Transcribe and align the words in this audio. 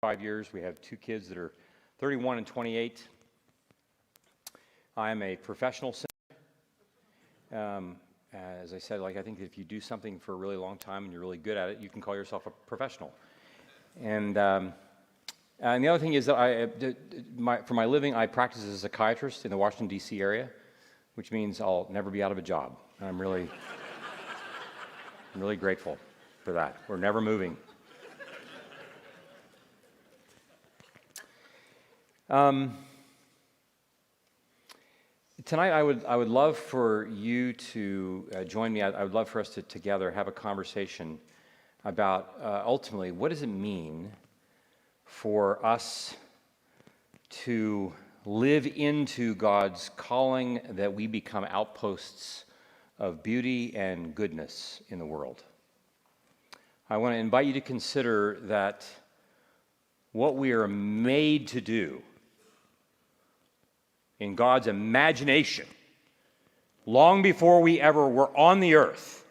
five 0.00 0.22
years. 0.22 0.52
We 0.52 0.62
have 0.62 0.80
two 0.80 0.96
kids 0.96 1.28
that 1.28 1.36
are 1.36 1.52
31 1.98 2.38
and 2.38 2.46
28. 2.46 3.08
I 4.96 5.10
am 5.10 5.22
a 5.24 5.34
professional 5.34 5.92
sinner. 5.92 7.60
Um, 7.60 7.96
as 8.32 8.72
I 8.72 8.78
said, 8.78 9.00
like 9.00 9.16
I 9.16 9.22
think 9.22 9.40
if 9.40 9.58
you 9.58 9.64
do 9.64 9.80
something 9.80 10.20
for 10.20 10.34
a 10.34 10.36
really 10.36 10.54
long 10.54 10.78
time 10.78 11.02
and 11.02 11.12
you're 11.12 11.20
really 11.20 11.36
good 11.36 11.56
at 11.56 11.68
it, 11.68 11.80
you 11.80 11.88
can 11.88 12.00
call 12.00 12.14
yourself 12.14 12.46
a 12.46 12.50
professional. 12.68 13.12
And 14.00 14.38
um, 14.38 14.72
and 15.58 15.82
the 15.82 15.88
other 15.88 15.98
thing 15.98 16.14
is 16.14 16.26
that 16.26 16.36
I, 16.36 16.62
uh, 16.62 16.68
my, 17.36 17.60
for 17.62 17.74
my 17.74 17.84
living, 17.84 18.14
I 18.14 18.28
practice 18.28 18.62
as 18.62 18.74
a 18.74 18.78
psychiatrist 18.78 19.44
in 19.44 19.50
the 19.50 19.56
Washington 19.56 19.88
D.C. 19.88 20.20
area, 20.20 20.48
which 21.16 21.32
means 21.32 21.60
I'll 21.60 21.88
never 21.90 22.08
be 22.08 22.22
out 22.22 22.30
of 22.30 22.38
a 22.38 22.42
job. 22.42 22.76
I'm 23.00 23.20
really, 23.20 23.48
I'm 25.34 25.40
really 25.40 25.56
grateful 25.56 25.98
for 26.44 26.52
that. 26.52 26.76
We're 26.86 26.98
never 26.98 27.20
moving. 27.20 27.56
Um, 32.30 32.76
tonight, 35.46 35.70
I 35.70 35.82
would, 35.82 36.04
I 36.04 36.14
would 36.14 36.28
love 36.28 36.58
for 36.58 37.06
you 37.06 37.54
to 37.54 38.28
uh, 38.36 38.44
join 38.44 38.70
me. 38.70 38.82
I, 38.82 38.90
I 38.90 39.02
would 39.02 39.14
love 39.14 39.30
for 39.30 39.40
us 39.40 39.48
to 39.54 39.62
together 39.62 40.10
have 40.10 40.28
a 40.28 40.32
conversation 40.32 41.18
about 41.86 42.34
uh, 42.42 42.62
ultimately 42.66 43.12
what 43.12 43.30
does 43.30 43.40
it 43.40 43.46
mean 43.46 44.12
for 45.06 45.64
us 45.64 46.16
to 47.30 47.94
live 48.26 48.66
into 48.66 49.34
God's 49.34 49.90
calling 49.96 50.60
that 50.68 50.92
we 50.92 51.06
become 51.06 51.46
outposts 51.48 52.44
of 52.98 53.22
beauty 53.22 53.74
and 53.74 54.14
goodness 54.14 54.82
in 54.90 54.98
the 54.98 55.06
world. 55.06 55.44
I 56.90 56.98
want 56.98 57.14
to 57.14 57.18
invite 57.18 57.46
you 57.46 57.54
to 57.54 57.62
consider 57.62 58.38
that 58.42 58.84
what 60.12 60.36
we 60.36 60.52
are 60.52 60.68
made 60.68 61.48
to 61.48 61.62
do 61.62 62.02
in 64.20 64.34
God's 64.34 64.66
imagination, 64.66 65.66
long 66.86 67.22
before 67.22 67.60
we 67.60 67.80
ever 67.80 68.08
were 68.08 68.36
on 68.36 68.60
the 68.60 68.74
earth, 68.74 69.24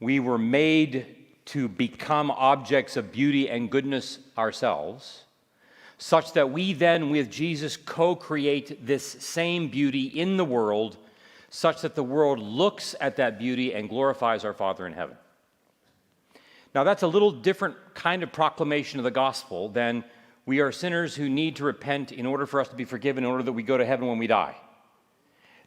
we 0.00 0.20
were 0.20 0.38
made 0.38 1.06
to 1.46 1.68
become 1.68 2.30
objects 2.30 2.96
of 2.96 3.12
beauty 3.12 3.48
and 3.48 3.70
goodness 3.70 4.18
ourselves, 4.38 5.24
such 5.98 6.32
that 6.32 6.50
we 6.50 6.72
then, 6.72 7.10
with 7.10 7.30
Jesus, 7.30 7.76
co 7.76 8.14
create 8.16 8.86
this 8.86 9.04
same 9.04 9.68
beauty 9.68 10.06
in 10.06 10.36
the 10.36 10.44
world, 10.44 10.96
such 11.50 11.82
that 11.82 11.94
the 11.94 12.02
world 12.02 12.38
looks 12.38 12.94
at 13.00 13.16
that 13.16 13.38
beauty 13.38 13.74
and 13.74 13.88
glorifies 13.88 14.44
our 14.44 14.54
Father 14.54 14.86
in 14.86 14.92
heaven. 14.92 15.16
Now, 16.74 16.84
that's 16.84 17.02
a 17.02 17.06
little 17.06 17.30
different 17.30 17.76
kind 17.94 18.22
of 18.22 18.32
proclamation 18.32 18.98
of 18.98 19.04
the 19.04 19.10
gospel 19.10 19.68
than 19.68 20.04
we 20.44 20.60
are 20.60 20.72
sinners 20.72 21.14
who 21.14 21.28
need 21.28 21.56
to 21.56 21.64
repent 21.64 22.12
in 22.12 22.26
order 22.26 22.46
for 22.46 22.60
us 22.60 22.68
to 22.68 22.76
be 22.76 22.84
forgiven, 22.84 23.24
in 23.24 23.30
order 23.30 23.44
that 23.44 23.52
we 23.52 23.62
go 23.62 23.76
to 23.78 23.86
heaven 23.86 24.08
when 24.08 24.18
we 24.18 24.26
die. 24.26 24.56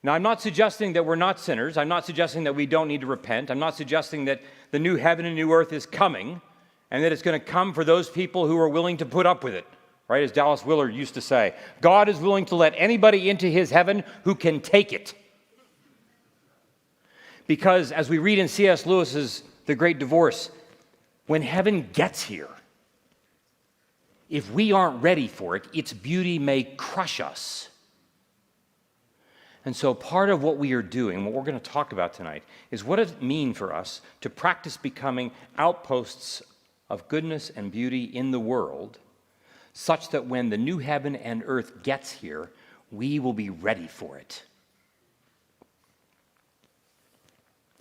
Now, 0.04 0.14
I'm 0.14 0.22
not 0.22 0.42
suggesting 0.42 0.94
that 0.94 1.06
we're 1.06 1.16
not 1.16 1.40
sinners. 1.40 1.78
I'm 1.78 1.88
not 1.88 2.06
suggesting 2.06 2.44
that 2.44 2.54
we 2.54 2.68
don't 2.68 2.88
need 2.88 3.02
to 3.02 3.08
repent. 3.08 3.50
I'm 3.50 3.58
not 3.58 3.76
suggesting 3.76 4.26
that 4.26 4.42
the 4.72 4.78
new 4.78 4.98
heaven 4.98 5.26
and 5.26 5.36
new 5.36 5.52
earth 5.52 5.74
is 5.74 5.86
coming 5.86 6.42
and 6.92 7.04
that 7.04 7.12
it's 7.12 7.24
going 7.24 7.40
to 7.40 7.44
come 7.44 7.74
for 7.74 7.84
those 7.84 8.10
people 8.10 8.48
who 8.48 8.58
are 8.58 8.70
willing 8.70 8.98
to 8.98 9.06
put 9.06 9.26
up 9.26 9.44
with 9.44 9.56
it, 9.56 9.66
right? 10.08 10.22
As 10.22 10.32
Dallas 10.32 10.64
Willard 10.64 10.94
used 10.94 11.16
to 11.16 11.22
say 11.22 11.56
God 11.82 12.08
is 12.08 12.20
willing 12.20 12.46
to 12.46 12.56
let 12.56 12.74
anybody 12.78 13.30
into 13.30 13.48
his 13.48 13.72
heaven 13.72 14.04
who 14.24 14.36
can 14.36 14.62
take 14.62 14.94
it. 14.94 15.16
Because 17.48 17.92
as 17.92 18.10
we 18.10 18.18
read 18.18 18.40
in 18.40 18.48
C.S. 18.48 18.86
Lewis's 18.86 19.44
The 19.66 19.76
Great 19.76 19.98
Divorce, 19.98 20.52
when 21.28 21.42
heaven 21.42 21.90
gets 21.94 22.22
here, 22.22 22.50
if 24.30 24.52
we 24.52 24.72
aren't 24.72 25.02
ready 25.02 25.28
for 25.28 25.56
it, 25.56 25.68
its 25.74 25.94
beauty 25.94 26.40
may 26.40 26.64
crush 26.64 27.20
us. 27.20 27.70
And 29.66 29.76
so, 29.76 29.94
part 29.96 30.30
of 30.30 30.44
what 30.44 30.58
we 30.58 30.74
are 30.74 30.84
doing, 30.84 31.26
what 31.26 31.34
we're 31.34 31.44
going 31.44 31.60
to 31.60 31.72
talk 31.72 31.92
about 31.92 32.14
tonight, 32.14 32.44
is 32.70 32.84
what 32.84 32.98
does 32.98 33.12
it 33.12 33.22
mean 33.22 33.54
for 33.54 33.74
us 33.74 34.02
to 34.22 34.30
practice 34.30 34.78
becoming 34.78 35.32
outposts 35.58 36.44
of 36.90 37.08
goodness 37.08 37.50
and 37.56 37.72
beauty 37.72 38.04
in 38.04 38.30
the 38.30 38.40
world, 38.40 39.00
such 39.74 40.10
that 40.10 40.28
when 40.28 40.50
the 40.50 40.58
new 40.58 40.78
heaven 40.78 41.16
and 41.16 41.44
earth 41.46 41.82
gets 41.82 42.12
here, 42.12 42.52
we 42.92 43.18
will 43.18 43.34
be 43.34 43.50
ready 43.50 43.88
for 43.88 44.18
it. 44.18 44.44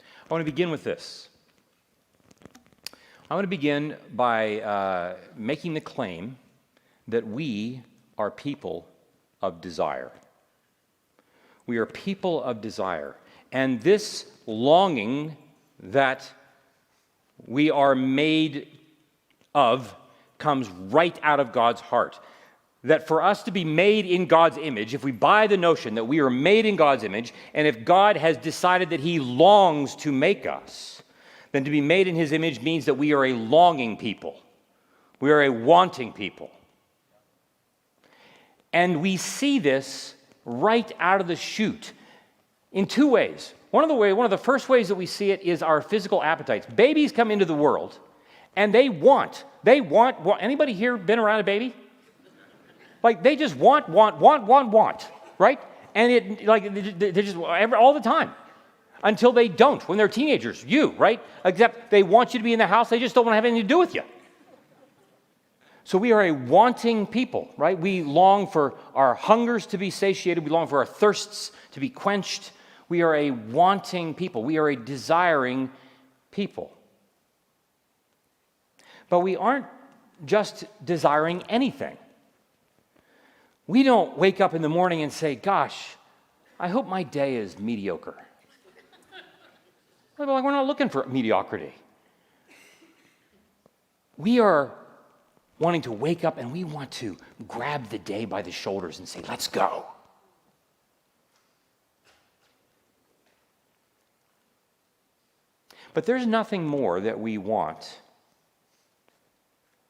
I 0.00 0.32
want 0.32 0.40
to 0.40 0.50
begin 0.50 0.70
with 0.70 0.84
this. 0.84 1.28
I 3.30 3.34
want 3.34 3.44
to 3.44 3.48
begin 3.48 3.96
by 4.14 4.60
uh, 4.60 5.16
making 5.34 5.72
the 5.72 5.80
claim 5.80 6.36
that 7.08 7.26
we 7.26 7.80
are 8.18 8.30
people 8.30 8.86
of 9.40 9.62
desire. 9.62 10.12
We 11.66 11.78
are 11.78 11.86
people 11.86 12.42
of 12.42 12.60
desire. 12.60 13.16
And 13.50 13.80
this 13.80 14.26
longing 14.46 15.38
that 15.80 16.30
we 17.46 17.70
are 17.70 17.94
made 17.94 18.68
of 19.54 19.94
comes 20.36 20.68
right 20.68 21.18
out 21.22 21.40
of 21.40 21.50
God's 21.50 21.80
heart. 21.80 22.20
That 22.82 23.08
for 23.08 23.22
us 23.22 23.42
to 23.44 23.50
be 23.50 23.64
made 23.64 24.04
in 24.04 24.26
God's 24.26 24.58
image, 24.58 24.92
if 24.92 25.02
we 25.02 25.12
buy 25.12 25.46
the 25.46 25.56
notion 25.56 25.94
that 25.94 26.04
we 26.04 26.20
are 26.20 26.28
made 26.28 26.66
in 26.66 26.76
God's 26.76 27.04
image, 27.04 27.32
and 27.54 27.66
if 27.66 27.86
God 27.86 28.18
has 28.18 28.36
decided 28.36 28.90
that 28.90 29.00
He 29.00 29.18
longs 29.18 29.96
to 29.96 30.12
make 30.12 30.44
us, 30.44 31.02
then 31.54 31.62
to 31.62 31.70
be 31.70 31.80
made 31.80 32.08
in 32.08 32.16
His 32.16 32.32
image 32.32 32.60
means 32.62 32.86
that 32.86 32.94
we 32.94 33.12
are 33.12 33.26
a 33.26 33.32
longing 33.32 33.96
people. 33.96 34.42
We 35.20 35.30
are 35.30 35.42
a 35.42 35.50
wanting 35.50 36.12
people. 36.12 36.50
And 38.72 39.00
we 39.00 39.16
see 39.16 39.60
this 39.60 40.16
right 40.44 40.90
out 40.98 41.20
of 41.20 41.28
the 41.28 41.36
chute 41.36 41.92
in 42.72 42.86
two 42.86 43.08
ways. 43.08 43.54
One 43.70 43.84
of 43.84 43.88
the 43.88 43.94
way, 43.94 44.12
one 44.12 44.24
of 44.24 44.32
the 44.32 44.36
first 44.36 44.68
ways 44.68 44.88
that 44.88 44.96
we 44.96 45.06
see 45.06 45.30
it 45.30 45.42
is 45.42 45.62
our 45.62 45.80
physical 45.80 46.24
appetites. 46.24 46.66
Babies 46.66 47.12
come 47.12 47.30
into 47.30 47.44
the 47.44 47.54
world 47.54 48.00
and 48.56 48.74
they 48.74 48.88
want, 48.88 49.44
they 49.62 49.80
want, 49.80 50.20
want 50.22 50.42
anybody 50.42 50.72
here 50.72 50.96
been 50.96 51.20
around 51.20 51.38
a 51.38 51.44
baby? 51.44 51.72
Like 53.04 53.22
they 53.22 53.36
just 53.36 53.54
want, 53.54 53.88
want, 53.88 54.18
want, 54.18 54.42
want, 54.42 54.70
want, 54.70 55.08
right? 55.38 55.60
And 55.94 56.10
it 56.10 56.46
like 56.46 56.74
they 56.74 57.12
just 57.12 57.36
all 57.36 57.94
the 57.94 58.00
time 58.00 58.32
until 59.02 59.32
they 59.32 59.48
don't 59.48 59.86
when 59.88 59.98
they're 59.98 60.08
teenagers. 60.08 60.64
You, 60.66 60.92
right? 60.92 61.20
Except 61.44 61.90
they 61.90 62.02
want 62.02 62.34
you 62.34 62.40
to 62.40 62.44
be 62.44 62.52
in 62.52 62.58
the 62.58 62.66
house, 62.66 62.88
they 62.88 63.00
just 63.00 63.14
don't 63.14 63.24
want 63.24 63.32
to 63.32 63.36
have 63.36 63.44
anything 63.44 63.62
to 63.62 63.68
do 63.68 63.78
with 63.78 63.94
you. 63.94 64.02
So 65.84 65.98
we 65.98 66.12
are 66.12 66.22
a 66.22 66.30
wanting 66.30 67.06
people, 67.06 67.50
right? 67.58 67.78
We 67.78 68.02
long 68.02 68.46
for 68.46 68.74
our 68.94 69.14
hungers 69.14 69.66
to 69.66 69.78
be 69.78 69.90
satiated, 69.90 70.42
we 70.42 70.50
long 70.50 70.66
for 70.66 70.78
our 70.78 70.86
thirsts 70.86 71.52
to 71.72 71.80
be 71.80 71.90
quenched. 71.90 72.52
We 72.88 73.02
are 73.02 73.14
a 73.14 73.30
wanting 73.30 74.14
people, 74.14 74.42
we 74.44 74.56
are 74.56 74.68
a 74.68 74.76
desiring 74.76 75.70
people. 76.30 76.72
But 79.10 79.20
we 79.20 79.36
aren't 79.36 79.66
just 80.24 80.64
desiring 80.82 81.42
anything. 81.48 81.98
We 83.66 83.82
don't 83.82 84.16
wake 84.16 84.40
up 84.40 84.54
in 84.54 84.62
the 84.62 84.68
morning 84.68 85.02
and 85.02 85.12
say, 85.12 85.34
Gosh, 85.34 85.96
I 86.58 86.68
hope 86.68 86.86
my 86.86 87.02
day 87.02 87.36
is 87.36 87.58
mediocre. 87.58 88.23
We're 90.16 90.26
not 90.26 90.66
looking 90.66 90.88
for 90.88 91.06
mediocrity. 91.06 91.74
We 94.16 94.38
are 94.38 94.72
wanting 95.58 95.82
to 95.82 95.92
wake 95.92 96.24
up 96.24 96.38
and 96.38 96.52
we 96.52 96.64
want 96.64 96.90
to 96.92 97.16
grab 97.48 97.88
the 97.88 97.98
day 97.98 98.24
by 98.24 98.42
the 98.42 98.52
shoulders 98.52 98.98
and 98.98 99.08
say, 99.08 99.22
let's 99.28 99.48
go. 99.48 99.86
But 105.94 106.06
there's 106.06 106.26
nothing 106.26 106.66
more 106.66 107.00
that 107.00 107.18
we 107.18 107.38
want. 107.38 108.00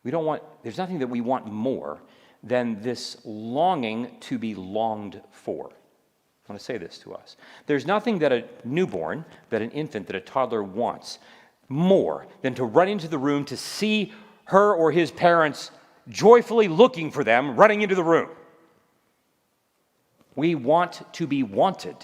We 0.02 0.10
don't 0.10 0.26
want, 0.26 0.42
there's 0.62 0.76
nothing 0.76 0.98
that 0.98 1.06
we 1.06 1.22
want 1.22 1.46
more 1.46 2.00
than 2.42 2.82
this 2.82 3.16
longing 3.24 4.16
to 4.20 4.38
be 4.38 4.54
longed 4.54 5.22
for. 5.30 5.70
I 6.46 6.52
want 6.52 6.60
to 6.60 6.64
say 6.64 6.76
this 6.76 6.98
to 6.98 7.14
us. 7.14 7.36
There's 7.66 7.86
nothing 7.86 8.18
that 8.18 8.32
a 8.32 8.44
newborn, 8.64 9.24
that 9.48 9.62
an 9.62 9.70
infant, 9.70 10.06
that 10.08 10.16
a 10.16 10.20
toddler 10.20 10.62
wants 10.62 11.18
more 11.68 12.26
than 12.42 12.54
to 12.54 12.64
run 12.64 12.88
into 12.88 13.08
the 13.08 13.16
room 13.16 13.46
to 13.46 13.56
see 13.56 14.12
her 14.46 14.74
or 14.74 14.92
his 14.92 15.10
parents 15.10 15.70
joyfully 16.08 16.68
looking 16.68 17.10
for 17.10 17.24
them, 17.24 17.56
running 17.56 17.80
into 17.80 17.94
the 17.94 18.04
room. 18.04 18.28
We 20.36 20.54
want 20.54 21.02
to 21.14 21.26
be 21.26 21.42
wanted. 21.42 21.96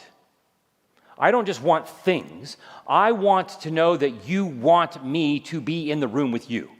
I 1.18 1.30
don't 1.30 1.44
just 1.44 1.62
want 1.62 1.86
things, 1.86 2.56
I 2.86 3.12
want 3.12 3.60
to 3.60 3.70
know 3.70 3.94
that 3.94 4.26
you 4.26 4.46
want 4.46 5.04
me 5.04 5.38
to 5.40 5.60
be 5.60 5.90
in 5.90 6.00
the 6.00 6.08
room 6.08 6.32
with 6.32 6.50
you. 6.50 6.70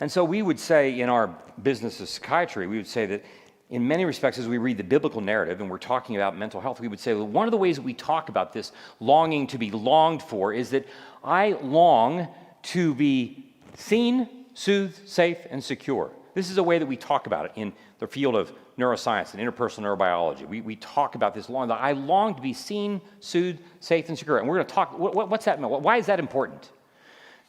And 0.00 0.10
so 0.10 0.24
we 0.24 0.42
would 0.42 0.58
say 0.58 0.98
in 1.00 1.08
our 1.08 1.28
business 1.62 2.00
of 2.00 2.08
psychiatry, 2.08 2.66
we 2.66 2.78
would 2.78 2.86
say 2.86 3.06
that 3.06 3.24
in 3.68 3.86
many 3.86 4.04
respects, 4.04 4.38
as 4.38 4.48
we 4.48 4.58
read 4.58 4.78
the 4.78 4.84
biblical 4.84 5.20
narrative 5.20 5.60
and 5.60 5.70
we're 5.70 5.78
talking 5.78 6.16
about 6.16 6.36
mental 6.36 6.60
health, 6.60 6.80
we 6.80 6.88
would 6.88 6.98
say 6.98 7.14
well, 7.14 7.26
one 7.26 7.46
of 7.46 7.52
the 7.52 7.56
ways 7.56 7.76
that 7.76 7.82
we 7.82 7.94
talk 7.94 8.28
about 8.28 8.52
this 8.52 8.72
longing 8.98 9.46
to 9.46 9.58
be 9.58 9.70
longed 9.70 10.22
for 10.22 10.52
is 10.52 10.70
that 10.70 10.86
I 11.22 11.52
long 11.62 12.26
to 12.62 12.94
be 12.94 13.52
seen, 13.74 14.28
soothed, 14.54 15.08
safe, 15.08 15.38
and 15.50 15.62
secure. 15.62 16.10
This 16.34 16.50
is 16.50 16.58
a 16.58 16.62
way 16.62 16.78
that 16.78 16.86
we 16.86 16.96
talk 16.96 17.26
about 17.26 17.46
it 17.46 17.52
in 17.54 17.72
the 17.98 18.06
field 18.06 18.34
of 18.34 18.52
neuroscience 18.78 19.34
and 19.34 19.42
interpersonal 19.42 19.96
neurobiology. 19.96 20.48
We, 20.48 20.62
we 20.62 20.76
talk 20.76 21.14
about 21.14 21.34
this 21.34 21.48
long. 21.48 21.68
That 21.68 21.80
I 21.80 21.92
long 21.92 22.34
to 22.34 22.42
be 22.42 22.54
seen, 22.54 23.00
soothed, 23.20 23.60
safe, 23.80 24.08
and 24.08 24.18
secure. 24.18 24.38
And 24.38 24.48
we're 24.48 24.56
going 24.56 24.66
to 24.66 24.74
talk. 24.74 24.98
What, 24.98 25.28
what's 25.28 25.44
that? 25.44 25.60
Mean? 25.60 25.70
Why 25.70 25.98
is 25.98 26.06
that 26.06 26.18
important? 26.18 26.70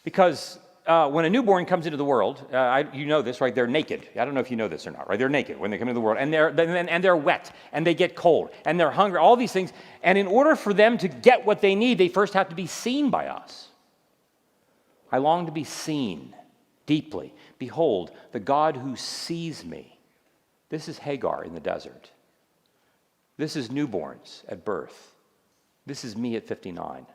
Because 0.04 0.60
uh, 0.92 1.08
when 1.08 1.24
a 1.24 1.30
newborn 1.30 1.66
comes 1.66 1.86
into 1.86 1.96
the 1.96 2.04
world, 2.04 2.46
uh, 2.52 2.58
I, 2.58 2.80
you 2.94 3.06
know 3.06 3.22
this, 3.22 3.40
right? 3.40 3.56
They're 3.56 3.66
naked. 3.66 4.10
I 4.20 4.26
don't 4.26 4.34
know 4.34 4.42
if 4.42 4.52
you 4.52 4.58
know 4.58 4.68
this 4.68 4.86
or 4.86 4.92
not, 4.92 5.08
right? 5.08 5.18
They're 5.18 5.30
naked 5.30 5.58
when 5.58 5.72
they 5.72 5.78
come 5.78 5.88
into 5.88 5.94
the 5.98 6.02
world, 6.02 6.18
and 6.20 6.34
they're 6.34 6.50
and 6.50 7.02
they're 7.02 7.16
wet, 7.16 7.56
and 7.72 7.88
they 7.88 7.94
get 7.94 8.14
cold, 8.14 8.50
and 8.66 8.78
they're 8.78 8.92
hungry. 8.92 9.18
All 9.18 9.38
these 9.38 9.54
things, 9.54 9.72
and 10.04 10.18
in 10.18 10.28
order 10.28 10.54
for 10.54 10.74
them 10.74 10.98
to 10.98 11.08
get 11.08 11.46
what 11.46 11.62
they 11.62 11.76
need, 11.76 11.98
they 11.98 12.10
first 12.10 12.34
have 12.34 12.50
to 12.50 12.56
be 12.56 12.68
seen 12.68 13.10
by 13.10 13.28
us. 13.28 13.70
I 15.14 15.20
long 15.20 15.46
to 15.46 15.52
be 15.54 15.64
seen 15.64 16.36
deeply. 16.86 17.34
Behold, 17.58 18.12
the 18.34 18.42
God 18.42 18.76
who 18.76 18.98
sees 18.98 19.64
me. 19.64 19.98
This 20.68 20.90
is 20.90 20.98
Hagar 20.98 21.46
in 21.46 21.54
the 21.54 21.62
desert. 21.62 22.12
This 23.38 23.56
is 23.56 23.70
newborns 23.70 24.44
at 24.50 24.66
birth. 24.66 25.14
This 25.86 26.04
is 26.04 26.18
me 26.18 26.36
at 26.36 26.46
59. 26.46 27.06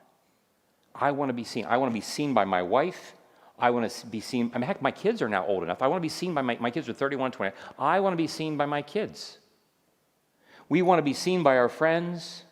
I 0.94 1.10
want 1.10 1.28
to 1.28 1.34
be 1.34 1.44
seen. 1.44 1.66
I 1.66 1.76
want 1.76 1.92
to 1.92 1.94
be 1.94 2.00
seen 2.00 2.32
by 2.32 2.46
my 2.46 2.62
wife. 2.62 3.14
I 3.58 3.70
want 3.70 3.90
to 3.90 4.06
be 4.06 4.20
seen. 4.20 4.50
I 4.54 4.58
mean, 4.58 4.66
heck, 4.66 4.82
my 4.82 4.90
kids 4.90 5.22
are 5.22 5.28
now 5.28 5.46
old 5.46 5.62
enough. 5.62 5.82
I 5.82 5.86
want 5.86 5.98
to 5.98 6.02
be 6.02 6.10
seen 6.10 6.34
by 6.34 6.42
my, 6.42 6.56
my 6.60 6.70
kids 6.70 6.88
are 6.88 6.92
31, 6.92 7.32
20. 7.32 7.56
I 7.78 8.00
want 8.00 8.12
to 8.12 8.16
be 8.16 8.26
seen 8.26 8.56
by 8.56 8.66
my 8.66 8.82
kids. 8.82 9.38
We 10.68 10.82
want 10.82 10.98
to 10.98 11.02
be 11.02 11.14
seen 11.14 11.42
by 11.42 11.56
our 11.56 11.68
friends. 11.68 12.42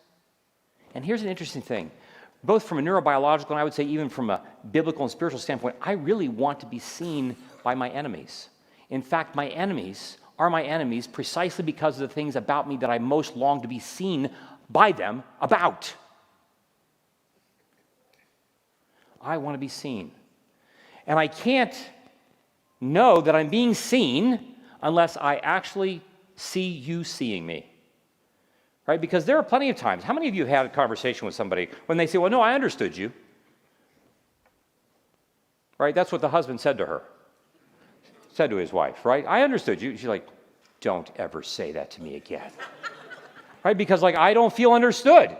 And 0.95 1.05
here's 1.05 1.21
an 1.21 1.27
interesting 1.27 1.61
thing 1.61 1.91
both 2.45 2.63
from 2.63 2.77
a 2.77 2.81
neurobiological 2.81 3.49
and 3.49 3.59
I 3.59 3.63
would 3.63 3.73
say 3.73 3.83
even 3.83 4.07
from 4.07 4.29
a 4.29 4.41
biblical 4.71 5.03
and 5.03 5.11
spiritual 5.11 5.39
standpoint, 5.39 5.75
I 5.81 5.93
really 5.93 6.29
want 6.29 6.59
to 6.59 6.65
be 6.65 6.79
seen 6.79 7.35
by 7.63 7.73
my 7.73 7.89
enemies. 7.89 8.49
In 8.89 9.01
fact, 9.01 9.35
my 9.35 9.47
enemies 9.47 10.17
are 10.37 10.49
my 10.49 10.63
enemies 10.63 11.07
precisely 11.07 11.63
because 11.63 11.99
of 11.99 12.07
the 12.07 12.13
things 12.13 12.35
about 12.35 12.67
me 12.67 12.77
that 12.77 12.89
I 12.89 12.99
most 12.99 13.35
long 13.35 13.61
to 13.61 13.67
be 13.67 13.79
seen 13.79 14.29
by 14.69 14.91
them 14.91 15.23
about. 15.41 15.93
I 19.21 19.37
want 19.37 19.55
to 19.55 19.59
be 19.59 19.67
seen. 19.67 20.11
And 21.07 21.19
I 21.19 21.27
can't 21.27 21.75
know 22.81 23.21
that 23.21 23.35
I'm 23.35 23.49
being 23.49 23.73
seen 23.73 24.55
unless 24.81 25.17
I 25.17 25.37
actually 25.37 26.01
see 26.35 26.67
you 26.67 27.03
seeing 27.03 27.45
me. 27.45 27.71
Right? 28.87 29.01
Because 29.01 29.25
there 29.25 29.37
are 29.37 29.43
plenty 29.43 29.69
of 29.69 29.75
times. 29.75 30.03
How 30.03 30.13
many 30.13 30.27
of 30.27 30.35
you 30.35 30.45
have 30.45 30.49
had 30.49 30.65
a 30.67 30.69
conversation 30.69 31.25
with 31.25 31.33
somebody 31.33 31.69
when 31.87 31.97
they 31.97 32.05
say, 32.05 32.17
Well, 32.17 32.29
no, 32.29 32.41
I 32.41 32.53
understood 32.53 32.95
you? 32.95 33.11
Right? 35.77 35.95
That's 35.95 36.11
what 36.11 36.21
the 36.21 36.29
husband 36.29 36.61
said 36.61 36.77
to 36.77 36.85
her, 36.85 37.01
said 38.31 38.49
to 38.51 38.57
his 38.57 38.71
wife, 38.71 39.03
right? 39.03 39.25
I 39.27 39.41
understood 39.41 39.81
you. 39.81 39.97
She's 39.97 40.07
like, 40.07 40.27
Don't 40.81 41.09
ever 41.15 41.41
say 41.41 41.71
that 41.71 41.89
to 41.91 42.03
me 42.03 42.15
again. 42.15 42.51
right? 43.63 43.77
Because, 43.77 44.03
like, 44.03 44.15
I 44.15 44.33
don't 44.33 44.53
feel 44.53 44.71
understood. 44.73 45.35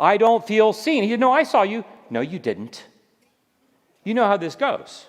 I 0.00 0.16
don't 0.16 0.46
feel 0.46 0.72
seen. 0.72 1.02
He 1.04 1.10
said, 1.10 1.20
No, 1.20 1.32
I 1.32 1.42
saw 1.42 1.62
you. 1.62 1.84
No, 2.08 2.20
you 2.20 2.38
didn't. 2.38 2.86
You 4.06 4.14
know 4.14 4.28
how 4.28 4.36
this 4.36 4.54
goes. 4.54 5.06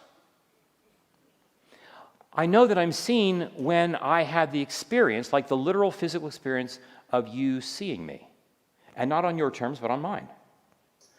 I 2.33 2.47
know 2.47 2.65
that 2.65 2.79
I'm 2.79 2.91
seen 2.91 3.51
when 3.55 3.95
I 3.95 4.23
had 4.23 4.51
the 4.51 4.59
experience, 4.59 5.31
like 5.31 5.47
the 5.47 5.55
literal 5.55 5.91
physical 5.91 6.27
experience 6.27 6.79
of 7.11 7.27
you 7.27 7.61
seeing 7.61 8.03
me. 8.03 8.27
And 8.95 9.07
not 9.07 9.23
on 9.23 9.37
your 9.37 9.51
terms, 9.51 9.77
but 9.77 9.91
on 9.91 10.01
mine. 10.01 10.27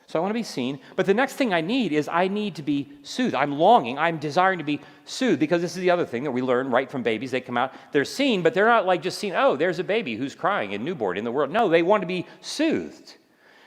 So 0.09 0.19
I 0.19 0.23
want 0.23 0.31
to 0.31 0.35
be 0.35 0.43
seen. 0.43 0.81
But 0.97 1.07
the 1.07 1.15
next 1.15 1.35
thing 1.35 1.55
I 1.55 1.61
need 1.61 1.93
is 1.93 2.09
I 2.09 2.27
need 2.27 2.57
to 2.57 2.65
be 2.65 2.91
soothed. 3.05 3.37
I'm 3.37 3.53
longing, 3.53 3.97
I'm 3.97 4.19
desiring 4.19 4.59
to 4.59 4.65
be 4.65 4.81
soothed 5.05 5.39
because 5.39 5.63
this 5.63 5.77
is 5.77 5.81
the 5.81 5.91
other 5.91 6.05
thing 6.05 6.25
that 6.25 6.33
we 6.33 6.43
learn 6.43 6.71
right 6.71 6.91
from 6.91 7.05
babies. 7.05 7.31
They 7.31 7.41
come 7.41 7.57
out, 7.57 7.73
they're 7.93 8.05
seen, 8.05 8.43
but 8.43 8.55
they're 8.55 8.67
not 8.67 8.87
like 8.87 9.03
just 9.03 9.19
seen, 9.19 9.35
oh, 9.37 9.55
there's 9.55 9.79
a 9.79 9.85
baby 9.85 10.17
who's 10.17 10.35
crying 10.35 10.75
and 10.75 10.85
newborn 10.85 11.17
in 11.17 11.23
the 11.23 11.31
world. 11.31 11.53
No, 11.53 11.69
they 11.69 11.85
want 11.85 12.01
to 12.01 12.09
be 12.09 12.27
soothed. 12.41 13.19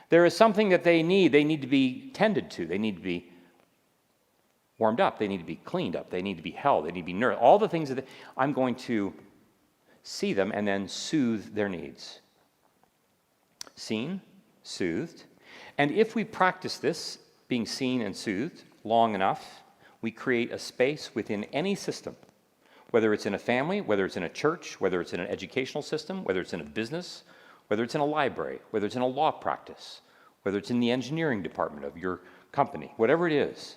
There 0.10 0.26
is 0.26 0.36
something 0.36 0.67
that 0.67 0.84
they 0.84 1.02
need. 1.02 1.32
They 1.32 1.45
need 1.45 1.62
to 1.62 1.67
be 1.67 2.12
tended 2.13 2.52
to, 2.52 2.65
they 2.65 2.78
need 2.78 2.97
to 2.97 3.02
be 3.02 3.31
warmed 4.82 5.00
up. 5.00 5.20
They 5.20 5.28
need 5.28 5.38
to 5.38 5.46
be 5.46 5.58
cleaned 5.58 5.96
up. 5.96 6.10
They 6.10 6.24
need 6.24 6.38
to 6.38 6.44
be 6.44 6.52
held. 6.52 6.86
They 6.86 6.91
need 6.91 7.02
to 7.02 7.06
be 7.06 7.13
nourished. 7.13 7.39
All 7.39 7.60
the 7.60 7.70
things 7.70 7.88
that 7.89 7.96
they, 7.96 8.04
I'm 8.36 8.52
going 8.52 8.74
to 8.88 9.13
see 10.02 10.34
them 10.34 10.52
and 10.54 10.67
then 10.67 10.88
soothe 10.88 11.54
their 11.54 11.70
needs. 11.70 12.20
Seen, 13.76 14.22
soothed. 14.63 15.24
And 15.78 15.91
if 15.91 16.15
we 16.15 16.24
practice 16.24 16.80
this, 16.80 17.20
being 17.48 17.67
seen 17.67 18.02
and 18.02 18.15
soothed, 18.15 18.63
long 18.84 19.13
enough, 19.13 19.62
we 20.02 20.10
create 20.10 20.52
a 20.52 20.58
space 20.58 21.12
within 21.13 21.44
any 21.54 21.76
system, 21.76 22.15
whether 22.89 23.13
it's 23.13 23.28
in 23.28 23.36
a 23.36 23.39
family, 23.39 23.82
whether 23.82 24.04
it's 24.04 24.17
in 24.17 24.24
a 24.24 24.30
church, 24.30 24.82
whether 24.82 25.00
it's 25.00 25.13
in 25.13 25.20
an 25.20 25.28
educational 25.28 25.84
system, 25.84 26.24
whether 26.24 26.41
it's 26.41 26.54
in 26.54 26.62
a 26.62 26.65
business, 26.65 27.22
whether 27.67 27.84
it's 27.84 27.94
in 27.94 28.02
a 28.02 28.06
library, 28.06 28.60
whether 28.72 28.88
it's 28.88 28.96
in 28.96 29.04
a 29.04 29.08
law 29.08 29.32
practice, 29.32 30.02
whether 30.41 30.58
it's 30.58 30.72
in 30.72 30.80
the 30.80 30.89
engineering 30.89 31.44
department 31.44 31.86
of 31.86 31.96
your 31.98 32.22
company, 32.52 32.91
whatever 32.98 33.28
it 33.28 33.34
is 33.34 33.76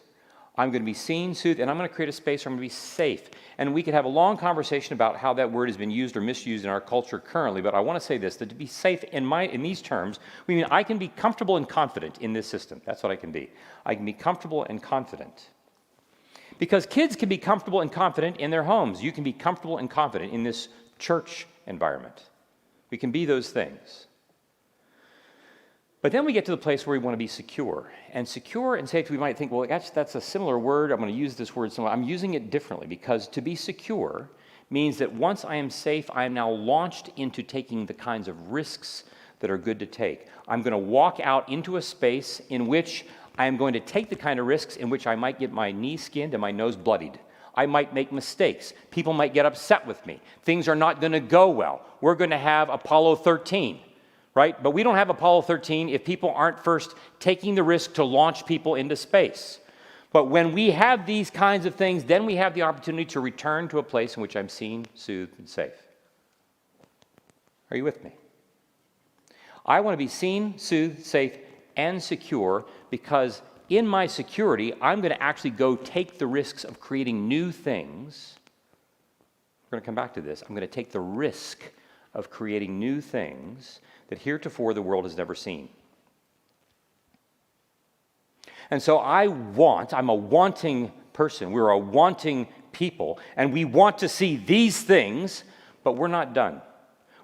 I'm 0.57 0.71
going 0.71 0.83
to 0.83 0.87
be 0.87 0.95
seen, 0.95 1.35
soothed, 1.35 1.59
and 1.59 1.69
I'm 1.69 1.77
going 1.77 1.89
to 1.89 1.95
create 1.95 2.09
a 2.09 2.13
space 2.13 2.45
where 2.45 2.53
I'm 2.53 2.59
going 2.59 2.69
to 2.69 2.75
be 2.75 2.79
safe. 2.79 3.29
And 3.59 3.75
we 3.75 3.83
could 3.83 3.95
have 3.95 4.05
a 4.05 4.09
long 4.09 4.37
conversation 4.37 4.93
about 4.93 5.17
how 5.17 5.35
that 5.35 5.51
word 5.51 5.69
has 5.69 5.77
been 5.77 5.91
used 5.91 6.17
or 6.17 6.21
misused 6.21 6.65
in 6.65 6.71
our 6.71 6.81
culture 6.81 7.19
currently, 7.19 7.61
but 7.61 7.75
I 7.75 7.81
want 7.81 8.01
to 8.01 8.07
say 8.07 8.19
this 8.19 8.37
that 8.37 8.51
to 8.51 8.55
be 8.55 8.67
safe 8.67 9.03
in, 9.05 9.27
my, 9.27 9.43
in 9.43 9.63
these 9.63 9.83
terms, 9.83 10.21
we 10.47 10.55
mean 10.55 10.67
I 10.71 10.85
can 10.85 10.97
be 10.97 11.09
comfortable 11.09 11.57
and 11.57 11.69
confident 11.69 12.19
in 12.19 12.33
this 12.33 12.47
system. 12.47 12.81
That's 12.85 13.03
what 13.03 13.11
I 13.11 13.17
can 13.17 13.33
be. 13.33 13.51
I 13.85 13.97
can 13.97 14.05
be 14.05 14.13
comfortable 14.13 14.65
and 14.65 14.81
confident. 14.81 15.51
Because 16.61 16.87
kids 16.87 17.17
can 17.17 17.29
be 17.29 17.39
comfortable 17.39 17.81
and 17.81 17.91
confident 17.91 18.37
in 18.37 18.53
their 18.53 18.63
homes. 18.63 19.03
You 19.03 19.11
can 19.11 19.25
be 19.25 19.33
comfortable 19.33 19.79
and 19.79 19.91
confident 19.91 20.33
in 20.33 20.45
this 20.45 20.69
church 21.01 21.49
environment. 21.67 22.31
We 22.91 22.99
can 22.99 23.11
be 23.11 23.25
those 23.25 23.51
things. 23.51 24.07
But 26.05 26.13
then 26.13 26.27
we 26.27 26.35
get 26.35 26.45
to 26.45 26.51
the 26.51 26.59
place 26.59 26.87
where 26.87 26.99
we 26.99 27.03
want 27.03 27.15
to 27.15 27.19
be 27.19 27.27
secure. 27.27 27.91
And 28.13 28.29
secure 28.29 28.75
and 28.75 28.87
safe, 28.87 29.09
we 29.09 29.17
might 29.17 29.39
think, 29.39 29.51
well, 29.51 29.67
that's, 29.67 29.89
that's 29.89 30.15
a 30.15 30.21
similar 30.21 30.59
word. 30.59 30.93
I'm 30.93 30.99
going 30.99 31.11
to 31.11 31.19
use 31.19 31.35
this 31.35 31.57
word 31.57 31.73
somewhere. 31.73 31.95
I'm 31.95 32.03
using 32.03 32.35
it 32.35 32.51
differently 32.51 32.87
because 32.87 33.27
to 33.29 33.41
be 33.41 33.55
secure 33.55 34.29
means 34.69 34.99
that 34.99 35.11
once 35.11 35.47
I 35.47 35.55
am 35.55 35.71
safe, 35.71 36.11
I 36.13 36.27
am 36.27 36.35
now 36.35 36.51
launched 36.51 37.09
into 37.17 37.43
taking 37.43 37.87
the 37.87 37.95
kinds 37.95 38.29
of 38.29 38.53
risks 38.53 39.05
that 39.41 39.51
are 39.51 39.57
good 39.57 39.79
to 39.79 39.87
take. 39.87 40.27
I'm 40.47 40.61
going 40.61 40.73
to 40.73 40.77
walk 40.77 41.21
out 41.23 41.49
into 41.49 41.79
a 41.79 41.83
space 41.83 42.43
in 42.51 42.67
which 42.67 43.07
I 43.39 43.47
am 43.47 43.57
going 43.57 43.73
to 43.73 43.81
take 43.81 44.11
the 44.11 44.15
kind 44.15 44.39
of 44.39 44.45
risks 44.45 44.77
in 44.77 44.91
which 44.91 45.07
I 45.07 45.17
might 45.17 45.41
get 45.41 45.53
my 45.53 45.73
knee 45.73 45.97
skinned 45.97 46.35
and 46.35 46.41
my 46.43 46.51
nose 46.51 46.77
bloodied. 46.77 47.19
I 47.55 47.65
might 47.65 47.95
make 47.95 48.13
mistakes. 48.13 48.75
People 48.91 49.15
might 49.15 49.33
get 49.33 49.47
upset 49.47 49.87
with 49.87 50.05
me. 50.05 50.21
Things 50.43 50.69
are 50.69 50.77
not 50.77 51.01
going 51.01 51.13
to 51.13 51.21
go 51.21 51.49
well. 51.49 51.81
We're 52.03 52.15
going 52.15 52.29
to 52.29 52.37
have 52.37 52.69
Apollo 52.69 53.17
13 53.17 53.81
right? 54.35 54.61
But 54.63 54.73
we 54.73 54.83
don't 54.83 54.97
have 54.97 55.11
Apollo 55.11 55.43
13 55.43 55.89
if 55.89 56.05
people 56.05 56.31
aren't 56.31 56.63
first 56.63 56.95
taking 57.21 57.55
the 57.55 57.63
risk 57.63 57.95
to 57.95 58.05
launch 58.05 58.47
people 58.47 58.75
into 58.75 58.97
space. 58.97 59.61
But 60.13 60.25
when 60.27 60.53
we 60.53 60.71
have 60.71 61.07
these 61.07 61.31
kinds 61.31 61.67
of 61.67 61.75
things, 61.75 62.05
then 62.05 62.25
we 62.25 62.37
have 62.37 62.55
the 62.55 62.63
opportunity 62.63 63.05
to 63.07 63.21
return 63.21 63.69
to 63.69 63.79
a 63.79 63.83
place 63.83 64.17
in 64.17 64.23
which 64.23 64.37
I'm 64.37 64.49
seen, 64.49 64.87
soothed, 64.95 65.39
and 65.39 65.49
safe. 65.49 65.73
Are 67.71 67.77
you 67.77 67.85
with 67.85 68.03
me? 68.05 68.13
I 69.67 69.81
want 69.81 69.95
to 69.95 69.99
be 69.99 70.09
seen, 70.09 70.59
soothed, 70.59 71.05
safe, 71.05 71.37
and 71.77 72.03
secure 72.03 72.65
because 72.91 73.43
in 73.71 73.87
my 73.87 74.07
security, 74.07 74.73
I'm 74.81 75.01
going 75.01 75.13
to 75.13 75.23
actually 75.23 75.51
go 75.51 75.75
take 75.75 76.19
the 76.19 76.27
risks 76.27 76.65
of 76.65 76.79
creating 76.79 77.27
new 77.27 77.51
things. 77.51 78.37
We're 79.65 79.79
going 79.79 79.83
to 79.83 79.87
come 79.87 79.95
back 79.95 80.15
to 80.15 80.21
this. 80.21 80.43
I'm 80.43 80.55
going 80.55 80.61
to 80.61 80.67
take 80.67 80.93
the 80.93 81.01
risk 81.01 81.63
of 82.13 82.31
creating 82.31 82.79
new 82.79 83.01
things 83.01 83.81
that 84.09 84.19
heretofore 84.19 84.75
the 84.75 84.83
world 84.83 85.05
has 85.05 85.17
never 85.17 85.35
seen. 85.35 85.69
And 88.71 88.83
so 88.83 88.99
I 88.99 89.27
want, 89.27 89.93
I'm 89.93 90.09
a 90.09 90.15
wanting 90.15 90.93
person. 91.13 91.53
We're 91.53 91.71
a 91.71 91.79
wanting 91.79 92.49
people, 92.73 93.19
and 93.37 93.53
we 93.53 93.65
want 93.65 93.99
to 93.99 94.09
see 94.09 94.37
these 94.37 94.83
things, 94.83 95.45
but 95.83 95.93
we're 95.93 96.09
not 96.09 96.35
done. 96.35 96.61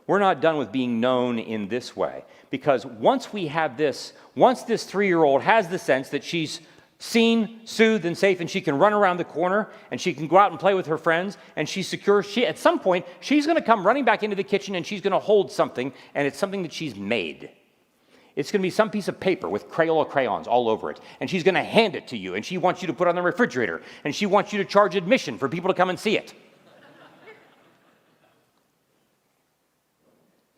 We're 0.07 0.19
not 0.19 0.41
done 0.41 0.57
with 0.57 0.73
being 0.73 1.01
known 1.01 1.39
in 1.39 1.69
this 1.69 1.97
way. 1.97 2.25
Because 2.51 2.85
once 2.85 3.33
we 3.33 3.47
have 3.47 3.77
this, 3.77 4.13
once 4.35 4.63
this 4.63 4.85
three 4.85 5.07
year 5.07 5.23
old 5.23 5.43
has 5.43 5.69
the 5.69 5.79
sense 5.79 6.09
that 6.11 6.25
she's 6.25 6.61
seen, 7.01 7.61
soothed, 7.65 8.05
and 8.05 8.17
safe, 8.17 8.41
and 8.41 8.49
she 8.49 8.61
can 8.61 8.79
run 8.79 8.93
around 8.93 9.17
the 9.17 9.25
corner 9.25 9.71
and 9.91 10.01
she 10.01 10.13
can 10.13 10.29
go 10.29 10.37
out 10.37 10.53
and 10.53 10.61
play 10.61 10.75
with 10.75 10.87
her 10.87 10.99
friends 10.99 11.39
and 11.57 11.69
she's 11.69 11.89
secure. 11.89 12.23
She, 12.23 12.47
at 12.47 12.59
some 12.59 12.79
point, 12.79 13.07
she's 13.21 13.47
going 13.47 13.57
to 13.57 13.65
come 13.65 13.85
running 13.85 14.05
back 14.05 14.23
into 14.23 14.37
the 14.37 14.45
kitchen 14.45 14.75
and 14.77 14.87
she's 14.87 15.01
going 15.01 15.13
to 15.13 15.19
hold 15.19 15.51
something, 15.51 15.93
and 16.15 16.27
it's 16.27 16.39
something 16.39 16.63
that 16.63 16.73
she's 16.73 16.95
made. 16.95 17.51
It's 18.37 18.53
going 18.53 18.61
to 18.61 18.63
be 18.63 18.71
some 18.71 18.91
piece 18.91 19.09
of 19.09 19.19
paper 19.19 19.49
with 19.49 19.69
Crayola 19.69 20.09
crayons 20.09 20.47
all 20.47 20.69
over 20.69 20.91
it, 20.91 21.01
and 21.21 21.29
she's 21.29 21.43
going 21.43 21.57
to 21.57 21.65
hand 21.65 21.97
it 21.97 22.07
to 22.09 22.17
you, 22.17 22.37
and 22.37 22.47
she 22.47 22.59
wants 22.59 22.81
you 22.83 22.87
to 22.87 22.93
put 22.93 23.09
it 23.09 23.11
on 23.11 23.17
the 23.17 23.23
refrigerator, 23.23 23.83
and 24.05 24.15
she 24.15 24.27
wants 24.27 24.53
you 24.53 24.59
to 24.59 24.65
charge 24.65 24.95
admission 24.95 25.37
for 25.37 25.49
people 25.49 25.69
to 25.69 25.75
come 25.75 25.91
and 25.91 25.99
see 25.99 26.17
it. 26.17 26.33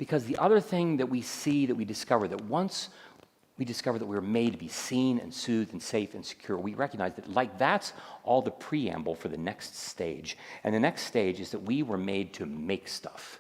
because 0.02 0.24
the 0.24 0.37
other 0.38 0.59
thing 0.59 0.96
that 0.96 1.09
we 1.09 1.22
see, 1.22 1.64
that 1.64 1.76
we 1.76 1.85
discover, 1.85 2.26
that 2.26 2.40
once 2.46 2.88
we 3.62 3.66
discover 3.66 3.96
that 3.96 4.07
we 4.07 4.16
were 4.16 4.20
made 4.20 4.51
to 4.51 4.59
be 4.59 4.66
seen 4.66 5.20
and 5.20 5.33
soothed 5.33 5.72
and 5.72 5.81
safe 5.81 6.14
and 6.14 6.27
secure. 6.27 6.59
We 6.59 6.75
recognize 6.75 7.14
that, 7.14 7.33
like, 7.33 7.59
that's 7.59 7.92
all 8.25 8.42
the 8.42 8.51
preamble 8.51 9.14
for 9.14 9.29
the 9.29 9.37
next 9.37 9.77
stage. 9.77 10.37
And 10.64 10.75
the 10.75 10.81
next 10.81 11.03
stage 11.03 11.38
is 11.38 11.53
that 11.53 11.61
we 11.61 11.85
were 11.85 11.96
made 11.96 12.33
to 12.35 12.44
make 12.44 12.88
stuff. 12.88 13.38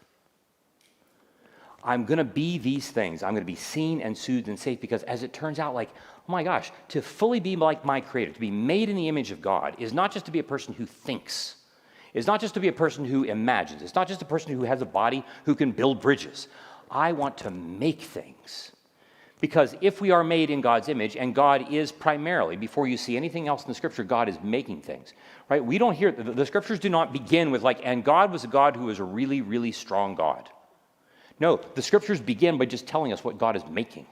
I'm 1.82 2.04
going 2.04 2.18
to 2.18 2.24
be 2.24 2.58
these 2.58 2.88
things. 2.88 3.24
I'm 3.24 3.34
going 3.34 3.42
to 3.42 3.52
be 3.52 3.56
seen 3.56 4.00
and 4.00 4.16
soothed 4.16 4.46
and 4.46 4.56
safe 4.56 4.80
because, 4.80 5.02
as 5.02 5.24
it 5.24 5.32
turns 5.32 5.58
out, 5.58 5.74
like, 5.74 5.90
oh 5.92 6.30
my 6.30 6.44
gosh, 6.44 6.70
to 6.90 7.02
fully 7.02 7.40
be 7.40 7.56
like 7.56 7.84
my 7.84 8.00
Creator, 8.00 8.34
to 8.34 8.38
be 8.38 8.52
made 8.52 8.88
in 8.88 8.94
the 8.94 9.08
image 9.08 9.32
of 9.32 9.42
God, 9.42 9.74
is 9.80 9.92
not 9.92 10.12
just 10.12 10.26
to 10.26 10.30
be 10.30 10.38
a 10.38 10.44
person 10.44 10.72
who 10.72 10.86
thinks, 10.86 11.56
is 12.14 12.28
not 12.28 12.40
just 12.40 12.54
to 12.54 12.60
be 12.60 12.68
a 12.68 12.72
person 12.72 13.04
who 13.04 13.24
imagines, 13.24 13.82
it's 13.82 13.96
not 13.96 14.06
just 14.06 14.22
a 14.22 14.26
person 14.26 14.52
who 14.52 14.62
has 14.62 14.82
a 14.82 14.86
body 14.86 15.24
who 15.46 15.56
can 15.56 15.72
build 15.72 16.00
bridges. 16.00 16.46
I 16.92 17.10
want 17.10 17.38
to 17.38 17.50
make 17.50 18.02
things. 18.02 18.70
Because 19.42 19.74
if 19.80 20.00
we 20.00 20.12
are 20.12 20.22
made 20.22 20.50
in 20.50 20.60
God's 20.60 20.88
image, 20.88 21.16
and 21.16 21.34
God 21.34 21.72
is 21.72 21.90
primarily, 21.90 22.54
before 22.54 22.86
you 22.86 22.96
see 22.96 23.16
anything 23.16 23.48
else 23.48 23.62
in 23.62 23.68
the 23.68 23.74
scripture, 23.74 24.04
God 24.04 24.28
is 24.28 24.38
making 24.40 24.82
things, 24.82 25.14
right? 25.50 25.62
We 25.62 25.78
don't 25.78 25.94
hear, 25.94 26.12
the, 26.12 26.46
scriptures 26.46 26.78
do 26.78 26.88
not 26.88 27.12
begin 27.12 27.50
with, 27.50 27.60
like, 27.60 27.80
and 27.82 28.04
God 28.04 28.30
was 28.30 28.44
a 28.44 28.46
God 28.46 28.76
who 28.76 28.84
was 28.84 29.00
a 29.00 29.04
really, 29.04 29.40
really 29.40 29.72
strong 29.72 30.14
God. 30.14 30.48
No, 31.40 31.60
the 31.74 31.82
scriptures 31.82 32.20
begin 32.20 32.56
by 32.56 32.66
just 32.66 32.86
telling 32.86 33.12
us 33.12 33.24
what 33.24 33.36
God 33.36 33.56
is 33.56 33.64
making. 33.68 34.06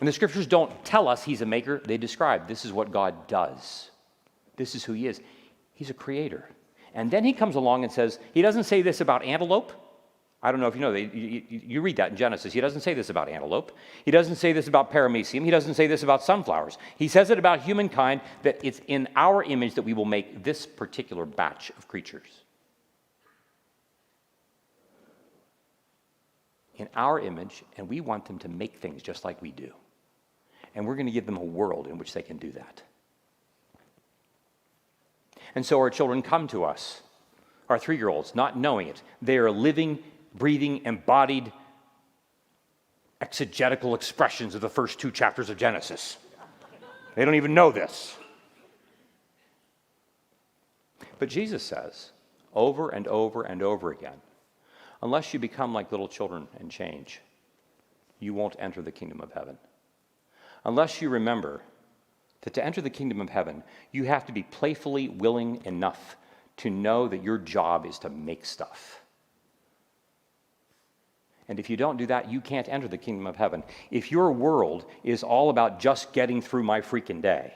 And 0.00 0.08
the 0.08 0.12
scriptures 0.12 0.46
don't 0.46 0.72
tell 0.86 1.06
us 1.06 1.22
he's 1.22 1.42
a 1.42 1.46
maker, 1.46 1.82
they 1.84 1.98
describe 1.98 2.48
this 2.48 2.64
is 2.64 2.72
what 2.72 2.90
God 2.90 3.26
does. 3.26 3.90
This 4.56 4.74
is 4.74 4.84
who 4.84 4.94
he 4.94 5.06
is. 5.06 5.20
He's 5.74 5.90
a 5.90 5.94
creator. 5.94 6.48
And 6.94 7.10
then 7.10 7.24
he 7.24 7.34
comes 7.34 7.56
along 7.56 7.84
and 7.84 7.92
says, 7.92 8.18
he 8.32 8.40
doesn't 8.40 8.64
say 8.64 8.80
this 8.80 9.02
about 9.02 9.22
antelope. 9.22 9.70
I 10.40 10.52
don't 10.52 10.60
know 10.60 10.68
if 10.68 10.76
you 10.76 10.80
know, 10.80 10.92
you, 10.92 11.42
you, 11.48 11.80
read 11.80 11.96
that 11.96 12.12
in 12.12 12.16
Genesis. 12.16 12.52
He 12.52 12.60
doesn't 12.60 12.82
say 12.82 12.94
this 12.94 13.10
about 13.10 13.28
antelope. 13.28 13.72
He 14.04 14.12
doesn't 14.12 14.36
say 14.36 14.52
this 14.52 14.68
about 14.68 14.92
paramecium. 14.92 15.44
He 15.44 15.50
doesn't 15.50 15.74
say 15.74 15.88
this 15.88 16.04
about 16.04 16.22
sunflowers. 16.22 16.78
He 16.96 17.08
says 17.08 17.30
it 17.30 17.40
about 17.40 17.62
humankind 17.62 18.20
that 18.44 18.60
it's 18.62 18.80
in 18.86 19.08
our 19.16 19.42
image 19.42 19.74
that 19.74 19.82
we 19.82 19.94
will 19.94 20.04
make 20.04 20.44
this 20.44 20.64
particular 20.64 21.26
batch 21.26 21.72
of 21.76 21.88
creatures. 21.88 22.28
In 26.76 26.88
our 26.94 27.18
image, 27.18 27.64
and 27.76 27.88
we 27.88 28.00
want 28.00 28.26
them 28.26 28.38
to 28.38 28.48
make 28.48 28.76
things 28.76 29.02
just 29.02 29.24
like 29.24 29.42
we 29.42 29.50
do. 29.50 29.72
And 30.76 30.86
we're 30.86 30.94
going 30.94 31.06
to 31.06 31.12
give 31.12 31.26
them 31.26 31.36
a 31.36 31.44
world 31.44 31.88
in 31.88 31.98
which 31.98 32.12
they 32.12 32.22
can 32.22 32.36
do 32.36 32.52
that. 32.52 32.82
And 35.56 35.66
so 35.66 35.80
our 35.80 35.90
children 35.90 36.22
come 36.22 36.46
to 36.48 36.62
us, 36.62 37.02
our 37.68 37.80
three 37.80 37.96
year 37.96 38.08
olds, 38.08 38.36
not 38.36 38.56
knowing 38.56 38.86
it. 38.86 39.02
They 39.20 39.38
are 39.38 39.50
living 39.50 39.98
breathing, 40.38 40.82
embodied 40.84 41.52
exegetical 43.20 43.94
expressions 43.94 44.54
of 44.54 44.60
the 44.60 44.68
first 44.68 44.98
two 44.98 45.10
chapters 45.10 45.50
of 45.50 45.56
Genesis. 45.56 46.16
They 47.14 47.24
don't 47.24 47.34
even 47.34 47.54
know 47.54 47.72
this. 47.72 48.16
But 51.18 51.28
Jesus 51.28 51.62
says 51.64 52.12
over 52.54 52.90
and 52.90 53.08
over 53.08 53.42
and 53.42 53.62
over 53.62 53.90
again 53.90 54.20
unless 55.02 55.32
you 55.32 55.40
become 55.40 55.72
like 55.72 55.90
little 55.90 56.08
children 56.08 56.48
and 56.58 56.70
change, 56.70 57.20
you 58.18 58.34
won't 58.34 58.56
enter 58.58 58.82
the 58.82 58.92
kingdom 58.92 59.20
of 59.20 59.32
heaven. 59.32 59.58
Unless 60.64 61.00
you 61.00 61.08
remember 61.08 61.62
that 62.42 62.54
to 62.54 62.64
enter 62.64 62.80
the 62.80 62.90
kingdom 62.90 63.20
of 63.20 63.30
heaven, 63.30 63.62
you 63.92 64.04
have 64.04 64.26
to 64.26 64.32
be 64.32 64.42
playfully 64.42 65.08
willing 65.08 65.64
enough 65.64 66.16
to 66.58 66.70
know 66.70 67.06
that 67.08 67.22
your 67.22 67.38
job 67.38 67.86
is 67.86 67.98
to 68.00 68.10
make 68.10 68.44
stuff. 68.44 69.02
And 71.48 71.58
if 71.58 71.70
you 71.70 71.76
don't 71.76 71.96
do 71.96 72.06
that, 72.06 72.30
you 72.30 72.40
can't 72.40 72.68
enter 72.68 72.88
the 72.88 72.98
kingdom 72.98 73.26
of 73.26 73.36
heaven. 73.36 73.62
If 73.90 74.12
your 74.12 74.30
world 74.32 74.84
is 75.02 75.22
all 75.22 75.48
about 75.48 75.80
just 75.80 76.12
getting 76.12 76.42
through 76.42 76.62
my 76.62 76.82
freaking 76.82 77.22
day, 77.22 77.54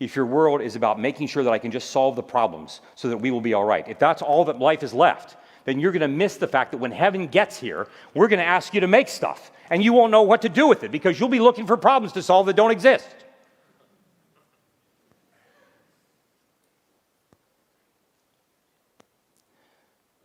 if 0.00 0.16
your 0.16 0.26
world 0.26 0.60
is 0.60 0.74
about 0.74 0.98
making 0.98 1.28
sure 1.28 1.44
that 1.44 1.52
I 1.52 1.58
can 1.58 1.70
just 1.70 1.90
solve 1.90 2.16
the 2.16 2.22
problems 2.22 2.80
so 2.96 3.08
that 3.08 3.16
we 3.16 3.30
will 3.30 3.40
be 3.40 3.54
all 3.54 3.64
right, 3.64 3.86
if 3.86 4.00
that's 4.00 4.20
all 4.20 4.44
that 4.46 4.58
life 4.58 4.82
is 4.82 4.92
left, 4.92 5.36
then 5.64 5.78
you're 5.78 5.92
going 5.92 6.00
to 6.00 6.08
miss 6.08 6.36
the 6.36 6.48
fact 6.48 6.72
that 6.72 6.78
when 6.78 6.90
heaven 6.90 7.28
gets 7.28 7.56
here, 7.56 7.86
we're 8.12 8.28
going 8.28 8.40
to 8.40 8.44
ask 8.44 8.74
you 8.74 8.80
to 8.80 8.88
make 8.88 9.08
stuff. 9.08 9.52
And 9.70 9.82
you 9.82 9.92
won't 9.92 10.10
know 10.10 10.22
what 10.22 10.42
to 10.42 10.48
do 10.48 10.66
with 10.66 10.82
it 10.82 10.90
because 10.90 11.18
you'll 11.18 11.28
be 11.28 11.40
looking 11.40 11.66
for 11.66 11.76
problems 11.76 12.12
to 12.14 12.22
solve 12.22 12.46
that 12.46 12.56
don't 12.56 12.72
exist. 12.72 13.08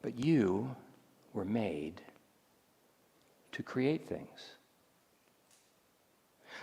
But 0.02 0.18
you 0.18 0.76
were 1.34 1.46
made 1.46 2.02
to 3.60 3.64
create 3.64 4.08
things. 4.08 4.56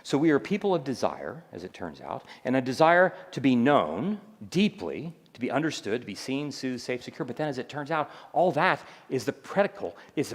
So 0.01 0.17
we 0.17 0.31
are 0.31 0.39
people 0.39 0.73
of 0.73 0.83
desire, 0.83 1.43
as 1.53 1.63
it 1.63 1.71
turns 1.71 2.01
out, 2.01 2.23
and 2.43 2.55
a 2.55 2.61
desire 2.61 3.13
to 3.33 3.39
be 3.39 3.55
known 3.55 4.19
deeply, 4.49 5.13
to 5.35 5.39
be 5.39 5.51
understood, 5.51 6.01
to 6.01 6.07
be 6.07 6.15
seen, 6.15 6.51
soothed, 6.51 6.81
safe, 6.81 7.03
secure. 7.03 7.23
But 7.23 7.35
then, 7.35 7.49
as 7.49 7.59
it 7.59 7.69
turns 7.69 7.91
out, 7.91 8.09
all 8.33 8.51
that 8.53 8.81
is 9.11 9.25
the 9.25 9.31
predical, 9.31 9.93
is 10.15 10.33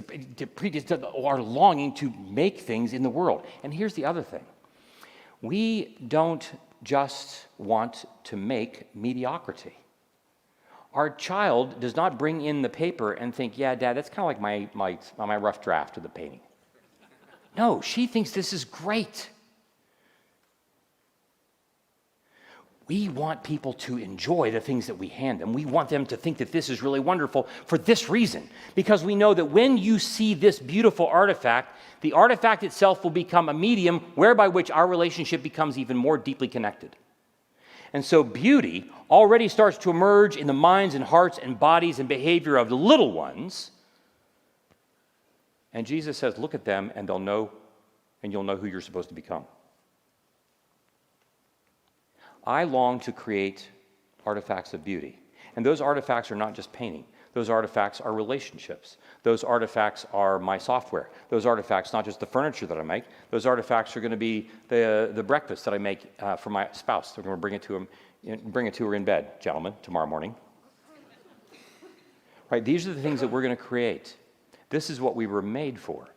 our 1.21 1.41
longing 1.41 1.93
to 1.95 2.13
make 2.29 2.61
things 2.61 2.93
in 2.93 3.03
the 3.03 3.09
world. 3.09 3.45
And 3.63 3.73
here's 3.73 3.93
the 3.93 4.05
other 4.05 4.23
thing 4.23 4.45
we 5.41 5.97
don't 6.07 6.49
just 6.81 7.47
want 7.57 8.05
to 8.23 8.37
make 8.37 8.95
mediocrity. 8.95 9.75
Our 10.93 11.09
child 11.09 11.79
does 11.81 11.95
not 11.95 12.19
bring 12.19 12.41
in 12.41 12.61
the 12.61 12.69
paper 12.69 13.13
and 13.13 13.33
think, 13.33 13.57
yeah, 13.57 13.75
dad, 13.75 13.97
that's 13.97 14.09
kind 14.09 14.19
of 14.19 14.27
like 14.27 14.39
my, 14.39 14.69
my, 14.73 14.97
my 15.17 15.37
rough 15.37 15.61
draft 15.61 15.97
of 15.97 16.03
the 16.03 16.09
painting. 16.09 16.39
No, 17.57 17.81
she 17.81 18.07
thinks 18.07 18.31
this 18.31 18.53
is 18.53 18.65
great. 18.65 19.29
We 22.87 23.07
want 23.07 23.43
people 23.43 23.73
to 23.73 23.97
enjoy 23.97 24.51
the 24.51 24.59
things 24.59 24.87
that 24.87 24.95
we 24.95 25.07
hand 25.07 25.39
them. 25.39 25.53
We 25.53 25.65
want 25.65 25.87
them 25.87 26.05
to 26.07 26.17
think 26.17 26.37
that 26.39 26.51
this 26.51 26.69
is 26.69 26.81
really 26.81 26.99
wonderful 26.99 27.47
for 27.65 27.77
this 27.77 28.09
reason. 28.09 28.49
Because 28.75 29.03
we 29.03 29.15
know 29.15 29.33
that 29.33 29.45
when 29.45 29.77
you 29.77 29.99
see 29.99 30.33
this 30.33 30.59
beautiful 30.59 31.07
artifact, 31.07 31.77
the 32.01 32.11
artifact 32.11 32.63
itself 32.63 33.03
will 33.03 33.11
become 33.11 33.47
a 33.47 33.53
medium 33.53 33.99
whereby 34.15 34.49
which 34.49 34.69
our 34.69 34.85
relationship 34.85 35.41
becomes 35.41 35.77
even 35.77 35.95
more 35.95 36.17
deeply 36.17 36.49
connected. 36.49 36.95
And 37.93 38.03
so 38.03 38.23
beauty 38.23 38.91
already 39.09 39.47
starts 39.47 39.77
to 39.79 39.89
emerge 39.89 40.35
in 40.35 40.47
the 40.47 40.53
minds 40.53 40.95
and 40.95 41.03
hearts 41.03 41.37
and 41.41 41.57
bodies 41.57 41.99
and 41.99 42.09
behavior 42.09 42.57
of 42.57 42.67
the 42.67 42.75
little 42.75 43.11
ones 43.11 43.71
and 45.73 45.87
Jesus 45.87 46.17
says, 46.17 46.37
Look 46.37 46.53
at 46.53 46.65
them, 46.65 46.91
and 46.95 47.07
they'll 47.07 47.19
know, 47.19 47.51
and 48.21 48.31
you'll 48.31 48.43
know 48.43 48.55
who 48.55 48.67
you're 48.67 48.81
supposed 48.81 49.09
to 49.09 49.15
become. 49.15 49.45
I 52.45 52.63
long 52.63 52.99
to 53.01 53.11
create 53.11 53.69
artifacts 54.25 54.73
of 54.73 54.83
beauty. 54.83 55.19
And 55.55 55.65
those 55.65 55.81
artifacts 55.81 56.31
are 56.31 56.35
not 56.35 56.53
just 56.53 56.71
painting. 56.73 57.05
Those 57.33 57.49
artifacts 57.49 57.99
are 57.99 58.13
relationships. 58.13 58.97
Those 59.23 59.43
artifacts 59.43 60.05
are 60.13 60.37
my 60.37 60.57
software. 60.57 61.09
Those 61.29 61.45
artifacts, 61.45 61.91
not 61.91 62.05
just 62.05 62.19
the 62.19 62.25
furniture 62.27 62.67
that 62.67 62.77
I 62.77 62.83
make, 62.83 63.05
those 63.31 63.45
artifacts 63.47 63.97
are 63.97 64.01
going 64.01 64.11
to 64.11 64.17
be 64.17 64.49
the, 64.67 65.11
the 65.13 65.23
breakfast 65.23 65.65
that 65.65 65.73
I 65.73 65.79
make 65.79 66.11
uh, 66.19 66.35
for 66.35 66.51
my 66.51 66.69
spouse. 66.73 67.13
They're 67.13 67.23
going 67.23 67.35
to 67.35 67.41
bring 67.41 67.55
it 67.55 67.63
to 67.63 67.75
him, 67.75 67.87
bring 68.45 68.67
it 68.67 68.73
to 68.75 68.85
her 68.85 68.95
in 68.95 69.03
bed, 69.03 69.41
gentlemen, 69.41 69.73
tomorrow 69.81 70.05
morning. 70.05 70.35
Right? 72.51 72.63
These 72.63 72.87
are 72.87 72.93
the 72.93 73.01
things 73.01 73.19
that 73.21 73.29
we're 73.29 73.41
going 73.41 73.55
to 73.55 73.61
create. 73.61 74.15
This 74.73 74.89
is 74.89 74.99
what 74.99 75.15
we 75.15 75.27
were 75.27 75.43
made 75.43 75.79
for. 75.79 76.07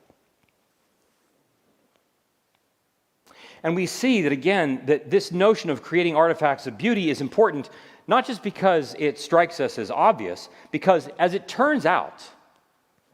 And 3.62 3.76
we 3.76 3.84
see 3.84 4.22
that 4.22 4.32
again, 4.32 4.80
that 4.86 5.10
this 5.10 5.30
notion 5.30 5.68
of 5.68 5.82
creating 5.82 6.16
artifacts 6.16 6.66
of 6.66 6.78
beauty 6.78 7.10
is 7.10 7.20
important, 7.20 7.68
not 8.06 8.26
just 8.26 8.42
because 8.42 8.96
it 8.98 9.18
strikes 9.18 9.60
us 9.60 9.78
as 9.78 9.90
obvious, 9.90 10.48
because 10.70 11.10
as 11.18 11.34
it 11.34 11.46
turns 11.46 11.84
out, 11.84 12.24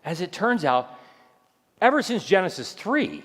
as 0.05 0.21
it 0.21 0.31
turns 0.31 0.65
out, 0.65 0.97
ever 1.81 2.03
since 2.03 2.25
Genesis 2.25 2.73
3, 2.73 3.25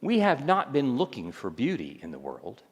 we 0.00 0.20
have 0.20 0.46
not 0.46 0.72
been 0.72 0.96
looking 0.96 1.32
for 1.32 1.50
beauty 1.50 2.00
in 2.02 2.12
the 2.12 2.18
world. 2.18 2.62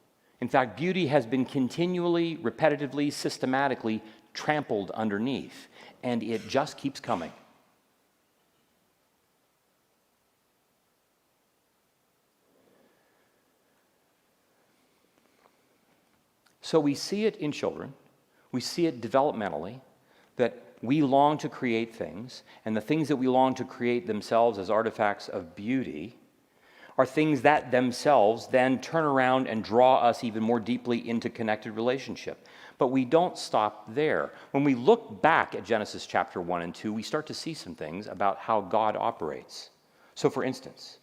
In 0.40 0.48
fact, 0.48 0.78
beauty 0.78 1.06
has 1.08 1.26
been 1.26 1.44
continually, 1.44 2.38
repetitively, 2.38 3.12
systematically 3.12 4.02
trampled 4.32 4.90
underneath, 4.92 5.68
and 6.02 6.22
it 6.22 6.48
just 6.48 6.78
keeps 6.78 6.98
coming. 6.98 7.30
So 16.62 16.80
we 16.80 16.94
see 16.94 17.26
it 17.26 17.36
in 17.36 17.52
children, 17.52 17.92
we 18.52 18.60
see 18.60 18.86
it 18.86 19.00
developmentally, 19.00 19.80
that 20.36 20.62
we 20.80 21.02
long 21.02 21.36
to 21.38 21.48
create 21.48 21.94
things, 21.94 22.42
and 22.64 22.74
the 22.74 22.80
things 22.80 23.08
that 23.08 23.16
we 23.16 23.28
long 23.28 23.54
to 23.56 23.64
create 23.64 24.06
themselves 24.06 24.58
as 24.58 24.70
artifacts 24.70 25.28
of 25.28 25.54
beauty 25.54 26.16
are 26.98 27.06
things 27.06 27.42
that 27.42 27.70
themselves 27.70 28.46
then 28.48 28.80
turn 28.80 29.04
around 29.04 29.48
and 29.48 29.64
draw 29.64 29.98
us 29.98 30.22
even 30.22 30.42
more 30.42 30.60
deeply 30.60 31.08
into 31.08 31.30
connected 31.30 31.72
relationship. 31.72 32.46
But 32.78 32.88
we 32.88 33.04
don't 33.04 33.38
stop 33.38 33.94
there. 33.94 34.32
When 34.50 34.62
we 34.62 34.74
look 34.74 35.22
back 35.22 35.54
at 35.54 35.64
Genesis 35.64 36.06
chapter 36.06 36.40
1 36.40 36.62
and 36.62 36.74
2, 36.74 36.92
we 36.92 37.02
start 37.02 37.26
to 37.28 37.34
see 37.34 37.54
some 37.54 37.74
things 37.74 38.06
about 38.06 38.38
how 38.38 38.60
God 38.60 38.96
operates. 38.96 39.70
So, 40.14 40.28
for 40.28 40.44
instance, 40.44 40.98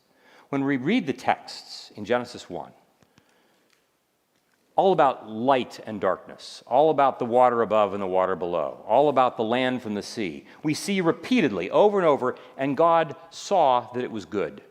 When 0.50 0.64
we 0.66 0.78
read 0.78 1.06
the 1.06 1.14
texts 1.14 1.92
in 1.96 2.06
Genesis 2.06 2.50
1, 2.50 2.72
all 4.80 4.94
about 4.94 5.30
light 5.30 5.82
and 5.86 6.00
darkness, 6.00 6.64
all 6.66 6.90
about 6.90 7.20
the 7.20 7.26
water 7.26 7.64
above 7.64 7.94
and 7.94 8.02
the 8.02 8.08
water 8.08 8.34
below, 8.34 8.82
all 8.88 9.10
about 9.10 9.36
the 9.36 9.44
land 9.44 9.82
from 9.82 9.94
the 9.94 10.02
sea. 10.02 10.46
We 10.64 10.74
see 10.74 11.02
repeatedly, 11.02 11.70
over 11.70 12.00
and 12.00 12.08
over, 12.08 12.38
and 12.58 12.78
God 12.78 13.18
saw 13.30 13.92
that 13.94 14.06
it 14.06 14.10
was 14.10 14.24
good. 14.24 14.62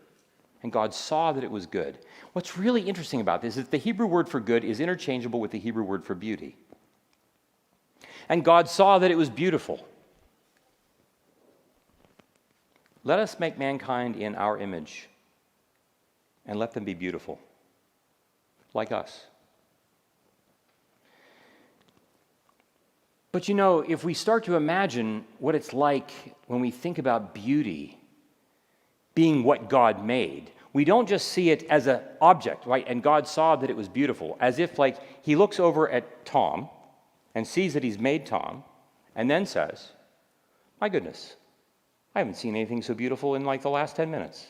And 0.62 0.72
God 0.72 0.94
saw 0.94 1.32
that 1.32 1.44
it 1.44 1.50
was 1.50 1.66
good. 1.66 1.98
What's 2.32 2.56
really 2.56 2.80
interesting 2.80 3.20
about 3.20 3.42
this 3.42 3.58
is 3.58 3.64
that 3.64 3.70
the 3.70 3.76
Hebrew 3.76 4.06
word 4.06 4.30
for 4.30 4.40
good 4.40 4.64
is 4.64 4.80
interchangeable 4.80 5.40
with 5.40 5.50
the 5.50 5.58
Hebrew 5.58 5.84
word 5.84 6.02
for 6.06 6.14
beauty. 6.14 6.56
And 8.30 8.42
God 8.42 8.66
saw 8.66 8.98
that 8.98 9.10
it 9.10 9.18
was 9.18 9.28
beautiful. 9.28 9.86
Let 13.04 13.18
us 13.18 13.38
make 13.38 13.58
mankind 13.58 14.16
in 14.16 14.36
our 14.36 14.56
image 14.56 15.10
and 16.46 16.58
let 16.58 16.72
them 16.72 16.84
be 16.86 16.94
beautiful, 16.94 17.38
like 18.72 18.90
us. 18.90 19.26
But 23.30 23.48
you 23.48 23.54
know, 23.54 23.80
if 23.80 24.04
we 24.04 24.14
start 24.14 24.44
to 24.44 24.56
imagine 24.56 25.24
what 25.38 25.54
it's 25.54 25.72
like 25.72 26.10
when 26.46 26.60
we 26.60 26.70
think 26.70 26.98
about 26.98 27.34
beauty 27.34 27.98
being 29.14 29.44
what 29.44 29.68
God 29.68 30.04
made, 30.04 30.50
we 30.72 30.84
don't 30.84 31.08
just 31.08 31.28
see 31.28 31.50
it 31.50 31.64
as 31.64 31.86
an 31.86 32.00
object, 32.20 32.66
right? 32.66 32.84
And 32.86 33.02
God 33.02 33.26
saw 33.26 33.56
that 33.56 33.68
it 33.68 33.76
was 33.76 33.88
beautiful, 33.88 34.36
as 34.40 34.58
if 34.58 34.78
like 34.78 34.96
he 35.24 35.36
looks 35.36 35.60
over 35.60 35.90
at 35.90 36.24
Tom 36.24 36.68
and 37.34 37.46
sees 37.46 37.74
that 37.74 37.82
he's 37.82 37.98
made 37.98 38.26
Tom 38.26 38.64
and 39.14 39.30
then 39.30 39.44
says, 39.44 39.92
My 40.80 40.88
goodness, 40.88 41.36
I 42.14 42.20
haven't 42.20 42.36
seen 42.36 42.54
anything 42.54 42.82
so 42.82 42.94
beautiful 42.94 43.34
in 43.34 43.44
like 43.44 43.62
the 43.62 43.70
last 43.70 43.96
10 43.96 44.10
minutes. 44.10 44.46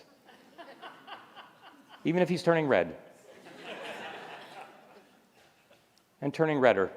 Even 2.05 2.23
if 2.23 2.29
he's 2.29 2.43
turning 2.43 2.69
red 2.69 2.95
and 6.21 6.33
turning 6.33 6.59
redder. 6.59 6.91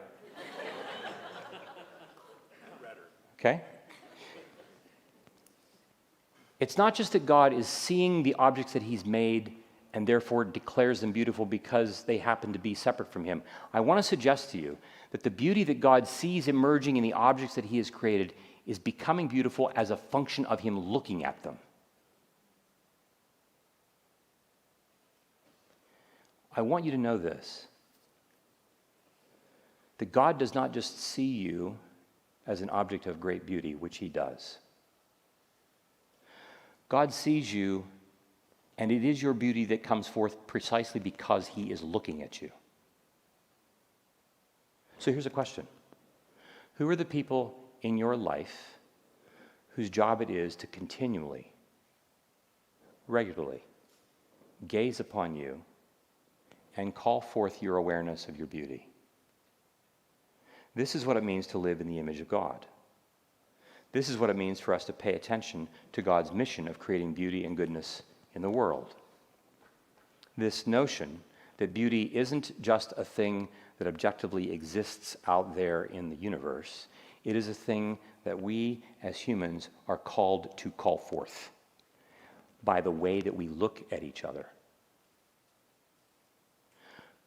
Okay? 3.41 3.62
It's 6.60 6.77
not 6.77 6.93
just 6.93 7.13
that 7.13 7.25
God 7.25 7.54
is 7.54 7.67
seeing 7.67 8.21
the 8.21 8.36
objects 8.36 8.73
that 8.73 8.84
He's 8.84 9.04
made 9.04 9.54
and 9.93 10.06
therefore 10.06 10.45
declares 10.45 11.01
them 11.01 11.12
beautiful 11.12 11.43
because 11.43 12.04
they 12.04 12.19
happen 12.19 12.54
to 12.54 12.60
be 12.60 12.75
separate 12.75 13.12
from 13.12 13.25
Him. 13.25 13.41
I 13.73 13.80
want 13.80 13.97
to 13.97 14.04
suggest 14.04 14.51
to 14.51 14.60
you 14.60 14.77
that 15.10 15.23
the 15.23 15.32
beauty 15.32 15.63
that 15.63 15.80
God 15.80 16.08
sees 16.08 16.47
emerging 16.47 16.97
in 16.97 17.04
the 17.04 17.13
objects 17.13 17.56
that 17.56 17.65
He 17.65 17.77
has 17.77 17.89
created 17.89 18.34
is 18.67 18.77
becoming 18.77 19.27
beautiful 19.27 19.71
as 19.75 19.89
a 19.89 19.97
function 19.97 20.45
of 20.45 20.60
Him 20.60 20.80
looking 20.80 21.25
at 21.25 21.41
them. 21.41 21.58
I 26.56 26.62
want 26.62 26.86
you 26.86 26.91
to 26.91 26.97
know 26.97 27.17
this 27.17 27.65
that 29.97 30.12
God 30.12 30.38
does 30.38 30.54
not 30.54 30.73
just 30.73 30.99
see 30.99 31.25
you 31.25 31.77
as 32.52 32.62
an 32.62 32.70
object 32.70 33.08
of 33.08 33.22
great 33.22 33.46
beauty, 33.46 33.76
which 33.76 33.98
he 33.98 34.10
does. 34.10 34.58
God 36.90 37.14
sees 37.14 37.54
you, 37.54 37.86
and 38.78 38.92
it 38.92 39.06
is 39.06 39.22
your 39.22 39.34
beauty 39.34 39.64
that 39.66 39.84
comes 39.84 40.06
forth 40.06 40.36
precisely 40.48 41.00
because 41.00 41.48
he 41.48 41.72
is 41.72 41.82
looking 41.82 42.22
at 42.22 42.42
you. 42.42 42.52
So 45.00 45.14
here's 45.14 45.26
a 45.26 45.30
question 45.30 45.66
Who 46.74 46.90
are 46.90 46.96
the 46.98 47.06
people 47.06 47.56
in 47.84 47.98
your 47.98 48.18
life 48.18 48.78
whose 49.70 49.90
job 49.90 50.22
it 50.22 50.30
is 50.30 50.58
to 50.58 50.68
continually, 50.68 51.54
regularly, 53.08 53.64
gaze 54.68 55.00
upon 55.00 55.38
you 55.38 55.64
and 56.76 56.94
call 56.94 57.22
forth 57.22 57.64
your 57.64 57.78
awareness 57.78 58.28
of 58.28 58.38
your 58.38 58.48
beauty? 58.48 58.90
This 60.75 60.95
is 60.95 61.05
what 61.05 61.17
it 61.17 61.23
means 61.23 61.47
to 61.47 61.57
live 61.57 61.81
in 61.81 61.88
the 61.88 61.99
image 61.99 62.19
of 62.19 62.27
God. 62.27 62.65
This 63.91 64.10
is 64.10 64.17
what 64.17 64.29
it 64.29 64.38
means 64.38 64.60
for 64.60 64.73
us 64.73 64.86
to 64.86 64.93
pay 64.93 65.13
attention 65.15 65.67
to 65.91 66.01
God's 66.01 66.31
mission 66.31 66.67
of 66.67 66.79
creating 66.79 67.13
beauty 67.13 67.43
and 67.43 67.57
goodness 67.57 68.03
in 68.36 68.41
the 68.41 68.49
world. 68.49 68.95
This 70.38 70.65
notion 70.65 71.19
that 71.57 71.73
beauty 71.73 72.10
isn't 72.13 72.62
just 72.62 72.93
a 72.95 73.03
thing 73.03 73.49
that 73.77 73.88
objectively 73.88 74.51
exists 74.51 75.17
out 75.27 75.55
there 75.55 75.84
in 75.84 76.10
the 76.10 76.15
universe, 76.15 76.88
it 77.25 77.36
is 77.36 77.49
a 77.49 77.53
thing 77.53 77.97
that 78.23 78.41
we 78.41 78.81
as 79.03 79.17
humans 79.17 79.69
are 79.88 79.97
called 79.97 80.55
to 80.57 80.71
call 80.71 80.97
forth 80.97 81.51
by 82.63 82.79
the 82.79 82.91
way 82.91 83.19
that 83.19 83.36
we 83.36 83.47
look 83.47 83.84
at 83.91 84.03
each 84.03 84.23
other. 84.23 84.47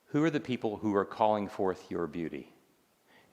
Who 0.06 0.22
are 0.22 0.30
the 0.30 0.40
people 0.40 0.76
who 0.76 0.94
are 0.94 1.04
calling 1.04 1.48
forth 1.48 1.90
your 1.90 2.06
beauty? 2.06 2.53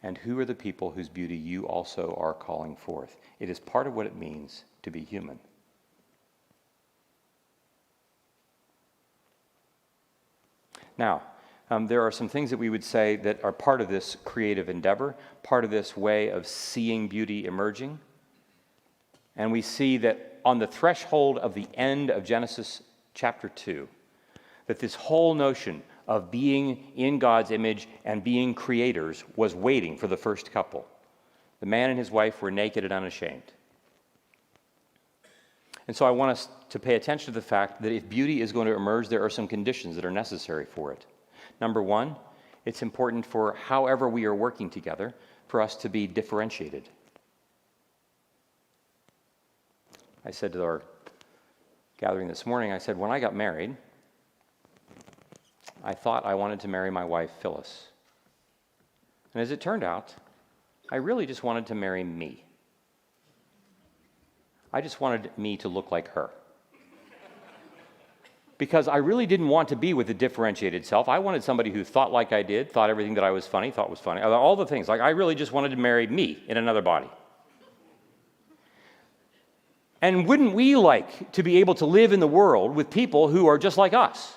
And 0.03 0.17
who 0.17 0.39
are 0.39 0.45
the 0.45 0.55
people 0.55 0.91
whose 0.91 1.09
beauty 1.09 1.35
you 1.35 1.67
also 1.67 2.15
are 2.19 2.33
calling 2.33 2.75
forth? 2.75 3.17
It 3.39 3.49
is 3.49 3.59
part 3.59 3.85
of 3.85 3.95
what 3.95 4.07
it 4.07 4.15
means 4.15 4.63
to 4.83 4.89
be 4.89 5.01
human. 5.01 5.39
Now, 10.97 11.21
um, 11.69 11.87
there 11.87 12.01
are 12.01 12.11
some 12.11 12.27
things 12.27 12.49
that 12.49 12.57
we 12.57 12.69
would 12.69 12.83
say 12.83 13.15
that 13.17 13.43
are 13.43 13.53
part 13.53 13.79
of 13.79 13.87
this 13.89 14.17
creative 14.25 14.69
endeavor, 14.69 15.15
part 15.41 15.63
of 15.63 15.71
this 15.71 15.95
way 15.95 16.29
of 16.29 16.45
seeing 16.45 17.07
beauty 17.07 17.45
emerging. 17.45 17.99
And 19.37 19.51
we 19.51 19.61
see 19.61 19.97
that 19.97 20.39
on 20.43 20.59
the 20.59 20.67
threshold 20.67 21.37
of 21.37 21.53
the 21.53 21.67
end 21.75 22.09
of 22.09 22.25
Genesis 22.25 22.81
chapter 23.13 23.49
2, 23.49 23.87
that 24.67 24.79
this 24.79 24.95
whole 24.95 25.33
notion 25.33 25.81
of 26.07 26.31
being 26.31 26.91
in 26.95 27.19
God's 27.19 27.51
image 27.51 27.87
and 28.05 28.23
being 28.23 28.53
creators 28.53 29.23
was 29.35 29.55
waiting 29.55 29.97
for 29.97 30.07
the 30.07 30.17
first 30.17 30.51
couple. 30.51 30.85
The 31.59 31.65
man 31.65 31.89
and 31.89 31.99
his 31.99 32.11
wife 32.11 32.41
were 32.41 32.51
naked 32.51 32.83
and 32.83 32.93
unashamed. 32.93 33.53
And 35.87 35.95
so 35.95 36.05
I 36.05 36.11
want 36.11 36.31
us 36.31 36.47
to 36.69 36.79
pay 36.79 36.95
attention 36.95 37.33
to 37.33 37.39
the 37.39 37.45
fact 37.45 37.81
that 37.81 37.91
if 37.91 38.07
beauty 38.07 38.41
is 38.41 38.51
going 38.51 38.67
to 38.67 38.73
emerge, 38.73 39.09
there 39.09 39.23
are 39.23 39.29
some 39.29 39.47
conditions 39.47 39.95
that 39.95 40.05
are 40.05 40.11
necessary 40.11 40.65
for 40.65 40.91
it. 40.91 41.05
Number 41.59 41.81
one, 41.83 42.15
it's 42.65 42.81
important 42.81 43.25
for 43.25 43.53
however 43.53 44.07
we 44.07 44.25
are 44.25 44.35
working 44.35 44.69
together 44.69 45.13
for 45.47 45.61
us 45.61 45.75
to 45.77 45.89
be 45.89 46.07
differentiated. 46.07 46.87
I 50.23 50.31
said 50.31 50.53
to 50.53 50.63
our 50.63 50.81
gathering 51.97 52.27
this 52.27 52.45
morning, 52.45 52.71
I 52.71 52.77
said, 52.77 52.97
when 52.97 53.11
I 53.11 53.19
got 53.19 53.35
married, 53.35 53.75
I 55.83 55.93
thought 55.93 56.25
I 56.25 56.35
wanted 56.35 56.59
to 56.61 56.67
marry 56.67 56.91
my 56.91 57.03
wife, 57.03 57.31
Phyllis. 57.41 57.87
And 59.33 59.41
as 59.41 59.51
it 59.51 59.61
turned 59.61 59.83
out, 59.83 60.13
I 60.91 60.97
really 60.97 61.25
just 61.25 61.43
wanted 61.43 61.67
to 61.67 61.75
marry 61.75 62.03
me. 62.03 62.43
I 64.73 64.81
just 64.81 65.01
wanted 65.01 65.31
me 65.37 65.57
to 65.57 65.67
look 65.67 65.91
like 65.91 66.09
her. 66.09 66.29
Because 68.57 68.87
I 68.87 68.97
really 68.97 69.25
didn't 69.25 69.47
want 69.47 69.69
to 69.69 69.75
be 69.75 69.93
with 69.95 70.09
a 70.11 70.13
differentiated 70.13 70.85
self. 70.85 71.09
I 71.09 71.17
wanted 71.17 71.43
somebody 71.43 71.71
who 71.71 71.83
thought 71.83 72.11
like 72.11 72.31
I 72.31 72.43
did, 72.43 72.71
thought 72.71 72.91
everything 72.91 73.15
that 73.15 73.23
I 73.23 73.31
was 73.31 73.47
funny, 73.47 73.71
thought 73.71 73.89
was 73.89 73.99
funny, 73.99 74.21
uh, 74.21 74.29
all 74.29 74.55
the 74.55 74.67
things. 74.67 74.87
Like, 74.87 75.01
I 75.01 75.09
really 75.09 75.33
just 75.33 75.51
wanted 75.51 75.69
to 75.69 75.77
marry 75.77 76.05
me 76.05 76.43
in 76.47 76.57
another 76.57 76.83
body. 76.83 77.09
And 79.99 80.27
wouldn't 80.27 80.53
we 80.53 80.75
like 80.75 81.31
to 81.33 81.43
be 81.43 81.57
able 81.57 81.75
to 81.75 81.85
live 81.85 82.13
in 82.13 82.19
the 82.19 82.27
world 82.27 82.75
with 82.75 82.89
people 82.91 83.27
who 83.29 83.47
are 83.47 83.57
just 83.57 83.77
like 83.77 83.93
us? 83.93 84.35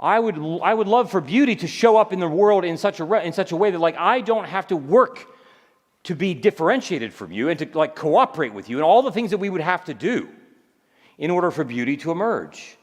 I 0.00 0.18
would, 0.18 0.38
I 0.62 0.72
would 0.72 0.88
love 0.88 1.10
for 1.10 1.20
beauty 1.20 1.54
to 1.56 1.66
show 1.66 1.98
up 1.98 2.12
in 2.12 2.20
the 2.20 2.28
world 2.28 2.64
in 2.64 2.78
such, 2.78 3.00
a, 3.00 3.22
in 3.22 3.34
such 3.34 3.52
a 3.52 3.56
way 3.56 3.70
that 3.70 3.78
like 3.78 3.96
I 3.98 4.22
don't 4.22 4.46
have 4.46 4.66
to 4.68 4.76
work 4.76 5.26
to 6.04 6.14
be 6.14 6.32
differentiated 6.32 7.12
from 7.12 7.30
you 7.30 7.50
and 7.50 7.58
to 7.58 7.68
like 7.78 7.94
cooperate 7.94 8.54
with 8.54 8.70
you 8.70 8.78
and 8.78 8.84
all 8.84 9.02
the 9.02 9.12
things 9.12 9.30
that 9.30 9.38
we 9.38 9.50
would 9.50 9.60
have 9.60 9.84
to 9.84 9.94
do 9.94 10.28
in 11.18 11.30
order 11.30 11.50
for 11.50 11.64
beauty 11.64 11.98
to 11.98 12.10
emerge. 12.10 12.78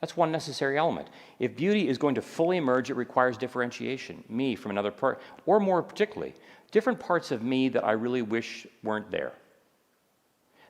That's 0.00 0.16
one 0.16 0.30
necessary 0.30 0.78
element. 0.78 1.08
If 1.40 1.56
beauty 1.56 1.88
is 1.88 1.98
going 1.98 2.14
to 2.14 2.22
fully 2.22 2.58
emerge, 2.58 2.90
it 2.90 2.94
requires 2.94 3.36
differentiation, 3.36 4.22
me 4.28 4.54
from 4.54 4.70
another 4.70 4.92
part, 4.92 5.20
or 5.46 5.58
more 5.58 5.82
particularly, 5.82 6.34
different 6.70 7.00
parts 7.00 7.32
of 7.32 7.42
me 7.42 7.68
that 7.70 7.84
I 7.84 7.92
really 7.92 8.22
wish 8.22 8.66
weren't 8.84 9.10
there. 9.10 9.32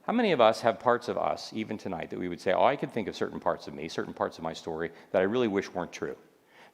How 0.03 0.13
many 0.13 0.33
of 0.33 0.41
us 0.41 0.61
have 0.63 0.81
parts 0.81 1.09
of 1.09 1.17
us, 1.17 1.53
even 1.55 1.79
tonight, 1.79 2.11
that 2.11 2.19
we 2.19 2.29
would 2.29 2.41
say, 2.41 2.53
oh, 2.53 2.65
I 2.65 2.75
could 2.75 2.93
think 2.93 3.07
of 3.07 3.15
certain 3.15 3.39
parts 3.39 3.69
of 3.69 3.75
me, 3.75 3.89
certain 3.89 4.13
parts 4.13 4.37
of 4.37 4.43
my 4.43 4.53
story 4.53 4.91
that 5.13 5.21
I 5.21 5.25
really 5.25 5.47
wish 5.47 5.73
weren't 5.73 5.93
true? 5.93 6.17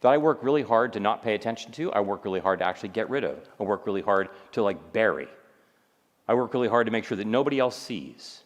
That 0.01 0.09
I 0.09 0.17
work 0.17 0.43
really 0.43 0.63
hard 0.63 0.95
to 0.95 1.01
not 1.01 1.23
pay 1.23 1.35
attention 1.35 1.73
to, 1.73 1.93
I 1.93 2.01
work 2.01 2.25
really 2.25 2.41
hard 2.41 2.61
to 2.61 2.65
actually 2.65 2.89
get 2.91 3.11
rid 3.11 3.25
of. 3.25 3.47
I 3.61 3.65
work 3.65 3.85
really 3.85 4.01
hard 4.01 4.31
to 4.53 4.63
like 4.63 4.93
bury. 4.95 5.29
I 6.27 6.35
work 6.35 6.55
really 6.55 6.69
hard 6.69 6.87
to 6.87 6.93
make 6.93 7.05
sure 7.05 7.17
that 7.19 7.27
nobody 7.27 7.59
else 7.59 7.77
sees. 7.77 8.45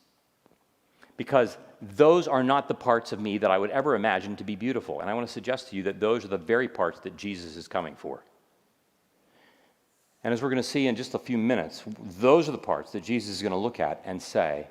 Because 1.16 1.56
those 1.80 2.26
are 2.26 2.42
not 2.42 2.66
the 2.66 2.74
parts 2.74 3.12
of 3.12 3.20
me 3.20 3.38
that 3.38 3.50
I 3.50 3.58
would 3.58 3.70
ever 3.70 3.94
imagine 3.94 4.34
to 4.36 4.44
be 4.44 4.56
beautiful. 4.56 5.00
And 5.00 5.08
I 5.08 5.14
want 5.14 5.26
to 5.26 5.32
suggest 5.32 5.68
to 5.68 5.76
you 5.76 5.84
that 5.84 6.00
those 6.00 6.24
are 6.24 6.28
the 6.28 6.38
very 6.38 6.68
parts 6.68 6.98
that 7.00 7.16
Jesus 7.16 7.56
is 7.56 7.68
coming 7.68 7.94
for. 7.94 8.24
And 10.24 10.32
as 10.32 10.42
we're 10.42 10.50
going 10.50 10.62
to 10.62 10.62
see 10.62 10.86
in 10.86 10.94
just 10.94 11.14
a 11.14 11.18
few 11.18 11.36
minutes, 11.36 11.82
those 12.20 12.48
are 12.48 12.52
the 12.52 12.58
parts 12.58 12.92
that 12.92 13.02
Jesus 13.02 13.30
is 13.30 13.42
going 13.42 13.52
to 13.52 13.58
look 13.58 13.80
at 13.80 14.00
and 14.04 14.22
say, 14.22 14.68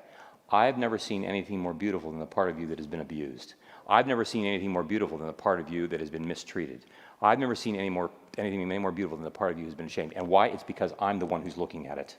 I've 0.50 0.78
never 0.78 0.98
seen 0.98 1.24
anything 1.24 1.58
more 1.58 1.74
beautiful 1.74 2.10
than 2.10 2.20
the 2.20 2.26
part 2.26 2.50
of 2.50 2.58
you 2.58 2.66
that 2.68 2.78
has 2.78 2.86
been 2.86 3.00
abused. 3.00 3.54
I've 3.88 4.06
never 4.06 4.24
seen 4.24 4.46
anything 4.46 4.70
more 4.70 4.82
beautiful 4.82 5.18
than 5.18 5.26
the 5.26 5.32
part 5.32 5.60
of 5.60 5.68
you 5.68 5.86
that 5.88 6.00
has 6.00 6.10
been 6.10 6.26
mistreated. 6.26 6.84
I've 7.20 7.38
never 7.38 7.54
seen 7.54 7.76
any 7.76 7.90
more, 7.90 8.10
anything 8.38 8.62
any 8.62 8.78
more 8.78 8.92
beautiful 8.92 9.16
than 9.16 9.24
the 9.24 9.30
part 9.30 9.52
of 9.52 9.58
you 9.58 9.64
who's 9.64 9.74
been 9.74 9.88
shamed. 9.88 10.12
And 10.16 10.26
why? 10.28 10.48
It's 10.48 10.62
because 10.62 10.92
I'm 10.98 11.18
the 11.18 11.26
one 11.26 11.42
who's 11.42 11.56
looking 11.56 11.86
at 11.86 11.98
it. 11.98 12.16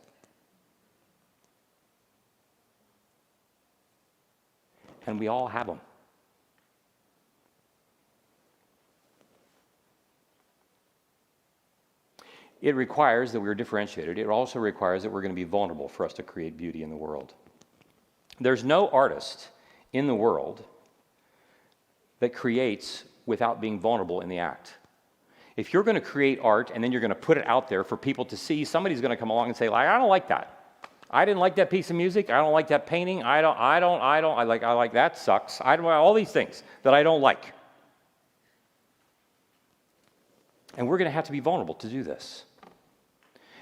And 5.05 5.19
we 5.19 5.27
all 5.27 5.47
have 5.47 5.67
them. 5.67 5.81
It 12.63 12.75
requires 12.75 13.33
that 13.33 13.41
we're 13.41 13.55
differentiated. 13.55 14.17
It 14.17 14.27
also 14.27 14.57
requires 14.57 15.03
that 15.03 15.11
we're 15.11 15.21
going 15.21 15.33
to 15.33 15.35
be 15.35 15.43
vulnerable 15.43 15.89
for 15.89 16.05
us 16.05 16.13
to 16.13 16.23
create 16.23 16.55
beauty 16.55 16.81
in 16.81 16.89
the 16.89 16.95
world. 16.95 17.33
There's 18.39 18.63
no 18.63 18.87
artist 18.87 19.49
in 19.91 20.07
the 20.07 20.15
world 20.15 20.63
that 22.21 22.33
creates 22.33 23.03
without 23.25 23.59
being 23.59 23.81
vulnerable 23.81 24.21
in 24.21 24.29
the 24.29 24.39
act. 24.39 24.75
If 25.57 25.73
you're 25.73 25.83
going 25.83 25.95
to 25.95 26.01
create 26.01 26.39
art 26.41 26.71
and 26.73 26.81
then 26.81 26.93
you're 26.93 27.01
going 27.01 27.09
to 27.09 27.15
put 27.15 27.37
it 27.37 27.45
out 27.47 27.67
there 27.67 27.83
for 27.83 27.97
people 27.97 28.23
to 28.23 28.37
see, 28.37 28.63
somebody's 28.63 29.01
going 29.01 29.11
to 29.11 29.17
come 29.17 29.29
along 29.29 29.47
and 29.47 29.57
say, 29.57 29.67
like, 29.67 29.89
I 29.89 29.97
don't 29.97 30.07
like 30.07 30.29
that. 30.29 30.79
I 31.11 31.25
didn't 31.25 31.41
like 31.41 31.57
that 31.57 31.69
piece 31.69 31.89
of 31.89 31.97
music. 31.97 32.29
I 32.29 32.37
don't 32.37 32.53
like 32.53 32.69
that 32.69 32.87
painting. 32.87 33.23
I 33.23 33.41
don't, 33.41 33.59
I 33.59 33.81
don't, 33.81 34.01
I 34.01 34.21
don't, 34.21 34.39
I 34.39 34.43
like, 34.43 34.63
I 34.63 34.71
like 34.71 34.93
that 34.93 35.17
sucks. 35.17 35.59
I 35.59 35.75
don't, 35.75 35.85
all 35.85 36.13
these 36.13 36.31
things 36.31 36.63
that 36.83 36.93
I 36.93 37.03
don't 37.03 37.21
like. 37.21 37.51
And 40.77 40.87
we're 40.87 40.97
going 40.97 41.09
to 41.09 41.13
have 41.13 41.25
to 41.25 41.33
be 41.33 41.41
vulnerable 41.41 41.75
to 41.75 41.89
do 41.89 42.03
this. 42.03 42.45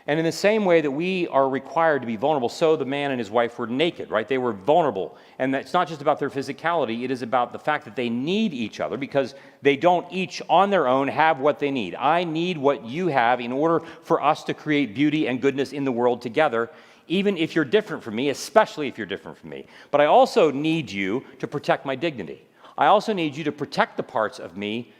And 0.07 0.19
in 0.19 0.25
the 0.25 0.31
same 0.31 0.65
way 0.65 0.81
that 0.81 0.89
we 0.89 1.27
are 1.27 1.47
required 1.47 2.01
to 2.01 2.07
be 2.07 2.15
vulnerable, 2.15 2.49
so 2.49 2.75
the 2.75 2.85
man 2.85 3.11
and 3.11 3.19
his 3.19 3.29
wife 3.29 3.59
were 3.59 3.67
naked, 3.67 4.09
right? 4.09 4.27
They 4.27 4.39
were 4.39 4.51
vulnerable. 4.53 5.15
And 5.37 5.55
it's 5.55 5.73
not 5.73 5.87
just 5.87 6.01
about 6.01 6.17
their 6.17 6.29
physicality, 6.29 7.03
it 7.03 7.11
is 7.11 7.21
about 7.21 7.53
the 7.53 7.59
fact 7.59 7.85
that 7.85 7.95
they 7.95 8.09
need 8.09 8.53
each 8.53 8.79
other 8.79 8.97
because 8.97 9.35
they 9.61 9.77
don't 9.77 10.11
each 10.11 10.41
on 10.49 10.71
their 10.71 10.87
own 10.87 11.07
have 11.07 11.39
what 11.39 11.59
they 11.59 11.69
need. 11.69 11.93
I 11.95 12.23
need 12.23 12.57
what 12.57 12.83
you 12.83 13.07
have 13.07 13.39
in 13.39 13.51
order 13.51 13.85
for 14.01 14.23
us 14.23 14.43
to 14.45 14.55
create 14.55 14.95
beauty 14.95 15.27
and 15.27 15.39
goodness 15.39 15.71
in 15.71 15.85
the 15.85 15.91
world 15.91 16.21
together, 16.21 16.71
even 17.07 17.37
if 17.37 17.55
you're 17.55 17.65
different 17.65 18.03
from 18.03 18.15
me, 18.15 18.29
especially 18.29 18.87
if 18.87 18.97
you're 18.97 19.05
different 19.05 19.37
from 19.37 19.51
me. 19.51 19.67
But 19.91 20.01
I 20.01 20.05
also 20.05 20.49
need 20.49 20.89
you 20.89 21.23
to 21.37 21.47
protect 21.47 21.85
my 21.85 21.95
dignity. 21.95 22.47
I 22.75 22.87
also 22.87 23.13
need 23.13 23.35
you 23.35 23.43
to 23.43 23.51
protect 23.51 23.97
the 23.97 24.03
parts 24.03 24.39
of 24.39 24.57
me 24.57 24.93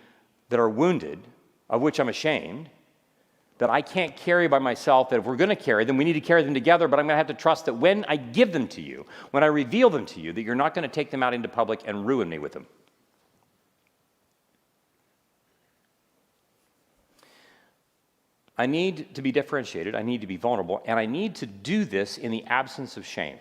that 0.50 0.60
are 0.60 0.70
wounded, 0.70 1.20
of 1.70 1.82
which 1.82 2.00
I'm 2.00 2.10
ashamed 2.10 2.70
that 3.62 3.70
I 3.70 3.84
can't 3.84 4.18
carry 4.18 4.48
by 4.48 4.58
myself, 4.58 5.12
that 5.12 5.20
if 5.20 5.26
we're 5.26 5.36
going 5.36 5.52
to 5.52 5.56
carry 5.56 5.86
them, 5.86 5.96
we 5.96 6.04
need 6.04 6.14
to 6.14 6.20
carry 6.20 6.42
them 6.42 6.56
together, 6.56 6.88
but 6.88 6.98
I'm 6.98 7.06
going 7.06 7.14
to 7.14 7.18
have 7.18 7.28
to 7.28 7.36
trust 7.36 7.66
that 7.66 7.76
when 7.76 8.04
I 8.08 8.16
give 8.16 8.52
them 8.52 8.68
to 8.70 8.82
you, 8.82 9.06
when 9.30 9.44
I 9.44 9.46
reveal 9.46 9.92
them 9.92 10.04
to 10.08 10.20
you, 10.20 10.34
that 10.34 10.42
you're 10.42 10.56
not 10.56 10.74
going 10.74 10.82
to 10.82 10.92
take 10.92 11.12
them 11.12 11.22
out 11.22 11.36
into 11.36 11.48
public 11.48 11.82
and 11.86 12.08
ruin 12.08 12.28
me 12.28 12.40
with 12.40 12.54
them. 12.54 12.66
I 18.58 18.66
need 18.66 19.14
to 19.14 19.22
be 19.22 19.32
differentiated, 19.32 19.94
I 19.94 20.02
need 20.02 20.22
to 20.22 20.28
be 20.28 20.38
vulnerable, 20.38 20.82
and 20.88 20.98
I 20.98 21.06
need 21.06 21.36
to 21.36 21.46
do 21.46 21.86
this 21.86 22.18
in 22.18 22.32
the 22.32 22.44
absence 22.46 22.98
of 22.98 23.06
shame. 23.06 23.38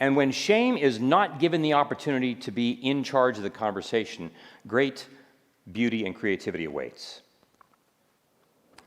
And 0.00 0.16
when 0.16 0.32
shame 0.32 0.78
is 0.78 0.98
not 0.98 1.40
given 1.40 1.60
the 1.60 1.74
opportunity 1.74 2.36
to 2.36 2.50
be 2.50 2.70
in 2.70 3.04
charge 3.04 3.36
of 3.36 3.42
the 3.42 3.50
conversation, 3.50 4.30
great 4.66 5.06
beauty 5.70 6.06
and 6.06 6.16
creativity 6.16 6.64
awaits. 6.64 7.20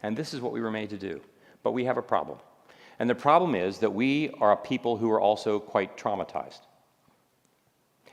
And 0.03 0.15
this 0.15 0.33
is 0.33 0.41
what 0.41 0.51
we 0.51 0.61
were 0.61 0.71
made 0.71 0.89
to 0.91 0.97
do. 0.97 1.21
But 1.63 1.71
we 1.71 1.85
have 1.85 1.97
a 1.97 2.01
problem. 2.01 2.39
And 2.99 3.09
the 3.09 3.15
problem 3.15 3.55
is 3.55 3.79
that 3.79 3.93
we 3.93 4.31
are 4.39 4.51
a 4.51 4.57
people 4.57 4.97
who 4.97 5.11
are 5.11 5.21
also 5.21 5.59
quite 5.59 5.97
traumatized. 5.97 6.61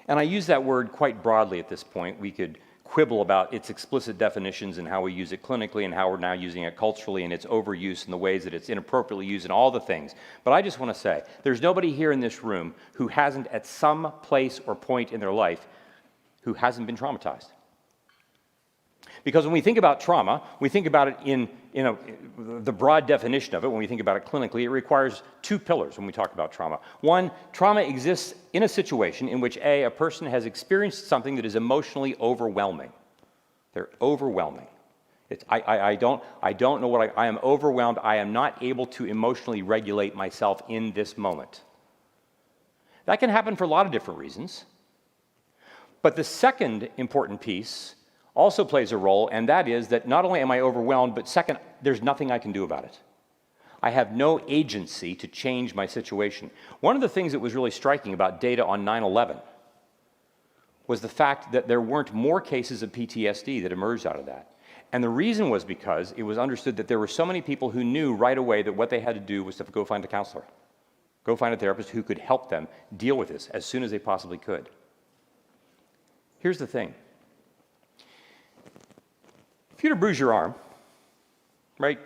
And 0.09 0.19
I 0.19 0.23
use 0.23 0.47
that 0.47 0.63
word 0.63 0.93
quite 0.93 1.23
broadly 1.23 1.59
at 1.59 1.69
this 1.69 1.83
point. 1.83 2.21
We 2.21 2.31
could 2.31 2.59
quibble 2.85 3.23
about 3.23 3.53
its 3.55 3.71
explicit 3.71 4.19
definitions 4.19 4.77
and 4.77 4.87
how 4.87 5.01
we 5.01 5.13
use 5.13 5.33
it 5.33 5.43
clinically 5.43 5.87
and 5.87 5.95
how 5.95 6.11
we're 6.11 6.19
now 6.19 6.35
using 6.35 6.65
it 6.65 6.77
culturally 6.77 7.25
and 7.25 7.33
its 7.33 7.47
overuse 7.47 8.05
and 8.05 8.13
the 8.13 8.19
ways 8.19 8.45
that 8.45 8.53
it's 8.53 8.69
inappropriately 8.69 9.27
used 9.27 9.47
and 9.47 9.53
all 9.53 9.71
the 9.71 9.81
things. 9.81 10.15
But 10.45 10.53
I 10.53 10.61
just 10.61 10.79
want 10.79 10.95
to 10.95 11.01
say 11.01 11.23
there's 11.43 11.63
nobody 11.63 11.93
here 11.93 12.13
in 12.13 12.21
this 12.21 12.45
room 12.45 12.75
who 12.93 13.09
hasn't, 13.09 13.47
at 13.49 13.67
some 13.67 14.13
place 14.23 14.61
or 14.67 14.77
point 14.77 15.13
in 15.13 15.19
their 15.19 15.33
life, 15.33 15.67
who 16.43 16.53
hasn't 16.53 16.87
been 16.87 16.97
traumatized. 16.97 17.49
Because 19.25 19.47
when 19.47 19.55
we 19.55 19.63
think 19.63 19.79
about 19.79 20.01
trauma, 20.01 20.43
we 20.61 20.69
think 20.69 20.87
about 20.87 21.09
it 21.09 21.17
in, 21.25 21.49
in 21.73 21.87
a, 21.87 21.97
the 22.61 22.73
broad 22.73 23.07
definition 23.07 23.55
of 23.55 23.65
it. 23.65 23.69
When 23.69 23.79
we 23.79 23.87
think 23.87 24.03
about 24.03 24.19
it 24.19 24.27
clinically, 24.27 24.63
it 24.63 24.69
requires 24.69 25.23
two 25.41 25.59
pillars 25.59 25.97
when 25.97 26.07
we 26.07 26.13
talk 26.13 26.35
about 26.35 26.53
trauma. 26.53 26.79
One, 27.01 27.31
trauma 27.53 27.81
exists 27.81 28.35
in 28.53 28.63
a 28.63 28.69
situation 28.69 29.29
in 29.29 29.41
which 29.41 29.57
A, 29.59 29.85
a 29.85 29.91
person 29.91 30.27
has 30.27 30.45
experienced 30.45 31.09
something 31.09 31.37
that 31.37 31.47
is 31.47 31.57
emotionally 31.57 32.15
overwhelming. 32.21 32.93
They're 33.73 33.89
overwhelming. 34.01 34.67
I, 35.49 35.61
I, 35.61 35.81
I, 35.89 35.97
don't, 35.97 36.23
I 36.43 36.53
don't 36.53 36.83
know 36.83 36.89
what 36.89 37.11
I, 37.11 37.25
I 37.25 37.27
am 37.27 37.39
overwhelmed. 37.43 37.99
I 38.03 38.17
am 38.17 38.33
not 38.33 38.63
able 38.63 38.87
to 38.89 39.07
emotionally 39.07 39.63
regulate 39.63 40.15
myself 40.15 40.63
in 40.69 40.93
this 40.93 41.17
moment. 41.17 41.63
That 43.07 43.21
can 43.21 43.31
happen 43.31 43.57
for 43.57 43.65
a 43.65 43.69
lot 43.69 43.87
of 43.87 43.91
different 43.91 44.21
reasons. 44.21 44.67
But 46.03 46.15
the 46.15 46.25
second 46.25 46.91
important 46.99 47.41
piece 47.41 47.95
also 48.35 48.65
plays 48.65 48.93
a 48.93 48.97
role, 48.97 49.29
and 49.33 49.49
that 49.49 49.69
is 49.69 49.89
that 49.89 50.09
not 50.09 50.25
only 50.25 50.41
am 50.41 50.51
I 50.51 50.61
overwhelmed, 50.61 51.15
but 51.15 51.29
second, 51.29 51.59
there's 51.83 52.03
nothing 52.03 52.31
I 52.31 52.39
can 52.39 52.53
do 52.53 52.65
about 52.65 52.85
it. 52.85 52.99
I 53.83 53.91
have 53.91 54.13
no 54.13 54.41
agency 54.49 55.15
to 55.17 55.29
change 55.29 55.75
my 55.75 55.87
situation. 55.87 56.51
One 56.81 56.97
of 56.97 57.03
the 57.03 57.09
things 57.09 57.33
that 57.33 57.39
was 57.39 57.55
really 57.55 57.71
striking 57.71 58.15
about 58.15 58.41
data 58.41 58.65
on 58.65 58.85
9 58.85 59.03
11 59.03 59.37
was 60.87 61.01
the 61.01 61.09
fact 61.09 61.53
that 61.53 61.69
there 61.69 61.81
weren't 61.81 62.13
more 62.13 62.41
cases 62.41 62.83
of 62.83 62.93
PTSD 62.93 63.63
that 63.63 63.73
emerged 63.73 64.07
out 64.07 64.19
of 64.19 64.27
that. 64.27 64.51
And 64.93 65.03
the 65.03 65.09
reason 65.09 65.51
was 65.51 65.65
because 65.65 66.13
it 66.17 66.23
was 66.23 66.39
understood 66.39 66.77
that 66.77 66.89
there 66.89 66.99
were 66.99 67.09
so 67.09 67.27
many 67.27 67.41
people 67.41 67.71
who 67.71 67.83
knew 67.85 68.15
right 68.15 68.39
away 68.39 68.63
that 68.63 68.73
what 68.73 68.91
they 68.91 69.01
had 69.01 69.15
to 69.15 69.21
do 69.21 69.43
was 69.43 69.57
to 69.57 69.65
go 69.65 69.85
find 69.85 70.05
a 70.05 70.09
counselor, 70.09 70.45
go 71.25 71.37
find 71.37 71.55
a 71.55 71.57
therapist 71.57 71.91
who 71.91 72.03
could 72.03 72.19
help 72.19 72.49
them 72.49 72.69
deal 72.97 73.17
with 73.17 73.29
this 73.29 73.49
as 73.51 73.65
soon 73.65 73.83
as 73.83 73.91
they 73.91 73.99
possibly 73.99 74.39
could. 74.39 74.69
Here's 76.39 76.59
the 76.59 76.67
thing 76.67 76.95
you 79.85 79.91
were 79.91 79.97
to 79.97 80.01
bruise 80.01 80.19
your 80.19 80.33
arm, 80.33 80.55
right? 81.79 82.01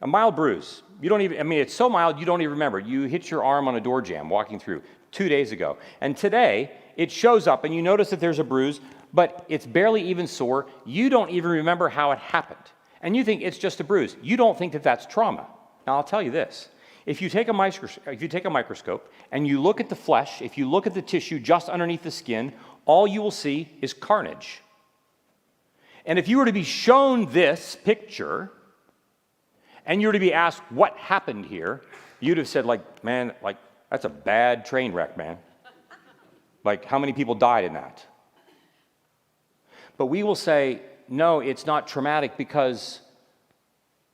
A 0.00 0.06
mild 0.06 0.36
bruise. 0.36 0.82
You 1.02 1.08
don't 1.08 1.22
even, 1.22 1.40
I 1.40 1.42
mean, 1.42 1.58
it's 1.58 1.74
so 1.74 1.88
mild 1.88 2.20
you 2.20 2.24
don't 2.24 2.40
even 2.40 2.52
remember. 2.52 2.78
You 2.78 3.02
hit 3.02 3.30
your 3.30 3.42
arm 3.42 3.66
on 3.66 3.74
a 3.74 3.80
door 3.80 4.00
jamb 4.00 4.30
walking 4.30 4.60
through 4.60 4.82
two 5.10 5.28
days 5.28 5.50
ago. 5.50 5.76
And 6.00 6.16
today, 6.16 6.70
it 6.96 7.10
shows 7.10 7.48
up 7.48 7.64
and 7.64 7.74
you 7.74 7.82
notice 7.82 8.10
that 8.10 8.20
there's 8.20 8.38
a 8.38 8.44
bruise, 8.44 8.80
but 9.12 9.44
it's 9.48 9.66
barely 9.66 10.02
even 10.02 10.28
sore. 10.28 10.66
You 10.86 11.10
don't 11.10 11.30
even 11.30 11.50
remember 11.50 11.88
how 11.88 12.12
it 12.12 12.18
happened. 12.18 12.58
And 13.02 13.16
you 13.16 13.24
think 13.24 13.42
it's 13.42 13.58
just 13.58 13.80
a 13.80 13.84
bruise. 13.84 14.16
You 14.22 14.36
don't 14.36 14.56
think 14.56 14.72
that 14.74 14.84
that's 14.84 15.04
trauma. 15.06 15.48
Now, 15.86 15.96
I'll 15.96 16.04
tell 16.04 16.22
you 16.22 16.30
this. 16.30 16.68
If 17.06 17.20
you, 17.20 17.28
take 17.28 17.48
a 17.48 17.52
microscope, 17.52 18.06
if 18.06 18.22
you 18.22 18.28
take 18.28 18.44
a 18.44 18.50
microscope 18.50 19.12
and 19.32 19.48
you 19.48 19.60
look 19.60 19.80
at 19.80 19.88
the 19.88 19.96
flesh, 19.96 20.42
if 20.42 20.56
you 20.56 20.70
look 20.70 20.86
at 20.86 20.94
the 20.94 21.02
tissue 21.02 21.40
just 21.40 21.68
underneath 21.68 22.04
the 22.04 22.10
skin, 22.10 22.52
all 22.84 23.08
you 23.08 23.20
will 23.20 23.32
see 23.32 23.68
is 23.80 23.92
carnage. 23.92 24.60
And 26.06 26.18
if 26.18 26.28
you 26.28 26.38
were 26.38 26.46
to 26.46 26.52
be 26.52 26.64
shown 26.64 27.26
this 27.30 27.76
picture 27.84 28.50
and 29.84 30.00
you 30.00 30.08
were 30.08 30.12
to 30.12 30.18
be 30.18 30.32
asked 30.32 30.62
what 30.70 30.96
happened 30.96 31.46
here, 31.46 31.82
you'd 32.20 32.38
have 32.38 32.48
said, 32.48 32.64
like, 32.64 33.04
man, 33.04 33.34
like, 33.42 33.56
that's 33.90 34.04
a 34.04 34.10
bad 34.10 34.64
train 34.66 34.92
wreck, 34.92 35.16
man. 35.16 35.38
Like, 36.64 36.84
how 36.84 36.98
many 36.98 37.12
people 37.12 37.34
died 37.34 37.64
in 37.64 37.74
that? 37.74 38.04
But 39.96 40.06
we 40.06 40.22
will 40.22 40.34
say, 40.34 40.82
no, 41.08 41.40
it's 41.40 41.66
not 41.66 41.88
traumatic 41.88 42.36
because 42.36 43.00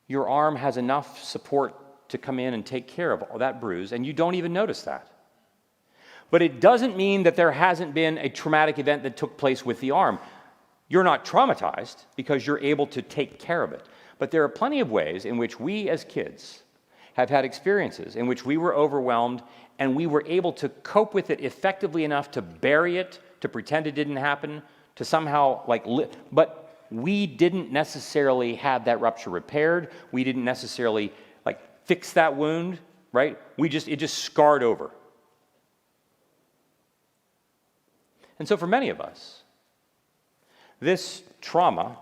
your 0.08 0.28
arm 0.28 0.56
has 0.56 0.76
enough 0.76 1.22
support 1.22 2.08
to 2.08 2.18
come 2.18 2.38
in 2.38 2.54
and 2.54 2.64
take 2.64 2.86
care 2.86 3.12
of 3.12 3.22
all 3.22 3.38
that 3.38 3.60
bruise, 3.60 3.92
and 3.92 4.06
you 4.06 4.12
don't 4.12 4.36
even 4.36 4.52
notice 4.52 4.82
that. 4.82 5.10
But 6.30 6.42
it 6.42 6.60
doesn't 6.60 6.96
mean 6.96 7.24
that 7.24 7.36
there 7.36 7.52
hasn't 7.52 7.94
been 7.94 8.18
a 8.18 8.28
traumatic 8.28 8.78
event 8.78 9.02
that 9.02 9.16
took 9.16 9.36
place 9.36 9.64
with 9.64 9.80
the 9.80 9.92
arm. 9.92 10.18
You're 10.88 11.04
not 11.04 11.24
traumatized 11.24 12.04
because 12.16 12.46
you're 12.46 12.60
able 12.60 12.86
to 12.88 13.02
take 13.02 13.38
care 13.38 13.62
of 13.62 13.72
it. 13.72 13.84
But 14.18 14.30
there 14.30 14.44
are 14.44 14.48
plenty 14.48 14.80
of 14.80 14.90
ways 14.90 15.24
in 15.24 15.36
which 15.36 15.58
we 15.58 15.88
as 15.88 16.04
kids 16.04 16.62
have 17.14 17.30
had 17.30 17.44
experiences 17.44 18.14
in 18.14 18.26
which 18.26 18.44
we 18.44 18.56
were 18.56 18.74
overwhelmed 18.74 19.42
and 19.78 19.96
we 19.96 20.06
were 20.06 20.22
able 20.26 20.52
to 20.52 20.68
cope 20.68 21.14
with 21.14 21.30
it 21.30 21.40
effectively 21.40 22.04
enough 22.04 22.30
to 22.30 22.42
bury 22.42 22.98
it, 22.98 23.18
to 23.40 23.48
pretend 23.48 23.86
it 23.86 23.94
didn't 23.94 24.16
happen, 24.16 24.62
to 24.96 25.04
somehow 25.04 25.62
like, 25.66 25.86
li- 25.86 26.08
but 26.32 26.84
we 26.90 27.26
didn't 27.26 27.72
necessarily 27.72 28.54
have 28.56 28.84
that 28.84 29.00
rupture 29.00 29.30
repaired. 29.30 29.90
We 30.12 30.24
didn't 30.24 30.44
necessarily 30.44 31.12
like 31.44 31.60
fix 31.84 32.12
that 32.12 32.36
wound, 32.36 32.78
right? 33.12 33.38
We 33.56 33.68
just, 33.68 33.88
it 33.88 33.96
just 33.96 34.18
scarred 34.18 34.62
over. 34.62 34.90
And 38.38 38.46
so 38.46 38.56
for 38.56 38.66
many 38.66 38.90
of 38.90 39.00
us, 39.00 39.42
this 40.80 41.22
trauma 41.40 41.98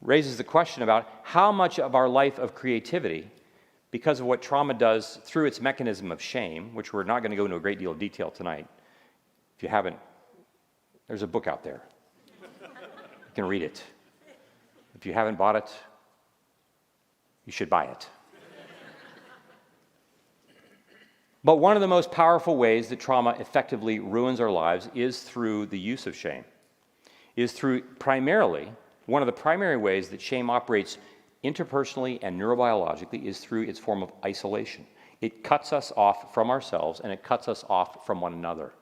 raises 0.00 0.36
the 0.36 0.44
question 0.44 0.82
about 0.82 1.08
how 1.22 1.52
much 1.52 1.78
of 1.78 1.94
our 1.94 2.08
life 2.08 2.38
of 2.38 2.54
creativity, 2.54 3.30
because 3.90 4.20
of 4.20 4.26
what 4.26 4.42
trauma 4.42 4.74
does 4.74 5.18
through 5.24 5.46
its 5.46 5.60
mechanism 5.60 6.10
of 6.10 6.20
shame, 6.20 6.74
which 6.74 6.92
we're 6.92 7.04
not 7.04 7.20
going 7.20 7.30
to 7.30 7.36
go 7.36 7.44
into 7.44 7.56
a 7.56 7.60
great 7.60 7.78
deal 7.78 7.90
of 7.90 7.98
detail 7.98 8.30
tonight. 8.30 8.66
If 9.56 9.62
you 9.62 9.68
haven't, 9.68 9.96
there's 11.08 11.22
a 11.22 11.26
book 11.26 11.46
out 11.46 11.62
there. 11.62 11.82
You 12.30 13.34
can 13.34 13.44
read 13.44 13.62
it. 13.62 13.82
If 14.94 15.06
you 15.06 15.12
haven't 15.12 15.36
bought 15.36 15.56
it, 15.56 15.70
you 17.44 17.52
should 17.52 17.68
buy 17.68 17.84
it. 17.84 18.08
But 21.44 21.56
one 21.56 21.76
of 21.76 21.80
the 21.80 21.88
most 21.88 22.12
powerful 22.12 22.56
ways 22.56 22.88
that 22.88 23.00
trauma 23.00 23.36
effectively 23.40 23.98
ruins 23.98 24.40
our 24.40 24.50
lives 24.50 24.88
is 24.94 25.22
through 25.22 25.66
the 25.66 25.78
use 25.78 26.06
of 26.06 26.14
shame, 26.14 26.44
is 27.36 27.52
through 27.52 27.82
primarily, 27.98 28.72
one 29.06 29.22
of 29.22 29.26
the 29.26 29.32
primary 29.32 29.76
ways 29.76 30.08
that 30.08 30.20
shame 30.20 30.50
operates 30.50 30.98
interpersonally 31.44 32.18
and 32.22 32.40
neurobiologically 32.40 33.24
is 33.24 33.38
through 33.38 33.62
its 33.62 33.78
form 33.78 34.02
of 34.02 34.12
isolation. 34.24 34.86
It 35.20 35.42
cuts 35.42 35.72
us 35.72 35.92
off 35.96 36.34
from 36.34 36.50
ourselves 36.50 37.00
and 37.00 37.12
it 37.12 37.22
cuts 37.22 37.48
us 37.48 37.64
off 37.68 38.06
from 38.06 38.20
one 38.20 38.32
another. 38.32 38.72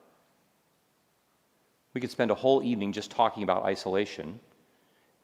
We 1.93 2.01
could 2.01 2.11
spend 2.11 2.31
a 2.31 2.35
whole 2.35 2.63
evening 2.63 2.93
just 2.93 3.11
talking 3.11 3.43
about 3.43 3.63
isolation, 3.63 4.39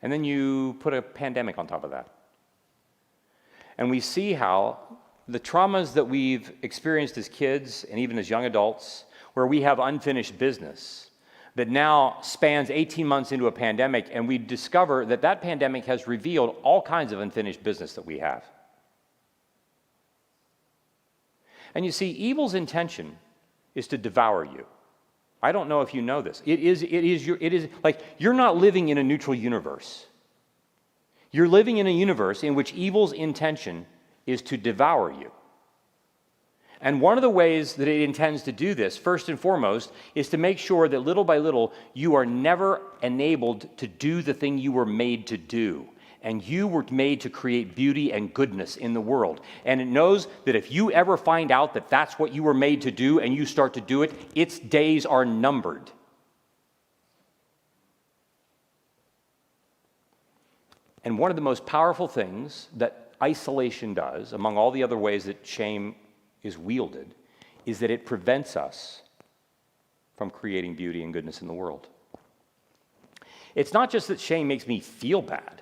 and 0.01 0.11
then 0.11 0.23
you 0.23 0.75
put 0.79 0.93
a 0.93 1.01
pandemic 1.01 1.57
on 1.57 1.65
top 1.65 1.83
of 1.83 1.91
that. 1.91 2.09
And 3.77 3.89
we 3.89 3.99
see 3.99 4.33
how 4.33 4.79
the 5.27 5.39
traumas 5.39 5.93
that 5.93 6.03
we've 6.03 6.51
experienced 6.61 7.17
as 7.17 7.29
kids 7.29 7.85
and 7.85 7.99
even 7.99 8.17
as 8.17 8.29
young 8.29 8.45
adults, 8.45 9.05
where 9.33 9.47
we 9.47 9.61
have 9.61 9.79
unfinished 9.79 10.37
business, 10.37 11.06
that 11.57 11.69
now 11.69 12.19
spans 12.21 12.69
18 12.69 13.07
months 13.07 13.31
into 13.31 13.47
a 13.47 13.51
pandemic, 13.51 14.09
and 14.11 14.27
we 14.27 14.37
discover 14.37 15.07
that 15.07 15.23
that 15.23 15.41
pandemic 15.41 15.85
has 15.85 16.07
revealed 16.07 16.55
all 16.61 16.83
kinds 16.83 17.11
of 17.11 17.19
unfinished 17.19 17.63
business 17.63 17.93
that 17.93 18.05
we 18.05 18.19
have. 18.19 18.45
And 21.73 21.83
you 21.83 21.91
see, 21.91 22.11
evil's 22.11 22.53
intention 22.53 23.17
is 23.73 23.87
to 23.87 23.97
devour 23.97 24.45
you. 24.45 24.67
I 25.41 25.51
don't 25.51 25.67
know 25.67 25.81
if 25.81 25.95
you 25.95 26.03
know 26.03 26.21
this. 26.21 26.43
It 26.45 26.59
is, 26.59 26.83
it 26.83 26.91
is, 26.91 27.25
your, 27.25 27.39
it 27.41 27.53
is 27.53 27.67
like 27.83 28.01
you're 28.19 28.35
not 28.35 28.57
living 28.57 28.89
in 28.89 28.99
a 28.99 29.03
neutral 29.03 29.35
universe. 29.35 30.05
You're 31.31 31.47
living 31.47 31.77
in 31.77 31.87
a 31.87 31.91
universe 31.91 32.43
in 32.43 32.53
which 32.53 32.71
evil's 32.73 33.13
intention 33.13 33.87
is 34.27 34.43
to 34.43 34.57
devour 34.57 35.11
you. 35.11 35.31
And 36.81 37.01
one 37.01 37.17
of 37.17 37.23
the 37.23 37.29
ways 37.29 37.73
that 37.73 37.87
it 37.87 38.01
intends 38.01 38.43
to 38.43 38.51
do 38.51 38.75
this, 38.75 38.97
first 38.97 39.29
and 39.29 39.39
foremost, 39.39 39.91
is 40.13 40.29
to 40.29 40.37
make 40.37 40.59
sure 40.59 40.87
that 40.87 40.99
little 40.99 41.23
by 41.23 41.39
little 41.39 41.73
you 41.93 42.13
are 42.15 42.25
never 42.25 42.81
enabled 43.01 43.75
to 43.77 43.87
do 43.87 44.21
the 44.21 44.33
thing 44.33 44.57
you 44.57 44.71
were 44.71 44.85
made 44.85 45.27
to 45.27 45.37
do. 45.37 45.87
And 46.21 46.43
you 46.43 46.67
were 46.67 46.85
made 46.91 47.21
to 47.21 47.29
create 47.29 47.75
beauty 47.75 48.11
and 48.11 48.33
goodness 48.33 48.75
in 48.75 48.93
the 48.93 49.01
world. 49.01 49.41
And 49.65 49.79
it 49.79 49.85
knows 49.85 50.27
that 50.45 50.55
if 50.55 50.71
you 50.71 50.91
ever 50.91 51.15
find 51.15 51.51
out 51.51 51.73
that 51.73 51.89
that's 51.89 52.19
what 52.19 52.33
you 52.33 52.43
were 52.43 52.53
made 52.53 52.81
to 52.81 52.91
do 52.91 53.19
and 53.19 53.33
you 53.33 53.45
start 53.45 53.73
to 53.75 53.81
do 53.81 54.03
it, 54.03 54.11
its 54.35 54.59
days 54.59 55.05
are 55.05 55.25
numbered. 55.25 55.89
And 61.03 61.17
one 61.17 61.31
of 61.31 61.37
the 61.37 61.41
most 61.41 61.65
powerful 61.65 62.07
things 62.07 62.67
that 62.75 63.13
isolation 63.21 63.93
does, 63.93 64.33
among 64.33 64.57
all 64.57 64.71
the 64.71 64.83
other 64.83 64.97
ways 64.97 65.25
that 65.25 65.45
shame 65.47 65.95
is 66.47 66.57
wielded, 66.57 67.13
is 67.65 67.79
that 67.79 67.91
it 67.91 68.05
prevents 68.05 68.55
us 68.55 69.01
from 70.15 70.29
creating 70.29 70.75
beauty 70.75 71.03
and 71.03 71.13
goodness 71.13 71.41
in 71.41 71.47
the 71.47 71.53
world. 71.53 71.87
It's 73.53 73.73
not 73.73 73.91
just 73.91 74.07
that 74.07 74.19
shame 74.19 74.47
makes 74.47 74.67
me 74.67 74.79
feel 74.79 75.21
bad. 75.21 75.61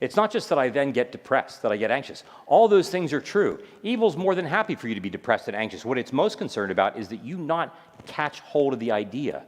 It's 0.00 0.14
not 0.14 0.30
just 0.30 0.48
that 0.50 0.58
I 0.58 0.68
then 0.68 0.92
get 0.92 1.10
depressed, 1.10 1.62
that 1.62 1.72
I 1.72 1.76
get 1.76 1.90
anxious. 1.90 2.22
All 2.46 2.68
those 2.68 2.88
things 2.88 3.12
are 3.12 3.20
true. 3.20 3.60
Evil's 3.82 4.16
more 4.16 4.36
than 4.36 4.44
happy 4.44 4.76
for 4.76 4.86
you 4.86 4.94
to 4.94 5.00
be 5.00 5.10
depressed 5.10 5.48
and 5.48 5.56
anxious. 5.56 5.84
What 5.84 5.98
it's 5.98 6.12
most 6.12 6.38
concerned 6.38 6.70
about 6.70 6.96
is 6.96 7.08
that 7.08 7.24
you 7.24 7.36
not 7.36 7.76
catch 8.06 8.38
hold 8.40 8.74
of 8.74 8.78
the 8.78 8.92
idea 8.92 9.44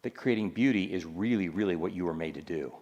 that 0.00 0.14
creating 0.14 0.50
beauty 0.50 0.84
is 0.84 1.04
really, 1.04 1.50
really 1.50 1.76
what 1.76 1.92
you 1.92 2.06
were 2.06 2.14
made 2.14 2.34
to 2.34 2.42
do 2.42 2.72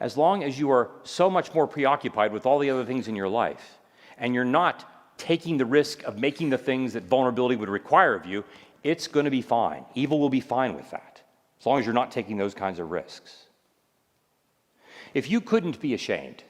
as 0.00 0.16
long 0.16 0.42
as 0.42 0.58
you 0.58 0.70
are 0.70 0.90
so 1.04 1.30
much 1.30 1.54
more 1.54 1.66
preoccupied 1.66 2.32
with 2.32 2.46
all 2.46 2.58
the 2.58 2.70
other 2.70 2.84
things 2.84 3.08
in 3.08 3.16
your 3.16 3.28
life 3.28 3.78
and 4.18 4.34
you're 4.34 4.44
not 4.44 4.93
taking 5.16 5.56
the 5.56 5.64
risk 5.64 6.02
of 6.04 6.18
making 6.18 6.50
the 6.50 6.58
things 6.58 6.92
that 6.92 7.04
vulnerability 7.04 7.56
would 7.56 7.68
require 7.68 8.14
of 8.14 8.26
you, 8.26 8.44
it's 8.82 9.06
going 9.06 9.24
to 9.24 9.30
be 9.30 9.42
fine. 9.42 9.84
Evil 9.94 10.18
will 10.18 10.28
be 10.28 10.40
fine 10.40 10.74
with 10.74 10.90
that, 10.90 11.22
as 11.58 11.66
long 11.66 11.78
as 11.78 11.86
you're 11.86 11.94
not 11.94 12.10
taking 12.10 12.36
those 12.36 12.54
kinds 12.54 12.78
of 12.78 12.90
risks. 12.90 13.44
If 15.14 15.30
you 15.30 15.40
couldn't 15.40 15.80
be 15.80 15.94
ashamed, 15.94 16.42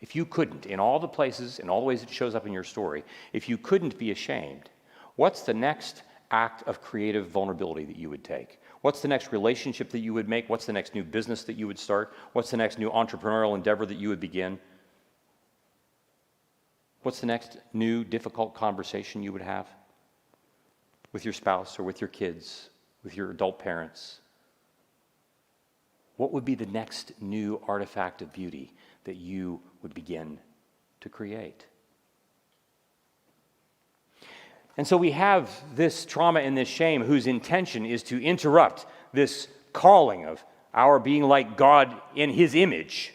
if 0.00 0.16
you 0.16 0.24
couldn't, 0.24 0.66
in 0.66 0.80
all 0.80 0.98
the 0.98 1.08
places, 1.08 1.58
in 1.58 1.68
all 1.68 1.80
the 1.80 1.86
ways 1.86 2.02
it 2.02 2.10
shows 2.10 2.34
up 2.34 2.46
in 2.46 2.52
your 2.52 2.64
story, 2.64 3.04
if 3.32 3.48
you 3.48 3.58
couldn't 3.58 3.98
be 3.98 4.10
ashamed, 4.10 4.70
what's 5.16 5.42
the 5.42 5.54
next 5.54 6.02
act 6.30 6.66
of 6.66 6.80
creative 6.80 7.28
vulnerability 7.28 7.84
that 7.84 7.96
you 7.96 8.08
would 8.10 8.24
take? 8.24 8.60
What's 8.80 9.00
the 9.00 9.08
next 9.08 9.32
relationship 9.32 9.90
that 9.90 10.00
you 10.00 10.12
would 10.14 10.28
make? 10.28 10.48
What's 10.48 10.66
the 10.66 10.72
next 10.72 10.94
new 10.94 11.04
business 11.04 11.44
that 11.44 11.56
you 11.56 11.66
would 11.66 11.78
start? 11.78 12.14
What's 12.32 12.50
the 12.50 12.56
next 12.56 12.78
new 12.78 12.90
entrepreneurial 12.90 13.54
endeavor 13.54 13.86
that 13.86 13.96
you 13.96 14.08
would 14.08 14.18
begin? 14.18 14.58
What's 17.02 17.20
the 17.20 17.26
next 17.26 17.58
new 17.72 18.04
difficult 18.04 18.54
conversation 18.54 19.22
you 19.22 19.32
would 19.32 19.42
have 19.42 19.66
with 21.12 21.24
your 21.24 21.34
spouse 21.34 21.78
or 21.78 21.82
with 21.82 22.00
your 22.00 22.08
kids, 22.08 22.70
with 23.02 23.16
your 23.16 23.30
adult 23.30 23.58
parents? 23.58 24.20
What 26.16 26.32
would 26.32 26.44
be 26.44 26.54
the 26.54 26.66
next 26.66 27.12
new 27.20 27.60
artifact 27.66 28.22
of 28.22 28.32
beauty 28.32 28.72
that 29.04 29.16
you 29.16 29.60
would 29.82 29.94
begin 29.94 30.38
to 31.00 31.08
create? 31.08 31.66
And 34.76 34.86
so 34.86 34.96
we 34.96 35.10
have 35.10 35.50
this 35.74 36.04
trauma 36.04 36.40
and 36.40 36.56
this 36.56 36.68
shame 36.68 37.04
whose 37.04 37.26
intention 37.26 37.84
is 37.84 38.02
to 38.04 38.22
interrupt 38.22 38.86
this 39.12 39.48
calling 39.72 40.24
of 40.24 40.42
our 40.72 40.98
being 40.98 41.24
like 41.24 41.56
God 41.56 42.00
in 42.14 42.30
His 42.30 42.54
image. 42.54 43.12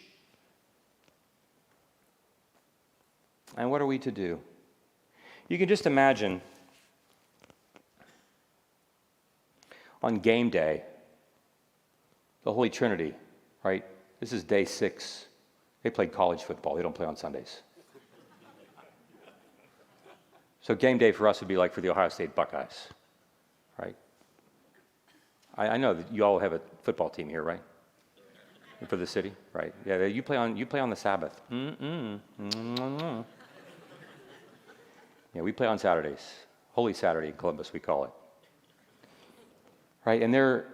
And 3.58 3.72
what 3.72 3.82
are 3.82 3.86
we 3.86 3.98
to 3.98 4.12
do? 4.12 4.38
You 5.48 5.58
can 5.58 5.68
just 5.68 5.84
imagine 5.84 6.40
on 10.00 10.20
game 10.20 10.48
day, 10.48 10.84
the 12.44 12.52
Holy 12.52 12.70
Trinity, 12.70 13.14
right? 13.64 13.84
This 14.20 14.32
is 14.32 14.44
day 14.44 14.64
six. 14.64 15.26
They 15.82 15.90
played 15.90 16.12
college 16.12 16.44
football, 16.44 16.76
they 16.76 16.82
don't 16.82 16.94
play 16.94 17.06
on 17.06 17.16
Sundays. 17.16 17.62
So 20.60 20.76
game 20.76 20.98
day 20.98 21.10
for 21.10 21.26
us 21.26 21.40
would 21.40 21.48
be 21.48 21.56
like 21.56 21.72
for 21.72 21.80
the 21.80 21.88
Ohio 21.88 22.10
State 22.10 22.36
Buckeyes, 22.36 22.88
right? 23.76 23.96
I, 25.56 25.68
I 25.68 25.76
know 25.78 25.94
that 25.94 26.12
you 26.12 26.24
all 26.24 26.38
have 26.38 26.52
a 26.52 26.60
football 26.82 27.10
team 27.10 27.28
here, 27.28 27.42
right? 27.42 27.62
For 28.86 28.96
the 28.96 29.06
city, 29.06 29.32
right? 29.52 29.74
Yeah, 29.84 30.04
you 30.04 30.22
play 30.22 30.36
on 30.36 30.56
you 30.56 30.64
play 30.64 30.78
on 30.78 30.90
the 30.90 30.96
Sabbath. 30.96 31.40
Mm-mm. 31.50 32.20
Mm-mm. 32.40 33.24
Yeah, 35.34 35.42
we 35.42 35.52
play 35.52 35.66
on 35.66 35.78
Saturdays. 35.78 36.20
Holy 36.72 36.92
Saturday 36.92 37.28
in 37.28 37.34
Columbus, 37.34 37.72
we 37.72 37.80
call 37.80 38.04
it. 38.04 38.10
Right? 40.04 40.22
And 40.22 40.32
they're 40.32 40.66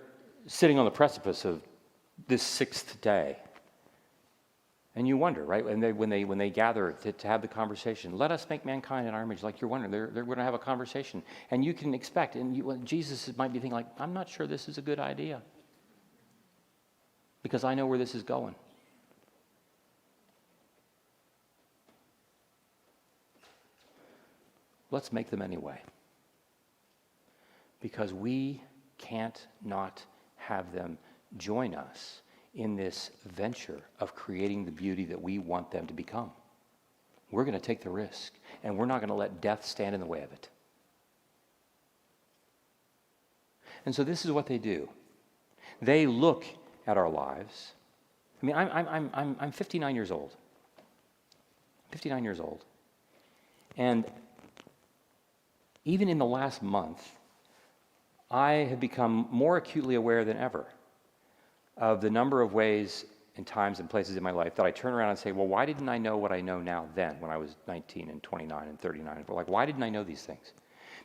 sitting 0.47 0.79
on 0.79 0.85
the 0.85 0.91
precipice 0.91 1.45
of 1.45 1.63
this 2.29 2.43
sixth 2.43 3.01
day. 3.01 3.39
And 4.97 5.09
you 5.09 5.17
wonder, 5.17 5.45
right? 5.45 5.65
When 5.65 5.81
they, 5.81 5.93
when 5.93 6.09
they, 6.09 6.25
when 6.25 6.39
they 6.39 6.51
gather 6.51 6.93
to, 7.03 7.13
to 7.13 7.27
have 7.27 7.43
the 7.43 7.49
conversation, 7.49 8.17
let 8.17 8.31
us 8.31 8.47
make 8.49 8.65
mankind 8.65 9.09
in 9.09 9.15
our 9.15 9.23
image, 9.23 9.43
like 9.43 9.61
you're 9.61 9.69
wondering, 9.69 9.91
they're, 9.91 10.07
they're 10.07 10.25
going 10.25 10.39
to 10.39 10.45
have 10.45 10.55
a 10.55 10.59
conversation. 10.59 11.21
And 11.51 11.65
you 11.65 11.75
can 11.75 11.95
expect, 11.95 12.37
and 12.37 12.57
you, 12.57 12.81
Jesus 12.85 13.37
might 13.37 13.53
be 13.53 13.59
thinking, 13.59 13.75
like, 13.75 13.89
I'm 13.99 14.13
not 14.13 14.29
sure 14.29 14.47
this 14.47 14.69
is 14.69 14.79
a 14.79 14.83
good 14.83 15.01
idea 15.01 15.43
because 17.43 17.65
I 17.65 17.75
know 17.75 17.87
where 17.87 17.99
this 17.99 18.15
is 18.15 18.23
going. 18.23 18.55
Let's 24.95 25.13
make 25.13 25.29
them 25.29 25.43
anyway. 25.43 25.83
Because 27.81 28.13
we 28.13 28.63
can't 28.97 29.45
not 29.65 30.05
have 30.37 30.73
them 30.73 30.99
join 31.37 31.75
us 31.75 32.21
in 32.55 32.77
this 32.77 33.11
venture 33.27 33.81
of 33.99 34.15
creating 34.15 34.65
the 34.65 34.71
beauty 34.71 35.05
that 35.07 35.21
we 35.21 35.41
want 35.41 35.73
them 35.73 35.89
to 35.89 35.93
become. 35.93 36.31
We're 37.33 37.45
going 37.45 37.59
to 37.59 37.67
take 37.67 37.83
the 37.83 37.91
risk, 37.91 38.35
and 38.63 38.79
we're 38.79 38.87
not 38.87 39.01
going 39.01 39.09
to 39.09 39.17
let 39.17 39.41
death 39.41 39.67
stand 39.67 39.97
in 39.97 40.01
the 40.01 40.07
way 40.07 40.23
of 40.23 40.31
it. 40.33 40.49
And 43.85 43.93
so, 43.93 44.05
this 44.05 44.25
is 44.25 44.31
what 44.31 44.47
they 44.47 44.59
do 44.59 44.89
they 45.83 46.07
look 46.07 46.45
at 46.87 46.97
our 46.97 47.11
lives. 47.11 47.73
I 48.41 48.47
mean, 48.47 48.55
I'm, 48.55 48.71
I'm, 48.71 49.11
I'm, 49.13 49.37
I'm 49.41 49.51
59 49.51 49.97
years 49.97 50.13
old. 50.13 50.37
59 51.91 52.23
years 52.23 52.39
old. 52.39 52.65
And 53.77 54.05
even 55.85 56.09
in 56.09 56.19
the 56.19 56.25
last 56.25 56.63
month, 56.63 57.07
I 58.31 58.53
have 58.53 58.81
become 58.81 59.29
more 59.31 59.57
acutely 59.57 59.95
aware 59.95 60.25
than 60.25 60.37
ever 60.37 60.67
of 61.77 62.01
the 62.01 62.11
number 62.11 62.41
of 62.41 62.53
ways 62.53 63.05
and 63.37 63.47
times 63.47 63.81
and 63.81 63.91
places 63.91 64.17
in 64.17 64.23
my 64.23 64.31
life 64.31 64.55
that 64.55 64.65
I 64.65 64.71
turn 64.71 64.95
around 64.95 65.11
and 65.11 65.19
say, 65.19 65.33
well, 65.33 65.47
why 65.47 65.67
didn't 65.67 65.89
I 65.89 65.99
know 65.99 66.17
what 66.17 66.33
I 66.33 66.41
know 66.41 66.61
now 66.61 66.89
then 66.95 67.17
when 67.21 67.31
I 67.31 67.37
was 67.37 67.57
19 67.67 68.09
and 68.09 68.23
29 68.23 68.69
and 68.69 68.81
39? 68.81 69.25
But 69.27 69.35
like, 69.35 69.49
why 69.49 69.67
didn't 69.67 69.83
I 69.83 69.91
know 69.91 70.05
these 70.05 70.23
things? 70.23 70.53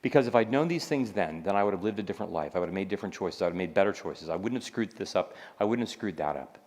Because 0.02 0.28
if 0.28 0.36
I'd 0.36 0.52
known 0.52 0.68
these 0.68 0.86
things 0.86 1.12
then, 1.12 1.44
then 1.44 1.56
I 1.56 1.64
would 1.64 1.74
have 1.74 1.84
lived 1.84 2.00
a 2.00 2.04
different 2.04 2.32
life. 2.32 2.56
I 2.56 2.60
would 2.60 2.70
have 2.70 2.74
made 2.74 2.88
different 2.88 3.14
choices. 3.14 3.42
I 3.42 3.46
would 3.46 3.54
have 3.54 3.58
made 3.58 3.74
better 3.74 3.92
choices. 3.92 4.30
I 4.30 4.36
wouldn't 4.36 4.62
have 4.62 4.64
screwed 4.64 4.92
this 4.96 5.16
up. 5.16 5.36
I 5.60 5.66
wouldn't 5.66 5.88
have 5.88 5.92
screwed 5.92 6.18
that 6.18 6.38
up. 6.38 6.58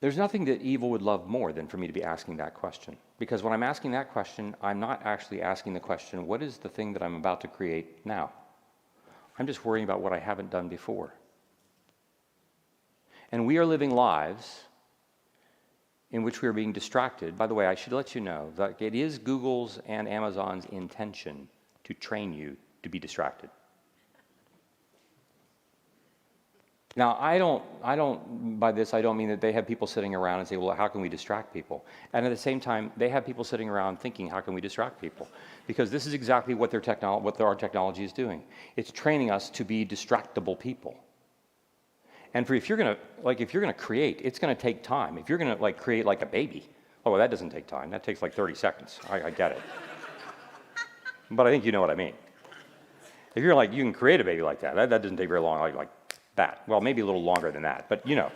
There's 0.00 0.16
nothing 0.16 0.44
that 0.44 0.62
evil 0.62 0.90
would 0.90 1.02
love 1.02 1.26
more 1.26 1.52
than 1.52 1.66
for 1.66 1.76
me 1.76 1.88
to 1.88 1.92
be 1.92 2.04
asking 2.04 2.36
that 2.36 2.54
question. 2.54 2.96
Because 3.18 3.42
when 3.42 3.52
I'm 3.52 3.64
asking 3.64 3.90
that 3.92 4.12
question, 4.12 4.54
I'm 4.62 4.78
not 4.78 5.02
actually 5.04 5.42
asking 5.42 5.74
the 5.74 5.80
question, 5.80 6.26
what 6.26 6.42
is 6.42 6.58
the 6.58 6.68
thing 6.68 6.92
that 6.92 7.02
I'm 7.02 7.16
about 7.16 7.40
to 7.40 7.48
create 7.48 8.06
now? 8.06 8.32
I'm 9.38 9.46
just 9.46 9.64
worrying 9.64 9.84
about 9.84 10.00
what 10.00 10.12
I 10.12 10.18
haven't 10.20 10.50
done 10.50 10.68
before. 10.68 11.14
And 13.32 13.44
we 13.44 13.58
are 13.58 13.66
living 13.66 13.90
lives 13.90 14.62
in 16.10 16.22
which 16.22 16.42
we 16.42 16.48
are 16.48 16.52
being 16.52 16.72
distracted. 16.72 17.36
By 17.36 17.46
the 17.46 17.54
way, 17.54 17.66
I 17.66 17.74
should 17.74 17.92
let 17.92 18.14
you 18.14 18.20
know 18.20 18.52
that 18.56 18.80
it 18.80 18.94
is 18.94 19.18
Google's 19.18 19.80
and 19.86 20.08
Amazon's 20.08 20.64
intention 20.66 21.48
to 21.84 21.94
train 21.94 22.32
you 22.32 22.56
to 22.82 22.88
be 22.88 22.98
distracted. 22.98 23.50
Now, 26.98 27.16
I 27.20 27.38
don't, 27.38 27.62
I 27.80 27.94
don't, 27.94 28.58
by 28.58 28.72
this, 28.72 28.92
I 28.92 29.00
don't 29.00 29.16
mean 29.16 29.28
that 29.28 29.40
they 29.40 29.52
have 29.52 29.68
people 29.68 29.86
sitting 29.86 30.16
around 30.16 30.40
and 30.40 30.48
say, 30.48 30.56
well, 30.56 30.74
how 30.74 30.88
can 30.88 31.00
we 31.00 31.08
distract 31.08 31.54
people? 31.54 31.84
And 32.12 32.26
at 32.26 32.30
the 32.30 32.36
same 32.36 32.58
time, 32.58 32.90
they 32.96 33.08
have 33.08 33.24
people 33.24 33.44
sitting 33.44 33.68
around 33.68 34.00
thinking, 34.00 34.28
how 34.28 34.40
can 34.40 34.52
we 34.52 34.60
distract 34.60 35.00
people? 35.00 35.28
Because 35.68 35.92
this 35.92 36.06
is 36.06 36.12
exactly 36.12 36.54
what, 36.54 36.72
their 36.72 36.80
technolo- 36.80 37.22
what 37.22 37.40
our 37.40 37.54
technology 37.54 38.02
is 38.02 38.12
doing. 38.12 38.42
It's 38.74 38.90
training 38.90 39.30
us 39.30 39.48
to 39.50 39.64
be 39.64 39.86
distractible 39.86 40.58
people. 40.58 40.96
And 42.34 42.44
for 42.44 42.54
if 42.54 42.68
you're 42.68 42.76
gonna, 42.76 42.96
like, 43.22 43.40
if 43.40 43.54
you're 43.54 43.60
gonna 43.60 43.74
create, 43.74 44.20
it's 44.24 44.40
gonna 44.40 44.56
take 44.56 44.82
time. 44.82 45.18
If 45.18 45.28
you're 45.28 45.38
gonna, 45.38 45.54
like, 45.54 45.78
create 45.78 46.04
like 46.04 46.22
a 46.22 46.26
baby, 46.26 46.68
oh, 47.06 47.12
well, 47.12 47.20
that 47.20 47.30
doesn't 47.30 47.50
take 47.50 47.68
time. 47.68 47.90
That 47.90 48.02
takes 48.02 48.22
like 48.22 48.34
30 48.34 48.56
seconds. 48.56 48.98
I, 49.08 49.22
I 49.22 49.30
get 49.30 49.52
it. 49.52 49.62
but 51.30 51.46
I 51.46 51.52
think 51.52 51.64
you 51.64 51.70
know 51.70 51.80
what 51.80 51.90
I 51.90 51.94
mean. 51.94 52.14
If 53.36 53.44
you're 53.44 53.54
like, 53.54 53.72
you 53.72 53.84
can 53.84 53.92
create 53.92 54.20
a 54.20 54.24
baby 54.24 54.42
like 54.42 54.58
that, 54.62 54.74
that, 54.74 54.90
that 54.90 55.02
doesn't 55.02 55.16
take 55.16 55.28
very 55.28 55.40
long. 55.40 55.60
Like, 55.60 55.76
like 55.76 55.90
that. 56.38 56.62
Well, 56.66 56.80
maybe 56.80 57.02
a 57.02 57.06
little 57.06 57.22
longer 57.22 57.52
than 57.52 57.62
that, 57.62 57.86
but 57.88 58.04
you 58.06 58.16
know, 58.16 58.32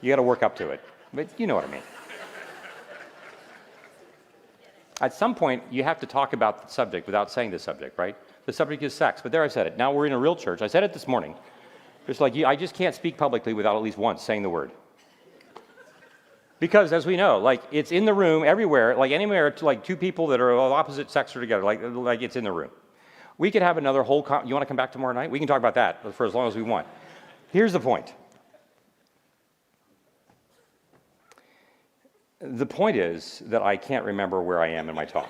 you 0.00 0.10
got 0.10 0.16
to 0.16 0.22
work 0.22 0.42
up 0.42 0.56
to 0.56 0.70
it. 0.70 0.80
But 1.12 1.28
you 1.38 1.46
know 1.46 1.56
what 1.56 1.64
I 1.64 1.68
mean. 1.68 1.82
At 5.00 5.14
some 5.14 5.34
point, 5.34 5.62
you 5.70 5.84
have 5.84 6.00
to 6.00 6.06
talk 6.06 6.32
about 6.32 6.66
the 6.66 6.72
subject 6.72 7.06
without 7.06 7.30
saying 7.30 7.50
the 7.50 7.58
subject, 7.58 7.98
right? 7.98 8.16
The 8.46 8.52
subject 8.52 8.82
is 8.82 8.94
sex, 8.94 9.20
but 9.22 9.30
there 9.30 9.44
I 9.44 9.48
said 9.48 9.66
it. 9.66 9.76
Now 9.76 9.92
we're 9.92 10.06
in 10.06 10.12
a 10.12 10.18
real 10.18 10.34
church. 10.34 10.62
I 10.62 10.66
said 10.66 10.82
it 10.82 10.92
this 10.92 11.06
morning. 11.06 11.36
It's 12.08 12.20
like, 12.20 12.34
I 12.36 12.56
just 12.56 12.74
can't 12.74 12.94
speak 12.94 13.16
publicly 13.16 13.52
without 13.52 13.76
at 13.76 13.82
least 13.82 13.98
once 13.98 14.22
saying 14.22 14.42
the 14.42 14.48
word. 14.48 14.70
Because 16.58 16.92
as 16.92 17.06
we 17.06 17.16
know, 17.16 17.38
like 17.38 17.62
it's 17.70 17.92
in 17.92 18.04
the 18.04 18.14
room 18.14 18.42
everywhere, 18.42 18.96
like 18.96 19.12
anywhere, 19.12 19.54
like 19.60 19.84
two 19.84 19.96
people 19.96 20.26
that 20.28 20.40
are 20.40 20.50
of 20.50 20.72
opposite 20.72 21.10
sex 21.10 21.36
are 21.36 21.40
together, 21.40 21.62
like, 21.62 21.80
like 21.82 22.22
it's 22.22 22.34
in 22.34 22.42
the 22.42 22.50
room. 22.50 22.70
We 23.36 23.52
could 23.52 23.62
have 23.62 23.78
another 23.78 24.02
whole, 24.02 24.26
you 24.44 24.54
want 24.54 24.62
to 24.62 24.66
come 24.66 24.76
back 24.76 24.90
tomorrow 24.90 25.12
night? 25.12 25.30
We 25.30 25.38
can 25.38 25.46
talk 25.46 25.58
about 25.58 25.74
that 25.74 26.14
for 26.14 26.26
as 26.26 26.34
long 26.34 26.48
as 26.48 26.56
we 26.56 26.62
want. 26.62 26.88
Here's 27.52 27.72
the 27.72 27.80
point. 27.80 28.14
The 32.40 32.66
point 32.66 32.96
is 32.96 33.42
that 33.46 33.62
I 33.62 33.76
can't 33.76 34.04
remember 34.04 34.42
where 34.42 34.60
I 34.60 34.68
am 34.68 34.88
in 34.88 34.94
my 34.94 35.04
talk. 35.04 35.28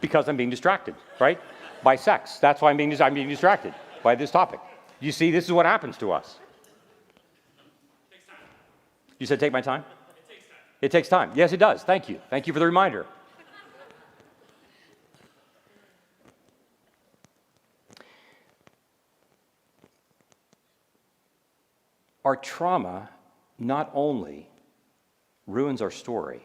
because 0.00 0.28
I'm 0.28 0.36
being 0.36 0.50
distracted, 0.50 0.94
right? 1.18 1.40
By 1.82 1.96
sex. 1.96 2.38
That's 2.38 2.60
why 2.60 2.70
I'm 2.70 2.76
being, 2.76 3.00
I'm 3.00 3.14
being 3.14 3.28
distracted 3.28 3.74
by 4.02 4.14
this 4.14 4.30
topic. 4.30 4.60
You 5.00 5.10
see, 5.10 5.30
this 5.30 5.46
is 5.46 5.52
what 5.52 5.66
happens 5.66 5.96
to 5.98 6.12
us. 6.12 6.38
You 9.18 9.26
said 9.26 9.40
take 9.40 9.52
my 9.52 9.62
time? 9.62 9.82
It 9.82 10.28
takes 10.28 10.46
time. 10.46 10.58
It 10.82 10.90
takes 10.90 11.08
time. 11.08 11.32
Yes, 11.34 11.52
it 11.52 11.56
does. 11.56 11.82
Thank 11.82 12.08
you. 12.08 12.20
Thank 12.28 12.46
you 12.46 12.52
for 12.52 12.58
the 12.58 12.66
reminder. 12.66 13.06
Our 22.24 22.36
trauma 22.36 23.10
not 23.58 23.90
only 23.94 24.48
ruins 25.46 25.82
our 25.82 25.90
story, 25.90 26.40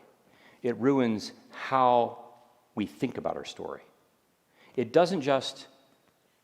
it 0.62 0.78
ruins 0.78 1.32
how 1.52 2.18
we 2.76 2.86
think 2.86 3.18
about 3.18 3.38
our 3.38 3.46
story. 3.46 3.82
It 4.76 4.94
doesn't 4.94 5.22
just 5.22 5.68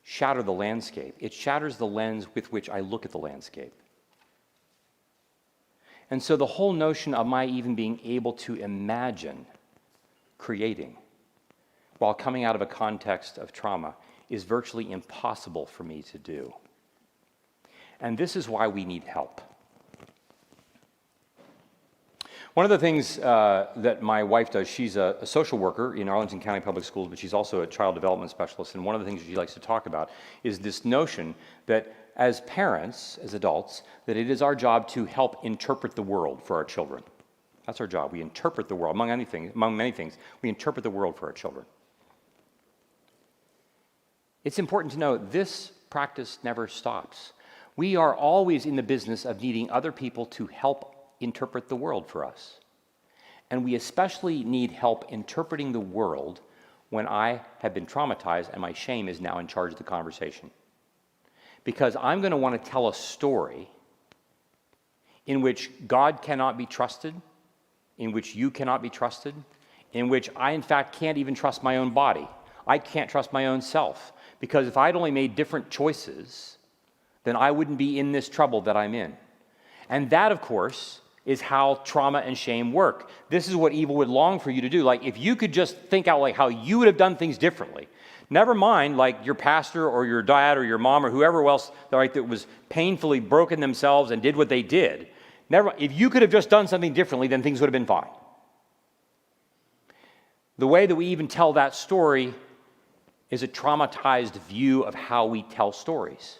shatter 0.03 0.43
the 0.43 0.53
landscape, 0.53 1.15
it 1.19 1.33
shatters 1.33 1.77
the 1.77 1.87
lens 1.87 2.27
with 2.33 2.51
which 2.51 2.69
I 2.69 2.79
look 2.79 3.05
at 3.05 3.11
the 3.11 3.17
landscape. 3.17 3.73
And 6.11 6.21
so 6.21 6.35
the 6.35 6.45
whole 6.45 6.73
notion 6.73 7.13
of 7.13 7.25
my 7.25 7.45
even 7.45 7.75
being 7.75 7.99
able 8.03 8.33
to 8.33 8.55
imagine 8.55 9.47
creating 10.37 10.97
while 11.97 12.13
coming 12.13 12.43
out 12.43 12.55
of 12.55 12.61
a 12.61 12.65
context 12.65 13.37
of 13.37 13.51
trauma 13.51 13.95
is 14.29 14.43
virtually 14.43 14.91
impossible 14.91 15.65
for 15.65 15.83
me 15.83 16.03
to 16.03 16.17
do. 16.19 16.53
And 18.01 18.17
this 18.17 18.35
is 18.35 18.49
why 18.49 18.67
we 18.67 18.85
need 18.85 19.03
help. 19.03 19.41
One 22.55 22.63
of 22.63 22.69
the 22.69 22.77
things 22.77 23.19
uh, 23.19 23.67
that 23.75 24.01
my 24.01 24.23
wife 24.23 24.49
does, 24.49 24.69
she's 24.69 24.95
a, 24.95 25.17
a, 25.19 25.25
social 25.25 25.57
worker 25.57 25.93
in 25.95 26.07
Arlington 26.07 26.39
County 26.39 26.61
Public 26.61 26.85
Schools, 26.85 27.09
but 27.09 27.19
she's 27.19 27.33
also 27.33 27.63
a 27.63 27.67
child 27.67 27.95
development 27.95 28.31
specialist. 28.31 28.75
And 28.75 28.85
one 28.85 28.95
of 28.95 29.01
the 29.01 29.05
things 29.05 29.21
she 29.23 29.35
likes 29.35 29.53
to 29.55 29.59
talk 29.59 29.87
about 29.87 30.09
is 30.45 30.57
this 30.59 30.85
notion 30.85 31.35
that 31.65 31.93
as 32.15 32.39
parents, 32.41 33.19
as 33.21 33.33
adults, 33.33 33.83
that 34.05 34.15
it 34.15 34.29
is 34.29 34.41
our 34.41 34.55
job 34.55 34.87
to 34.89 35.03
help 35.03 35.43
interpret 35.43 35.95
the 35.95 36.01
world 36.01 36.41
for 36.41 36.55
our 36.55 36.63
children. 36.63 37.03
That's 37.65 37.81
our 37.81 37.87
job. 37.87 38.13
We 38.13 38.21
interpret 38.21 38.69
the 38.69 38.75
world, 38.75 38.95
among, 38.95 39.11
anything, 39.11 39.51
among 39.53 39.75
many 39.75 39.91
things, 39.91 40.17
we 40.41 40.47
interpret 40.47 40.83
the 40.83 40.89
world 40.89 41.17
for 41.17 41.25
our 41.25 41.33
children. 41.33 41.65
It's 44.45 44.59
important 44.59 44.93
to 44.93 44.99
know 44.99 45.17
this 45.17 45.73
practice 45.89 46.39
never 46.41 46.69
stops. 46.69 47.33
We 47.75 47.95
are 47.95 48.15
always 48.15 48.65
in 48.65 48.75
the 48.75 48.83
business 48.83 49.25
of 49.25 49.41
needing 49.41 49.69
other 49.69 49.91
people 49.91 50.25
to 50.27 50.47
help 50.47 50.95
interpret 51.19 51.67
the 51.67 51.75
world 51.75 52.07
for 52.07 52.23
us. 52.23 52.59
And 53.51 53.63
we 53.63 53.75
especially 53.75 54.43
need 54.43 54.71
help 54.71 55.11
interpreting 55.11 55.71
the 55.71 55.79
world 55.79 56.41
when 56.89 57.07
I 57.07 57.41
have 57.59 57.73
been 57.73 57.85
traumatized 57.85 58.51
and 58.51 58.61
my 58.61 58.73
shame 58.73 59.09
is 59.09 59.19
now 59.19 59.39
in 59.39 59.47
charge 59.47 59.73
of 59.73 59.77
the 59.77 59.83
conversation. 59.83 60.49
Because 61.63 61.95
I'm 61.99 62.21
going 62.21 62.31
to 62.31 62.37
want 62.37 62.61
to 62.61 62.69
tell 62.69 62.87
a 62.87 62.93
story 62.93 63.69
in 65.25 65.41
which 65.41 65.71
God 65.87 66.21
cannot 66.21 66.57
be 66.57 66.65
trusted, 66.65 67.15
in 67.97 68.11
which 68.11 68.35
you 68.35 68.51
cannot 68.51 68.81
be 68.81 68.89
trusted, 68.89 69.33
in 69.91 70.07
which 70.07 70.29
I, 70.35 70.51
in 70.51 70.61
fact, 70.61 70.95
can't 70.95 71.17
even 71.17 71.33
trust 71.33 71.63
my 71.63 71.77
own 71.77 71.91
body. 71.91 72.27
I 72.67 72.77
can't 72.77 73.09
trust 73.09 73.33
my 73.33 73.47
own 73.47 73.61
self. 73.61 74.13
Because 74.39 74.67
if 74.67 74.77
I'd 74.77 74.95
only 74.95 75.11
made 75.11 75.35
different 75.35 75.69
choices, 75.69 76.54
then 77.25 77.35
I 77.35 77.51
wouldn't 77.51 77.77
be 77.77 77.99
in 77.99 78.13
this 78.13 78.29
trouble 78.29 78.61
that 78.61 78.77
I'm 78.77 78.95
in. 78.95 79.17
And 79.89 80.09
that, 80.11 80.31
of 80.31 80.41
course, 80.41 81.01
is 81.25 81.41
how 81.41 81.81
trauma 81.83 82.19
and 82.19 82.37
shame 82.37 82.71
work. 82.71 83.09
This 83.29 83.47
is 83.47 83.55
what 83.55 83.73
evil 83.73 83.95
would 83.95 84.07
long 84.07 84.39
for 84.39 84.51
you 84.51 84.61
to 84.61 84.69
do. 84.69 84.83
Like 84.83 85.03
if 85.03 85.17
you 85.17 85.35
could 85.35 85.51
just 85.51 85.75
think 85.75 86.07
out 86.07 86.21
like 86.21 86.35
how 86.35 86.47
you 86.47 86.79
would 86.79 86.87
have 86.87 86.97
done 86.97 87.17
things 87.17 87.37
differently. 87.37 87.87
Never 88.29 88.53
mind 88.53 88.95
like 88.97 89.25
your 89.25 89.35
pastor 89.35 89.87
or 89.87 90.05
your 90.05 90.21
dad 90.21 90.57
or 90.57 90.63
your 90.63 90.77
mom 90.77 91.05
or 91.05 91.09
whoever 91.09 91.47
else 91.47 91.71
right, 91.91 92.13
that 92.13 92.23
was 92.23 92.47
painfully 92.69 93.19
broken 93.19 93.59
themselves 93.59 94.11
and 94.11 94.21
did 94.21 94.35
what 94.35 94.49
they 94.49 94.61
did. 94.61 95.07
Never 95.49 95.73
if 95.77 95.91
you 95.91 96.09
could 96.09 96.21
have 96.21 96.31
just 96.31 96.49
done 96.49 96.67
something 96.67 96.93
differently, 96.93 97.27
then 97.27 97.41
things 97.41 97.59
would 97.59 97.67
have 97.67 97.73
been 97.73 97.85
fine. 97.85 98.09
The 100.57 100.67
way 100.67 100.85
that 100.85 100.95
we 100.95 101.07
even 101.07 101.27
tell 101.27 101.53
that 101.53 101.75
story 101.75 102.33
is 103.29 103.43
a 103.43 103.47
traumatized 103.47 104.33
view 104.43 104.83
of 104.83 104.95
how 104.95 105.25
we 105.25 105.43
tell 105.43 105.71
stories 105.71 106.39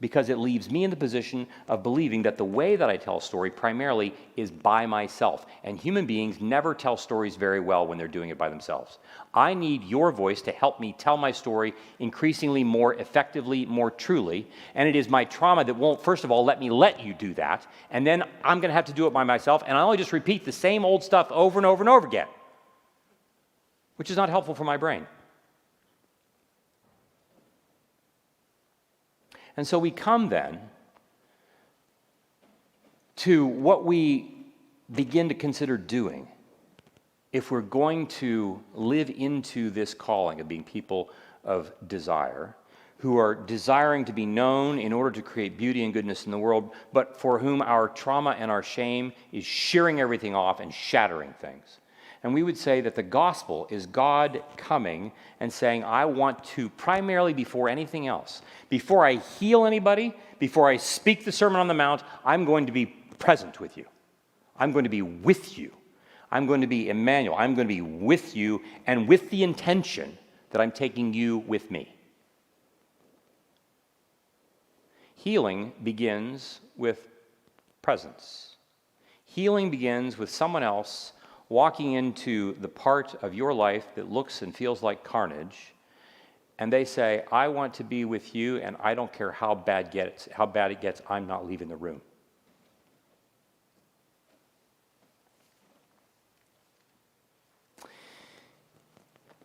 because 0.00 0.28
it 0.28 0.38
leaves 0.38 0.70
me 0.70 0.84
in 0.84 0.90
the 0.90 0.96
position 0.96 1.46
of 1.68 1.82
believing 1.82 2.22
that 2.22 2.36
the 2.36 2.44
way 2.44 2.76
that 2.76 2.90
I 2.90 2.96
tell 2.96 3.18
a 3.18 3.22
story 3.22 3.50
primarily 3.50 4.12
is 4.36 4.50
by 4.50 4.86
myself. 4.86 5.46
And 5.62 5.78
human 5.78 6.04
beings 6.04 6.40
never 6.40 6.74
tell 6.74 6.96
stories 6.96 7.36
very 7.36 7.60
well 7.60 7.86
when 7.86 7.96
they're 7.96 8.08
doing 8.08 8.30
it 8.30 8.36
by 8.36 8.48
themselves. 8.48 8.98
I 9.32 9.54
need 9.54 9.84
your 9.84 10.10
voice 10.10 10.42
to 10.42 10.52
help 10.52 10.80
me 10.80 10.94
tell 10.98 11.16
my 11.16 11.30
story 11.30 11.74
increasingly 12.00 12.64
more 12.64 12.94
effectively, 12.94 13.66
more 13.66 13.90
truly. 13.90 14.48
And 14.74 14.88
it 14.88 14.96
is 14.96 15.08
my 15.08 15.24
trauma 15.24 15.64
that 15.64 15.74
won't, 15.74 16.02
first 16.02 16.24
of 16.24 16.30
all, 16.30 16.44
let 16.44 16.60
me 16.60 16.70
let 16.70 17.00
you 17.00 17.14
do 17.14 17.32
that. 17.34 17.66
And 17.90 18.06
then 18.06 18.24
I'm 18.42 18.60
going 18.60 18.70
to 18.70 18.74
have 18.74 18.86
to 18.86 18.92
do 18.92 19.06
it 19.06 19.12
by 19.12 19.24
myself. 19.24 19.62
And 19.66 19.78
I 19.78 19.80
only 19.80 19.96
just 19.96 20.12
repeat 20.12 20.44
the 20.44 20.52
same 20.52 20.84
old 20.84 21.04
stuff 21.04 21.28
over 21.30 21.58
and 21.58 21.64
over 21.64 21.82
and 21.82 21.88
over 21.88 22.06
again, 22.06 22.28
which 23.96 24.10
is 24.10 24.16
not 24.16 24.28
helpful 24.28 24.56
for 24.56 24.64
my 24.64 24.76
brain. 24.76 25.06
And 29.56 29.66
so 29.66 29.78
we 29.78 29.90
come 29.90 30.28
then 30.28 30.60
to 33.16 33.46
what 33.46 33.84
we 33.84 34.34
begin 34.94 35.28
to 35.28 35.34
consider 35.34 35.76
doing 35.76 36.28
if 37.32 37.50
we're 37.50 37.60
going 37.60 38.06
to 38.06 38.62
live 38.74 39.10
into 39.10 39.70
this 39.70 39.94
calling 39.94 40.40
of 40.40 40.48
being 40.48 40.64
people 40.64 41.10
of 41.44 41.72
desire 41.88 42.56
who 42.98 43.18
are 43.18 43.34
desiring 43.34 44.04
to 44.04 44.12
be 44.12 44.24
known 44.24 44.78
in 44.78 44.92
order 44.92 45.10
to 45.10 45.20
create 45.20 45.58
beauty 45.58 45.84
and 45.84 45.92
goodness 45.92 46.24
in 46.24 46.30
the 46.30 46.38
world, 46.38 46.70
but 46.92 47.20
for 47.20 47.38
whom 47.38 47.60
our 47.60 47.88
trauma 47.88 48.30
and 48.38 48.50
our 48.50 48.62
shame 48.62 49.12
is 49.30 49.44
shearing 49.44 50.00
everything 50.00 50.34
off 50.34 50.60
and 50.60 50.72
shattering 50.72 51.34
things. 51.40 51.80
And 52.24 52.32
we 52.32 52.42
would 52.42 52.56
say 52.56 52.80
that 52.80 52.94
the 52.94 53.02
gospel 53.02 53.68
is 53.70 53.84
God 53.84 54.42
coming 54.56 55.12
and 55.40 55.52
saying, 55.52 55.84
I 55.84 56.06
want 56.06 56.42
to 56.44 56.70
primarily, 56.70 57.34
before 57.34 57.68
anything 57.68 58.06
else, 58.06 58.40
before 58.70 59.04
I 59.04 59.16
heal 59.16 59.66
anybody, 59.66 60.14
before 60.38 60.70
I 60.70 60.78
speak 60.78 61.26
the 61.26 61.32
Sermon 61.32 61.60
on 61.60 61.68
the 61.68 61.74
Mount, 61.74 62.02
I'm 62.24 62.46
going 62.46 62.64
to 62.64 62.72
be 62.72 62.86
present 63.18 63.60
with 63.60 63.76
you. 63.76 63.84
I'm 64.58 64.72
going 64.72 64.84
to 64.84 64.90
be 64.90 65.02
with 65.02 65.58
you. 65.58 65.70
I'm 66.32 66.46
going 66.46 66.62
to 66.62 66.66
be 66.66 66.88
Emmanuel. 66.88 67.36
I'm 67.36 67.54
going 67.54 67.68
to 67.68 67.74
be 67.74 67.82
with 67.82 68.34
you 68.34 68.62
and 68.86 69.06
with 69.06 69.28
the 69.28 69.42
intention 69.42 70.16
that 70.50 70.62
I'm 70.62 70.72
taking 70.72 71.12
you 71.12 71.38
with 71.38 71.70
me. 71.70 71.94
Healing 75.14 75.72
begins 75.82 76.60
with 76.74 77.06
presence. 77.82 78.56
Healing 79.26 79.70
begins 79.70 80.16
with 80.16 80.30
someone 80.30 80.62
else 80.62 81.12
walking 81.54 81.92
into 81.92 82.56
the 82.60 82.66
part 82.66 83.14
of 83.22 83.32
your 83.32 83.54
life 83.54 83.86
that 83.94 84.10
looks 84.10 84.42
and 84.42 84.52
feels 84.52 84.82
like 84.82 85.04
carnage, 85.04 85.72
and 86.58 86.72
they 86.72 86.84
say, 86.84 87.22
I 87.30 87.46
want 87.46 87.74
to 87.74 87.84
be 87.84 88.04
with 88.04 88.34
you, 88.34 88.56
and 88.56 88.76
I 88.82 88.96
don't 88.96 89.12
care 89.12 89.30
how 89.30 89.54
bad, 89.54 89.92
gets, 89.92 90.28
how 90.32 90.46
bad 90.46 90.72
it 90.72 90.80
gets, 90.80 91.00
I'm 91.08 91.28
not 91.28 91.46
leaving 91.46 91.68
the 91.68 91.76
room. 91.76 92.00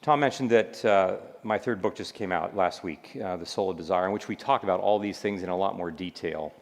Tom 0.01 0.19
mentioned 0.19 0.49
that 0.49 0.83
uh, 0.83 1.17
my 1.43 1.59
third 1.59 1.79
book 1.79 1.95
just 1.95 2.15
came 2.15 2.31
out 2.31 2.55
last 2.55 2.83
week, 2.83 3.19
uh, 3.23 3.37
The 3.37 3.45
Soul 3.45 3.69
of 3.69 3.77
Desire, 3.77 4.07
in 4.07 4.13
which 4.13 4.27
we 4.27 4.35
talk 4.35 4.63
about 4.63 4.79
all 4.79 4.97
these 4.97 5.19
things 5.19 5.43
in 5.43 5.49
a 5.49 5.55
lot 5.55 5.77
more 5.77 5.91
detail. 5.91 6.55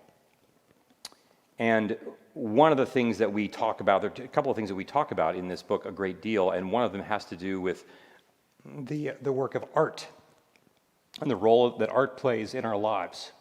And 1.57 1.95
one 2.37 2.71
of 2.71 2.77
the 2.77 2.85
things 2.85 3.17
that 3.17 3.33
we 3.33 3.47
talk 3.47 3.81
about, 3.81 4.01
there 4.01 4.11
are 4.11 4.23
a 4.23 4.27
couple 4.27 4.51
of 4.51 4.55
things 4.55 4.69
that 4.69 4.75
we 4.75 4.85
talk 4.85 5.11
about 5.11 5.35
in 5.35 5.47
this 5.47 5.63
book 5.63 5.85
a 5.85 5.91
great 5.91 6.21
deal, 6.21 6.51
and 6.51 6.71
one 6.71 6.83
of 6.83 6.91
them 6.91 7.01
has 7.01 7.25
to 7.25 7.35
do 7.35 7.59
with 7.59 7.85
the, 8.63 9.13
the 9.23 9.31
work 9.31 9.55
of 9.55 9.65
art 9.73 10.07
and 11.19 11.31
the 11.31 11.35
role 11.35 11.71
that 11.77 11.89
art 11.89 12.15
plays 12.15 12.53
in 12.53 12.63
our 12.63 12.77
lives. 12.77 13.31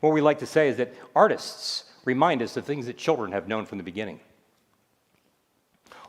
What 0.00 0.14
we 0.14 0.22
like 0.22 0.38
to 0.38 0.46
say 0.46 0.68
is 0.68 0.78
that 0.78 0.94
artists 1.14 1.84
remind 2.06 2.40
us 2.40 2.56
of 2.56 2.64
things 2.64 2.86
that 2.86 2.96
children 2.96 3.32
have 3.32 3.46
known 3.46 3.66
from 3.66 3.76
the 3.76 3.84
beginning. 3.84 4.20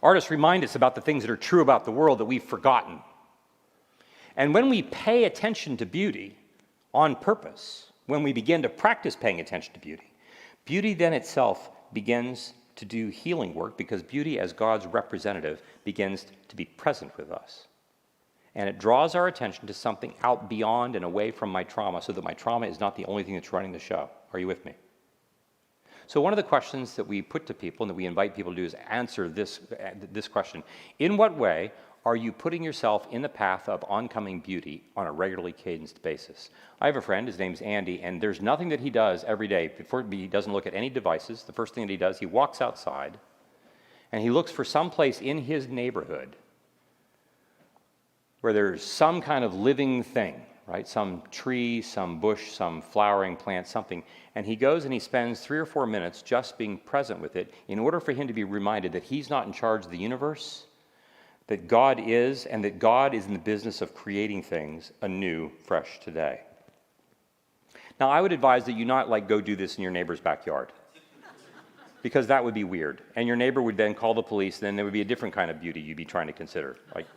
Artists 0.01 0.31
remind 0.31 0.63
us 0.63 0.75
about 0.75 0.95
the 0.95 1.01
things 1.01 1.23
that 1.23 1.31
are 1.31 1.37
true 1.37 1.61
about 1.61 1.83
the 1.83 1.91
world 1.91 2.19
that 2.19 2.25
we've 2.25 2.43
forgotten. 2.43 3.01
And 4.37 4.53
when 4.53 4.69
we 4.69 4.83
pay 4.83 5.25
attention 5.25 5.75
to 5.77 5.85
beauty 5.85 6.37
on 6.93 7.15
purpose, 7.15 7.91
when 8.05 8.23
we 8.23 8.31
begin 8.31 8.61
to 8.61 8.69
practice 8.69 9.17
paying 9.17 9.41
attention 9.41 9.73
to 9.73 9.79
beauty, 9.81 10.13
beauty 10.63 10.93
then 10.93 11.11
itself 11.11 11.71
begins 11.95 12.53
to 12.75 12.85
do 12.85 13.07
healing 13.07 13.55
work 13.55 13.77
because 13.77 14.03
beauty, 14.03 14.37
as 14.39 14.53
God's 14.53 14.85
representative, 14.85 15.63
begins 15.83 16.27
to 16.47 16.55
be 16.55 16.65
present 16.65 17.17
with 17.17 17.31
us. 17.31 17.67
And 18.53 18.69
it 18.69 18.77
draws 18.77 19.15
our 19.15 19.27
attention 19.27 19.65
to 19.67 19.73
something 19.73 20.13
out 20.21 20.49
beyond 20.49 20.95
and 20.95 21.03
away 21.03 21.31
from 21.31 21.49
my 21.49 21.63
trauma 21.63 22.01
so 22.01 22.13
that 22.13 22.23
my 22.23 22.33
trauma 22.33 22.67
is 22.67 22.79
not 22.79 22.95
the 22.95 23.05
only 23.05 23.23
thing 23.23 23.33
that's 23.33 23.51
running 23.51 23.71
the 23.71 23.79
show. 23.79 24.09
Are 24.31 24.39
you 24.39 24.47
with 24.47 24.63
me? 24.63 24.73
So, 26.07 26.21
one 26.21 26.31
of 26.31 26.37
the 26.37 26.43
questions 26.43 26.95
that 26.95 27.07
we 27.07 27.21
put 27.21 27.47
to 27.47 27.53
people 27.53 27.83
and 27.83 27.89
that 27.89 27.95
we 27.95 28.05
invite 28.05 28.35
people 28.35 28.51
to 28.51 28.55
do 28.55 28.63
is 28.63 28.75
answer 28.89 29.27
this, 29.27 29.59
uh, 29.71 29.91
this 30.11 30.27
question 30.27 30.63
In 30.99 31.17
what 31.17 31.35
way 31.35 31.71
are 32.05 32.15
you 32.15 32.31
putting 32.31 32.63
yourself 32.63 33.07
in 33.09 33.23
the 33.23 33.29
path 33.29 33.67
of 33.67 33.83
oncoming 33.89 34.39
beauty 34.39 34.83
on 34.95 35.07
a 35.07 35.11
regularly 35.11 35.51
cadenced 35.51 36.03
basis? 36.03 36.51
I 36.79 36.85
have 36.85 36.97
a 36.97 37.01
friend, 37.01 37.27
his 37.27 37.39
name's 37.39 37.61
Andy, 37.61 38.01
and 38.03 38.21
there's 38.21 38.41
nothing 38.41 38.69
that 38.69 38.79
he 38.79 38.91
does 38.91 39.23
every 39.23 39.47
day 39.47 39.69
before 39.75 40.05
he 40.09 40.27
doesn't 40.27 40.53
look 40.53 40.67
at 40.67 40.75
any 40.75 40.89
devices. 40.89 41.43
The 41.43 41.53
first 41.53 41.73
thing 41.73 41.87
that 41.87 41.91
he 41.91 41.97
does, 41.97 42.19
he 42.19 42.27
walks 42.27 42.61
outside 42.61 43.17
and 44.11 44.21
he 44.21 44.29
looks 44.29 44.51
for 44.51 44.63
some 44.63 44.91
place 44.91 45.19
in 45.19 45.39
his 45.39 45.67
neighborhood 45.67 46.35
where 48.41 48.53
there's 48.53 48.83
some 48.83 49.19
kind 49.19 49.43
of 49.43 49.55
living 49.55 50.03
thing, 50.03 50.39
right? 50.67 50.87
Some 50.87 51.23
tree, 51.31 51.81
some 51.81 52.19
bush, 52.19 52.51
some 52.51 52.83
flowering 52.83 53.35
plant, 53.35 53.65
something. 53.65 54.03
And 54.35 54.45
he 54.45 54.55
goes 54.55 54.85
and 54.85 54.93
he 54.93 54.99
spends 54.99 55.39
three 55.39 55.57
or 55.57 55.65
four 55.65 55.87
minutes 55.87 56.21
just 56.21 56.55
being 56.59 56.77
present 56.77 57.19
with 57.19 57.35
it 57.35 57.51
in 57.67 57.79
order 57.79 57.99
for 57.99 58.11
him 58.11 58.27
to 58.27 58.33
be 58.33 58.43
reminded 58.43 58.91
that 58.91 59.01
he's 59.01 59.31
not 59.31 59.47
in 59.47 59.53
charge 59.53 59.85
of 59.85 59.91
the 59.91 59.97
universe 59.97 60.67
that 61.47 61.67
God 61.67 61.99
is 61.99 62.45
and 62.45 62.63
that 62.63 62.79
God 62.79 63.13
is 63.13 63.25
in 63.25 63.33
the 63.33 63.39
business 63.39 63.81
of 63.81 63.93
creating 63.93 64.43
things 64.43 64.91
anew, 65.01 65.51
fresh 65.63 65.99
today. 65.99 66.41
Now, 67.99 68.09
I 68.09 68.19
would 68.21 68.33
advise 68.33 68.65
that 68.65 68.73
you 68.73 68.83
not 68.83 69.09
like 69.09 69.27
go 69.27 69.39
do 69.39 69.55
this 69.55 69.77
in 69.77 69.83
your 69.83 69.91
neighbor's 69.91 70.19
backyard 70.19 70.71
because 72.01 72.27
that 72.27 72.43
would 72.43 72.53
be 72.53 72.63
weird. 72.63 73.01
And 73.15 73.27
your 73.27 73.35
neighbor 73.35 73.61
would 73.61 73.77
then 73.77 73.93
call 73.93 74.13
the 74.13 74.21
police, 74.21 74.57
and 74.57 74.67
then 74.67 74.75
there 74.75 74.85
would 74.85 74.93
be 74.93 75.01
a 75.01 75.05
different 75.05 75.33
kind 75.33 75.49
of 75.49 75.61
beauty 75.61 75.81
you'd 75.81 75.97
be 75.97 76.05
trying 76.05 76.27
to 76.27 76.33
consider. 76.33 76.77
Like, 76.93 77.07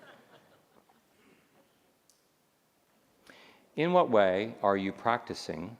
in 3.76 3.92
what 3.92 4.08
way 4.10 4.54
are 4.62 4.76
you 4.76 4.92
practicing 4.92 5.76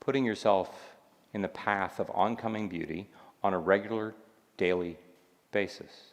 putting 0.00 0.24
yourself 0.24 0.96
in 1.34 1.42
the 1.42 1.48
path 1.48 2.00
of 2.00 2.10
oncoming 2.14 2.68
beauty 2.68 3.08
on 3.42 3.52
a 3.52 3.58
regular, 3.58 4.14
daily 4.56 4.96
basis? 5.52 6.09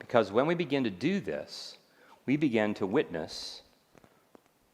Because 0.00 0.32
when 0.32 0.46
we 0.46 0.56
begin 0.56 0.82
to 0.82 0.90
do 0.90 1.20
this, 1.20 1.78
we 2.26 2.36
begin 2.36 2.74
to 2.74 2.86
witness 2.86 3.62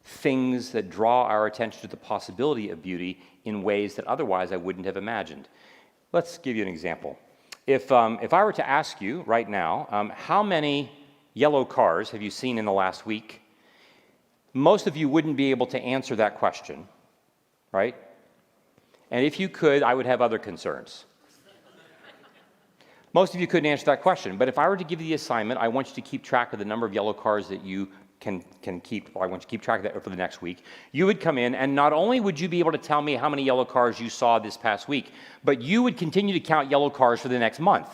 things 0.03 0.71
that 0.71 0.89
draw 0.89 1.25
our 1.25 1.45
attention 1.45 1.81
to 1.81 1.87
the 1.87 1.97
possibility 1.97 2.71
of 2.71 2.81
beauty 2.81 3.19
in 3.45 3.61
ways 3.61 3.93
that 3.95 4.07
otherwise 4.07 4.51
I 4.51 4.57
wouldn't 4.57 4.85
have 4.85 4.97
imagined. 4.97 5.47
Let's 6.13 6.37
give 6.37 6.55
you 6.55 6.63
an 6.63 6.69
example. 6.69 7.19
If, 7.67 7.91
um, 7.91 8.17
if 8.21 8.33
I 8.33 8.43
were 8.43 8.53
to 8.53 8.67
ask 8.67 9.01
you 9.01 9.21
right 9.23 9.47
now, 9.47 9.87
um, 9.91 10.09
how 10.15 10.41
many 10.41 10.89
yellow 11.33 11.65
cars 11.65 12.09
have 12.11 12.21
you 12.21 12.31
seen 12.31 12.57
in 12.57 12.63
the 12.63 12.71
last 12.71 13.05
week? 13.05 13.41
Most 14.53 14.87
of 14.87 14.95
you 14.95 15.09
wouldn't 15.09 15.35
be 15.35 15.51
able 15.51 15.67
to 15.67 15.79
answer 15.79 16.15
that 16.15 16.39
question, 16.39 16.87
right? 17.73 17.95
And 19.11 19.25
if 19.25 19.39
you 19.39 19.49
could, 19.49 19.83
I 19.83 19.93
would 19.93 20.05
have 20.05 20.21
other 20.21 20.39
concerns. 20.39 21.05
Most 23.17 23.33
of 23.33 23.41
you 23.41 23.47
couldn't 23.47 23.65
answer 23.65 23.85
that 23.85 24.03
question, 24.03 24.37
but 24.37 24.47
if 24.47 24.59
I 24.59 24.69
were 24.69 24.77
to 24.77 24.83
give 24.83 25.01
you 25.01 25.07
the 25.07 25.15
assignment, 25.15 25.59
I 25.59 25.69
want 25.69 25.87
you 25.87 25.95
to 25.95 26.01
keep 26.01 26.21
track 26.21 26.53
of 26.53 26.59
the 26.59 26.65
number 26.65 26.85
of 26.85 26.93
yellow 26.93 27.13
cars 27.13 27.47
that 27.47 27.65
you 27.65 27.87
can, 28.19 28.45
can 28.61 28.79
keep, 28.79 29.09
I 29.17 29.25
want 29.25 29.41
you 29.41 29.47
to 29.47 29.47
keep 29.47 29.63
track 29.63 29.79
of 29.79 29.83
that 29.85 30.03
for 30.03 30.11
the 30.11 30.15
next 30.15 30.43
week. 30.43 30.59
You 30.91 31.07
would 31.07 31.19
come 31.19 31.39
in, 31.39 31.55
and 31.55 31.73
not 31.73 31.93
only 31.93 32.19
would 32.19 32.39
you 32.39 32.47
be 32.47 32.59
able 32.59 32.73
to 32.73 32.77
tell 32.77 33.01
me 33.01 33.15
how 33.15 33.27
many 33.27 33.41
yellow 33.41 33.65
cars 33.65 33.99
you 33.99 34.11
saw 34.11 34.37
this 34.37 34.55
past 34.55 34.87
week, 34.87 35.13
but 35.43 35.63
you 35.63 35.81
would 35.81 35.97
continue 35.97 36.31
to 36.31 36.39
count 36.39 36.69
yellow 36.69 36.91
cars 36.91 37.19
for 37.19 37.27
the 37.29 37.39
next 37.39 37.59
month. 37.59 37.89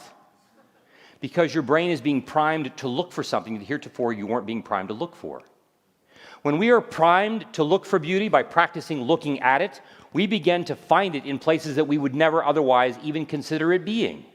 Because 1.21 1.53
your 1.53 1.63
brain 1.63 1.89
is 1.89 2.01
being 2.01 2.21
primed 2.21 2.75
to 2.75 2.89
look 2.89 3.13
for 3.13 3.23
something 3.23 3.57
that 3.57 3.63
heretofore 3.63 4.11
you 4.11 4.27
weren't 4.27 4.45
being 4.45 4.61
primed 4.61 4.89
to 4.89 4.93
look 4.93 5.15
for. 5.15 5.41
When 6.41 6.57
we 6.57 6.69
are 6.69 6.81
primed 6.81 7.45
to 7.53 7.63
look 7.63 7.85
for 7.85 7.97
beauty 7.97 8.27
by 8.27 8.43
practicing 8.43 9.01
looking 9.03 9.39
at 9.39 9.61
it, 9.61 9.79
we 10.11 10.27
begin 10.27 10.65
to 10.65 10.75
find 10.75 11.15
it 11.15 11.23
in 11.23 11.39
places 11.39 11.77
that 11.77 11.85
we 11.85 11.97
would 11.97 12.13
never 12.13 12.43
otherwise 12.43 12.97
even 13.03 13.25
consider 13.25 13.71
it 13.71 13.85
being. 13.85 14.25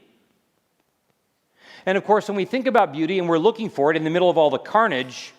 And 1.85 1.97
of 1.97 2.05
course, 2.05 2.27
when 2.27 2.37
we 2.37 2.45
think 2.45 2.67
about 2.67 2.91
beauty 2.91 3.19
and 3.19 3.27
we're 3.27 3.37
looking 3.37 3.69
for 3.69 3.91
it 3.91 3.97
in 3.97 4.03
the 4.03 4.09
middle 4.09 4.29
of 4.29 4.37
all 4.37 4.49
the 4.49 4.59
carnage, 4.59 5.33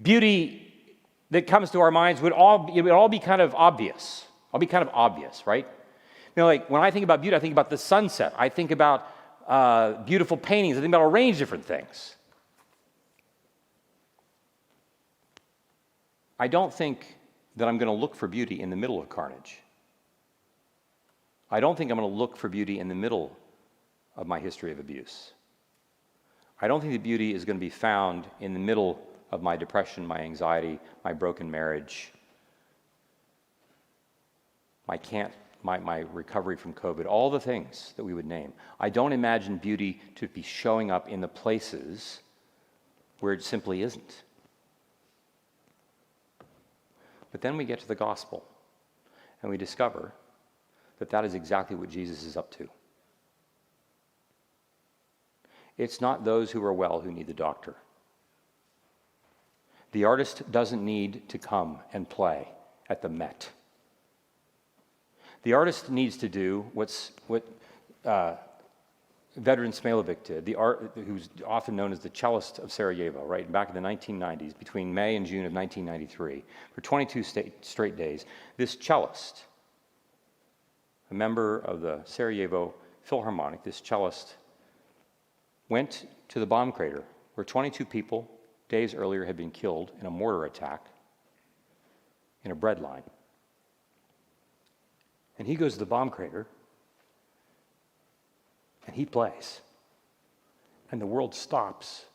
beauty 0.00 0.64
that 1.30 1.46
comes 1.46 1.70
to 1.72 1.80
our 1.80 1.90
minds 1.90 2.20
would 2.20 2.32
all, 2.32 2.72
it 2.74 2.82
would 2.82 2.92
all 2.92 3.08
be 3.08 3.18
kind 3.18 3.42
of 3.42 3.54
obvious. 3.54 4.26
I'll 4.52 4.60
be 4.60 4.66
kind 4.66 4.82
of 4.82 4.90
obvious, 4.94 5.46
right? 5.46 5.66
You 6.36 6.42
know, 6.42 6.46
like 6.46 6.70
when 6.70 6.82
I 6.82 6.90
think 6.90 7.04
about 7.04 7.20
beauty, 7.20 7.36
I 7.36 7.40
think 7.40 7.52
about 7.52 7.70
the 7.70 7.78
sunset. 7.78 8.34
I 8.36 8.48
think 8.48 8.70
about 8.70 9.06
uh, 9.46 10.02
beautiful 10.04 10.36
paintings. 10.36 10.76
I 10.76 10.80
think 10.80 10.94
about 10.94 11.04
a 11.04 11.08
range 11.08 11.36
of 11.36 11.40
different 11.40 11.64
things. 11.64 12.16
I 16.38 16.48
don't 16.48 16.72
think 16.72 17.16
that 17.56 17.66
I'm 17.66 17.78
going 17.78 17.88
to 17.88 17.92
look 17.92 18.14
for 18.14 18.28
beauty 18.28 18.60
in 18.60 18.70
the 18.70 18.76
middle 18.76 19.00
of 19.00 19.08
carnage. 19.08 19.58
I 21.50 21.60
don't 21.60 21.76
think 21.76 21.90
I'm 21.90 21.98
going 21.98 22.10
to 22.10 22.16
look 22.16 22.36
for 22.36 22.48
beauty 22.48 22.78
in 22.78 22.88
the 22.88 22.94
middle 22.94 23.36
of 24.16 24.26
my 24.26 24.38
history 24.38 24.70
of 24.70 24.78
abuse. 24.78 25.32
I 26.60 26.68
don't 26.68 26.80
think 26.80 26.92
the 26.92 26.98
beauty 26.98 27.34
is 27.34 27.44
going 27.44 27.56
to 27.56 27.60
be 27.60 27.70
found 27.70 28.26
in 28.40 28.52
the 28.52 28.60
middle 28.60 29.00
of 29.30 29.42
my 29.42 29.56
depression, 29.56 30.06
my 30.06 30.18
anxiety, 30.18 30.78
my 31.04 31.12
broken 31.12 31.50
marriage, 31.50 32.12
my 34.86 34.96
can't 34.96 35.32
my, 35.62 35.78
my 35.78 35.98
recovery 36.12 36.56
from 36.56 36.72
COVID, 36.72 37.06
all 37.06 37.30
the 37.30 37.40
things 37.40 37.92
that 37.96 38.04
we 38.04 38.14
would 38.14 38.26
name. 38.26 38.52
I 38.78 38.90
don't 38.90 39.12
imagine 39.12 39.56
beauty 39.56 40.00
to 40.16 40.28
be 40.28 40.42
showing 40.42 40.90
up 40.90 41.08
in 41.08 41.20
the 41.20 41.28
places 41.28 42.20
where 43.20 43.32
it 43.32 43.42
simply 43.42 43.82
isn't. 43.82 44.22
But 47.32 47.40
then 47.40 47.56
we 47.56 47.64
get 47.64 47.80
to 47.80 47.88
the 47.88 47.94
gospel 47.94 48.44
and 49.42 49.50
we 49.50 49.56
discover 49.56 50.12
that 50.98 51.10
that 51.10 51.24
is 51.24 51.34
exactly 51.34 51.76
what 51.76 51.90
Jesus 51.90 52.22
is 52.22 52.36
up 52.36 52.50
to. 52.52 52.68
It's 55.78 56.00
not 56.00 56.24
those 56.24 56.50
who 56.50 56.62
are 56.64 56.72
well 56.72 57.00
who 57.00 57.12
need 57.12 57.28
the 57.28 57.32
doctor. 57.32 57.76
The 59.92 60.04
artist 60.04 60.50
doesn't 60.50 60.84
need 60.84 61.28
to 61.30 61.38
come 61.38 61.78
and 61.92 62.08
play 62.08 62.48
at 62.90 63.00
the 63.00 63.08
Met. 63.08 63.50
The 65.44 65.54
artist 65.54 65.90
needs 65.90 66.16
to 66.18 66.28
do 66.28 66.66
what's, 66.74 67.12
what 67.28 67.46
uh, 68.04 68.34
Vedran 69.40 69.72
Smailović 69.72 70.24
did, 70.24 70.44
the 70.44 70.56
art, 70.56 70.92
who's 71.06 71.28
often 71.46 71.76
known 71.76 71.92
as 71.92 72.00
the 72.00 72.10
cellist 72.10 72.58
of 72.58 72.72
Sarajevo, 72.72 73.24
right, 73.24 73.50
back 73.50 73.68
in 73.68 73.74
the 73.74 73.88
1990s, 73.88 74.58
between 74.58 74.92
May 74.92 75.16
and 75.16 75.24
June 75.24 75.46
of 75.46 75.52
1993, 75.52 76.44
for 76.74 76.80
22 76.80 77.22
state, 77.22 77.64
straight 77.64 77.96
days. 77.96 78.26
This 78.56 78.76
cellist, 78.76 79.44
a 81.10 81.14
member 81.14 81.60
of 81.60 81.80
the 81.80 82.00
Sarajevo 82.04 82.74
Philharmonic, 83.04 83.62
this 83.62 83.80
cellist, 83.80 84.34
went 85.68 86.06
to 86.28 86.40
the 86.40 86.46
bomb 86.46 86.72
crater 86.72 87.04
where 87.34 87.44
22 87.44 87.84
people 87.84 88.30
days 88.68 88.94
earlier 88.94 89.24
had 89.24 89.36
been 89.36 89.50
killed 89.50 89.92
in 90.00 90.06
a 90.06 90.10
mortar 90.10 90.44
attack 90.44 90.86
in 92.44 92.50
a 92.50 92.54
bread 92.54 92.80
line. 92.80 93.02
And 95.38 95.46
he 95.46 95.54
goes 95.54 95.74
to 95.74 95.78
the 95.78 95.86
bomb 95.86 96.10
crater 96.10 96.46
and 98.86 98.96
he 98.96 99.04
plays. 99.04 99.60
And 100.90 101.00
the 101.00 101.06
world 101.06 101.34
stops. 101.34 102.06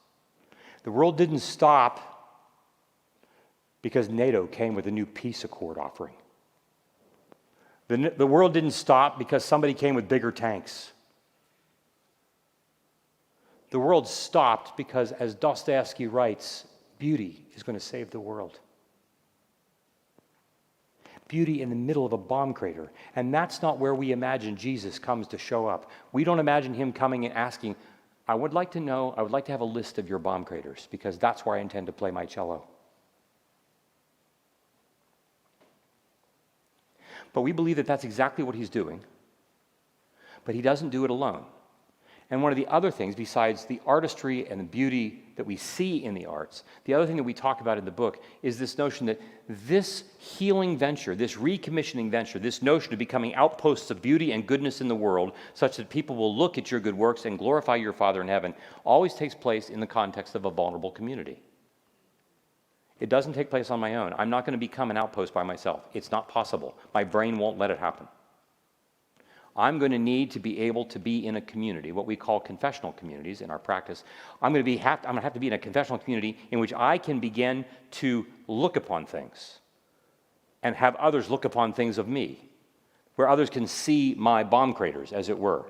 The 0.83 0.91
world 0.91 1.17
didn't 1.17 1.39
stop 1.39 2.09
because 3.83 4.09
NATO 4.09 4.47
came 4.47 4.73
with 4.73 4.87
a 4.87 4.91
new 4.91 5.05
peace 5.05 5.43
accord 5.43 5.77
offering. 5.77 6.15
The, 7.89 8.13
the 8.17 8.25
world 8.25 8.53
didn't 8.53 8.71
stop 8.71 9.19
because 9.19 9.45
somebody 9.45 9.73
came 9.73 9.93
with 9.93 10.07
bigger 10.07 10.31
tanks. 10.31 10.92
The 13.73 13.79
world 13.79 14.07
stopped 14.07 14.77
because, 14.77 15.13
as 15.13 15.33
Dostoevsky 15.33 16.05
writes, 16.05 16.67
beauty 16.99 17.43
is 17.55 17.63
going 17.63 17.75
to 17.75 17.83
save 17.83 18.11
the 18.11 18.19
world. 18.19 18.59
Beauty 21.27 21.63
in 21.63 21.71
the 21.71 21.75
middle 21.75 22.05
of 22.05 22.13
a 22.13 22.17
bomb 22.17 22.53
crater. 22.53 22.91
And 23.15 23.33
that's 23.33 23.63
not 23.63 23.79
where 23.79 23.95
we 23.95 24.11
imagine 24.11 24.55
Jesus 24.55 24.99
comes 24.99 25.25
to 25.29 25.39
show 25.39 25.65
up. 25.65 25.89
We 26.11 26.23
don't 26.23 26.37
imagine 26.37 26.75
him 26.75 26.93
coming 26.93 27.25
and 27.25 27.33
asking, 27.33 27.75
I 28.27 28.35
would 28.35 28.53
like 28.53 28.69
to 28.73 28.79
know, 28.79 29.15
I 29.17 29.23
would 29.23 29.31
like 29.31 29.45
to 29.45 29.51
have 29.51 29.61
a 29.61 29.65
list 29.65 29.97
of 29.97 30.07
your 30.07 30.19
bomb 30.19 30.45
craters 30.45 30.87
because 30.91 31.17
that's 31.17 31.43
where 31.43 31.55
I 31.55 31.59
intend 31.59 31.87
to 31.87 31.93
play 31.93 32.11
my 32.11 32.27
cello. 32.27 32.67
But 37.33 37.41
we 37.41 37.53
believe 37.53 37.77
that 37.77 37.87
that's 37.87 38.03
exactly 38.03 38.43
what 38.43 38.53
he's 38.53 38.69
doing. 38.69 39.01
But 40.45 40.53
he 40.53 40.61
doesn't 40.61 40.89
do 40.89 41.05
it 41.05 41.09
alone. 41.09 41.45
And 42.29 42.41
one 42.41 42.51
of 42.51 42.57
the 42.57 42.67
other 42.67 42.89
things, 42.89 43.15
besides 43.15 43.65
the 43.65 43.81
artistry 43.85 44.47
and 44.47 44.59
the 44.59 44.63
beauty 44.63 45.23
that 45.35 45.45
we 45.45 45.57
see 45.57 46.03
in 46.03 46.13
the 46.13 46.25
arts, 46.25 46.63
the 46.85 46.93
other 46.93 47.05
thing 47.05 47.17
that 47.17 47.23
we 47.23 47.33
talk 47.33 47.61
about 47.61 47.77
in 47.77 47.85
the 47.85 47.91
book 47.91 48.23
is 48.41 48.57
this 48.57 48.77
notion 48.77 49.05
that 49.05 49.21
this 49.47 50.03
healing 50.17 50.77
venture, 50.77 51.15
this 51.15 51.35
recommissioning 51.35 52.09
venture, 52.09 52.39
this 52.39 52.61
notion 52.61 52.93
of 52.93 52.99
becoming 52.99 53.35
outposts 53.35 53.91
of 53.91 54.01
beauty 54.01 54.31
and 54.31 54.47
goodness 54.47 54.81
in 54.81 54.87
the 54.87 54.95
world, 54.95 55.33
such 55.53 55.77
that 55.77 55.89
people 55.89 56.15
will 56.15 56.35
look 56.35 56.57
at 56.57 56.71
your 56.71 56.79
good 56.79 56.95
works 56.95 57.25
and 57.25 57.37
glorify 57.37 57.75
your 57.75 57.93
Father 57.93 58.21
in 58.21 58.27
heaven, 58.27 58.53
always 58.83 59.13
takes 59.13 59.35
place 59.35 59.69
in 59.69 59.79
the 59.79 59.87
context 59.87 60.33
of 60.35 60.45
a 60.45 60.51
vulnerable 60.51 60.91
community. 60.91 61.41
It 62.99 63.09
doesn't 63.09 63.33
take 63.33 63.49
place 63.49 63.69
on 63.69 63.81
my 63.81 63.95
own. 63.95 64.13
I'm 64.17 64.29
not 64.29 64.45
going 64.45 64.53
to 64.53 64.57
become 64.57 64.89
an 64.89 64.97
outpost 64.97 65.33
by 65.33 65.43
myself. 65.43 65.89
It's 65.93 66.09
not 66.09 66.29
possible. 66.29 66.77
My 66.93 67.03
brain 67.03 67.37
won't 67.37 67.57
let 67.57 67.69
it 67.69 67.77
happen. 67.77 68.07
I'm 69.55 69.77
going 69.77 69.91
to 69.91 69.99
need 69.99 70.31
to 70.31 70.39
be 70.39 70.59
able 70.61 70.85
to 70.85 70.99
be 70.99 71.27
in 71.27 71.35
a 71.35 71.41
community, 71.41 71.91
what 71.91 72.07
we 72.07 72.15
call 72.15 72.39
confessional 72.39 72.93
communities 72.93 73.41
in 73.41 73.51
our 73.51 73.59
practice. 73.59 74.03
I'm 74.41 74.51
going 74.51 74.63
to, 74.63 74.65
be, 74.65 74.77
have, 74.77 74.99
I'm 74.99 75.11
going 75.11 75.17
to 75.17 75.21
have 75.21 75.33
to 75.33 75.39
be 75.39 75.47
in 75.47 75.53
a 75.53 75.59
confessional 75.59 75.99
community 75.99 76.37
in 76.51 76.59
which 76.59 76.73
I 76.73 76.97
can 76.97 77.19
begin 77.19 77.65
to 77.91 78.25
look 78.47 78.75
upon 78.75 79.05
things 79.05 79.59
and 80.63 80.75
have 80.75 80.95
others 80.95 81.29
look 81.29 81.45
upon 81.45 81.73
things 81.73 81.97
of 81.97 82.07
me, 82.07 82.49
where 83.15 83.29
others 83.29 83.49
can 83.49 83.67
see 83.67 84.15
my 84.17 84.43
bomb 84.43 84.73
craters, 84.73 85.13
as 85.13 85.29
it 85.29 85.37
were, 85.37 85.65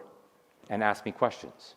and 0.69 0.81
ask 0.81 1.05
me 1.05 1.11
questions. 1.11 1.75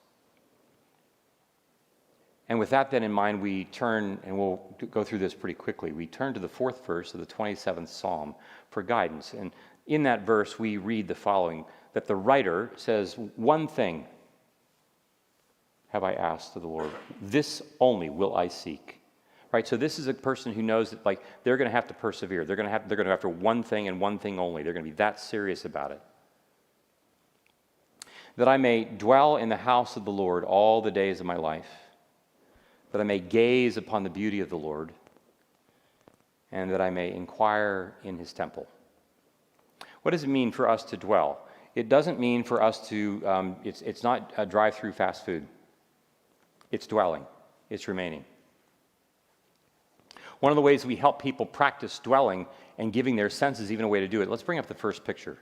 And 2.49 2.59
with 2.61 2.71
that 2.71 2.91
then 2.91 3.03
in 3.03 3.11
mind, 3.11 3.43
we 3.43 3.65
turn, 3.65 4.21
and 4.23 4.39
we'll 4.39 4.61
go 4.91 5.03
through 5.03 5.19
this 5.19 5.35
pretty 5.35 5.55
quickly. 5.55 5.93
We 5.93 6.07
turn 6.07 6.35
to 6.35 6.41
the 6.41 6.49
fourth 6.49 6.87
verse 6.87 7.13
of 7.15 7.21
the 7.21 7.27
27th 7.27 7.89
Psalm 7.89 8.37
for 8.71 8.83
guidance. 8.85 9.35
And 9.35 9.51
in 9.87 10.05
that 10.05 10.23
verse, 10.25 10.59
we 10.59 10.77
read 10.77 11.09
the 11.09 11.15
following 11.15 11.65
that 11.97 12.07
the 12.07 12.15
writer 12.15 12.71
says, 12.77 13.17
One 13.37 13.67
thing 13.67 14.05
have 15.89 16.05
I 16.05 16.13
asked 16.13 16.55
of 16.55 16.61
the 16.61 16.69
Lord, 16.69 16.91
this 17.23 17.63
only 17.81 18.11
will 18.11 18.37
I 18.37 18.49
seek. 18.49 19.01
Right? 19.51 19.67
So 19.67 19.79
this 19.79 19.99
is 19.99 20.07
a 20.07 20.13
person 20.13 20.53
who 20.53 20.61
knows 20.61 20.91
that 20.91 21.07
like 21.07 21.23
they're 21.43 21.57
going 21.57 21.71
to 21.71 21.75
have 21.75 21.87
to 21.87 21.95
persevere. 21.95 22.45
They're 22.45 22.55
going 22.55 22.67
to 22.67 22.71
have 22.71 22.87
they're 22.87 22.99
going 22.99 23.07
to 23.07 23.13
have 23.13 23.23
to 23.23 23.31
one 23.31 23.63
thing 23.63 23.89
and 23.89 23.99
one 23.99 24.19
thing 24.19 24.39
only. 24.39 24.63
They're 24.63 24.75
going 24.75 24.85
to 24.85 24.91
be 24.91 24.97
that 24.97 25.19
serious 25.19 25.65
about 25.65 25.91
it. 25.91 26.03
That 28.37 28.47
I 28.47 28.59
may 28.59 28.85
dwell 28.85 29.39
in 29.39 29.49
the 29.49 29.57
house 29.57 29.97
of 29.97 30.05
the 30.05 30.13
Lord 30.13 30.45
all 30.45 30.83
the 30.83 30.91
days 30.91 31.21
of 31.21 31.25
my 31.25 31.37
life. 31.37 31.71
That 32.93 33.01
I 33.01 33.05
may 33.05 33.21
gaze 33.21 33.79
upon 33.79 34.03
the 34.03 34.11
beauty 34.11 34.41
of 34.41 34.51
the 34.51 34.59
Lord 34.59 34.93
and 36.53 36.71
that 36.73 36.83
I 36.83 36.91
may 36.91 37.11
inquire 37.11 37.95
in 38.05 38.19
his 38.19 38.35
temple. 38.35 38.67
What 40.03 40.11
does 40.11 40.25
it 40.25 40.29
mean 40.29 40.53
for 40.53 40.69
us 40.69 40.83
to 40.85 40.99
dwell? 40.99 41.46
It 41.77 41.91
doesn't 41.91 42.19
mean 42.19 42.43
for 42.43 42.63
us 42.63 42.89
to, 42.89 43.23
um, 43.27 43.57
it's, 43.63 43.83
it's 43.83 44.03
not 44.03 44.33
a 44.39 44.47
drive 44.47 44.75
through 44.77 44.93
fast 44.93 45.27
food. 45.27 45.47
It's 46.73 46.87
dwelling, 46.87 47.25
it's 47.69 47.87
remaining. 47.87 48.25
One 50.41 50.51
of 50.51 50.57
the 50.57 50.63
ways 50.63 50.87
we 50.87 50.97
help 50.97 51.21
people 51.21 51.45
practice 51.45 51.99
dwelling 51.99 52.47
and 52.79 52.93
giving 52.93 53.15
their 53.15 53.29
senses 53.29 53.71
even 53.71 53.85
a 53.85 53.89
way 53.89 54.01
to 54.01 54.09
do 54.09 54.23
it, 54.23 54.31
let's 54.31 54.43
bring 54.43 54.59
up 54.59 54.67
the 54.67 54.75
first 54.75 55.05
picture. 55.05 55.37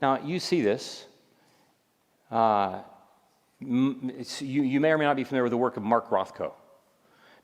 Now, 0.00 0.20
you 0.24 0.38
see 0.38 0.62
this. 0.62 1.06
Uh, 2.30 2.80
you, 3.58 4.12
you 4.40 4.80
may 4.80 4.90
or 4.90 4.98
may 4.98 5.04
not 5.04 5.16
be 5.16 5.24
familiar 5.24 5.44
with 5.44 5.52
the 5.52 5.56
work 5.56 5.76
of 5.76 5.82
Mark 5.82 6.10
Rothko. 6.10 6.52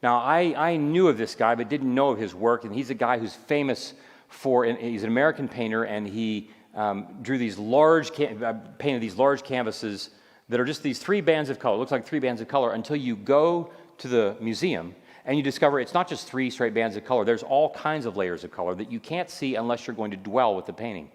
Now, 0.01 0.19
I, 0.19 0.55
I 0.57 0.77
knew 0.77 1.09
of 1.09 1.19
this 1.19 1.35
guy, 1.35 1.57
but 1.57 1.69
didn't 1.69 1.93
know 1.93 2.11
of 2.11 2.19
his 2.19 2.35
work, 2.35 2.65
and 2.65 2.75
he's 2.75 2.91
a 2.91 2.95
guy 2.95 3.19
who's 3.19 3.35
famous 3.35 3.95
for, 4.31 4.65
he's 4.65 5.03
an 5.03 5.09
American 5.09 5.49
painter, 5.49 5.85
and 5.85 6.07
he 6.07 6.51
um, 6.75 7.19
drew 7.21 7.37
these 7.37 7.59
large, 7.59 8.19
uh, 8.19 8.55
painted 8.79 9.03
these 9.03 9.17
large 9.17 9.43
canvases 9.43 10.11
that 10.49 10.59
are 10.59 10.65
just 10.65 10.83
these 10.83 10.99
three 10.99 11.21
bands 11.21 11.51
of 11.51 11.59
color. 11.59 11.77
It 11.77 11.79
looks 11.79 11.93
like 11.93 12.07
three 12.07 12.19
bands 12.19 12.41
of 12.41 12.49
color 12.49 12.73
until 12.73 12.97
you 12.97 13.17
go 13.17 13.71
to 13.99 14.09
the 14.09 14.37
museum 14.41 14.95
and 15.25 15.37
you 15.37 15.43
discover 15.43 15.79
it's 15.79 15.95
not 15.95 16.09
just 16.09 16.27
three 16.27 16.51
straight 16.51 16.75
bands 16.75 16.97
of 16.97 17.05
color. 17.05 17.25
There's 17.25 17.43
all 17.43 17.71
kinds 17.71 18.07
of 18.07 18.17
layers 18.17 18.43
of 18.45 18.51
color 18.51 18.75
that 18.75 18.91
you 18.91 18.99
can't 18.99 19.29
see 19.29 19.57
unless 19.57 19.87
you're 19.87 19.97
going 19.97 20.11
to 20.13 20.17
dwell 20.17 20.57
with 20.57 20.67
the 20.67 20.73
painting. 20.73 21.11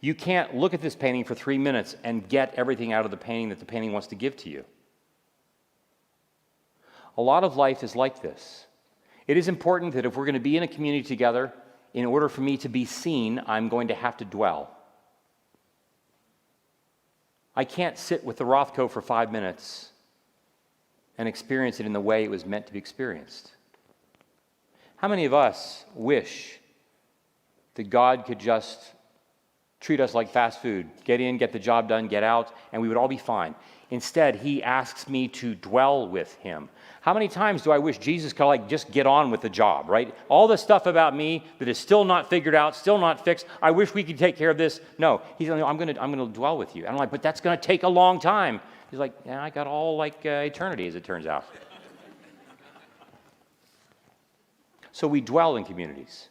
You 0.00 0.14
can't 0.14 0.54
look 0.54 0.74
at 0.74 0.82
this 0.82 0.94
painting 0.94 1.24
for 1.24 1.34
three 1.34 1.58
minutes 1.58 1.96
and 2.04 2.28
get 2.28 2.54
everything 2.54 2.92
out 2.92 3.04
of 3.04 3.10
the 3.10 3.16
painting 3.16 3.48
that 3.48 3.58
the 3.58 3.64
painting 3.64 3.92
wants 3.92 4.08
to 4.08 4.14
give 4.14 4.36
to 4.38 4.50
you. 4.50 4.64
A 7.16 7.22
lot 7.22 7.44
of 7.44 7.56
life 7.56 7.82
is 7.82 7.96
like 7.96 8.20
this. 8.20 8.66
It 9.26 9.36
is 9.36 9.48
important 9.48 9.94
that 9.94 10.04
if 10.04 10.16
we're 10.16 10.26
going 10.26 10.34
to 10.34 10.40
be 10.40 10.56
in 10.56 10.62
a 10.62 10.68
community 10.68 11.02
together, 11.02 11.52
in 11.96 12.04
order 12.04 12.28
for 12.28 12.42
me 12.42 12.58
to 12.58 12.68
be 12.68 12.84
seen, 12.84 13.40
I'm 13.46 13.70
going 13.70 13.88
to 13.88 13.94
have 13.94 14.18
to 14.18 14.24
dwell. 14.26 14.70
I 17.56 17.64
can't 17.64 17.96
sit 17.96 18.22
with 18.22 18.36
the 18.36 18.44
Rothko 18.44 18.90
for 18.90 19.00
five 19.00 19.32
minutes 19.32 19.92
and 21.16 21.26
experience 21.26 21.80
it 21.80 21.86
in 21.86 21.94
the 21.94 22.00
way 22.00 22.22
it 22.22 22.30
was 22.30 22.44
meant 22.44 22.66
to 22.66 22.72
be 22.74 22.78
experienced. 22.78 23.52
How 24.96 25.08
many 25.08 25.24
of 25.24 25.32
us 25.32 25.86
wish 25.94 26.60
that 27.76 27.88
God 27.88 28.26
could 28.26 28.40
just 28.40 28.92
treat 29.86 30.00
us 30.00 30.14
like 30.14 30.28
fast 30.28 30.60
food 30.60 30.90
get 31.04 31.20
in, 31.20 31.38
get 31.38 31.52
the 31.52 31.60
job 31.60 31.88
done, 31.88 32.08
get 32.08 32.24
out, 32.24 32.52
and 32.72 32.82
we 32.82 32.88
would 32.88 32.96
all 32.96 33.06
be 33.06 33.16
fine? 33.16 33.54
Instead, 33.90 34.34
He 34.34 34.60
asks 34.60 35.08
me 35.08 35.28
to 35.28 35.54
dwell 35.54 36.08
with 36.08 36.34
Him. 36.38 36.68
How 37.02 37.14
many 37.14 37.28
times 37.28 37.62
do 37.62 37.70
I 37.70 37.78
wish 37.78 37.98
Jesus 37.98 38.32
could 38.32 38.46
like 38.46 38.68
just 38.68 38.90
get 38.90 39.06
on 39.06 39.30
with 39.30 39.42
the 39.42 39.48
job, 39.48 39.88
right? 39.88 40.12
All 40.28 40.48
the 40.48 40.56
stuff 40.56 40.86
about 40.86 41.14
me 41.14 41.44
that 41.60 41.68
is 41.68 41.78
still 41.78 42.04
not 42.04 42.28
figured 42.28 42.56
out, 42.56 42.74
still 42.74 42.98
not 42.98 43.24
fixed. 43.24 43.46
I 43.62 43.70
wish 43.70 43.94
we 43.94 44.02
could 44.02 44.18
take 44.18 44.36
care 44.36 44.50
of 44.50 44.58
this. 44.58 44.80
No, 44.98 45.22
he's 45.38 45.48
like, 45.48 45.62
I'm 45.62 45.78
to 45.94 46.02
I'm 46.02 46.12
to 46.16 46.34
dwell 46.34 46.58
with 46.58 46.74
you. 46.74 46.82
And 46.82 46.90
I'm 46.90 46.96
like, 46.96 47.12
but 47.12 47.22
that's 47.22 47.40
to 47.40 47.56
take 47.56 47.84
a 47.84 47.88
long 47.88 48.18
time. 48.18 48.60
He's 48.90 48.98
like, 48.98 49.12
yeah, 49.24 49.40
I 49.40 49.50
got 49.50 49.68
all 49.68 49.96
like 49.96 50.26
uh, 50.26 50.50
eternity, 50.50 50.88
as 50.88 50.96
it 50.96 51.04
turns 51.04 51.26
out. 51.26 51.44
so 54.90 55.06
we 55.06 55.20
dwell 55.20 55.54
in 55.56 55.62
communities 55.64 56.28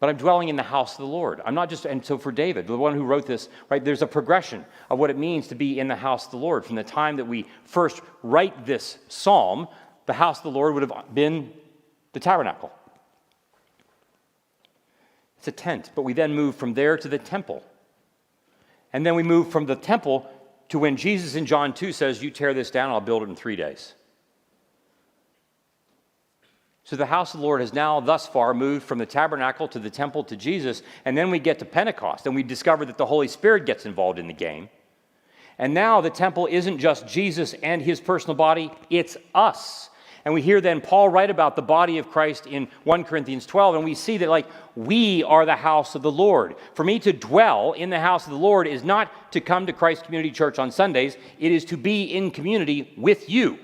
but 0.00 0.08
I'm 0.08 0.16
dwelling 0.16 0.48
in 0.48 0.56
the 0.56 0.62
house 0.62 0.92
of 0.92 0.98
the 0.98 1.06
Lord. 1.06 1.40
I'm 1.44 1.54
not 1.54 1.68
just, 1.68 1.84
and 1.84 2.04
so 2.04 2.18
for 2.18 2.30
David, 2.30 2.66
the 2.66 2.76
one 2.76 2.94
who 2.94 3.04
wrote 3.04 3.26
this, 3.26 3.48
right, 3.68 3.84
there's 3.84 4.02
a 4.02 4.06
progression 4.06 4.64
of 4.90 4.98
what 4.98 5.10
it 5.10 5.18
means 5.18 5.48
to 5.48 5.54
be 5.54 5.80
in 5.80 5.88
the 5.88 5.96
house 5.96 6.26
of 6.26 6.30
the 6.30 6.36
Lord. 6.36 6.64
From 6.64 6.76
the 6.76 6.84
time 6.84 7.16
that 7.16 7.24
we 7.24 7.46
first 7.64 8.00
write 8.22 8.64
this 8.64 8.98
psalm, 9.08 9.66
the 10.06 10.12
house 10.12 10.38
of 10.38 10.44
the 10.44 10.50
Lord 10.50 10.74
would 10.74 10.88
have 10.88 11.14
been 11.14 11.52
the 12.12 12.20
tabernacle. 12.20 12.72
It's 15.38 15.48
a 15.48 15.52
tent, 15.52 15.90
but 15.94 16.02
we 16.02 16.12
then 16.12 16.34
move 16.34 16.54
from 16.54 16.74
there 16.74 16.96
to 16.96 17.08
the 17.08 17.18
temple. 17.18 17.64
And 18.92 19.04
then 19.04 19.14
we 19.14 19.22
move 19.22 19.50
from 19.50 19.66
the 19.66 19.76
temple 19.76 20.30
to 20.68 20.78
when 20.78 20.96
Jesus 20.96 21.34
in 21.34 21.46
John 21.46 21.72
2 21.74 21.92
says, 21.92 22.22
You 22.22 22.30
tear 22.30 22.54
this 22.54 22.70
down, 22.70 22.90
I'll 22.90 23.00
build 23.00 23.22
it 23.22 23.28
in 23.28 23.36
three 23.36 23.56
days. 23.56 23.94
So 26.88 26.96
the 26.96 27.04
house 27.04 27.34
of 27.34 27.40
the 27.40 27.46
Lord 27.46 27.60
has 27.60 27.74
now 27.74 28.00
thus 28.00 28.26
far 28.26 28.54
moved 28.54 28.82
from 28.82 28.96
the 28.96 29.04
tabernacle 29.04 29.68
to 29.68 29.78
the 29.78 29.90
temple 29.90 30.24
to 30.24 30.34
Jesus, 30.34 30.82
and 31.04 31.14
then 31.14 31.30
we 31.30 31.38
get 31.38 31.58
to 31.58 31.66
Pentecost, 31.66 32.24
and 32.24 32.34
we 32.34 32.42
discover 32.42 32.86
that 32.86 32.96
the 32.96 33.04
Holy 33.04 33.28
Spirit 33.28 33.66
gets 33.66 33.84
involved 33.84 34.18
in 34.18 34.26
the 34.26 34.32
game. 34.32 34.70
And 35.58 35.74
now 35.74 36.00
the 36.00 36.08
temple 36.08 36.48
isn't 36.50 36.78
just 36.78 37.06
Jesus 37.06 37.52
and 37.62 37.82
his 37.82 38.00
personal 38.00 38.36
body, 38.36 38.70
it's 38.88 39.18
us. 39.34 39.90
And 40.24 40.32
we 40.32 40.40
hear 40.40 40.62
then 40.62 40.80
Paul 40.80 41.10
write 41.10 41.28
about 41.28 41.56
the 41.56 41.62
body 41.62 41.98
of 41.98 42.08
Christ 42.08 42.46
in 42.46 42.68
1 42.84 43.04
Corinthians 43.04 43.44
12, 43.44 43.74
and 43.74 43.84
we 43.84 43.94
see 43.94 44.16
that, 44.16 44.30
like, 44.30 44.46
we 44.74 45.22
are 45.24 45.44
the 45.44 45.56
house 45.56 45.94
of 45.94 46.00
the 46.00 46.10
Lord. 46.10 46.54
For 46.72 46.84
me 46.84 46.98
to 47.00 47.12
dwell 47.12 47.72
in 47.72 47.90
the 47.90 48.00
house 48.00 48.24
of 48.24 48.32
the 48.32 48.38
Lord 48.38 48.66
is 48.66 48.82
not 48.82 49.30
to 49.32 49.42
come 49.42 49.66
to 49.66 49.74
Christ 49.74 50.04
Community 50.04 50.30
Church 50.30 50.58
on 50.58 50.70
Sundays, 50.70 51.18
it 51.38 51.52
is 51.52 51.66
to 51.66 51.76
be 51.76 52.04
in 52.04 52.30
community 52.30 52.94
with 52.96 53.28
you. 53.28 53.58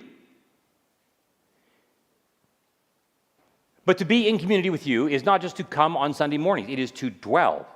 But 3.85 3.99
to 3.99 4.05
be 4.05 4.29
in 4.29 4.39
community 4.39 4.71
with 4.71 4.87
you 4.87 5.09
is 5.09 5.25
not 5.25 5.41
just 5.41 5.57
to 5.57 5.65
come 5.65 5.97
on 5.97 6.15
Sunday 6.15 6.39
mornings, 6.39 6.71
it 6.71 6.79
is 6.79 6.91
to 6.93 7.11
dwell 7.11 7.67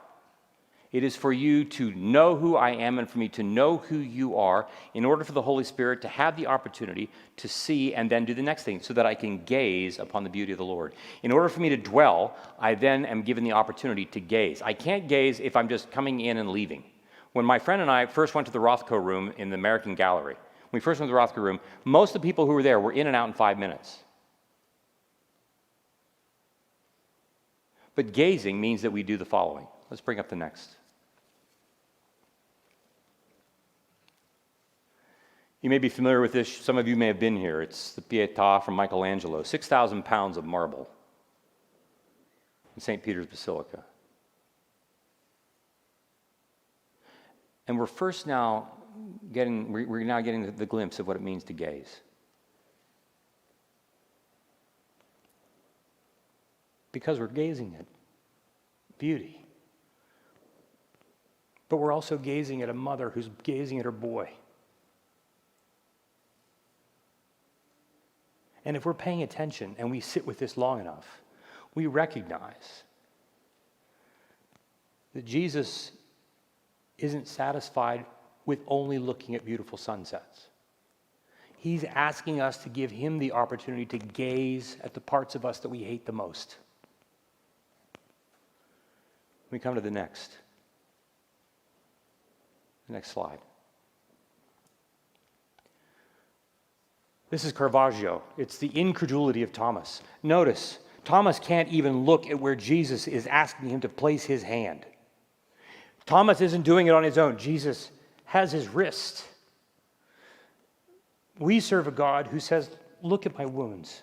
it 0.91 1.05
is 1.05 1.15
for 1.15 1.33
you 1.33 1.65
to 1.65 1.93
know 1.95 2.35
who 2.35 2.57
I 2.57 2.71
am 2.71 2.99
and 2.99 3.09
for 3.09 3.19
me 3.19 3.29
to 3.31 3.43
know 3.43 3.77
who 3.77 3.99
you 3.99 4.39
are 4.39 4.67
in 4.95 5.05
order 5.05 5.23
for 5.23 5.33
the 5.33 5.43
Holy 5.43 5.65
Spirit 5.65 6.01
to 6.03 6.09
have 6.09 6.35
the 6.35 6.47
opportunity 6.47 7.11
to 7.37 7.47
see 7.47 7.95
and 7.95 8.11
then 8.11 8.25
do 8.25 8.33
the 8.33 8.43
next 8.43 8.63
thing 8.63 8.81
so 8.81 8.95
that 8.95 9.05
I 9.05 9.15
can 9.15 9.45
gaze 9.45 9.99
upon 9.99 10.25
the 10.25 10.31
beauty 10.31 10.53
of 10.53 10.59
the 10.59 10.65
Lord. 10.65 10.95
In 11.23 11.31
order 11.31 11.51
for 11.51 11.61
me 11.61 11.69
to 11.69 11.77
dwell, 11.77 12.37
I 12.59 12.75
then 12.75 13.05
am 13.05 13.23
given 13.23 13.45
the 13.45 13.53
opportunity 13.53 14.07
to 14.07 14.21
gaze. 14.21 14.63
I 14.63 14.73
can't 14.73 15.09
gaze 15.09 15.41
if 15.41 15.57
I'm 15.57 15.69
just 15.69 15.91
coming 15.91 16.21
in 16.21 16.39
and 16.39 16.51
leaving. 16.51 16.85
When 17.35 17.45
my 17.45 17.59
friend 17.59 17.83
and 17.83 17.91
I 17.91 18.07
first 18.07 18.35
went 18.35 18.47
to 18.47 18.53
the 18.53 18.59
Rothko 18.59 19.03
room 19.03 19.35
in 19.37 19.51
the 19.51 19.57
American 19.57 19.95
Gallery, 19.95 20.37
when 20.71 20.79
we 20.79 20.81
first 20.81 21.01
went 21.01 21.11
to 21.11 21.15
the 21.15 21.21
Rothko 21.21 21.45
room, 21.45 21.61
most 21.85 22.15
of 22.15 22.23
the 22.23 22.27
people 22.27 22.47
who 22.47 22.53
were 22.53 22.63
there 22.63 22.81
were 22.81 22.93
in 22.93 23.07
and 23.07 23.15
out 23.15 23.29
in 23.29 23.35
five 23.35 23.59
minutes. 23.59 23.99
But 27.99 28.13
gazing 28.13 28.61
means 28.61 28.83
that 28.83 28.93
we 28.93 29.03
do 29.03 29.17
the 29.17 29.25
following. 29.25 29.67
Let's 29.91 30.01
bring 30.01 30.21
up 30.21 30.29
the 30.29 30.37
next. 30.37 30.71
You 35.63 35.69
may 35.69 35.79
be 35.79 35.89
familiar 35.89 36.21
with 36.21 36.31
this. 36.31 36.49
Some 36.49 36.79
of 36.79 36.87
you 36.87 36.95
may 36.95 37.09
have 37.09 37.19
been 37.19 37.37
here. 37.37 37.61
It's 37.61 37.95
the 37.95 38.01
Pietà 38.01 38.63
from 38.63 38.75
Michelangelo 38.75 39.43
6,000 39.43 40.05
pounds 40.05 40.37
of 40.37 40.45
marble 40.45 40.89
in 42.77 42.81
St. 42.81 43.03
Peter's 43.03 43.27
Basilica. 43.27 43.83
And 47.67 47.81
we're 47.81 47.87
first 47.87 48.29
now 48.29 48.69
getting, 49.33 49.73
we're 49.73 50.05
now 50.05 50.21
getting 50.21 50.55
the 50.55 50.67
glimpse 50.67 51.01
of 51.01 51.09
what 51.09 51.17
it 51.17 51.23
means 51.23 51.43
to 51.43 51.53
gaze. 51.53 52.01
Because 56.93 57.19
we're 57.19 57.27
gazing 57.27 57.77
at 57.79 57.87
beauty. 58.99 59.45
But 61.69 61.77
we're 61.79 61.93
also 61.93 62.17
gazing 62.17 62.63
at 62.63 62.69
a 62.69 62.75
mother 62.75 63.11
who's 63.11 63.29
gazing 63.43 63.79
at 63.79 63.85
her 63.85 63.93
boy. 63.93 64.31
And 68.65 68.77
if 68.77 68.85
we're 68.85 68.95
paying 68.95 69.23
attention 69.23 69.75
and 69.79 69.91
we 69.91 70.01
sit 70.01 70.27
with 70.27 70.39
this 70.39 70.57
long 70.57 70.81
enough, 70.81 71.07
we 71.75 71.87
recognize 71.87 72.83
that 75.15 75.25
Jesus 75.25 75.93
isn't 76.99 77.29
satisfied 77.29 78.05
with 78.47 78.61
only 78.67 78.99
looking 78.99 79.35
at 79.35 79.45
beautiful 79.45 79.79
sunsets. 79.79 80.49
He's 81.59 81.85
asking 81.85 82.41
us 82.41 82.59
to 82.59 82.69
give 82.69 82.91
him 82.91 83.19
the 83.19 83.33
opportunity 83.33 83.85
to 83.87 83.99
gaze 83.99 84.77
at 84.83 84.95
the 84.95 85.01
parts 85.01 85.35
of 85.35 85.45
us 85.45 85.59
that 85.61 85.69
we 85.69 85.83
hate 85.83 86.07
the 86.07 86.13
most. 86.13 86.57
We 89.51 89.59
come 89.59 89.75
to 89.75 89.81
the 89.81 89.91
next. 89.91 90.33
The 92.87 92.95
next 92.95 93.11
slide. 93.11 93.39
This 97.31 97.45
is 97.45 97.53
Caravaggio. 97.53 98.23
It's 98.37 98.59
the 98.59 98.69
incredulity 98.69 99.43
of 99.43 99.53
Thomas. 99.53 100.03
Notice, 100.23 100.79
Thomas 101.05 101.39
can't 101.39 101.69
even 101.69 102.05
look 102.05 102.29
at 102.29 102.41
where 102.41 102.55
Jesus 102.55 103.07
is 103.07 103.27
asking 103.27 103.69
him 103.69 103.81
to 103.81 103.89
place 103.89 104.25
his 104.25 104.43
hand. 104.43 104.87
Thomas 106.07 106.41
isn't 106.41 106.63
doing 106.63 106.87
it 106.87 106.95
on 106.95 107.03
his 107.03 107.19
own. 107.19 107.37
Jesus 107.37 107.91
has 108.25 108.51
his 108.51 108.69
wrist. 108.69 109.27
We 111.39 111.61
serve 111.61 111.87
a 111.87 111.91
God 111.91 112.27
who 112.27 112.41
says, 112.41 112.71
Look 113.03 113.27
at 113.27 113.39
my 113.39 113.45
wounds. 113.45 114.03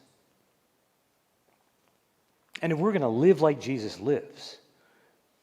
And 2.61 2.71
if 2.71 2.79
we're 2.79 2.91
going 2.91 3.01
to 3.01 3.07
live 3.07 3.41
like 3.41 3.59
Jesus 3.59 3.99
lives, 3.99 4.57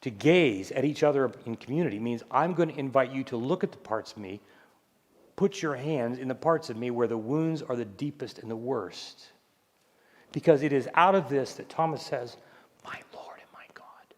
to 0.02 0.10
gaze 0.10 0.70
at 0.72 0.84
each 0.84 1.02
other 1.02 1.32
in 1.46 1.56
community 1.56 1.98
means 1.98 2.22
I'm 2.30 2.54
going 2.54 2.68
to 2.68 2.78
invite 2.78 3.12
you 3.12 3.24
to 3.24 3.36
look 3.36 3.64
at 3.64 3.72
the 3.72 3.78
parts 3.78 4.12
of 4.12 4.18
me 4.18 4.40
Put 5.36 5.62
your 5.62 5.74
hands 5.74 6.18
in 6.18 6.28
the 6.28 6.34
parts 6.34 6.70
of 6.70 6.76
me 6.76 6.90
where 6.90 7.08
the 7.08 7.16
wounds 7.16 7.62
are 7.62 7.76
the 7.76 7.84
deepest 7.84 8.38
and 8.38 8.50
the 8.50 8.56
worst. 8.56 9.32
Because 10.30 10.62
it 10.62 10.72
is 10.72 10.88
out 10.94 11.14
of 11.14 11.28
this 11.28 11.54
that 11.54 11.68
Thomas 11.68 12.02
says, 12.02 12.36
My 12.84 13.00
Lord 13.14 13.38
and 13.38 13.48
my 13.52 13.64
God. 13.74 14.14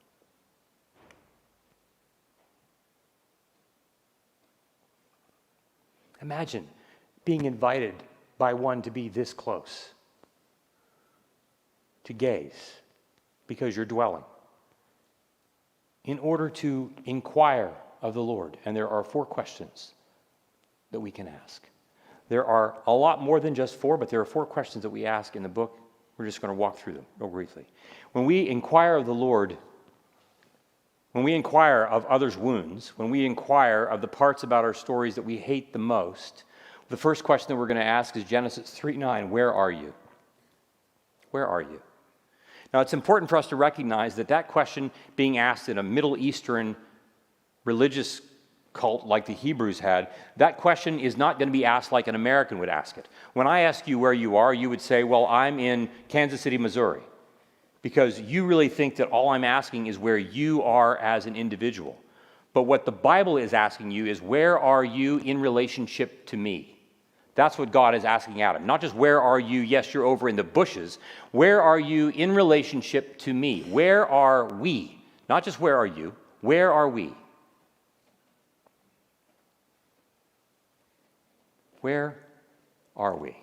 Imagine 6.21 6.67
being 7.25 7.45
invited 7.45 7.95
by 8.37 8.53
one 8.53 8.83
to 8.83 8.91
be 8.91 9.09
this 9.09 9.33
close, 9.33 9.95
to 12.05 12.13
gaze, 12.13 12.73
because 13.47 13.77
you're 13.77 13.87
dwelling, 13.87 14.25
in 16.05 16.19
order 16.19 16.49
to 16.51 16.93
inquire 17.07 17.73
of 18.03 18.15
the 18.15 18.23
Lord. 18.23 18.57
And 18.65 18.77
there 18.77 18.89
are 18.89 19.03
four 19.03 19.25
questions 19.25 19.93
that 20.91 21.01
we 21.01 21.11
can 21.11 21.27
ask. 21.27 21.67
There 22.29 22.45
are 22.45 22.77
a 22.87 22.93
lot 22.93 23.23
more 23.23 23.41
than 23.41 23.55
just 23.55 23.77
four, 23.77 23.97
but 23.97 24.09
there 24.09 24.21
are 24.21 24.27
four 24.27 24.47
questions 24.47 24.83
that 24.83 24.91
we 24.91 25.07
ask 25.07 25.37
in 25.37 25.43
the 25.43 25.49
book. 25.49 25.79
We're 26.17 26.27
just 26.27 26.41
going 26.41 26.55
to 26.55 26.59
walk 26.59 26.79
through 26.79 26.95
them 26.95 27.07
real 27.19 27.29
briefly. 27.29 27.67
When 28.13 28.25
we 28.25 28.49
inquire 28.49 28.97
of 28.97 29.07
the 29.07 29.15
Lord, 29.15 29.57
when 31.13 31.25
we 31.25 31.35
inquire 31.35 31.85
of 31.85 32.07
others' 32.07 32.37
wounds, 32.37 32.93
when 32.97 33.11
we 33.11 33.27
inquire 33.27 33.85
of 33.85 34.01
the 34.01 34.09
parts 34.09 34.43
about 34.43 34.65
our 34.65 34.75
stories 34.75 35.15
that 35.17 35.23
we 35.23 35.37
hate 35.37 35.73
the 35.73 35.79
most, 35.79 36.45
the 36.89 36.97
first 36.97 37.25
question 37.25 37.49
that 37.49 37.57
we're 37.57 37.67
going 37.67 37.79
to 37.79 37.85
ask 37.85 38.17
is 38.17 38.25
Genesis 38.25 38.71
3 38.71 38.97
9, 38.97 39.31
where 39.31 39.53
are 39.53 39.71
you? 39.71 39.93
Where 41.31 41.47
are 41.47 41.63
you? 41.63 41.81
Now, 42.75 42.81
it's 42.81 42.93
important 42.93 43.31
for 43.31 43.37
us 43.37 43.47
to 43.51 43.57
recognize 43.57 44.17
that 44.17 44.27
that 44.29 44.49
question 44.49 44.91
being 45.15 45.39
asked 45.39 45.69
in 45.69 45.79
a 45.79 45.83
Middle 45.85 46.17
Eastern 46.17 46.75
religious 47.65 48.21
cult 48.73 49.07
like 49.07 49.27
the 49.27 49.33
Hebrews 49.33 49.79
had, 49.79 50.09
that 50.39 50.57
question 50.57 50.99
is 50.99 51.17
not 51.17 51.39
going 51.39 51.47
to 51.47 51.53
be 51.53 51.65
asked 51.65 51.93
like 51.93 52.09
an 52.09 52.17
American 52.17 52.59
would 52.59 52.69
ask 52.69 52.99
it. 52.99 53.09
When 53.33 53.47
I 53.47 53.61
ask 53.61 53.87
you 53.87 54.01
where 54.01 54.13
you 54.13 54.39
are, 54.39 54.53
you 54.53 54.69
would 54.71 54.81
say, 54.81 55.05
Well, 55.05 55.25
I'm 55.27 55.61
in 55.61 55.89
Kansas 56.09 56.41
City, 56.41 56.59
Missouri. 56.59 57.03
Because 57.81 58.21
you 58.21 58.45
really 58.45 58.69
think 58.69 58.97
that 58.97 59.07
all 59.11 59.29
I'm 59.29 59.45
asking 59.45 59.87
is 59.87 59.97
where 59.97 60.19
you 60.19 60.65
are 60.65 60.99
as 60.99 61.27
an 61.27 61.37
individual. 61.37 61.97
But 62.55 62.65
what 62.65 62.87
the 62.87 62.91
Bible 62.91 63.37
is 63.37 63.53
asking 63.53 63.93
you 63.93 64.07
is, 64.07 64.21
Where 64.21 64.59
are 64.59 64.85
you 64.85 65.19
in 65.19 65.41
relationship 65.41 66.27
to 66.27 66.37
me? 66.37 66.74
That's 67.35 67.59
what 67.59 67.73
God 67.73 67.95
is 67.95 68.05
asking 68.05 68.43
Adam. 68.43 68.65
Not 68.65 68.81
just 68.81 68.95
where 68.95 69.21
are 69.21 69.41
you, 69.41 69.61
yes, 69.61 69.93
you're 69.93 70.05
over 70.05 70.29
in 70.29 70.37
the 70.37 70.45
bushes. 70.45 70.99
Where 71.33 71.61
are 71.61 71.81
you 71.81 72.09
in 72.11 72.33
relationship 72.33 73.19
to 73.21 73.35
me? 73.35 73.63
Where 73.63 74.09
are 74.09 74.47
we? 74.47 75.01
Not 75.29 75.45
just 75.45 75.59
where 75.59 75.77
are 75.77 75.87
you, 75.87 76.15
where 76.43 76.73
are 76.73 76.89
we? 76.89 77.13
Where 81.81 82.17
are 82.97 83.17
we? 83.17 83.37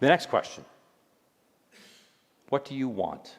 The 0.00 0.08
next 0.08 0.28
question 0.28 0.64
What 2.48 2.64
do 2.64 2.74
you 2.74 2.88
want? 2.88 3.36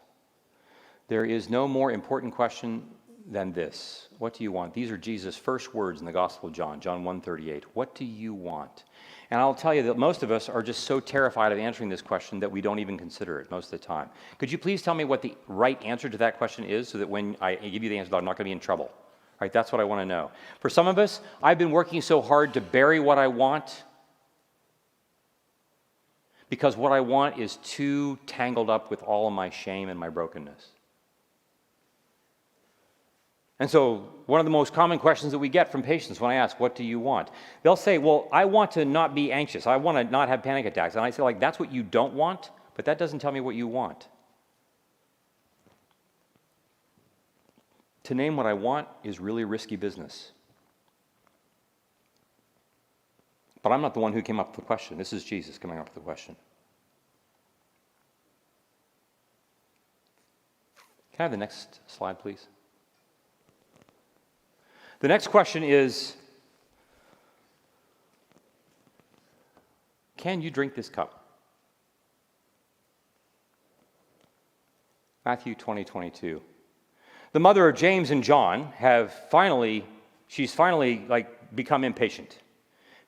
There 1.09 1.25
is 1.25 1.49
no 1.49 1.67
more 1.67 1.91
important 1.91 2.33
question 2.33 2.87
than 3.29 3.51
this. 3.51 4.07
What 4.19 4.33
do 4.33 4.43
you 4.43 4.51
want? 4.51 4.73
These 4.73 4.91
are 4.91 4.97
Jesus' 4.97 5.35
first 5.35 5.73
words 5.73 5.99
in 5.99 6.05
the 6.05 6.11
Gospel 6.11 6.49
of 6.49 6.55
John, 6.55 6.79
John 6.79 7.03
1:38. 7.03 7.63
What 7.73 7.95
do 7.95 8.05
you 8.05 8.33
want? 8.33 8.83
And 9.31 9.39
I'll 9.39 9.55
tell 9.55 9.73
you 9.73 9.83
that 9.83 9.97
most 9.97 10.21
of 10.21 10.31
us 10.31 10.47
are 10.47 10.61
just 10.61 10.83
so 10.83 10.99
terrified 10.99 11.51
of 11.51 11.57
answering 11.57 11.89
this 11.89 12.01
question 12.01 12.39
that 12.41 12.51
we 12.51 12.61
don't 12.61 12.79
even 12.79 12.97
consider 12.97 13.39
it 13.39 13.49
most 13.49 13.65
of 13.65 13.79
the 13.79 13.85
time. 13.85 14.09
Could 14.37 14.51
you 14.51 14.57
please 14.57 14.83
tell 14.83 14.93
me 14.93 15.03
what 15.03 15.21
the 15.23 15.35
right 15.47 15.81
answer 15.83 16.09
to 16.09 16.17
that 16.19 16.37
question 16.37 16.63
is 16.63 16.87
so 16.87 16.99
that 16.99 17.09
when 17.09 17.35
I 17.41 17.55
give 17.55 17.83
you 17.83 17.89
the 17.89 17.97
answer, 17.97 18.15
I'm 18.15 18.25
not 18.25 18.37
going 18.37 18.45
to 18.45 18.49
be 18.49 18.51
in 18.51 18.59
trouble? 18.59 18.91
Right, 19.41 19.51
that's 19.51 19.71
what 19.71 19.81
I 19.81 19.83
want 19.83 20.01
to 20.01 20.05
know. 20.05 20.31
For 20.59 20.69
some 20.69 20.87
of 20.87 20.97
us, 20.97 21.19
I've 21.43 21.57
been 21.57 21.71
working 21.71 22.01
so 22.01 22.21
hard 22.21 22.53
to 22.53 22.61
bury 22.61 22.99
what 22.99 23.17
I 23.17 23.27
want 23.27 23.83
because 26.49 26.77
what 26.77 26.91
I 26.91 27.01
want 27.01 27.37
is 27.37 27.57
too 27.57 28.17
tangled 28.27 28.69
up 28.69 28.89
with 28.91 29.01
all 29.03 29.27
of 29.27 29.33
my 29.33 29.49
shame 29.49 29.89
and 29.89 29.99
my 29.99 30.09
brokenness. 30.09 30.74
And 33.59 33.69
so, 33.69 34.11
one 34.25 34.39
of 34.39 34.45
the 34.45 34.51
most 34.51 34.73
common 34.73 34.99
questions 34.99 35.31
that 35.31 35.39
we 35.39 35.47
get 35.47 35.71
from 35.71 35.81
patients 35.81 36.19
when 36.19 36.29
I 36.29 36.35
ask, 36.35 36.59
What 36.59 36.75
do 36.75 36.83
you 36.83 36.99
want? 36.99 37.29
They'll 37.63 37.77
say, 37.77 37.97
Well, 37.97 38.27
I 38.31 38.45
want 38.45 38.71
to 38.71 38.83
not 38.83 39.15
be 39.15 39.31
anxious. 39.31 39.65
I 39.65 39.77
want 39.77 39.97
to 39.97 40.03
not 40.03 40.27
have 40.27 40.43
panic 40.43 40.65
attacks. 40.65 40.95
And 40.95 41.05
I 41.05 41.09
say, 41.09 41.23
like, 41.23 41.39
That's 41.39 41.57
what 41.57 41.71
you 41.71 41.83
don't 41.83 42.13
want, 42.13 42.51
but 42.75 42.85
that 42.85 42.97
doesn't 42.97 43.19
tell 43.19 43.31
me 43.31 43.39
what 43.39 43.55
you 43.55 43.67
want. 43.67 44.07
To 48.03 48.13
name 48.13 48.35
what 48.35 48.45
I 48.45 48.53
want 48.53 48.87
is 49.03 49.19
really 49.19 49.45
risky 49.45 49.77
business. 49.77 50.31
But 53.63 53.71
I'm 53.71 53.81
not 53.81 53.95
the 53.95 53.99
one 53.99 54.13
who 54.13 54.21
came 54.21 54.39
up 54.39 54.49
with 54.49 54.57
the 54.57 54.61
question. 54.61 54.97
This 54.97 55.11
is 55.11 55.23
Jesus 55.23 55.57
coming 55.57 55.79
up 55.79 55.85
with 55.85 55.95
the 55.95 56.01
question. 56.01 56.35
Can 61.13 61.21
I 61.21 61.23
have 61.23 61.31
the 61.31 61.37
next 61.37 61.79
slide, 61.87 62.19
please? 62.19 62.47
The 65.05 65.09
next 65.09 65.27
question 65.27 65.61
is 65.63 66.15
Can 70.17 70.41
you 70.41 70.49
drink 70.49 70.73
this 70.73 70.89
cup? 70.89 71.27
Matthew 75.23 75.53
20, 75.53 75.83
22. 75.83 76.41
The 77.33 77.39
mother 77.39 77.69
of 77.69 77.75
James 77.75 78.09
and 78.09 78.23
John 78.23 78.71
have 78.77 79.13
finally, 79.29 79.85
she's 80.27 80.55
finally 80.55 81.05
like 81.07 81.55
become 81.55 81.83
impatient 81.83 82.39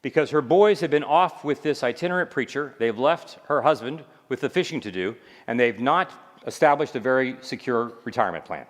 because 0.03 0.29
her 0.29 0.43
boys 0.43 0.79
have 0.81 0.91
been 0.91 1.03
off 1.03 1.43
with 1.43 1.63
this 1.63 1.81
itinerant 1.83 2.29
preacher. 2.29 2.75
They've 2.77 2.99
left 2.99 3.39
her 3.47 3.63
husband 3.63 4.03
with 4.29 4.41
the 4.41 4.51
fishing 4.51 4.81
to 4.81 4.91
do, 4.91 5.15
and 5.47 5.59
they've 5.59 5.79
not 5.79 6.11
established 6.45 6.95
a 6.95 6.99
very 6.99 7.37
secure 7.41 7.93
retirement 8.03 8.45
plan. 8.45 8.67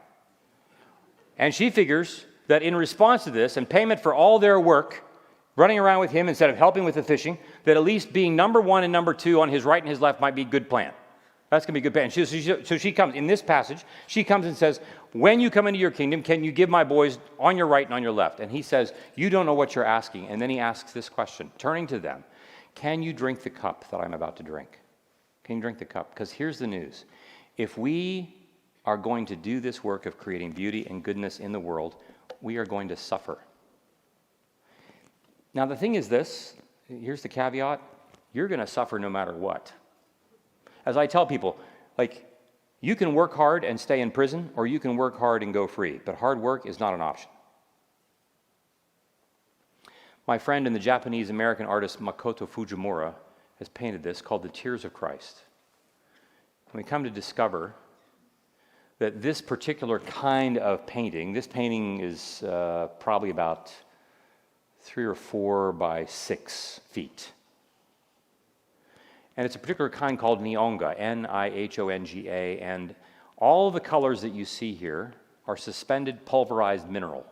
And 1.38 1.54
she 1.54 1.70
figures 1.70 2.26
that 2.48 2.64
in 2.64 2.76
response 2.76 3.24
to 3.26 3.32
this 3.32 3.58
and 3.58 3.70
payment 3.70 4.00
for 4.00 4.14
all 4.14 4.40
their 4.40 4.60
work, 4.60 5.04
running 5.56 5.80
around 5.80 6.00
with 6.00 6.12
him 6.12 6.30
instead 6.30 6.50
of 6.50 6.58
helping 6.58 6.84
with 6.84 6.96
the 6.96 7.04
fishing, 7.04 7.38
that 7.64 7.78
at 7.78 7.84
least 7.84 8.14
being 8.14 8.36
number 8.36 8.62
one 8.62 8.84
and 8.84 8.94
number 8.94 9.14
two 9.14 9.42
on 9.42 9.50
his 9.50 9.64
right 9.64 9.82
and 9.82 9.90
his 9.90 10.02
left 10.02 10.22
might 10.22 10.36
be 10.36 10.44
a 10.44 10.46
good 10.46 10.70
plan. 10.70 10.94
That's 11.50 11.66
going 11.66 11.74
to 11.74 11.80
be 11.80 11.88
a 11.88 11.90
good 11.90 11.94
plan. 11.94 12.10
She, 12.10 12.26
she, 12.26 12.66
so 12.66 12.78
she 12.78 12.92
comes, 12.92 13.16
in 13.16 13.26
this 13.26 13.42
passage, 13.42 13.86
she 14.08 14.24
comes 14.24 14.46
and 14.46 14.56
says, 14.56 14.82
When 15.14 15.40
you 15.40 15.50
come 15.50 15.66
into 15.66 15.80
your 15.80 15.92
kingdom, 15.92 16.22
can 16.22 16.44
you 16.44 16.52
give 16.52 16.70
my 16.70 16.84
boys 16.84 17.20
on 17.40 17.56
your 17.56 17.68
right 17.68 17.86
and 17.86 17.94
on 17.94 18.04
your 18.04 18.12
left? 18.12 18.42
And 18.42 18.52
he 18.52 18.62
says, 18.62 18.94
You 19.16 19.30
don't 19.30 19.46
know 19.46 19.54
what 19.54 19.74
you're 19.74 19.86
asking. 19.86 20.28
And 20.28 20.42
then 20.42 20.50
he 20.50 20.60
asks 20.60 20.92
this 20.92 21.08
question, 21.08 21.50
turning 21.58 21.88
to 21.88 22.00
them 22.00 22.26
Can 22.76 23.02
you 23.02 23.14
drink 23.14 23.44
the 23.44 23.50
cup 23.50 23.90
that 23.92 23.98
I'm 23.98 24.14
about 24.14 24.36
to 24.38 24.44
drink? 24.44 24.80
Can 25.46 25.56
you 25.56 25.62
drink 25.62 25.80
the 25.80 25.86
cup? 25.86 26.10
Because 26.10 26.32
here's 26.32 26.60
the 26.60 26.68
news 26.68 27.06
if 27.56 27.78
we 27.78 28.36
are 28.86 28.98
going 28.98 29.26
to 29.26 29.36
do 29.36 29.60
this 29.60 29.84
work 29.84 30.06
of 30.06 30.18
creating 30.18 30.52
beauty 30.52 30.86
and 30.90 31.02
goodness 31.02 31.40
in 31.40 31.54
the 31.54 31.60
world, 31.60 31.96
we 32.42 32.58
are 32.58 32.66
going 32.66 32.88
to 32.90 32.96
suffer. 32.96 33.40
Now, 35.54 35.66
the 35.66 35.76
thing 35.76 35.96
is 35.96 36.10
this 36.10 36.54
here's 36.88 37.22
the 37.22 37.30
caveat 37.30 37.82
you're 38.34 38.48
going 38.48 38.60
to 38.60 38.68
suffer 38.68 39.00
no 39.00 39.10
matter 39.10 39.34
what. 39.34 39.72
As 40.86 40.98
I 40.98 41.08
tell 41.08 41.26
people, 41.26 41.58
like, 41.98 42.26
you 42.82 42.96
can 42.96 43.14
work 43.14 43.34
hard 43.34 43.64
and 43.64 43.80
stay 43.80 44.02
in 44.02 44.12
prison, 44.12 44.52
or 44.56 44.68
you 44.68 44.80
can 44.80 44.96
work 44.96 45.18
hard 45.18 45.42
and 45.42 45.54
go 45.54 45.66
free, 45.66 46.00
but 46.06 46.16
hard 46.16 46.40
work 46.40 46.66
is 46.66 46.80
not 46.80 46.94
an 46.94 47.02
option. 47.02 47.30
My 50.28 50.38
friend 50.38 50.68
and 50.68 50.76
the 50.76 50.80
Japanese 50.80 51.30
American 51.30 51.66
artist 51.66 52.02
Makoto 52.02 52.48
Fujimura 52.48 53.16
has 53.60 53.70
painted 53.70 54.04
this 54.04 54.22
called 54.22 54.44
The 54.44 54.50
Tears 54.50 54.86
of 54.86 54.94
Christ. 54.94 55.42
And 56.72 56.78
we 56.78 56.84
come 56.84 57.04
to 57.04 57.10
discover 57.10 57.74
that 59.00 59.22
this 59.22 59.42
particular 59.42 60.00
kind 60.00 60.58
of 60.58 60.86
painting, 60.88 61.34
this 61.34 61.48
painting 61.48 62.02
is 62.02 62.44
uh, 62.44 62.88
probably 63.00 63.30
about 63.30 63.72
three 64.82 65.06
or 65.06 65.16
four 65.16 65.72
by 65.72 66.06
six 66.06 66.80
feet. 66.90 67.32
And 69.36 69.46
it's 69.46 69.56
a 69.56 69.60
particular 69.60 69.90
kind 69.90 70.18
called 70.18 70.42
Nihonga, 70.42 70.96
N 70.98 71.26
I 71.28 71.50
H 71.50 71.78
O 71.78 71.90
N 71.90 72.06
G 72.06 72.28
A. 72.28 72.60
And 72.60 72.96
all 73.38 73.70
the 73.70 73.80
colors 73.80 74.22
that 74.22 74.34
you 74.34 74.46
see 74.46 74.74
here 74.74 75.14
are 75.46 75.56
suspended 75.56 76.26
pulverized 76.26 76.90
mineral. 76.90 77.26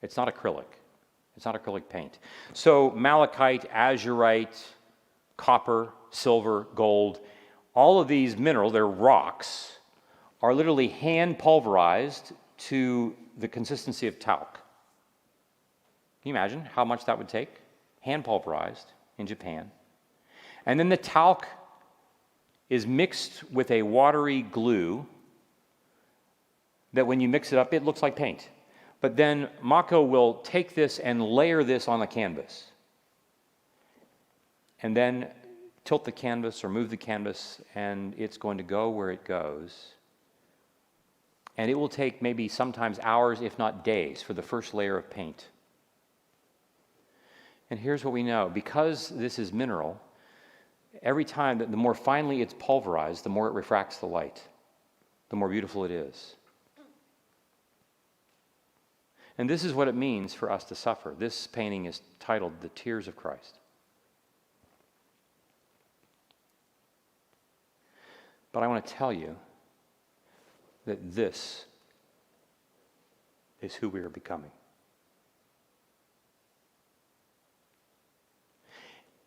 It's 0.00 0.16
not 0.16 0.34
acrylic. 0.34 0.64
It's 1.36 1.44
not 1.44 1.62
acrylic 1.62 1.88
paint. 1.88 2.18
So 2.54 2.90
malachite, 2.92 3.70
azurite, 3.70 4.64
copper, 5.36 5.90
silver, 6.10 6.66
gold, 6.74 7.20
all 7.74 8.00
of 8.00 8.08
these 8.08 8.36
minerals, 8.36 8.72
they're 8.72 8.86
rocks, 8.86 9.78
are 10.42 10.54
literally 10.54 10.88
hand 10.88 11.38
pulverized 11.38 12.32
to 12.56 13.14
the 13.38 13.48
consistency 13.48 14.06
of 14.06 14.18
talc. 14.18 14.54
Can 16.22 16.28
you 16.28 16.34
imagine 16.34 16.64
how 16.64 16.84
much 16.84 17.04
that 17.06 17.16
would 17.16 17.28
take? 17.28 17.60
Hand 18.00 18.24
pulverized 18.24 18.92
in 19.18 19.26
Japan. 19.26 19.70
And 20.66 20.78
then 20.78 20.88
the 20.88 20.96
talc 20.96 21.46
is 22.68 22.86
mixed 22.86 23.44
with 23.50 23.70
a 23.70 23.82
watery 23.82 24.42
glue 24.42 25.06
that 26.92 27.06
when 27.06 27.20
you 27.20 27.28
mix 27.28 27.52
it 27.52 27.58
up, 27.58 27.72
it 27.72 27.84
looks 27.84 28.02
like 28.02 28.16
paint. 28.16 28.48
But 29.00 29.16
then 29.16 29.48
Mako 29.62 30.02
will 30.02 30.34
take 30.34 30.74
this 30.74 30.98
and 30.98 31.22
layer 31.22 31.64
this 31.64 31.88
on 31.88 32.00
the 32.00 32.06
canvas. 32.06 32.64
And 34.82 34.96
then 34.96 35.28
tilt 35.84 36.04
the 36.04 36.12
canvas 36.12 36.62
or 36.62 36.68
move 36.68 36.90
the 36.90 36.96
canvas, 36.96 37.60
and 37.74 38.14
it's 38.18 38.36
going 38.36 38.58
to 38.58 38.62
go 38.62 38.90
where 38.90 39.10
it 39.10 39.24
goes. 39.24 39.94
And 41.60 41.70
it 41.70 41.74
will 41.74 41.90
take 41.90 42.22
maybe 42.22 42.48
sometimes 42.48 42.98
hours, 43.02 43.42
if 43.42 43.58
not 43.58 43.84
days, 43.84 44.22
for 44.22 44.32
the 44.32 44.40
first 44.40 44.72
layer 44.72 44.96
of 44.96 45.10
paint. 45.10 45.48
And 47.68 47.78
here's 47.78 48.02
what 48.02 48.14
we 48.14 48.22
know 48.22 48.48
because 48.48 49.10
this 49.10 49.38
is 49.38 49.52
mineral, 49.52 50.00
every 51.02 51.26
time 51.26 51.58
that 51.58 51.70
the 51.70 51.76
more 51.76 51.92
finely 51.92 52.40
it's 52.40 52.54
pulverized, 52.54 53.24
the 53.24 53.28
more 53.28 53.46
it 53.46 53.52
refracts 53.52 53.98
the 53.98 54.06
light, 54.06 54.42
the 55.28 55.36
more 55.36 55.50
beautiful 55.50 55.84
it 55.84 55.90
is. 55.90 56.36
And 59.36 59.48
this 59.48 59.62
is 59.62 59.74
what 59.74 59.86
it 59.86 59.94
means 59.94 60.32
for 60.32 60.50
us 60.50 60.64
to 60.64 60.74
suffer. 60.74 61.14
This 61.18 61.46
painting 61.46 61.84
is 61.84 62.00
titled 62.20 62.58
The 62.62 62.70
Tears 62.70 63.06
of 63.06 63.16
Christ. 63.16 63.58
But 68.50 68.62
I 68.62 68.66
want 68.66 68.86
to 68.86 68.94
tell 68.94 69.12
you 69.12 69.36
that 70.86 71.14
this 71.14 71.64
is 73.60 73.74
who 73.74 73.88
we 73.88 74.00
are 74.00 74.08
becoming. 74.08 74.50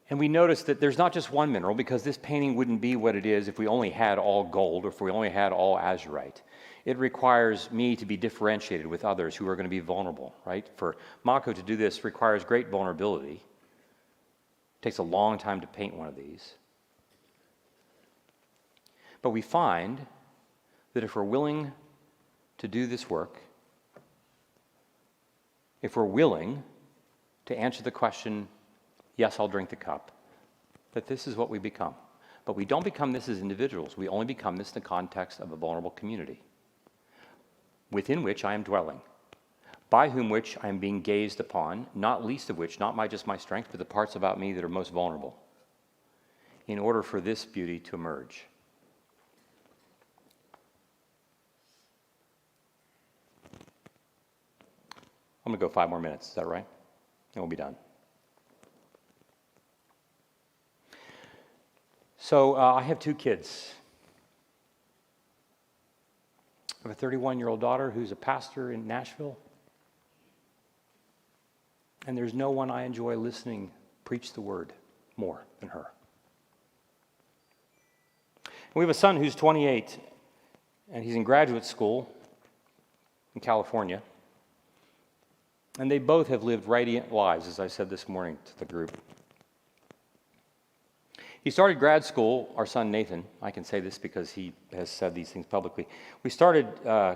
And 0.09 0.19
we 0.19 0.27
notice 0.27 0.63
that 0.63 0.79
there's 0.79 0.97
not 0.97 1.13
just 1.13 1.31
one 1.31 1.51
mineral 1.51 1.73
because 1.73 2.03
this 2.03 2.17
painting 2.17 2.55
wouldn't 2.55 2.81
be 2.81 2.95
what 2.95 3.15
it 3.15 3.25
is 3.25 3.47
if 3.47 3.57
we 3.57 3.67
only 3.67 3.89
had 3.89 4.19
all 4.19 4.43
gold 4.43 4.85
or 4.85 4.89
if 4.89 5.01
we 5.01 5.09
only 5.09 5.29
had 5.29 5.51
all 5.51 5.77
azurite. 5.77 6.41
It 6.85 6.97
requires 6.97 7.71
me 7.71 7.95
to 7.95 8.05
be 8.05 8.17
differentiated 8.17 8.85
with 8.85 9.05
others 9.05 9.35
who 9.35 9.47
are 9.47 9.55
going 9.55 9.65
to 9.65 9.69
be 9.69 9.79
vulnerable, 9.79 10.35
right? 10.45 10.69
For 10.75 10.97
Mako 11.23 11.53
to 11.53 11.63
do 11.63 11.77
this 11.77 12.03
requires 12.03 12.43
great 12.43 12.69
vulnerability. 12.69 13.41
It 14.75 14.81
takes 14.81 14.97
a 14.97 15.03
long 15.03 15.37
time 15.37 15.61
to 15.61 15.67
paint 15.67 15.95
one 15.95 16.09
of 16.09 16.15
these. 16.15 16.55
But 19.21 19.29
we 19.29 19.41
find 19.41 20.05
that 20.93 21.03
if 21.03 21.15
we're 21.15 21.23
willing 21.23 21.71
to 22.57 22.67
do 22.67 22.87
this 22.87 23.09
work, 23.09 23.37
if 25.81 25.95
we're 25.95 26.05
willing 26.05 26.63
to 27.45 27.57
answer 27.57 27.83
the 27.83 27.91
question, 27.91 28.47
yes, 29.17 29.39
I'll 29.39 29.47
drink 29.47 29.69
the 29.69 29.75
cup, 29.75 30.11
that 30.93 31.07
this 31.07 31.27
is 31.27 31.35
what 31.35 31.49
we 31.49 31.59
become. 31.59 31.95
But 32.45 32.55
we 32.55 32.65
don't 32.65 32.83
become 32.83 33.11
this 33.11 33.29
as 33.29 33.39
individuals. 33.39 33.97
We 33.97 34.07
only 34.07 34.25
become 34.25 34.57
this 34.57 34.69
in 34.69 34.75
the 34.75 34.81
context 34.81 35.39
of 35.39 35.51
a 35.51 35.55
vulnerable 35.55 35.91
community 35.91 36.41
within 37.91 38.23
which 38.23 38.43
I 38.43 38.53
am 38.53 38.63
dwelling, 38.63 38.99
by 39.89 40.09
whom 40.09 40.29
which 40.29 40.57
I 40.61 40.67
am 40.67 40.79
being 40.79 41.01
gazed 41.01 41.39
upon, 41.39 41.85
not 41.93 42.25
least 42.25 42.49
of 42.49 42.57
which, 42.57 42.79
not 42.79 42.95
my, 42.95 43.07
just 43.07 43.27
my 43.27 43.37
strength, 43.37 43.69
but 43.71 43.77
the 43.77 43.85
parts 43.85 44.15
about 44.15 44.39
me 44.39 44.51
that 44.53 44.63
are 44.63 44.69
most 44.69 44.91
vulnerable, 44.91 45.37
in 46.67 46.79
order 46.79 47.03
for 47.03 47.21
this 47.21 47.45
beauty 47.45 47.79
to 47.79 47.95
emerge. 47.95 48.45
I'm 55.45 55.51
going 55.51 55.59
to 55.59 55.65
go 55.65 55.69
five 55.69 55.89
more 55.89 55.99
minutes. 55.99 56.29
Is 56.29 56.35
that 56.35 56.47
right? 56.47 56.65
And 57.35 57.41
we'll 57.41 57.49
be 57.49 57.55
done. 57.55 57.75
So 62.17 62.55
uh, 62.55 62.75
I 62.75 62.83
have 62.83 62.99
two 62.99 63.13
kids. 63.13 63.73
I 66.71 66.87
have 66.87 66.91
a 66.91 66.95
31 66.95 67.39
year 67.39 67.49
old 67.49 67.59
daughter 67.59 67.91
who's 67.91 68.11
a 68.11 68.15
pastor 68.15 68.71
in 68.71 68.87
Nashville. 68.87 69.37
And 72.07 72.17
there's 72.17 72.33
no 72.33 72.51
one 72.51 72.71
I 72.71 72.83
enjoy 72.83 73.17
listening 73.17 73.71
preach 74.05 74.33
the 74.33 74.41
word 74.41 74.73
more 75.17 75.45
than 75.59 75.69
her. 75.69 75.91
And 78.45 78.75
we 78.75 78.83
have 78.83 78.89
a 78.89 78.93
son 78.93 79.17
who's 79.17 79.35
28, 79.35 79.99
and 80.91 81.03
he's 81.03 81.15
in 81.15 81.23
graduate 81.23 81.65
school 81.65 82.09
in 83.35 83.41
California. 83.41 84.01
And 85.79 85.89
they 85.89 85.97
both 85.97 86.27
have 86.27 86.43
lived 86.43 86.67
radiant 86.67 87.11
lives, 87.11 87.47
as 87.47 87.59
I 87.59 87.67
said 87.67 87.89
this 87.89 88.07
morning 88.07 88.37
to 88.45 88.59
the 88.59 88.65
group. 88.65 88.95
He 91.43 91.49
started 91.49 91.79
grad 91.79 92.05
school, 92.05 92.53
our 92.55 92.65
son 92.65 92.91
Nathan. 92.91 93.25
I 93.41 93.49
can 93.49 93.63
say 93.63 93.79
this 93.79 93.97
because 93.97 94.31
he 94.31 94.53
has 94.71 94.89
said 94.89 95.15
these 95.15 95.31
things 95.31 95.47
publicly. 95.47 95.87
We 96.21 96.29
started, 96.29 96.67
uh, 96.85 97.15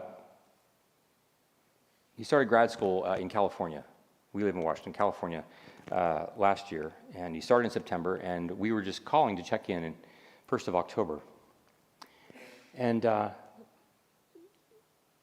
he 2.16 2.24
started 2.24 2.50
grad 2.50 2.72
school 2.72 3.06
uh, 3.06 3.16
in 3.16 3.30
California. 3.30 3.84
We 4.34 4.44
live 4.44 4.56
in 4.56 4.64
Washington, 4.64 4.92
California, 4.92 5.44
uh, 5.92 6.26
last 6.36 6.72
year. 6.72 6.92
And 7.16 7.36
he 7.36 7.42
started 7.42 7.66
in 7.66 7.72
September, 7.72 8.16
and 8.18 8.52
we 8.52 8.72
were 8.72 8.82
just 8.82 9.06
calling 9.06 9.38
to 9.38 9.44
check 9.44 9.70
in 9.70 9.84
in 9.84 9.96
1st 10.50 10.68
of 10.68 10.76
October. 10.76 11.20
And 12.76 13.06
uh, 13.06 13.30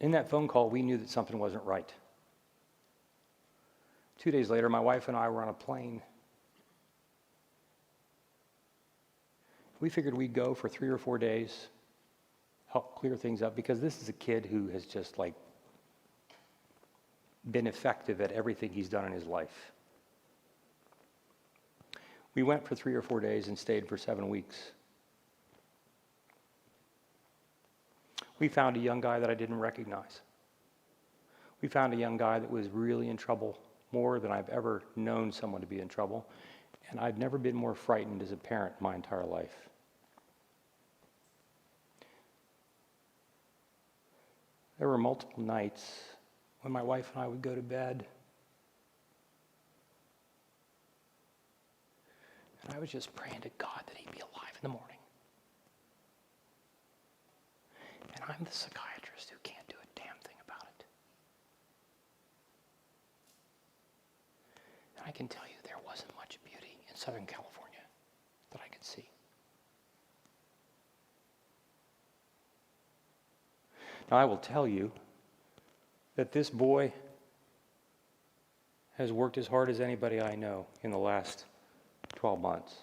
in 0.00 0.12
that 0.12 0.30
phone 0.30 0.46
call, 0.46 0.70
we 0.70 0.82
knew 0.82 0.96
that 0.98 1.10
something 1.10 1.38
wasn't 1.38 1.64
right. 1.64 1.92
Two 4.24 4.30
days 4.30 4.48
later, 4.48 4.70
my 4.70 4.80
wife 4.80 5.08
and 5.08 5.16
I 5.18 5.28
were 5.28 5.42
on 5.42 5.50
a 5.50 5.52
plane. 5.52 6.00
We 9.80 9.90
figured 9.90 10.14
we'd 10.14 10.32
go 10.32 10.54
for 10.54 10.66
three 10.66 10.88
or 10.88 10.96
four 10.96 11.18
days, 11.18 11.66
help 12.68 12.98
clear 12.98 13.18
things 13.18 13.42
up, 13.42 13.54
because 13.54 13.82
this 13.82 14.00
is 14.00 14.08
a 14.08 14.14
kid 14.14 14.46
who 14.46 14.68
has 14.68 14.86
just 14.86 15.18
like 15.18 15.34
been 17.50 17.66
effective 17.66 18.22
at 18.22 18.32
everything 18.32 18.70
he's 18.70 18.88
done 18.88 19.04
in 19.04 19.12
his 19.12 19.26
life. 19.26 19.72
We 22.34 22.42
went 22.42 22.66
for 22.66 22.74
three 22.74 22.94
or 22.94 23.02
four 23.02 23.20
days 23.20 23.48
and 23.48 23.58
stayed 23.58 23.86
for 23.86 23.98
seven 23.98 24.30
weeks. 24.30 24.70
We 28.38 28.48
found 28.48 28.78
a 28.78 28.80
young 28.80 29.02
guy 29.02 29.18
that 29.18 29.28
I 29.28 29.34
didn't 29.34 29.58
recognize. 29.58 30.22
We 31.60 31.68
found 31.68 31.92
a 31.92 31.96
young 31.98 32.16
guy 32.16 32.38
that 32.38 32.50
was 32.50 32.68
really 32.68 33.10
in 33.10 33.18
trouble 33.18 33.58
more 33.94 34.18
than 34.18 34.32
I've 34.32 34.48
ever 34.48 34.82
known 34.96 35.30
someone 35.30 35.60
to 35.60 35.66
be 35.66 35.80
in 35.80 35.88
trouble. 35.88 36.26
And 36.90 37.00
I've 37.00 37.16
never 37.16 37.38
been 37.38 37.56
more 37.56 37.74
frightened 37.74 38.20
as 38.20 38.32
a 38.32 38.36
parent 38.36 38.74
my 38.80 38.94
entire 38.94 39.24
life. 39.24 39.56
There 44.78 44.88
were 44.88 44.98
multiple 44.98 45.42
nights 45.42 46.00
when 46.62 46.72
my 46.72 46.82
wife 46.82 47.10
and 47.14 47.22
I 47.22 47.28
would 47.28 47.40
go 47.40 47.54
to 47.54 47.62
bed. 47.62 48.04
And 52.64 52.74
I 52.74 52.78
was 52.78 52.90
just 52.90 53.14
praying 53.14 53.40
to 53.42 53.50
God 53.58 53.82
that 53.86 53.96
he'd 53.96 54.10
be 54.10 54.20
alive 54.20 54.52
in 54.54 54.62
the 54.62 54.68
morning. 54.68 54.96
And 58.14 58.24
I'm 58.28 58.44
the 58.44 58.50
psychiatrist 58.50 59.30
who 59.30 59.36
can't 59.42 59.66
do 59.68 59.76
a 59.76 59.86
damn 59.94 60.16
thing 60.24 60.36
about 60.46 60.66
it. 60.78 60.86
And 64.93 64.93
I 65.06 65.10
can 65.10 65.28
tell 65.28 65.44
you 65.44 65.54
there 65.64 65.76
wasn't 65.86 66.14
much 66.16 66.38
beauty 66.42 66.78
in 66.88 66.96
Southern 66.96 67.26
California 67.26 67.80
that 68.52 68.60
I 68.64 68.68
could 68.68 68.84
see. 68.84 69.08
Now, 74.10 74.18
I 74.18 74.24
will 74.24 74.38
tell 74.38 74.66
you 74.66 74.92
that 76.16 76.32
this 76.32 76.50
boy 76.50 76.92
has 78.96 79.12
worked 79.12 79.38
as 79.38 79.46
hard 79.46 79.70
as 79.70 79.80
anybody 79.80 80.20
I 80.20 80.36
know 80.36 80.66
in 80.82 80.90
the 80.90 80.98
last 80.98 81.44
12 82.14 82.40
months. 82.40 82.74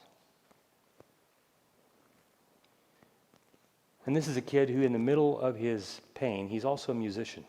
And 4.05 4.15
this 4.15 4.27
is 4.27 4.35
a 4.35 4.41
kid 4.41 4.69
who, 4.69 4.81
in 4.81 4.93
the 4.93 4.99
middle 4.99 5.39
of 5.39 5.55
his 5.55 6.01
pain, 6.15 6.47
he's 6.47 6.65
also 6.65 6.91
a 6.91 6.95
musician. 6.95 7.45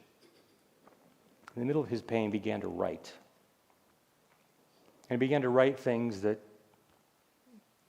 In 1.57 1.61
the 1.61 1.67
middle 1.67 1.83
of 1.83 1.89
his 1.89 2.03
pain, 2.03 2.31
began 2.31 2.61
to 2.61 2.69
write. 2.69 3.13
And 5.13 5.21
he 5.21 5.27
began 5.27 5.43
to 5.43 5.51
write 5.51 5.79
things 5.79 6.23
that 6.23 6.41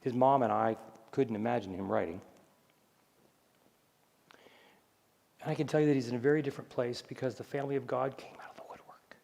his 0.01 0.13
mom 0.13 0.43
and 0.43 0.51
I 0.51 0.75
couldn't 1.11 1.37
imagine 1.37 1.73
him 1.73 1.89
writing. 1.89 2.19
And 5.41 5.49
I 5.49 5.55
can 5.55 5.65
tell 5.65 5.79
you 5.79 5.87
that 5.87 5.93
he's 5.93 6.09
in 6.09 6.15
a 6.15 6.19
very 6.19 6.41
different 6.41 6.69
place 6.69 7.01
because 7.01 7.35
the 7.35 7.43
family 7.45 7.77
of 7.77 7.87
God 7.87 8.17
came 8.17 8.33
out 8.43 8.49
of 8.49 8.57
the 8.57 8.63
woodwork. 8.69 9.15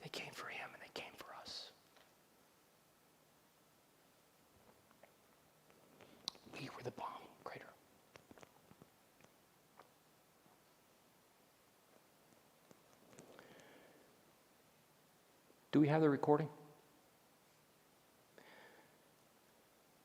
They 0.00 0.08
came 0.10 0.30
for 0.32 0.46
him 0.46 0.68
and 0.72 0.80
they 0.80 1.00
came 1.00 1.10
for 1.16 1.26
us. 1.42 1.72
We 6.52 6.68
were 6.76 6.84
the 6.84 6.92
bomb 6.92 7.06
crater. 7.42 7.66
Do 15.78 15.82
we 15.82 15.86
have 15.86 16.00
the 16.00 16.10
recording? 16.10 16.48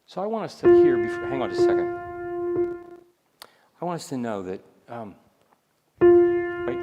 So 0.05 0.21
I 0.21 0.27
want 0.27 0.45
us 0.45 0.53
to 0.59 0.67
hear, 0.67 0.97
before, 0.97 1.25
hang 1.25 1.41
on 1.41 1.49
just 1.49 1.61
a 1.61 1.63
second. 1.63 1.97
I 3.81 3.85
want 3.85 3.99
us 3.99 4.07
to 4.09 4.17
know 4.17 4.43
that, 4.43 4.63
um, 4.87 5.15
wait. 5.99 6.77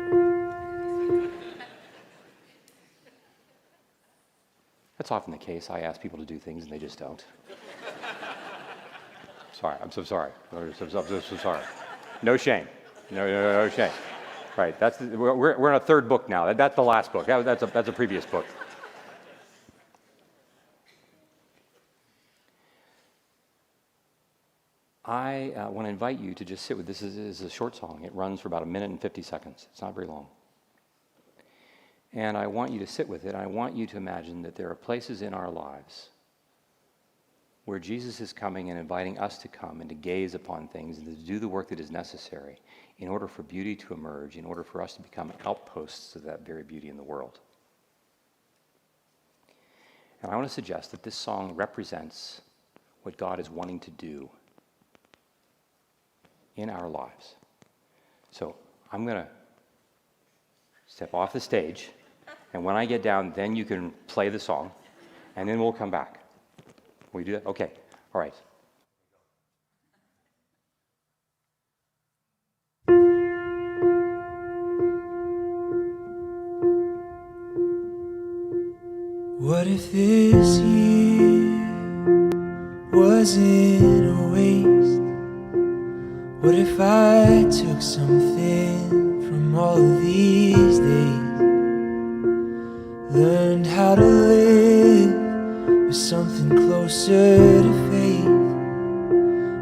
That's 4.99 5.13
often 5.13 5.31
the 5.31 5.39
case. 5.39 5.71
I 5.71 5.83
ask 5.83 6.01
people 6.01 6.19
to 6.19 6.25
do 6.25 6.41
things 6.41 6.65
and 6.65 6.73
they 6.73 6.81
just 6.81 6.99
don't. 6.99 7.25
sorry, 9.53 9.77
I'm 9.81 9.93
so 9.93 10.03
sorry. 10.03 10.33
I'm 10.51 10.75
so, 10.75 10.89
so, 10.89 11.21
so 11.21 11.37
sorry. 11.37 11.63
No 12.23 12.37
shame. 12.37 12.67
No, 13.13 13.25
no, 13.25 13.53
no 13.53 13.69
shame. 13.69 13.93
Right, 14.57 14.77
that's 14.81 14.99
the, 14.99 15.17
we're, 15.17 15.57
we're 15.57 15.71
in 15.71 15.77
a 15.77 15.81
third 15.81 16.09
book 16.09 16.29
now. 16.29 16.47
That, 16.47 16.57
that's 16.57 16.75
the 16.75 16.83
last 16.83 17.13
book. 17.13 17.27
That, 17.27 17.45
that's, 17.45 17.63
a, 17.63 17.67
that's 17.67 17.89
a 17.89 17.93
previous 17.93 18.27
book. 18.27 18.47
I 25.11 25.51
uh, 25.57 25.69
want 25.69 25.87
to 25.87 25.91
invite 25.91 26.21
you 26.21 26.35
to 26.35 26.45
just 26.45 26.65
sit 26.65 26.77
with 26.77 26.87
this. 26.87 27.03
Is, 27.03 27.17
is 27.17 27.41
a 27.41 27.51
short 27.51 27.75
song. 27.75 28.03
It 28.05 28.15
runs 28.15 28.39
for 28.41 28.47
about 28.47 28.63
a 28.63 28.67
minute 28.67 28.91
and 28.91 29.01
50 29.01 29.23
seconds. 29.23 29.67
It's 29.73 29.83
not 29.83 29.93
very 29.93 30.07
long. 30.07 30.29
And 32.13 32.37
I 32.37 32.47
want 32.47 32.71
you 32.71 32.79
to 32.79 32.87
sit 32.87 33.09
with 33.09 33.25
it. 33.25 33.35
I 33.35 33.47
want 33.47 33.75
you 33.75 33.89
to 33.89 33.97
imagine 33.97 34.41
that 34.43 34.55
there 34.55 34.71
are 34.71 34.77
places 34.77 35.21
in 35.23 35.35
our 35.35 35.51
lives 35.51 36.11
where 37.65 37.81
Jesus 37.81 38.21
is 38.21 38.33
coming 38.33 38.71
and 38.71 38.79
inviting 38.79 39.19
us 39.19 39.39
to 39.39 39.49
come 39.49 39.81
and 39.81 39.89
to 39.91 39.97
gaze 39.97 40.37
upon 40.37 40.69
things 40.69 40.99
and 40.99 41.07
to 41.09 41.27
do 41.27 41.41
the 41.41 41.49
work 41.49 41.69
that 41.71 41.81
is 41.81 41.91
necessary 41.91 42.61
in 43.01 43.09
order 43.09 43.27
for 43.27 43.43
beauty 43.43 43.75
to 43.75 43.95
emerge, 43.95 44.37
in 44.37 44.45
order 44.45 44.63
for 44.63 44.81
us 44.81 44.95
to 44.95 45.03
become 45.03 45.33
outposts 45.45 46.15
of 46.15 46.23
that 46.23 46.47
very 46.47 46.63
beauty 46.63 46.89
in 46.89 46.97
the 46.97 47.03
world. 47.03 47.41
And 50.23 50.31
I 50.31 50.37
want 50.37 50.47
to 50.47 50.55
suggest 50.55 50.93
that 50.93 51.03
this 51.03 51.17
song 51.17 51.57
represents 51.57 52.43
what 53.03 53.17
God 53.17 53.41
is 53.41 53.51
wanting 53.51 53.81
to 53.81 53.91
do 53.91 54.31
in 56.57 56.71
our 56.71 56.89
lives. 56.89 57.35
So 58.31 58.55
I'm 58.93 59.05
going 59.05 59.17
to 59.17 59.29
step 60.87 61.15
off 61.15 61.33
the 61.33 61.41
stage, 61.41 61.91
and 62.53 62.65
when 62.65 62.77
I 62.77 62.87
get 62.87 63.03
down, 63.03 63.33
then 63.35 63.57
you 63.57 63.65
can 63.65 63.93
play 64.07 64.29
the 64.29 64.41
song, 64.41 64.71
and 65.37 65.49
then 65.49 65.59
we'll 65.59 65.73
come 65.73 65.91
back. 65.91 66.21
We 67.13 67.25
do 67.25 67.33
that? 67.33 67.47
Okay. 67.47 67.71
All 68.15 68.21
right. 68.21 68.35
What 79.39 79.67
if 79.67 79.91
this 79.91 80.59
year 80.59 81.51
wasn't 82.93 84.07
a 84.07 84.29
waste? 84.33 85.10
What 86.43 86.55
if 86.55 86.81
I 86.81 87.45
took 87.51 87.83
something 87.83 88.89
from 89.29 89.55
all 89.55 89.77
of 89.77 90.01
these 90.01 90.79
days? 90.79 91.41
Learned 93.15 93.67
how 93.67 93.95
to 93.97 94.03
live 94.03 95.13
with 95.87 95.95
something 95.95 96.49
closer 96.49 97.37
to 97.37 97.73
faith. 97.91 98.25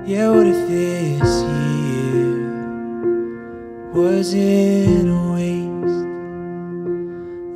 Yeah, 0.09 0.31
what 0.31 0.47
if 0.47 0.69
this 0.69 1.43
year 1.51 2.47
wasn't 3.93 5.09
a 5.09 5.33
waste? 5.35 6.07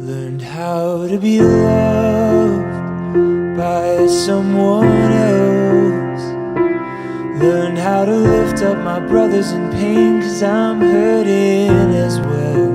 Learned 0.02 0.42
how 0.42 1.06
to 1.06 1.16
be 1.16 1.40
loved 1.40 2.66
by 3.56 4.04
someone 4.08 5.12
else. 5.12 6.24
Learned 7.40 7.78
how 7.78 8.04
to 8.04 8.41
up 8.62 8.78
my 8.78 9.00
brothers 9.00 9.50
in 9.52 9.70
pain, 9.72 10.20
cause 10.22 10.42
I'm 10.42 10.80
hurting 10.80 11.94
as 11.94 12.20
well. 12.20 12.72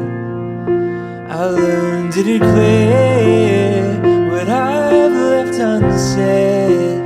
I 1.29 1.45
learned 1.45 2.11
to 2.13 2.23
declare 2.23 3.99
what 4.29 4.49
I've 4.49 5.11
left 5.11 5.57
unsaid. 5.59 7.01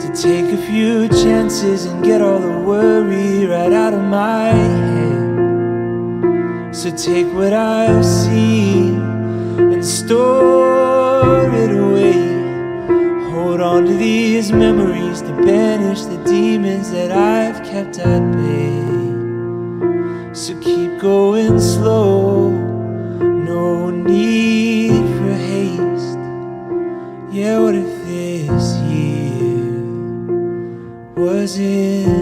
To 0.00 0.08
take 0.22 0.52
a 0.52 0.62
few 0.66 1.08
chances 1.08 1.84
and 1.84 2.02
get 2.02 2.22
all 2.22 2.38
the 2.38 2.58
worry 2.60 3.46
right 3.46 3.72
out 3.72 3.92
of 3.92 4.02
my 4.02 4.48
head. 4.48 5.26
So 6.74 6.90
take 6.90 7.26
what 7.34 7.52
I've 7.52 8.04
seen 8.04 9.00
and 9.72 9.84
store. 9.84 10.85
Hold 13.56 13.68
on 13.68 13.86
to 13.86 13.94
these 13.94 14.52
memories 14.52 15.22
to 15.22 15.32
banish 15.32 16.02
the 16.02 16.18
demons 16.24 16.90
that 16.90 17.10
I've 17.10 17.64
kept 17.64 17.98
at 17.98 18.20
bay. 18.32 18.82
So 20.34 20.60
keep 20.60 20.98
going 20.98 21.58
slow, 21.58 22.50
no 22.50 23.88
need 23.88 24.90
for 25.16 25.32
haste. 25.32 26.18
Yeah, 27.32 27.60
what 27.60 27.74
if 27.74 28.04
this 28.04 28.76
year 28.90 29.72
wasn't 31.16 32.12
a 32.12 32.15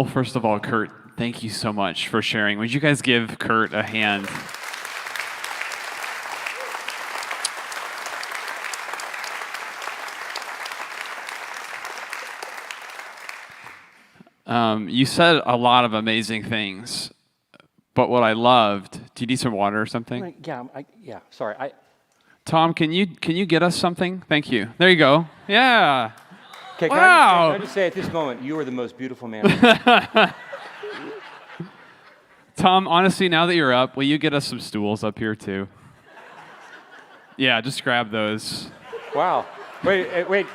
Well, 0.00 0.08
first 0.08 0.34
of 0.34 0.46
all, 0.46 0.58
Curt, 0.58 0.90
thank 1.18 1.42
you 1.42 1.50
so 1.50 1.74
much 1.74 2.08
for 2.08 2.22
sharing. 2.22 2.58
Would 2.58 2.72
you 2.72 2.80
guys 2.80 3.02
give 3.02 3.38
Curt 3.38 3.74
a 3.74 3.82
hand? 3.82 4.26
Um, 14.46 14.88
you 14.88 15.04
said 15.04 15.42
a 15.44 15.58
lot 15.58 15.84
of 15.84 15.92
amazing 15.92 16.44
things, 16.44 17.12
but 17.92 18.08
what 18.08 18.22
I 18.22 18.32
loved. 18.32 18.92
Do 19.14 19.24
you 19.24 19.26
need 19.26 19.38
some 19.38 19.52
water 19.52 19.82
or 19.82 19.84
something? 19.84 20.34
Yeah, 20.42 20.64
I, 20.74 20.86
yeah. 21.02 21.20
Sorry, 21.28 21.56
I. 21.58 21.72
Tom, 22.46 22.72
can 22.72 22.90
you 22.90 23.06
can 23.06 23.36
you 23.36 23.44
get 23.44 23.62
us 23.62 23.76
something? 23.76 24.22
Thank 24.30 24.50
you. 24.50 24.70
There 24.78 24.88
you 24.88 24.96
go. 24.96 25.26
Yeah. 25.46 26.12
Okay, 26.82 26.88
can, 26.88 26.96
I 26.98 27.00
just, 27.00 27.06
Wow. 27.10 27.52
can 27.52 27.60
I 27.60 27.64
just 27.64 27.74
say 27.74 27.86
at 27.86 27.92
this 27.92 28.10
moment, 28.10 28.40
you 28.42 28.58
are 28.58 28.64
the 28.64 28.70
most 28.70 28.96
beautiful 28.96 29.28
man. 29.28 29.44
Tom, 32.56 32.88
honestly, 32.88 33.28
now 33.28 33.44
that 33.44 33.54
you're 33.54 33.72
up, 33.72 33.96
will 33.98 34.04
you 34.04 34.16
get 34.16 34.32
us 34.32 34.46
some 34.46 34.60
stools 34.60 35.04
up 35.04 35.18
here 35.18 35.34
too? 35.34 35.68
Yeah, 37.36 37.60
just 37.60 37.84
grab 37.84 38.10
those. 38.10 38.70
wow. 39.14 39.44
Wait, 39.84 40.06
eh, 40.08 40.24
wait, 40.28 40.46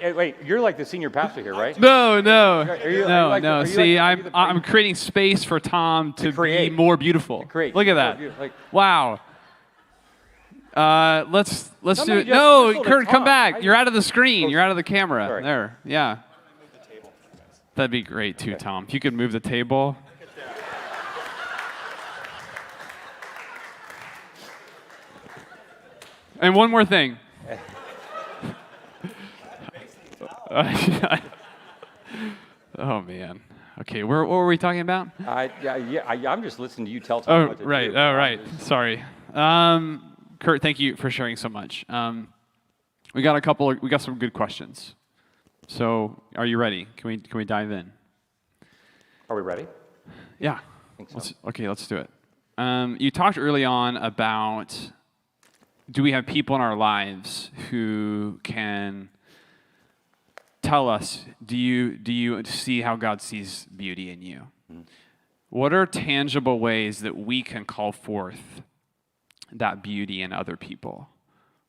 eh, 0.00 0.12
wait. 0.12 0.36
You're 0.44 0.60
like 0.60 0.76
the 0.76 0.84
senior 0.84 1.10
pastor 1.10 1.42
here, 1.42 1.54
right? 1.54 1.78
No, 1.80 2.20
no, 2.20 2.60
Are 2.62 2.88
you- 2.90 3.06
no, 3.08 3.28
like- 3.28 3.42
no. 3.42 3.64
See, 3.64 3.98
like- 4.00 4.24
I'm 4.26 4.30
I'm 4.34 4.60
creating 4.60 4.94
space 4.96 5.42
for 5.44 5.58
Tom 5.60 6.12
to, 6.14 6.32
create. 6.32 6.70
be 6.70 6.76
more 6.76 6.96
beautiful. 6.96 7.44
create. 7.46 7.74
Look 7.74 7.86
at 7.88 7.94
that. 7.94 8.20
like- 8.38 8.52
wow. 8.72 9.18
Uh, 10.74 11.24
let's 11.30 11.70
let's 11.82 12.04
do 12.04 12.18
it. 12.18 12.26
just 12.26 12.28
No, 12.34 12.66
whistled 12.68 12.86
at 12.86 12.92
Curt, 12.92 13.06
come 13.06 13.14
Tom. 13.20 13.24
back. 13.24 13.62
You're 13.62 13.74
out 13.74 13.88
of 13.88 13.94
the 13.94 14.02
screen. 14.02 14.50
You're 14.50 14.60
out 14.60 14.70
of 14.70 14.76
the 14.76 14.82
camera. 14.82 15.26
Sorry. 15.26 15.42
There. 15.42 15.78
Yeah. 15.84 16.18
That'd 17.74 17.90
be 17.90 18.02
great 18.02 18.38
too, 18.38 18.54
Tom. 18.54 18.84
If 18.88 18.94
you 18.94 19.00
could 19.00 19.14
move 19.14 19.32
the 19.32 19.40
table. 19.40 19.96
And 26.40 26.54
one 26.54 26.70
more 26.70 26.84
thing. 26.84 27.18
oh 32.78 33.00
man. 33.02 33.40
Okay, 33.80 34.02
where, 34.02 34.24
what 34.24 34.36
were 34.36 34.46
we 34.46 34.58
talking 34.58 34.80
about? 34.80 35.08
I, 35.24 35.50
yeah, 35.62 35.76
yeah, 35.76 36.00
I, 36.04 36.14
I'm 36.26 36.42
just 36.42 36.58
listening 36.58 36.86
to 36.86 36.90
you 36.90 36.98
tell 37.00 37.20
Tom 37.20 37.34
Oh, 37.42 37.48
what 37.48 37.58
to 37.58 37.64
right. 37.64 37.90
do. 37.92 37.96
Oh, 37.96 38.12
right. 38.14 38.40
Sorry. 38.60 39.04
Um, 39.32 40.16
Curt, 40.40 40.62
thank 40.62 40.78
you 40.78 40.96
for 40.96 41.10
sharing 41.10 41.36
so 41.36 41.48
much. 41.48 41.84
Um, 41.88 42.28
we 43.14 43.22
got 43.22 43.36
a 43.36 43.40
couple. 43.40 43.70
Of, 43.70 43.82
we 43.82 43.88
got 43.88 44.00
some 44.00 44.18
good 44.18 44.32
questions. 44.32 44.94
So, 45.66 46.22
are 46.36 46.46
you 46.46 46.58
ready? 46.58 46.86
Can 46.96 47.08
we 47.08 47.18
can 47.18 47.38
we 47.38 47.44
dive 47.44 47.70
in? 47.70 47.92
Are 49.28 49.36
we 49.36 49.42
ready? 49.42 49.66
Yeah. 50.38 50.60
so. 50.98 51.06
Let's, 51.14 51.34
okay, 51.48 51.68
let's 51.68 51.86
do 51.86 51.96
it. 51.96 52.10
Um, 52.56 52.96
you 53.00 53.10
talked 53.10 53.36
early 53.36 53.64
on 53.64 53.96
about 53.96 54.92
do 55.90 56.02
we 56.02 56.12
have 56.12 56.26
people 56.26 56.54
in 56.56 56.62
our 56.62 56.76
lives 56.76 57.50
who 57.70 58.40
can 58.42 59.08
tell 60.62 60.88
us 60.88 61.24
do 61.44 61.56
you 61.56 61.96
do 61.96 62.12
you 62.12 62.44
see 62.44 62.82
how 62.82 62.96
God 62.96 63.20
sees 63.20 63.66
beauty 63.74 64.10
in 64.10 64.22
you? 64.22 64.48
What 65.50 65.72
are 65.72 65.86
tangible 65.86 66.60
ways 66.60 67.00
that 67.00 67.16
we 67.16 67.42
can 67.42 67.64
call 67.64 67.90
forth 67.90 68.62
that 69.52 69.82
beauty 69.82 70.22
in 70.22 70.32
other 70.32 70.56
people 70.56 71.08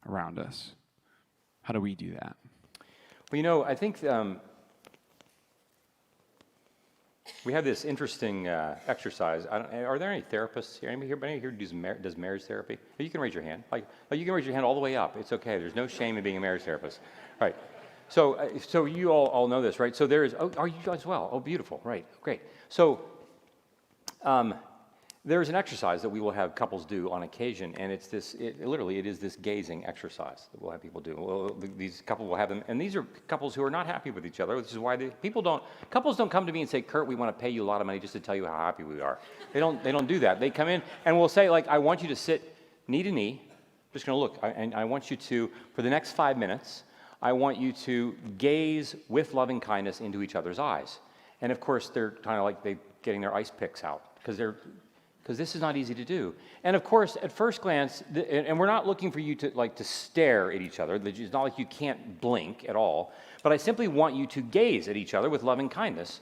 around 0.07 0.39
us? 0.39 0.73
How 1.61 1.73
do 1.73 1.81
we 1.81 1.95
do 1.95 2.11
that? 2.13 2.35
Well, 3.31 3.37
you 3.37 3.43
know, 3.43 3.63
I 3.63 3.75
think 3.75 4.03
um, 4.03 4.39
we 7.45 7.53
have 7.53 7.63
this 7.63 7.85
interesting 7.85 8.47
uh, 8.47 8.77
exercise. 8.87 9.45
Are 9.45 9.99
there 9.99 10.11
any 10.11 10.23
therapists 10.23 10.79
here? 10.79 10.89
Anybody 10.89 11.07
here, 11.07 11.19
anybody 11.23 11.39
here 11.39 11.51
does, 11.51 11.73
mar- 11.73 11.97
does 11.97 12.17
marriage 12.17 12.43
therapy? 12.43 12.77
Oh, 12.99 13.03
You 13.03 13.09
can 13.09 13.21
raise 13.21 13.33
your 13.33 13.43
hand. 13.43 13.63
Like, 13.71 13.87
oh, 14.11 14.15
you 14.15 14.25
can 14.25 14.33
raise 14.33 14.45
your 14.45 14.53
hand 14.53 14.65
all 14.65 14.73
the 14.73 14.79
way 14.79 14.95
up. 14.95 15.15
It's 15.17 15.31
okay. 15.33 15.57
There's 15.57 15.75
no 15.75 15.87
shame 15.87 16.17
in 16.17 16.23
being 16.23 16.37
a 16.37 16.39
marriage 16.39 16.63
therapist. 16.63 16.99
Right. 17.39 17.55
So, 18.07 18.33
uh, 18.33 18.49
so 18.59 18.85
you 18.85 19.09
all, 19.09 19.27
all 19.27 19.47
know 19.47 19.61
this, 19.61 19.79
right? 19.79 19.95
So 19.95 20.07
there 20.07 20.23
is. 20.23 20.35
Oh, 20.39 20.51
are 20.57 20.67
you 20.67 20.91
as 20.91 21.05
well? 21.05 21.29
Oh, 21.31 21.39
beautiful. 21.39 21.79
Right. 21.83 22.05
Great. 22.21 22.41
So, 22.67 22.99
um, 24.23 24.55
there's 25.29 25.47
an 25.47 25.53
exercise 25.53 26.01
that 26.01 26.09
we 26.09 26.19
will 26.19 26.31
have 26.31 26.55
couples 26.55 26.85
do 26.87 27.11
on 27.11 27.21
occasion, 27.21 27.75
and 27.77 27.91
it's 27.91 28.07
this. 28.07 28.33
It, 28.33 28.65
literally, 28.65 28.97
it 28.97 29.05
is 29.05 29.19
this 29.19 29.35
gazing 29.35 29.85
exercise 29.85 30.47
that 30.51 30.59
we'll 30.59 30.71
have 30.71 30.81
people 30.81 30.99
do. 31.01 31.15
Well, 31.19 31.49
th- 31.49 31.71
these 31.77 32.01
couples 32.03 32.27
will 32.27 32.35
have 32.35 32.49
them, 32.49 32.63
and 32.67 32.81
these 32.81 32.95
are 32.95 33.03
couples 33.27 33.53
who 33.53 33.63
are 33.63 33.69
not 33.69 33.85
happy 33.85 34.09
with 34.09 34.25
each 34.25 34.39
other, 34.39 34.55
which 34.55 34.71
is 34.71 34.79
why 34.79 34.95
they, 34.95 35.09
people 35.21 35.43
don't. 35.43 35.61
Couples 35.91 36.17
don't 36.17 36.31
come 36.31 36.47
to 36.47 36.51
me 36.51 36.61
and 36.61 36.69
say, 36.69 36.81
"Curt, 36.81 37.05
we 37.05 37.13
want 37.13 37.29
to 37.37 37.39
pay 37.39 37.49
you 37.51 37.63
a 37.63 37.67
lot 37.71 37.79
of 37.79 37.85
money 37.85 37.99
just 37.99 38.13
to 38.13 38.19
tell 38.19 38.35
you 38.35 38.47
how 38.47 38.57
happy 38.57 38.81
we 38.81 39.01
are." 39.01 39.19
They 39.53 39.59
don't. 39.59 39.83
They 39.83 39.91
don't 39.91 40.07
do 40.07 40.17
that. 40.19 40.39
They 40.39 40.49
come 40.49 40.67
in 40.67 40.81
and 41.05 41.17
we'll 41.19 41.29
say, 41.29 41.47
like, 41.47 41.67
"I 41.67 41.77
want 41.77 42.01
you 42.01 42.07
to 42.07 42.15
sit 42.15 42.55
knee 42.87 43.03
to 43.03 43.11
knee." 43.11 43.39
I'm 43.43 43.93
Just 43.93 44.07
going 44.07 44.15
to 44.15 44.19
look, 44.19 44.39
I- 44.41 44.49
and 44.49 44.73
I 44.73 44.85
want 44.85 45.11
you 45.11 45.17
to, 45.17 45.49
for 45.75 45.83
the 45.83 45.89
next 45.91 46.13
five 46.13 46.37
minutes, 46.39 46.85
I 47.21 47.33
want 47.33 47.57
you 47.59 47.71
to 47.73 48.15
gaze 48.39 48.95
with 49.09 49.35
loving 49.35 49.59
kindness 49.59 50.01
into 50.01 50.23
each 50.23 50.35
other's 50.35 50.57
eyes. 50.57 50.99
And 51.41 51.51
of 51.51 51.59
course, 51.59 51.89
they're 51.89 52.11
kind 52.11 52.37
of 52.39 52.45
like 52.45 52.63
they're 52.63 52.79
getting 53.03 53.21
their 53.21 53.33
ice 53.35 53.51
picks 53.51 53.83
out 53.83 54.15
because 54.15 54.37
they're 54.37 54.57
because 55.29 55.37
this 55.37 55.53
is 55.53 55.61
not 55.61 55.77
easy 55.77 55.93
to 55.93 56.03
do. 56.03 56.33
And 56.63 56.75
of 56.75 56.83
course, 56.83 57.15
at 57.21 57.31
first 57.31 57.61
glance, 57.61 58.03
th- 58.15 58.25
and 58.31 58.47
and 58.47 58.59
we're 58.59 58.65
not 58.65 58.87
looking 58.87 59.11
for 59.11 59.19
you 59.19 59.35
to 59.35 59.51
like 59.53 59.75
to 59.75 59.83
stare 59.83 60.51
at 60.51 60.59
each 60.59 60.79
other. 60.79 60.95
It's 60.95 61.31
not 61.31 61.43
like 61.43 61.59
you 61.59 61.67
can't 61.67 62.19
blink 62.19 62.65
at 62.67 62.75
all. 62.75 63.13
But 63.43 63.51
I 63.51 63.57
simply 63.57 63.87
want 63.87 64.15
you 64.15 64.25
to 64.25 64.41
gaze 64.41 64.87
at 64.87 64.97
each 64.97 65.13
other 65.13 65.29
with 65.29 65.43
loving 65.43 65.69
kindness. 65.69 66.21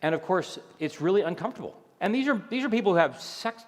And 0.00 0.14
of 0.14 0.22
course, 0.22 0.58
it's 0.78 1.02
really 1.02 1.20
uncomfortable. 1.20 1.76
And 2.00 2.14
these 2.14 2.26
are 2.26 2.40
these 2.48 2.64
are 2.64 2.70
people 2.70 2.92
who 2.92 2.98
have 2.98 3.20
sex. 3.20 3.64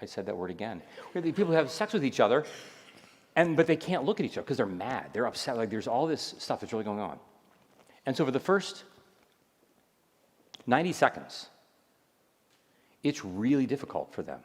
I 0.00 0.06
said 0.06 0.26
that 0.26 0.36
word 0.36 0.52
again. 0.52 0.80
People 1.12 1.46
who 1.46 1.52
have 1.54 1.68
sex 1.68 1.92
with 1.92 2.04
each 2.04 2.20
other, 2.20 2.44
and 3.34 3.56
but 3.56 3.66
they 3.66 3.74
can't 3.74 4.04
look 4.04 4.20
at 4.20 4.26
each 4.26 4.38
other 4.38 4.42
because 4.42 4.58
they're 4.58 4.66
mad. 4.66 5.06
They're 5.12 5.26
upset. 5.26 5.56
Like 5.56 5.70
there's 5.70 5.88
all 5.88 6.06
this 6.06 6.36
stuff 6.38 6.60
that's 6.60 6.72
really 6.72 6.84
going 6.84 7.00
on. 7.00 7.18
And 8.06 8.16
so 8.16 8.24
for 8.24 8.30
the 8.30 8.38
first 8.38 8.84
90 10.68 10.92
seconds, 10.92 11.48
it's 13.02 13.24
really 13.24 13.66
difficult 13.66 14.12
for 14.12 14.22
them 14.22 14.40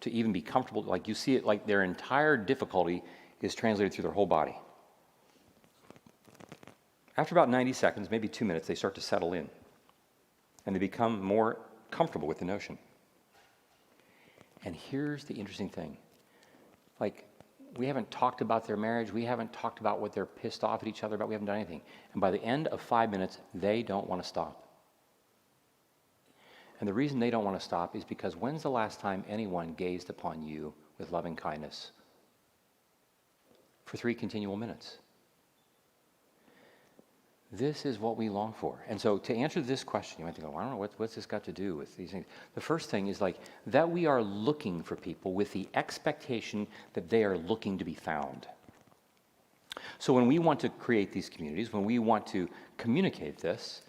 to 0.00 0.10
even 0.10 0.32
be 0.32 0.40
comfortable. 0.42 0.82
Like 0.82 1.08
you 1.08 1.14
see 1.14 1.34
it, 1.36 1.44
like 1.44 1.66
their 1.66 1.82
entire 1.82 2.36
difficulty 2.36 3.02
is 3.40 3.54
translated 3.54 3.92
through 3.92 4.02
their 4.02 4.12
whole 4.12 4.26
body. 4.26 4.56
After 7.16 7.34
about 7.34 7.48
90 7.48 7.72
seconds, 7.72 8.10
maybe 8.10 8.28
two 8.28 8.44
minutes, 8.44 8.66
they 8.66 8.74
start 8.74 8.94
to 8.96 9.00
settle 9.00 9.34
in 9.34 9.48
and 10.66 10.74
they 10.74 10.80
become 10.80 11.22
more 11.22 11.58
comfortable 11.90 12.26
with 12.26 12.38
the 12.38 12.44
notion. 12.44 12.76
And 14.64 14.74
here's 14.74 15.24
the 15.24 15.34
interesting 15.34 15.68
thing 15.68 15.96
like, 17.00 17.26
we 17.76 17.86
haven't 17.86 18.08
talked 18.10 18.40
about 18.40 18.64
their 18.66 18.76
marriage, 18.76 19.12
we 19.12 19.24
haven't 19.24 19.52
talked 19.52 19.80
about 19.80 20.00
what 20.00 20.12
they're 20.12 20.26
pissed 20.26 20.62
off 20.62 20.82
at 20.82 20.88
each 20.88 21.02
other 21.02 21.16
about, 21.16 21.28
we 21.28 21.34
haven't 21.34 21.46
done 21.46 21.56
anything. 21.56 21.80
And 22.12 22.20
by 22.20 22.30
the 22.30 22.42
end 22.42 22.68
of 22.68 22.80
five 22.80 23.10
minutes, 23.10 23.38
they 23.52 23.82
don't 23.82 24.08
want 24.08 24.22
to 24.22 24.28
stop. 24.28 24.63
And 26.84 26.88
the 26.90 26.92
reason 26.92 27.18
they 27.18 27.30
don't 27.30 27.46
want 27.46 27.58
to 27.58 27.64
stop 27.64 27.96
is 27.96 28.04
because 28.04 28.36
when's 28.36 28.62
the 28.62 28.70
last 28.70 29.00
time 29.00 29.24
anyone 29.26 29.72
gazed 29.72 30.10
upon 30.10 30.42
you 30.42 30.74
with 30.98 31.12
loving 31.12 31.34
kindness? 31.34 31.92
For 33.86 33.96
three 33.96 34.14
continual 34.14 34.58
minutes. 34.58 34.98
This 37.50 37.86
is 37.86 37.98
what 37.98 38.18
we 38.18 38.28
long 38.28 38.52
for. 38.52 38.84
And 38.86 39.00
so, 39.00 39.16
to 39.16 39.34
answer 39.34 39.62
this 39.62 39.82
question, 39.82 40.18
you 40.18 40.26
might 40.26 40.34
think, 40.34 40.46
well, 40.46 40.58
I 40.58 40.64
don't 40.64 40.72
know, 40.72 40.76
what, 40.76 40.92
what's 40.98 41.14
this 41.14 41.24
got 41.24 41.42
to 41.44 41.52
do 41.52 41.74
with 41.74 41.96
these 41.96 42.10
things? 42.10 42.26
The 42.54 42.60
first 42.60 42.90
thing 42.90 43.06
is 43.06 43.18
like 43.18 43.38
that 43.66 43.90
we 43.90 44.04
are 44.04 44.22
looking 44.22 44.82
for 44.82 44.94
people 44.94 45.32
with 45.32 45.54
the 45.54 45.66
expectation 45.72 46.66
that 46.92 47.08
they 47.08 47.24
are 47.24 47.38
looking 47.38 47.78
to 47.78 47.84
be 47.86 47.94
found. 47.94 48.46
So, 49.98 50.12
when 50.12 50.26
we 50.26 50.38
want 50.38 50.60
to 50.60 50.68
create 50.68 51.12
these 51.12 51.30
communities, 51.30 51.72
when 51.72 51.86
we 51.86 51.98
want 51.98 52.26
to 52.26 52.46
communicate 52.76 53.38
this, 53.38 53.80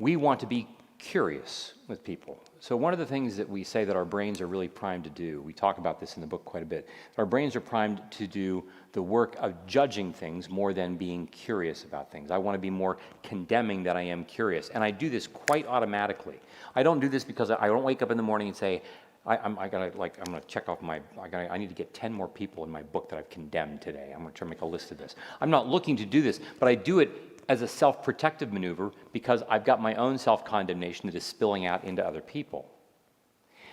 we 0.00 0.16
want 0.16 0.40
to 0.40 0.46
be 0.48 0.66
curious 0.98 1.74
with 1.88 2.02
people. 2.02 2.42
So, 2.58 2.76
one 2.76 2.92
of 2.92 2.98
the 2.98 3.06
things 3.06 3.36
that 3.36 3.48
we 3.48 3.62
say 3.62 3.84
that 3.84 3.96
our 3.96 4.04
brains 4.04 4.40
are 4.40 4.46
really 4.46 4.68
primed 4.68 5.04
to 5.04 5.10
do, 5.10 5.40
we 5.42 5.52
talk 5.52 5.78
about 5.78 6.00
this 6.00 6.16
in 6.16 6.20
the 6.20 6.26
book 6.26 6.44
quite 6.44 6.62
a 6.62 6.66
bit, 6.66 6.88
our 7.18 7.26
brains 7.26 7.54
are 7.54 7.60
primed 7.60 8.02
to 8.12 8.26
do 8.26 8.64
the 8.92 9.02
work 9.02 9.36
of 9.38 9.54
judging 9.66 10.12
things 10.12 10.48
more 10.48 10.72
than 10.72 10.96
being 10.96 11.26
curious 11.28 11.84
about 11.84 12.10
things. 12.10 12.30
I 12.30 12.38
want 12.38 12.54
to 12.54 12.60
be 12.60 12.70
more 12.70 12.98
condemning 13.22 13.82
than 13.82 13.96
I 13.96 14.02
am 14.02 14.24
curious. 14.24 14.68
And 14.70 14.82
I 14.82 14.90
do 14.90 15.10
this 15.10 15.26
quite 15.26 15.66
automatically. 15.66 16.40
I 16.74 16.82
don't 16.82 17.00
do 17.00 17.08
this 17.08 17.24
because 17.24 17.50
I 17.50 17.66
don't 17.66 17.84
wake 17.84 18.02
up 18.02 18.10
in 18.10 18.16
the 18.16 18.22
morning 18.22 18.48
and 18.48 18.56
say, 18.56 18.82
I, 19.26 19.36
I'm, 19.38 19.58
I 19.58 19.68
gotta 19.68 19.96
like 19.98 20.18
I'm 20.18 20.32
gonna 20.32 20.40
check 20.46 20.68
off 20.68 20.80
my 20.80 21.00
I 21.20 21.28
gotta 21.28 21.52
I 21.52 21.58
need 21.58 21.68
to 21.68 21.74
get 21.74 21.92
10 21.92 22.12
more 22.12 22.28
people 22.28 22.64
in 22.64 22.70
my 22.70 22.82
book 22.82 23.08
that 23.08 23.18
I've 23.18 23.28
condemned 23.28 23.82
today. 23.82 24.12
I'm 24.14 24.20
gonna 24.20 24.32
try 24.32 24.46
to 24.46 24.50
make 24.50 24.60
a 24.60 24.66
list 24.66 24.92
of 24.92 24.98
this. 24.98 25.16
I'm 25.40 25.50
not 25.50 25.68
looking 25.68 25.96
to 25.96 26.06
do 26.06 26.22
this, 26.22 26.40
but 26.60 26.68
I 26.68 26.74
do 26.74 27.00
it 27.00 27.35
as 27.48 27.62
a 27.62 27.68
self-protective 27.68 28.52
maneuver 28.52 28.92
because 29.12 29.42
I've 29.48 29.64
got 29.64 29.80
my 29.80 29.94
own 29.94 30.18
self-condemnation 30.18 31.06
that 31.06 31.14
is 31.14 31.24
spilling 31.24 31.66
out 31.66 31.84
into 31.84 32.04
other 32.04 32.20
people. 32.20 32.70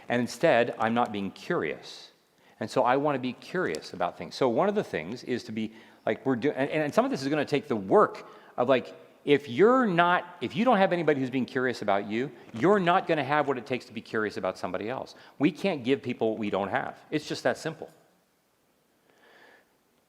And 0.09 0.21
instead, 0.21 0.75
I'm 0.79 0.93
not 0.93 1.11
being 1.11 1.31
curious. 1.31 2.11
And 2.59 2.69
so 2.69 2.83
I 2.83 2.97
want 2.97 3.15
to 3.15 3.19
be 3.19 3.33
curious 3.33 3.93
about 3.93 4.17
things. 4.17 4.35
So 4.35 4.47
one 4.49 4.69
of 4.69 4.75
the 4.75 4.83
things 4.83 5.23
is 5.23 5.43
to 5.45 5.51
be 5.51 5.73
like 6.05 6.25
we're 6.25 6.35
doing 6.35 6.55
and, 6.55 6.69
and 6.69 6.93
some 6.93 7.05
of 7.05 7.11
this 7.11 7.21
is 7.21 7.27
going 7.27 7.43
to 7.43 7.49
take 7.49 7.67
the 7.67 7.75
work 7.75 8.27
of 8.57 8.69
like 8.69 8.93
if 9.25 9.47
you're 9.47 9.87
not 9.87 10.37
if 10.41 10.55
you 10.55 10.65
don't 10.65 10.77
have 10.77 10.91
anybody 10.91 11.19
who's 11.19 11.29
being 11.29 11.45
curious 11.45 11.81
about 11.81 12.07
you 12.07 12.29
you're 12.53 12.79
not 12.79 13.07
going 13.07 13.17
to 13.17 13.23
have 13.23 13.47
what 13.47 13.57
it 13.57 13.65
takes 13.65 13.85
to 13.85 13.93
be 13.93 14.01
curious 14.01 14.37
about 14.37 14.57
somebody 14.57 14.89
else 14.89 15.15
we 15.39 15.51
can't 15.51 15.83
give 15.83 16.01
people 16.01 16.31
what 16.31 16.39
we 16.39 16.49
don't 16.49 16.69
have 16.69 16.99
it's 17.09 17.27
just 17.27 17.43
that 17.43 17.57
simple 17.57 17.89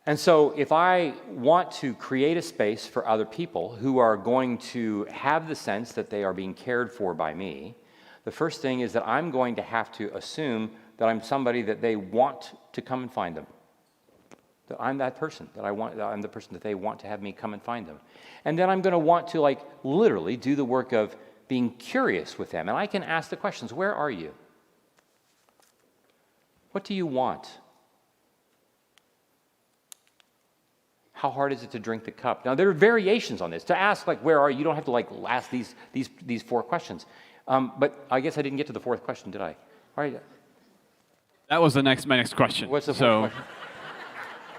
and 0.06 0.18
so 0.18 0.52
if 0.56 0.72
i 0.72 1.12
want 1.28 1.70
to 1.70 1.94
create 1.94 2.36
a 2.36 2.42
space 2.42 2.86
for 2.86 3.06
other 3.06 3.24
people 3.24 3.74
who 3.76 3.98
are 3.98 4.16
going 4.16 4.58
to 4.58 5.04
have 5.04 5.48
the 5.48 5.54
sense 5.54 5.92
that 5.92 6.10
they 6.10 6.24
are 6.24 6.32
being 6.32 6.54
cared 6.54 6.90
for 6.90 7.14
by 7.14 7.34
me 7.34 7.74
the 8.24 8.30
first 8.30 8.62
thing 8.62 8.80
is 8.80 8.92
that 8.92 9.06
i'm 9.06 9.30
going 9.30 9.54
to 9.54 9.62
have 9.62 9.90
to 9.92 10.14
assume 10.16 10.70
that 10.98 11.08
i'm 11.08 11.22
somebody 11.22 11.62
that 11.62 11.80
they 11.80 11.96
want 11.96 12.52
to 12.72 12.82
come 12.82 13.02
and 13.02 13.12
find 13.12 13.36
them 13.36 13.46
that 14.68 14.78
I'm 14.80 14.98
that 14.98 15.16
person, 15.16 15.48
that 15.54 15.64
I 15.64 15.70
want, 15.70 15.96
that 15.96 16.04
I'm 16.04 16.22
the 16.22 16.28
person 16.28 16.54
that 16.54 16.62
they 16.62 16.74
want 16.74 17.00
to 17.00 17.06
have 17.06 17.20
me 17.20 17.32
come 17.32 17.52
and 17.52 17.62
find 17.62 17.86
them. 17.86 18.00
And 18.44 18.58
then 18.58 18.70
I'm 18.70 18.80
going 18.80 18.92
to 18.92 18.98
want 18.98 19.28
to, 19.28 19.40
like, 19.40 19.60
literally 19.82 20.36
do 20.36 20.56
the 20.56 20.64
work 20.64 20.92
of 20.92 21.14
being 21.48 21.70
curious 21.70 22.38
with 22.38 22.50
them. 22.50 22.68
And 22.68 22.78
I 22.78 22.86
can 22.86 23.02
ask 23.02 23.28
the 23.28 23.36
questions 23.36 23.72
Where 23.72 23.94
are 23.94 24.10
you? 24.10 24.32
What 26.72 26.84
do 26.84 26.94
you 26.94 27.06
want? 27.06 27.48
How 31.14 31.30
hard 31.30 31.52
is 31.52 31.62
it 31.62 31.70
to 31.70 31.78
drink 31.78 32.04
the 32.04 32.10
cup? 32.10 32.44
Now, 32.44 32.54
there 32.54 32.68
are 32.68 32.74
variations 32.74 33.40
on 33.40 33.50
this. 33.50 33.64
To 33.64 33.76
ask, 33.76 34.06
like, 34.06 34.20
where 34.20 34.38
are 34.40 34.50
you, 34.50 34.58
you 34.58 34.64
don't 34.64 34.74
have 34.74 34.84
to, 34.84 34.90
like, 34.90 35.08
ask 35.26 35.48
these, 35.48 35.74
these, 35.92 36.10
these 36.26 36.42
four 36.42 36.62
questions. 36.62 37.06
Um, 37.48 37.72
but 37.78 38.06
I 38.10 38.20
guess 38.20 38.36
I 38.36 38.42
didn't 38.42 38.58
get 38.58 38.66
to 38.66 38.72
the 38.72 38.80
fourth 38.80 39.02
question, 39.04 39.30
did 39.30 39.40
I? 39.40 39.56
All 39.96 40.04
right. 40.04 40.20
That 41.48 41.62
was 41.62 41.74
the 41.74 41.82
next 41.82 42.06
my 42.06 42.16
next 42.16 42.34
question. 42.34 42.68
What's 42.68 42.86
the 42.86 42.94
fourth 42.94 42.98
so 42.98 43.20
question? 43.28 43.44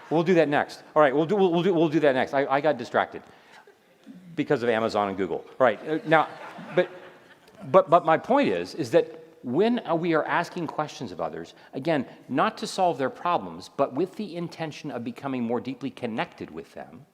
We'll 0.10 0.24
do 0.24 0.36
that 0.36 0.48
next. 0.48 0.84
All 0.96 1.02
right, 1.02 1.16
we'll 1.16 1.26
do, 1.26 1.36
we'll, 1.36 1.52
we'll 1.52 1.64
do, 1.64 1.74
we'll 1.74 1.90
do 1.90 2.00
that 2.02 2.14
next. 2.14 2.34
I, 2.34 2.46
I 2.46 2.62
got 2.62 2.78
distracted 2.78 3.24
because 4.36 4.62
of 4.62 4.70
Amazon 4.70 5.10
and 5.10 5.18
Google. 5.18 5.44
All 5.60 5.66
right, 5.66 5.80
uh, 5.90 5.98
now, 6.06 6.28
but, 6.76 6.90
but, 7.72 7.90
but 7.90 8.06
my 8.06 8.18
point 8.18 8.50
is, 8.50 8.76
is 8.76 8.92
that 8.92 9.25
when 9.46 9.80
uh, 9.88 9.94
we 9.94 10.16
are 10.16 10.26
asking 10.26 10.66
questions 10.66 11.12
of 11.12 11.22
others, 11.22 11.54
again, 11.74 12.04
not 12.28 12.58
to 12.58 12.66
solve 12.66 12.98
their 12.98 13.12
problems, 13.12 13.70
but 13.78 13.94
with 13.94 14.16
the 14.16 14.36
intention 14.36 14.90
of 14.90 15.04
becoming 15.04 15.44
more 15.44 15.62
deeply 15.62 15.92
connected 15.92 16.50
with 16.50 16.74
them, 16.74 17.06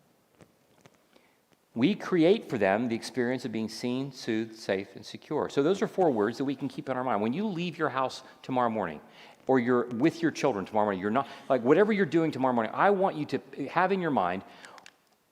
we 1.76 1.94
create 1.94 2.49
for 2.49 2.58
them 2.58 2.88
the 2.88 2.95
experience 2.95 3.44
of 3.44 3.52
being 3.52 3.68
seen, 3.68 4.14
soothed, 4.14 4.56
safe, 4.56 4.88
and 4.95 5.06
secure. 5.06 5.49
So 5.49 5.62
those 5.62 5.82
are 5.82 5.88
four 5.88 6.10
words 6.10 6.38
that 6.38 6.45
we 6.45 6.56
can 6.56 6.70
keep 6.70 6.88
in 6.88 6.95
our 6.95 7.03
mind. 7.03 7.22
When 7.22 7.34
you 7.34 7.45
leave 7.45 7.78
your 7.78 7.90
house 7.90 8.24
tomorrow 8.44 8.70
morning, 8.70 9.02
or 9.48 9.60
you're 9.60 9.88
with 9.88 10.22
your 10.22 10.32
children 10.32 10.64
tomorrow 10.64 10.86
morning, 10.86 11.02
you're 11.02 11.12
not, 11.12 11.28
like 11.49 11.62
whatever 11.64 11.91
you're 11.91 12.06
doing 12.06 12.32
tomorrow 12.32 12.53
morning, 12.53 12.72
I 12.74 12.91
want 12.91 13.18
you 13.18 13.26
to 13.26 13.38
uh, 13.38 13.70
have 13.70 13.91
in 13.91 13.99
your 13.99 14.12
mind, 14.12 14.44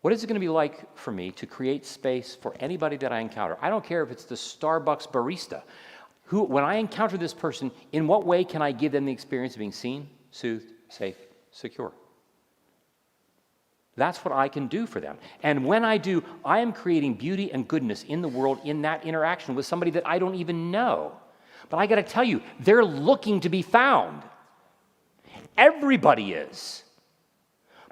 what 0.02 0.12
is 0.12 0.22
it 0.22 0.28
going 0.28 0.36
to 0.36 0.40
be 0.40 0.50
like 0.50 0.98
for 0.98 1.14
me 1.14 1.32
to 1.32 1.46
create 1.46 1.86
space 1.86 2.36
for 2.36 2.56
anybody 2.60 2.98
that 2.98 3.14
I 3.14 3.20
encounter? 3.20 3.58
I 3.62 3.70
don't 3.70 3.86
care 3.86 4.04
if 4.04 4.12
it's 4.12 4.26
the 4.26 4.36
Starbucks 4.36 5.10
barista. 5.10 5.64
Who, 6.30 6.44
when 6.44 6.64
I 6.64 6.76
encounter 6.76 7.18
this 7.18 7.34
person, 7.34 7.72
in 7.92 8.06
what 8.06 8.24
way 8.24 8.44
can 8.44 8.62
I 8.62 8.72
give 8.72 8.92
them 8.92 9.06
the 9.06 9.12
experience 9.12 9.56
of 9.56 9.60
being 9.60 9.72
seen, 9.72 10.08
soothed, 10.30 10.72
safe, 10.88 11.18
secure? 11.50 11.92
That's 13.96 14.24
what 14.24 14.32
I 14.32 14.48
can 14.48 14.68
do 14.68 14.86
for 14.86 15.00
them. 15.00 15.18
And 15.42 15.66
when 15.66 15.84
I 15.84 15.98
do, 15.98 16.24
I 16.46 16.60
am 16.60 16.72
creating 16.72 17.16
beauty 17.16 17.52
and 17.52 17.68
goodness 17.68 18.04
in 18.04 18.22
the 18.22 18.28
world 18.28 18.60
in 18.64 18.84
that 18.84 19.06
interaction 19.06 19.56
with 19.56 19.66
somebody 19.66 19.90
that 19.92 20.06
I 20.06 20.20
don't 20.20 20.36
even 20.36 20.70
know. 20.70 21.14
But 21.68 21.78
I 21.78 21.88
got 21.88 21.96
to 21.96 22.04
tell 22.04 22.24
you, 22.24 22.44
they're 22.60 22.86
looking 22.86 23.40
to 23.40 23.50
be 23.50 23.64
found. 23.64 24.22
Everybody 25.58 26.34
is. 26.34 26.84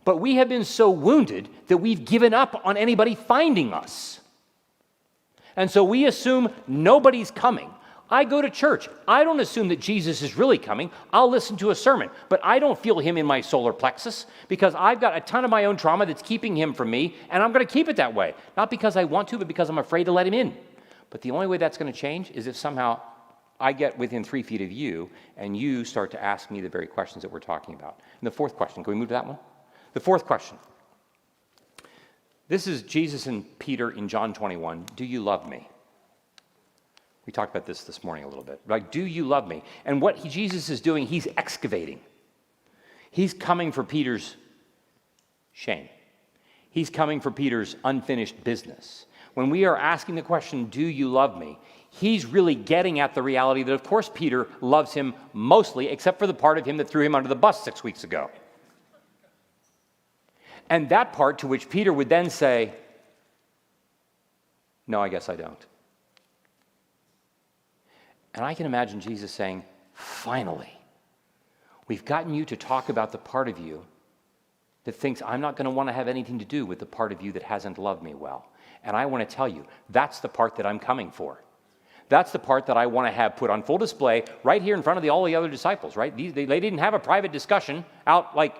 But 0.06 0.18
we 0.18 0.36
have 0.36 0.48
been 0.48 0.64
so 0.64 0.92
wounded 0.92 1.50
that 1.70 1.78
we've 1.78 2.06
given 2.06 2.36
up 2.36 2.62
on 2.64 2.78
anybody 2.78 3.16
finding 3.16 3.74
us. 3.74 4.20
And 5.56 5.72
so 5.72 5.84
we 5.84 6.06
assume 6.06 6.54
nobody's 6.68 7.32
coming. 7.32 7.72
I 8.10 8.24
go 8.24 8.42
to 8.42 8.50
church. 8.50 8.88
I 9.08 9.24
don't 9.24 9.40
assume 9.40 9.68
that 9.68 9.80
Jesus 9.80 10.22
is 10.22 10.38
really 10.38 10.58
coming. 10.58 10.92
I'll 11.12 11.30
listen 11.30 11.58
to 11.58 11.72
a 11.72 11.76
sermon, 11.76 12.10
but 12.30 12.40
I 12.44 12.60
don't 12.60 12.80
feel 12.80 13.00
him 13.00 13.18
in 13.18 13.26
my 13.26 13.42
solar 13.42 13.74
plexus 13.74 14.26
because 14.48 14.76
I've 14.76 15.02
got 15.02 15.18
a 15.18 15.22
ton 15.22 15.44
of 15.44 15.52
my 15.52 15.66
own 15.66 15.76
trauma 15.76 16.06
that's 16.06 16.22
keeping 16.22 16.56
him 16.56 16.74
from 16.74 16.90
me, 16.90 17.16
and 17.30 17.44
I'm 17.44 17.52
going 17.52 17.66
to 17.66 17.72
keep 17.72 17.90
it 17.90 17.98
that 17.98 18.14
way. 18.14 18.34
Not 18.56 18.70
because 18.70 18.96
I 18.96 19.04
want 19.04 19.28
to, 19.30 19.38
but 19.38 19.48
because 19.48 19.70
I'm 19.70 19.78
afraid 19.78 20.06
to 20.06 20.12
let 20.12 20.26
him 20.26 20.34
in. 20.34 20.56
But 21.10 21.22
the 21.22 21.32
only 21.32 21.48
way 21.48 21.58
that's 21.58 21.78
going 21.78 21.92
to 21.92 21.98
change 21.98 22.32
is 22.32 22.48
if 22.48 22.56
somehow 22.56 23.02
I 23.60 23.74
get 23.74 23.98
within 23.98 24.24
three 24.24 24.44
feet 24.44 24.62
of 24.62 24.72
you, 24.72 25.10
and 25.36 25.58
you 25.58 25.84
start 25.84 26.12
to 26.12 26.24
ask 26.24 26.52
me 26.52 26.62
the 26.62 26.70
very 26.70 26.88
questions 26.88 27.24
that 27.24 27.32
we're 27.32 27.40
talking 27.40 27.76
about. 27.76 28.00
And 28.22 28.28
the 28.28 28.32
fourth 28.32 28.56
question, 28.56 28.84
can 28.84 28.94
we 28.94 29.00
move 29.00 29.10
to 29.10 29.16
that 29.16 29.26
one? 29.26 29.38
The 29.94 30.00
fourth 30.00 30.26
question. 30.26 30.58
This 32.48 32.68
is 32.68 32.84
Jesus 32.84 33.26
and 33.26 33.46
Peter 33.60 33.92
in 33.92 34.08
John 34.08 34.34
21. 34.34 34.86
Do 34.96 35.04
you 35.04 35.22
love 35.22 35.50
me? 35.50 35.68
We 37.28 37.34
talked 37.34 37.54
about 37.54 37.68
this 37.68 37.84
this 37.84 38.04
morning 38.04 38.24
a 38.24 38.28
little 38.28 38.44
bit. 38.44 38.60
Like, 38.68 38.90
do 38.90 39.06
you 39.06 39.26
love 39.26 39.48
me? 39.48 39.62
And 39.86 40.02
what 40.02 40.18
he, 40.18 40.30
Jesus 40.30 40.70
is 40.70 40.82
doing, 40.82 41.06
he's 41.06 41.28
excavating. 41.38 42.00
He's 43.12 43.34
coming 43.34 43.72
for 43.72 43.84
Peter's 43.84 44.36
shame. 45.52 45.90
He's 46.72 46.90
coming 46.90 47.20
for 47.20 47.30
Peter's 47.30 47.76
unfinished 47.84 48.44
business. 48.44 49.06
When 49.34 49.50
we 49.50 49.66
are 49.66 49.78
asking 49.78 50.16
the 50.16 50.22
question, 50.22 50.66
Do 50.66 50.82
you 50.82 51.10
love 51.10 51.38
me? 51.38 51.60
he's 51.90 52.26
really 52.26 52.56
getting 52.56 53.00
at 53.00 53.14
the 53.14 53.22
reality 53.22 53.64
that, 53.64 53.74
of 53.74 53.84
course, 53.84 54.10
Peter 54.14 54.48
loves 54.62 54.94
him 54.94 55.14
mostly, 55.34 55.88
except 55.88 56.20
for 56.20 56.28
the 56.28 56.34
part 56.34 56.58
of 56.58 56.66
him 56.66 56.78
that 56.78 56.88
threw 56.88 57.04
him 57.04 57.16
under 57.16 57.30
the 57.30 57.36
bus 57.36 57.64
six 57.64 57.84
weeks 57.84 58.04
ago. 58.04 58.30
And 60.70 60.90
that 60.90 61.14
part 61.14 61.40
to 61.40 61.48
which 61.48 61.70
Peter 61.70 61.92
would 61.92 62.10
then 62.10 62.30
say, 62.30 62.74
No, 64.86 65.02
I 65.02 65.10
guess 65.10 65.30
I 65.30 65.36
don't. 65.36 65.66
And 68.38 68.46
I 68.46 68.54
can 68.54 68.68
imagine 68.68 69.02
Jesus 69.02 69.32
saying, 69.32 69.64
Finally, 69.94 70.72
we've 71.88 72.06
gotten 72.06 72.36
you 72.36 72.46
to 72.46 72.56
talk 72.56 72.90
about 72.90 73.12
the 73.12 73.18
part 73.18 73.50
of 73.50 73.58
you 73.58 73.84
that 74.84 74.94
thinks 74.94 75.24
I'm 75.24 75.42
not 75.42 75.58
going 75.58 75.66
to 75.66 75.72
want 75.72 75.90
to 75.90 75.94
have 75.94 76.08
anything 76.08 76.38
to 76.38 76.46
do 76.46 76.64
with 76.64 76.78
the 76.78 76.86
part 76.86 77.12
of 77.12 77.20
you 77.20 77.32
that 77.32 77.42
hasn't 77.42 77.80
loved 77.80 78.04
me 78.04 78.14
well. 78.14 78.48
And 78.84 78.96
I 78.96 79.08
want 79.08 79.28
to 79.28 79.36
tell 79.36 79.48
you, 79.48 79.66
that's 79.90 80.20
the 80.20 80.30
part 80.30 80.56
that 80.58 80.68
I'm 80.68 80.78
coming 80.78 81.10
for. 81.10 81.44
That's 82.10 82.32
the 82.32 82.38
part 82.40 82.68
that 82.68 82.78
I 82.78 82.86
want 82.86 83.08
to 83.08 83.12
have 83.12 83.36
put 83.36 83.50
on 83.50 83.64
full 83.64 83.80
display 83.80 84.24
right 84.44 84.62
here 84.62 84.76
in 84.76 84.84
front 84.84 84.98
of 84.98 85.04
the, 85.04 85.10
all 85.10 85.26
the 85.26 85.36
other 85.36 85.50
disciples, 85.50 85.96
right? 85.96 86.16
These, 86.16 86.34
they, 86.34 86.46
they 86.46 86.60
didn't 86.60 86.80
have 86.80 86.94
a 86.94 87.00
private 87.00 87.32
discussion 87.32 87.84
out 88.06 88.36
like 88.36 88.56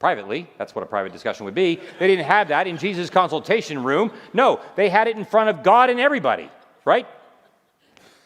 privately. 0.00 0.50
That's 0.58 0.74
what 0.74 0.82
a 0.82 0.86
private 0.86 1.12
discussion 1.12 1.44
would 1.44 1.54
be. 1.54 1.80
They 2.00 2.08
didn't 2.08 2.26
have 2.26 2.48
that 2.48 2.66
in 2.66 2.78
Jesus' 2.78 3.10
consultation 3.10 3.84
room. 3.84 4.10
No, 4.34 4.60
they 4.74 4.88
had 4.88 5.06
it 5.06 5.16
in 5.16 5.24
front 5.24 5.50
of 5.50 5.62
God 5.62 5.88
and 5.88 6.00
everybody, 6.00 6.50
right? 6.84 7.06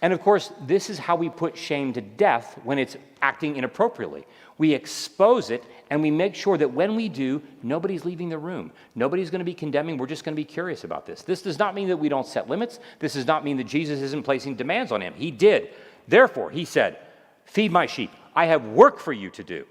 And 0.03 0.13
of 0.13 0.21
course, 0.23 0.53
this 0.67 0.89
is 0.89 0.99
how 0.99 1.15
we 1.15 1.29
put 1.29 1.57
shame 1.57 1.93
to 1.93 2.01
death 2.01 2.59
when 2.65 2.79
it's 2.79 2.97
acting 3.21 3.57
inappropriately. 3.57 4.27
We 4.57 4.73
expose 4.73 5.51
it 5.51 5.65
and 5.91 6.01
we 6.01 6.11
make 6.11 6.35
sure 6.35 6.57
that 6.57 6.73
when 6.73 6.97
we 6.97 7.09
do, 7.09 7.43
nobody's 7.63 8.05
leaving 8.05 8.31
the 8.31 8.39
room. 8.39 8.73
Nobody's 8.95 9.31
going 9.31 9.41
to 9.41 9.45
be 9.45 9.55
condemning. 9.55 9.99
We're 9.99 10.07
just 10.07 10.25
going 10.25 10.35
to 10.35 10.41
be 10.41 10.45
curious 10.45 10.85
about 10.85 11.05
this. 11.05 11.23
This 11.23 11.43
does 11.43 11.59
not 11.59 11.75
mean 11.75 11.89
that 11.89 11.97
we 11.97 12.09
don't 12.09 12.27
set 12.27 12.49
limits. 12.49 12.79
This 12.99 13.15
does 13.15 13.27
not 13.27 13.45
mean 13.45 13.59
that 13.59 13.65
Jesus 13.65 14.01
isn't 14.01 14.23
placing 14.23 14.55
demands 14.55 14.91
on 14.91 15.03
him. 15.03 15.13
He 15.15 15.31
did. 15.31 15.71
Therefore, 16.09 16.51
he 16.51 16.65
said, 16.65 16.99
Feed 17.45 17.73
my 17.73 17.87
sheep. 17.87 18.11
I 18.35 18.47
have 18.47 18.65
work 18.65 18.99
for 19.01 19.13
you 19.13 19.29
to 19.31 19.43
do. 19.43 19.67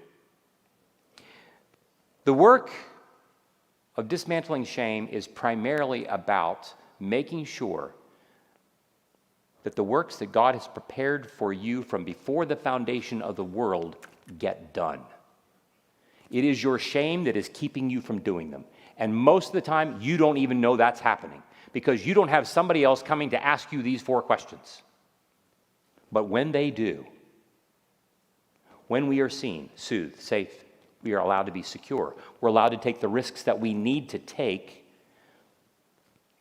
The 2.24 2.34
work 2.34 2.70
of 3.96 4.06
dismantling 4.06 4.64
shame 4.64 5.08
is 5.10 5.26
primarily 5.26 6.04
about 6.06 6.72
making 7.00 7.46
sure 7.46 7.94
that 9.62 9.76
the 9.76 9.84
works 9.84 10.16
that 10.16 10.32
God 10.32 10.54
has 10.54 10.66
prepared 10.66 11.30
for 11.30 11.52
you 11.52 11.82
from 11.82 12.04
before 12.04 12.46
the 12.46 12.56
foundation 12.56 13.20
of 13.22 13.36
the 13.36 13.44
world 13.44 13.96
get 14.38 14.72
done. 14.72 15.00
It 16.30 16.44
is 16.44 16.62
your 16.62 16.78
shame 16.78 17.24
that 17.24 17.36
is 17.36 17.50
keeping 17.52 17.90
you 17.90 18.00
from 18.00 18.20
doing 18.20 18.50
them. 18.50 18.64
And 18.96 19.14
most 19.14 19.48
of 19.48 19.52
the 19.52 19.60
time, 19.60 19.98
you 20.00 20.16
don't 20.16 20.38
even 20.38 20.60
know 20.60 20.76
that's 20.76 21.00
happening 21.00 21.42
because 21.72 22.06
you 22.06 22.14
don't 22.14 22.28
have 22.28 22.46
somebody 22.46 22.84
else 22.84 23.02
coming 23.02 23.30
to 23.30 23.44
ask 23.44 23.72
you 23.72 23.82
these 23.82 24.02
four 24.02 24.22
questions. 24.22 24.82
But 26.12 26.24
when 26.24 26.52
they 26.52 26.70
do, 26.70 27.06
when 28.88 29.06
we 29.06 29.20
are 29.20 29.28
seen, 29.28 29.70
soothed, 29.76 30.20
safe, 30.20 30.64
we 31.02 31.12
are 31.12 31.20
allowed 31.20 31.44
to 31.44 31.52
be 31.52 31.62
secure. 31.62 32.14
We're 32.40 32.48
allowed 32.48 32.70
to 32.70 32.76
take 32.76 33.00
the 33.00 33.08
risks 33.08 33.44
that 33.44 33.58
we 33.58 33.72
need 33.72 34.08
to 34.10 34.18
take 34.18 34.79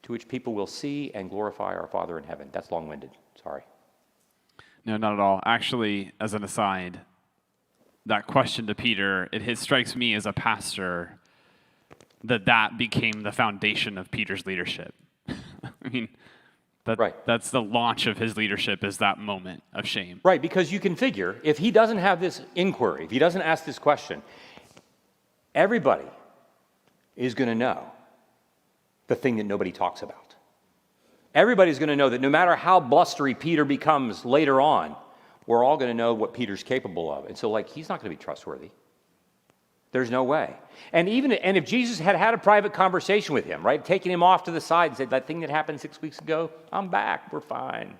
to 0.09 0.13
which 0.13 0.27
people 0.27 0.55
will 0.55 0.65
see 0.65 1.11
and 1.13 1.29
glorify 1.29 1.75
our 1.75 1.85
Father 1.85 2.17
in 2.17 2.23
heaven. 2.23 2.49
That's 2.51 2.71
long 2.71 2.87
winded. 2.87 3.11
Sorry. 3.43 3.61
No, 4.83 4.97
not 4.97 5.13
at 5.13 5.19
all. 5.19 5.39
Actually, 5.45 6.13
as 6.19 6.33
an 6.33 6.43
aside, 6.43 7.01
that 8.07 8.25
question 8.25 8.65
to 8.65 8.73
Peter, 8.73 9.29
it, 9.31 9.47
it 9.47 9.59
strikes 9.59 9.95
me 9.95 10.15
as 10.15 10.25
a 10.25 10.33
pastor 10.33 11.19
that 12.23 12.45
that 12.45 12.75
became 12.75 13.21
the 13.21 13.31
foundation 13.31 13.99
of 13.99 14.09
Peter's 14.09 14.47
leadership. 14.47 14.95
I 15.29 15.89
mean, 15.93 16.09
that, 16.85 16.97
Right. 16.97 17.13
that's 17.27 17.51
the 17.51 17.61
launch 17.61 18.07
of 18.07 18.17
his 18.17 18.35
leadership 18.35 18.83
is 18.83 18.97
that 18.97 19.19
moment 19.19 19.61
of 19.73 19.85
shame. 19.85 20.21
Right, 20.23 20.41
because 20.41 20.71
you 20.71 20.79
can 20.79 20.95
figure 20.95 21.37
if 21.43 21.59
he 21.59 21.69
doesn't 21.69 21.99
have 21.99 22.19
this 22.19 22.41
inquiry, 22.55 23.05
if 23.05 23.11
he 23.11 23.19
doesn't 23.19 23.43
ask 23.43 23.63
this 23.63 23.77
question, 23.77 24.23
everybody 25.53 26.07
is 27.15 27.35
going 27.35 27.49
to 27.49 27.55
know 27.55 27.91
the 29.09 29.15
thing 29.15 29.35
that 29.37 29.43
nobody 29.43 29.71
talks 29.71 30.01
about. 30.01 30.35
Everybody's 31.35 31.77
going 31.77 31.89
to 31.89 31.95
know 31.95 32.09
that 32.09 32.21
no 32.21 32.29
matter 32.29 32.55
how 32.55 32.79
blustery 32.79 33.35
Peter 33.35 33.65
becomes 33.65 34.23
later 34.23 34.61
on, 34.61 34.95
we're 35.45 35.63
all 35.63 35.77
going 35.77 35.89
to 35.89 35.95
know 35.95 36.13
what 36.13 36.33
Peter's 36.33 36.63
capable 36.63 37.11
of. 37.11 37.25
And 37.25 37.37
so, 37.37 37.49
like, 37.49 37.67
he's 37.67 37.89
not 37.89 38.01
going 38.01 38.11
to 38.11 38.17
be 38.17 38.23
trustworthy. 38.23 38.69
There's 39.91 40.11
no 40.11 40.23
way. 40.23 40.55
And 40.93 41.09
even 41.09 41.31
and 41.31 41.57
if 41.57 41.65
Jesus 41.65 41.97
had 41.97 42.15
had 42.15 42.35
a 42.35 42.37
private 42.37 42.73
conversation 42.73 43.33
with 43.33 43.45
him, 43.45 43.65
right, 43.65 43.83
taking 43.83 44.11
him 44.11 44.21
off 44.21 44.43
to 44.43 44.51
the 44.51 44.61
side 44.61 44.91
and 44.91 44.97
said, 44.97 45.09
"That 45.09 45.25
thing 45.25 45.39
that 45.39 45.49
happened 45.49 45.81
six 45.81 45.99
weeks 45.99 46.19
ago, 46.19 46.51
I'm 46.71 46.89
back. 46.89 47.33
We're 47.33 47.41
fine." 47.41 47.95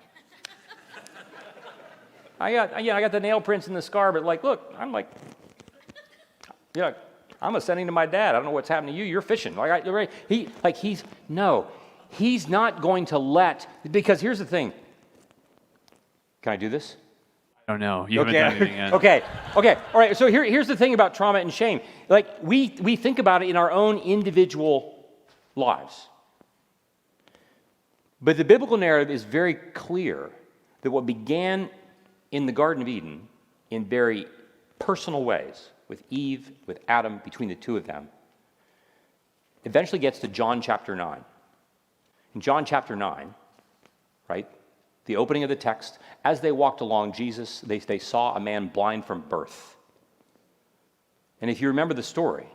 I 2.40 2.52
got, 2.52 2.84
yeah, 2.84 2.94
I 2.94 3.00
got 3.00 3.10
the 3.10 3.18
nail 3.18 3.40
prints 3.40 3.66
and 3.66 3.74
the 3.74 3.82
scar, 3.82 4.12
but 4.12 4.24
like, 4.24 4.44
look, 4.44 4.72
I'm 4.78 4.92
like, 4.92 5.10
yeah, 6.76 6.92
I'm 7.42 7.56
ascending 7.56 7.86
to 7.86 7.92
my 7.92 8.06
dad. 8.06 8.34
I 8.34 8.38
don't 8.38 8.44
know 8.44 8.50
what's 8.50 8.68
happening 8.68 8.94
to 8.94 8.98
you. 8.98 9.04
You're 9.04 9.22
fishing. 9.22 9.56
Like, 9.56 9.86
I, 9.86 9.90
right. 9.90 10.10
He, 10.28 10.48
like, 10.62 10.76
he's 10.76 11.04
no, 11.28 11.68
he's 12.10 12.48
not 12.48 12.82
going 12.82 13.06
to 13.06 13.18
let 13.18 13.66
because 13.90 14.20
here's 14.20 14.38
the 14.38 14.44
thing. 14.44 14.72
Can 16.42 16.52
I 16.52 16.56
do 16.56 16.68
this? 16.68 16.96
I 17.68 17.72
don't 17.72 17.80
know. 17.80 18.06
You 18.08 18.18
haven't 18.18 18.34
done 18.34 18.56
anything 18.56 18.74
yet. 18.74 18.92
okay. 18.94 19.22
Okay. 19.54 19.76
All 19.94 20.00
right. 20.00 20.16
So 20.16 20.26
here, 20.26 20.42
here's 20.42 20.66
the 20.66 20.76
thing 20.76 20.92
about 20.92 21.14
trauma 21.14 21.38
and 21.38 21.52
shame. 21.52 21.80
Like 22.08 22.42
we 22.42 22.74
we 22.80 22.96
think 22.96 23.18
about 23.18 23.42
it 23.42 23.48
in 23.48 23.56
our 23.56 23.70
own 23.70 23.98
individual 23.98 25.06
lives. 25.54 26.08
But 28.20 28.36
the 28.36 28.44
biblical 28.44 28.76
narrative 28.76 29.10
is 29.10 29.22
very 29.22 29.54
clear 29.54 30.30
that 30.82 30.90
what 30.90 31.06
began 31.06 31.70
in 32.32 32.46
the 32.46 32.52
Garden 32.52 32.82
of 32.82 32.88
Eden 32.88 33.28
in 33.70 33.84
very 33.84 34.26
personal 34.78 35.24
ways 35.24 35.70
with 35.90 36.04
Eve, 36.08 36.52
with 36.66 36.78
Adam, 36.88 37.20
between 37.24 37.48
the 37.48 37.54
two 37.54 37.76
of 37.76 37.84
them, 37.84 38.08
eventually 39.64 39.98
gets 39.98 40.20
to 40.20 40.28
John 40.28 40.62
chapter 40.62 40.94
9. 40.94 41.22
In 42.34 42.40
John 42.40 42.64
chapter 42.64 42.94
9, 42.94 43.34
right, 44.28 44.48
the 45.06 45.16
opening 45.16 45.42
of 45.42 45.48
the 45.48 45.56
text, 45.56 45.98
as 46.24 46.40
they 46.40 46.52
walked 46.52 46.80
along, 46.80 47.12
Jesus, 47.12 47.60
they, 47.60 47.80
they 47.80 47.98
saw 47.98 48.36
a 48.36 48.40
man 48.40 48.68
blind 48.68 49.04
from 49.04 49.22
birth. 49.22 49.76
And 51.40 51.50
if 51.50 51.60
you 51.60 51.68
remember 51.68 51.92
the 51.92 52.04
story, 52.04 52.46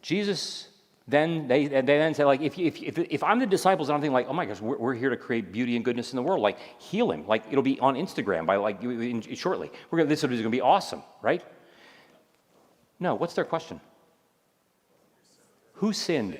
Jesus 0.00 0.68
then 1.08 1.48
they, 1.48 1.66
they 1.66 1.80
then 1.80 2.12
say 2.12 2.26
like 2.26 2.42
if, 2.42 2.58
if, 2.58 2.82
if, 2.82 2.98
if 2.98 3.22
i'm 3.22 3.38
the 3.38 3.46
disciples 3.46 3.88
and 3.88 3.94
i'm 3.94 4.00
thinking 4.02 4.12
like 4.12 4.26
oh 4.28 4.34
my 4.34 4.44
gosh 4.44 4.60
we're, 4.60 4.76
we're 4.76 4.94
here 4.94 5.08
to 5.08 5.16
create 5.16 5.50
beauty 5.50 5.74
and 5.74 5.82
goodness 5.82 6.12
in 6.12 6.16
the 6.16 6.22
world 6.22 6.42
like 6.42 6.58
heal 6.78 7.10
him 7.10 7.26
like 7.26 7.44
it'll 7.50 7.62
be 7.62 7.80
on 7.80 7.94
instagram 7.94 8.44
by 8.44 8.56
like 8.56 8.82
in, 8.82 9.22
shortly 9.34 9.70
we're 9.90 10.00
gonna, 10.00 10.08
this 10.08 10.22
is 10.22 10.28
going 10.28 10.42
to 10.42 10.50
be 10.50 10.60
awesome 10.60 11.02
right 11.22 11.42
no 13.00 13.14
what's 13.14 13.34
their 13.34 13.44
question? 13.44 13.80
Who 15.74 15.92
sinned? 15.92 16.38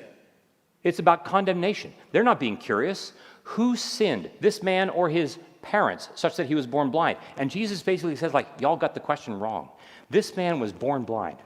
It's 0.82 0.98
about 0.98 1.24
condemnation. 1.24 1.92
They're 2.12 2.24
not 2.24 2.40
being 2.40 2.56
curious. 2.56 3.12
Who 3.42 3.76
sinned? 3.76 4.30
This 4.40 4.62
man 4.62 4.90
or 4.90 5.08
his 5.08 5.38
parents 5.62 6.08
such 6.14 6.36
that 6.36 6.46
he 6.46 6.54
was 6.54 6.66
born 6.66 6.90
blind. 6.90 7.18
And 7.36 7.50
jesus 7.50 7.82
basically 7.82 8.16
says 8.16 8.34
like 8.34 8.48
y'all 8.60 8.76
got 8.76 8.94
the 8.94 9.00
question 9.00 9.38
wrong. 9.38 9.68
This 10.10 10.36
man 10.36 10.60
was 10.60 10.72
born 10.72 11.04
blind 11.04 11.38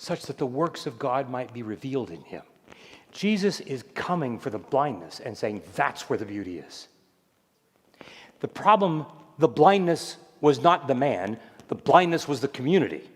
such 0.00 0.22
that 0.22 0.38
the 0.38 0.46
works 0.46 0.86
of 0.86 0.98
God 0.98 1.28
might 1.28 1.52
be 1.52 1.62
revealed 1.62 2.10
in 2.10 2.22
him. 2.22 2.40
Jesus 3.12 3.60
is 3.60 3.84
coming 3.92 4.38
for 4.38 4.48
the 4.48 4.58
blindness 4.58 5.20
and 5.20 5.36
saying, 5.36 5.60
that's 5.74 6.08
where 6.08 6.18
the 6.18 6.24
beauty 6.24 6.56
is. 6.58 6.88
The 8.40 8.48
problem, 8.48 9.04
the 9.38 9.46
blindness 9.46 10.16
was 10.40 10.62
not 10.62 10.88
the 10.88 10.94
man, 10.94 11.38
the 11.70 11.76
blindness 11.76 12.26
was 12.26 12.40
the 12.40 12.48
community. 12.48 13.08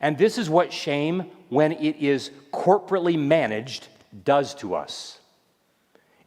And 0.00 0.16
this 0.16 0.38
is 0.38 0.48
what 0.48 0.72
shame, 0.72 1.24
when 1.48 1.72
it 1.72 1.96
is 1.96 2.30
corporately 2.52 3.18
managed, 3.18 3.88
does 4.24 4.54
to 4.54 4.76
us. 4.76 5.18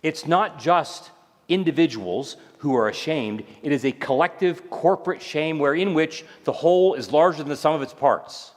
It's 0.03 0.27
not 0.27 0.59
just 0.59 1.11
individuals 1.47 2.35
who 2.57 2.75
are 2.75 2.89
ashamed, 2.89 3.45
it 3.61 3.71
is 3.71 3.85
a 3.85 3.93
collective 3.93 4.69
corporate 4.69 5.21
shame 5.21 5.59
wherein 5.59 5.93
which 5.93 6.25
the 6.43 6.51
whole 6.51 6.93
is 6.93 7.11
larger 7.11 7.37
than 7.37 7.49
the 7.49 7.55
sum 7.55 7.73
of 7.73 7.81
its 7.81 7.93
parts. 7.93 8.51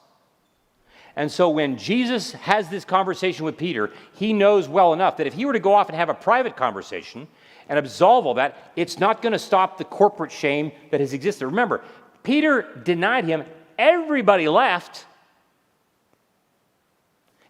And 1.15 1.31
so 1.31 1.49
when 1.49 1.79
Jesus 1.79 2.33
has 2.33 2.69
this 2.69 2.85
conversation 2.85 3.45
with 3.45 3.57
Peter, 3.57 3.93
he 4.15 4.33
knows 4.33 4.69
well 4.69 4.93
enough 4.93 5.17
that 5.19 5.27
if 5.29 5.35
he 5.35 5.47
were 5.47 5.53
to 5.53 5.61
go 5.61 5.73
off 5.73 5.89
and 5.89 5.97
have 5.97 6.09
a 6.09 6.15
private 6.15 6.57
conversation 6.57 7.29
and 7.69 7.79
absolve 7.79 8.27
all 8.27 8.35
that, 8.35 8.73
it's 8.77 8.99
not 8.99 9.23
going 9.23 9.33
to 9.33 9.39
stop 9.39 9.79
the 9.79 9.85
corporate 9.85 10.33
shame 10.33 10.73
that 10.91 11.01
has 11.01 11.13
existed. 11.13 11.47
Remember, 11.47 11.83
Peter 12.23 12.81
denied 12.85 13.25
him, 13.25 13.45
everybody 13.79 14.49
left. 14.49 15.07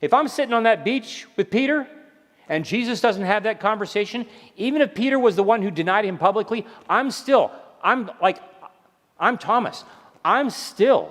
If 0.00 0.12
I'm 0.12 0.28
sitting 0.28 0.52
on 0.52 0.64
that 0.64 0.84
beach 0.84 1.26
with 1.36 1.50
Peter 1.50 1.86
and 2.48 2.64
Jesus 2.64 3.00
doesn't 3.00 3.24
have 3.24 3.44
that 3.44 3.60
conversation, 3.60 4.26
even 4.56 4.82
if 4.82 4.94
Peter 4.94 5.18
was 5.18 5.36
the 5.36 5.42
one 5.42 5.62
who 5.62 5.70
denied 5.70 6.04
him 6.04 6.18
publicly, 6.18 6.66
I'm 6.88 7.10
still, 7.10 7.50
I'm 7.82 8.10
like, 8.20 8.38
I'm 9.18 9.38
Thomas. 9.38 9.84
I'm 10.24 10.50
still 10.50 11.10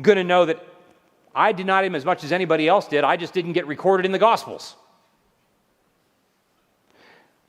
going 0.00 0.16
to 0.16 0.24
know 0.24 0.46
that 0.46 0.64
I 1.34 1.52
denied 1.52 1.84
him 1.84 1.94
as 1.94 2.04
much 2.04 2.24
as 2.24 2.32
anybody 2.32 2.68
else 2.68 2.88
did. 2.88 3.04
I 3.04 3.16
just 3.16 3.32
didn't 3.34 3.52
get 3.52 3.66
recorded 3.66 4.06
in 4.06 4.12
the 4.12 4.18
Gospels. 4.18 4.76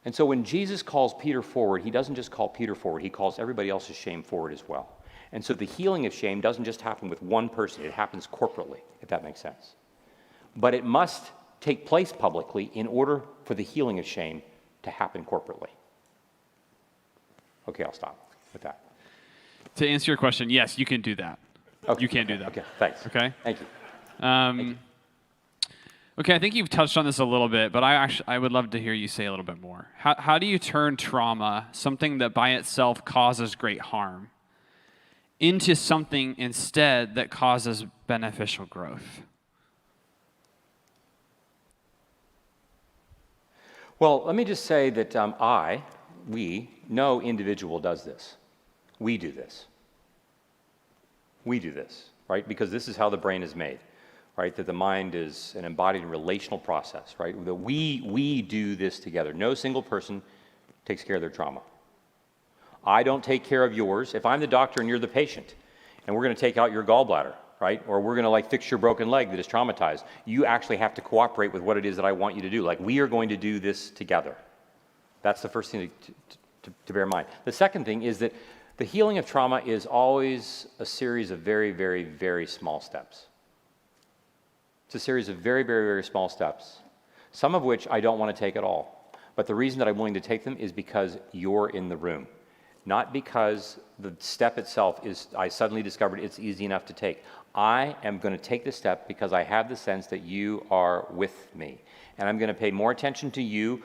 And 0.06 0.16
so 0.16 0.26
when 0.26 0.44
Jesus 0.44 0.82
calls 0.82 1.14
Peter 1.16 1.42
forward, 1.42 1.84
he 1.84 1.92
doesn't 1.92 2.16
just 2.16 2.32
call 2.32 2.50
Peter 2.50 2.76
forward, 2.76 3.02
he 3.02 3.10
calls 3.10 3.40
everybody 3.40 3.70
else's 3.70 3.96
shame 3.96 4.24
forward 4.24 4.54
as 4.54 4.64
well. 4.68 4.98
And 5.32 5.44
so 5.44 5.54
the 5.54 5.66
healing 5.66 6.06
of 6.06 6.14
shame 6.14 6.42
doesn't 6.42 6.64
just 6.64 6.82
happen 6.82 7.10
with 7.10 7.22
one 7.22 7.50
person, 7.50 7.86
it 7.86 7.92
happens 7.92 8.26
corporately, 8.26 8.80
if 9.02 9.10
that 9.10 9.24
makes 9.24 9.40
sense. 9.40 9.76
But 10.56 10.74
it 10.74 10.84
must 10.84 11.32
take 11.62 11.86
place 11.86 12.12
publicly 12.12 12.72
in 12.74 12.88
order 12.88 13.24
for 13.44 13.54
the 13.54 13.64
healing 13.64 14.00
of 14.00 14.06
shame 14.06 14.42
to 14.84 14.90
happen 14.90 15.26
corporately. 15.26 15.70
Okay, 17.68 17.84
I'll 17.84 17.94
stop 17.94 18.32
with 18.54 18.62
that. 18.64 18.82
To 19.76 19.88
answer 19.88 20.10
your 20.12 20.18
question, 20.18 20.50
yes, 20.50 20.80
you 20.80 20.86
can 20.86 21.02
do 21.02 21.16
that. 21.16 21.38
Okay. 21.88 22.02
You 22.02 22.10
can 22.10 22.26
do 22.26 22.38
that. 22.38 22.48
Okay, 22.48 22.64
thanks. 22.80 23.06
Okay. 23.06 23.34
Thank 23.44 23.60
you. 23.60 24.26
Um, 24.26 24.80
okay, 26.20 26.36
I 26.36 26.40
think 26.40 26.56
you've 26.56 26.70
touched 26.70 26.98
on 26.98 27.06
this 27.06 27.20
a 27.20 27.26
little 27.26 27.50
bit, 27.50 27.72
but 27.72 27.84
I 27.84 27.94
actually 27.94 28.28
I 28.28 28.38
would 28.38 28.52
love 28.52 28.72
to 28.72 28.80
hear 28.80 28.94
you 28.94 29.08
say 29.08 29.26
a 29.26 29.32
little 29.32 29.46
bit 29.46 29.62
more. 29.62 29.88
How 29.98 30.16
how 30.18 30.38
do 30.38 30.46
you 30.46 30.60
turn 30.60 30.98
trauma, 30.98 31.68
something 31.72 32.18
that 32.20 32.34
by 32.34 32.52
itself 32.52 33.06
causes 33.06 33.56
great 33.56 33.82
harm, 33.82 34.30
into 35.40 35.76
something 35.76 36.36
instead 36.38 37.16
that 37.16 37.32
causes 37.32 37.86
beneficial 38.08 38.66
growth? 38.66 39.22
Well, 44.00 44.24
let 44.26 44.36
me 44.36 44.46
just 44.46 44.66
say 44.66 44.90
that 44.92 45.14
um, 45.18 45.36
I, 45.42 45.84
we, 46.28 46.70
no 46.88 47.22
individual 47.22 47.80
does 47.80 48.06
this. 48.06 48.38
We 48.98 49.18
do 49.18 49.32
this. 49.34 49.66
We 51.44 51.60
do 51.60 51.72
this, 51.72 52.06
right? 52.30 52.48
Because 52.48 52.72
this 52.72 52.88
is 52.88 52.96
how 52.96 53.10
the 53.10 53.18
brain 53.18 53.44
is 53.44 53.56
made, 53.56 53.80
right? 54.40 54.56
That 54.56 54.68
the 54.68 54.74
mind 54.74 55.16
is 55.16 55.54
an 55.58 55.66
embodied 55.66 56.06
relational 56.06 56.60
process, 56.60 57.16
right? 57.18 57.36
That 57.44 57.54
we, 57.54 58.02
we 58.06 58.42
do 58.42 58.74
this 58.78 58.98
together. 58.98 59.34
No 59.34 59.54
single 59.54 59.84
person 59.84 60.22
takes 60.86 61.04
care 61.04 61.18
of 61.18 61.22
their 61.22 61.30
trauma. 61.30 61.60
I 62.86 63.04
don't 63.04 63.22
take 63.22 63.44
care 63.44 63.66
of 63.66 63.74
yours. 63.74 64.14
If 64.14 64.26
I'm 64.26 64.40
the 64.40 64.48
doctor 64.48 64.80
and 64.80 64.88
you're 64.88 64.98
the 64.98 65.10
patient, 65.10 65.56
and 66.08 66.16
we're 66.16 66.24
going 66.24 66.34
to 66.34 66.40
take 66.40 66.58
out 66.58 66.72
your 66.72 66.86
gallbladder, 66.86 67.34
right? 67.60 67.84
Or 67.86 68.00
we're 68.00 68.16
going 68.16 68.24
to 68.24 68.30
like 68.30 68.50
fix 68.50 68.72
your 68.72 68.78
broken 68.78 69.10
leg 69.10 69.30
that 69.30 69.40
is 69.42 69.46
traumatized. 69.46 70.06
You 70.24 70.46
actually 70.46 70.78
have 70.78 70.94
to 70.94 71.02
cooperate 71.02 71.52
with 71.52 71.62
what 71.62 71.76
it 71.76 71.86
is 71.86 71.98
that 71.98 72.06
I 72.06 72.14
want 72.14 72.38
you 72.38 72.42
to 72.42 72.50
do. 72.50 72.62
Like, 72.62 72.80
we 72.80 73.00
are 73.00 73.08
going 73.08 73.28
to 73.28 73.38
do 73.38 73.60
this 73.60 73.92
together. 73.92 74.38
That's 75.22 75.42
the 75.42 75.50
first 75.50 75.70
thing 75.70 75.92
to, 76.06 76.14
to, 76.62 76.74
to 76.86 76.94
bear 76.94 77.04
in 77.04 77.10
mind. 77.10 77.28
The 77.44 77.52
second 77.52 77.84
thing 77.84 78.04
is 78.04 78.20
that 78.20 78.34
the 78.78 78.86
healing 78.86 79.18
of 79.18 79.26
trauma 79.26 79.62
is 79.66 79.86
always 79.86 80.68
a 80.80 80.86
series 80.86 81.30
of 81.30 81.40
very, 81.40 81.72
very, 81.72 82.06
very 82.06 82.48
small 82.48 82.80
steps. 82.80 83.26
It's 84.90 84.96
a 84.96 85.00
series 85.00 85.30
of 85.30 85.38
very, 85.38 85.62
very, 85.62 85.86
very 85.86 86.04
small 86.04 86.30
steps, 86.30 86.80
some 87.32 87.54
of 87.54 87.62
which 87.62 87.88
I 87.92 88.02
don't 88.02 88.18
want 88.18 88.36
to 88.36 88.40
take 88.40 88.56
at 88.56 88.64
all. 88.64 89.14
But 89.36 89.46
the 89.46 89.54
reason 89.54 89.78
that 89.78 89.88
I'm 89.88 89.98
willing 89.98 90.16
to 90.16 90.20
take 90.20 90.44
them 90.44 90.58
is 90.58 90.72
because 90.72 91.20
you're 91.32 91.70
in 91.70 91.90
the 91.90 91.96
room, 91.96 92.26
not 92.88 93.14
because 93.14 93.80
the 94.00 94.16
step 94.18 94.58
itself 94.58 95.00
is, 95.06 95.28
I 95.38 95.48
suddenly 95.48 95.84
discovered 95.84 96.20
it's 96.22 96.40
easy 96.40 96.66
enough 96.66 96.88
to 96.88 96.94
take. 96.94 97.24
I 97.54 97.96
am 98.04 98.18
going 98.18 98.36
to 98.36 98.42
take 98.42 98.66
the 98.66 98.72
step 98.72 99.08
because 99.08 99.32
I 99.32 99.44
have 99.44 99.70
the 99.70 99.76
sense 99.76 100.08
that 100.08 100.24
you 100.24 100.66
are 100.72 101.06
with 101.12 101.54
me. 101.54 101.84
And 102.18 102.28
I'm 102.28 102.40
going 102.40 102.48
to 102.48 102.56
pay 102.56 102.72
more 102.72 102.90
attention 102.90 103.30
to 103.34 103.44
you 103.44 103.84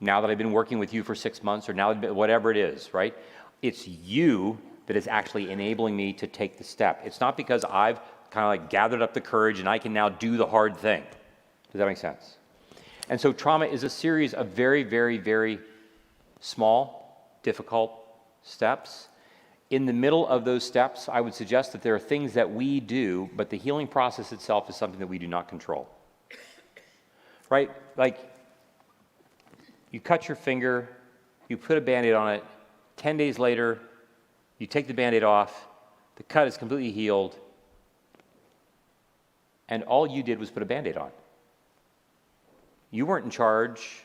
now 0.00 0.20
that 0.22 0.28
I've 0.28 0.38
been 0.38 0.50
working 0.50 0.80
with 0.80 0.92
you 0.92 1.04
for 1.04 1.14
six 1.14 1.40
months 1.40 1.68
or 1.68 1.72
now 1.72 1.94
whatever 1.94 2.50
it 2.50 2.56
is, 2.56 2.92
right? 2.92 3.16
It's 3.62 3.86
you 3.86 4.58
that 4.86 4.96
is 4.96 5.06
actually 5.06 5.52
enabling 5.52 5.96
me 5.96 6.12
to 6.14 6.26
take 6.26 6.58
the 6.58 6.64
step. 6.64 7.00
It's 7.04 7.20
not 7.20 7.36
because 7.36 7.64
I've 7.64 8.00
kind 8.30 8.44
of 8.44 8.48
like 8.48 8.70
gathered 8.70 9.02
up 9.02 9.14
the 9.14 9.20
courage 9.20 9.60
and 9.60 9.68
I 9.68 9.78
can 9.78 9.92
now 9.92 10.08
do 10.08 10.36
the 10.36 10.46
hard 10.46 10.76
thing. 10.76 11.02
Does 11.72 11.78
that 11.78 11.86
make 11.86 11.96
sense? 11.96 12.36
And 13.08 13.20
so 13.20 13.32
trauma 13.32 13.66
is 13.66 13.82
a 13.82 13.90
series 13.90 14.34
of 14.34 14.48
very, 14.48 14.84
very, 14.84 15.18
very 15.18 15.58
small, 16.40 17.38
difficult 17.42 17.92
steps. 18.42 19.08
In 19.70 19.86
the 19.86 19.92
middle 19.92 20.26
of 20.26 20.44
those 20.44 20.64
steps, 20.64 21.08
I 21.08 21.20
would 21.20 21.34
suggest 21.34 21.72
that 21.72 21.82
there 21.82 21.94
are 21.94 22.00
things 22.00 22.34
that 22.34 22.50
we 22.50 22.80
do, 22.80 23.28
but 23.36 23.50
the 23.50 23.56
healing 23.56 23.86
process 23.86 24.32
itself 24.32 24.70
is 24.70 24.76
something 24.76 25.00
that 25.00 25.06
we 25.06 25.18
do 25.18 25.26
not 25.26 25.48
control. 25.48 25.88
Right? 27.48 27.70
Like, 27.96 28.18
you 29.90 30.00
cut 30.00 30.28
your 30.28 30.36
finger, 30.36 30.88
you 31.48 31.56
put 31.56 31.78
a 31.78 31.80
band 31.80 32.06
aid 32.06 32.14
on 32.14 32.34
it, 32.34 32.44
10 32.96 33.16
days 33.16 33.38
later, 33.38 33.80
you 34.58 34.66
take 34.66 34.86
the 34.86 34.94
band 34.94 35.16
aid 35.16 35.24
off, 35.24 35.66
the 36.16 36.22
cut 36.22 36.46
is 36.46 36.56
completely 36.56 36.92
healed, 36.92 37.36
and 39.70 39.84
all 39.84 40.06
you 40.06 40.22
did 40.22 40.38
was 40.38 40.50
put 40.50 40.62
a 40.62 40.66
band 40.66 40.86
aid 40.86 40.96
on. 40.96 41.10
You 42.90 43.06
weren't 43.06 43.24
in 43.24 43.30
charge 43.30 44.02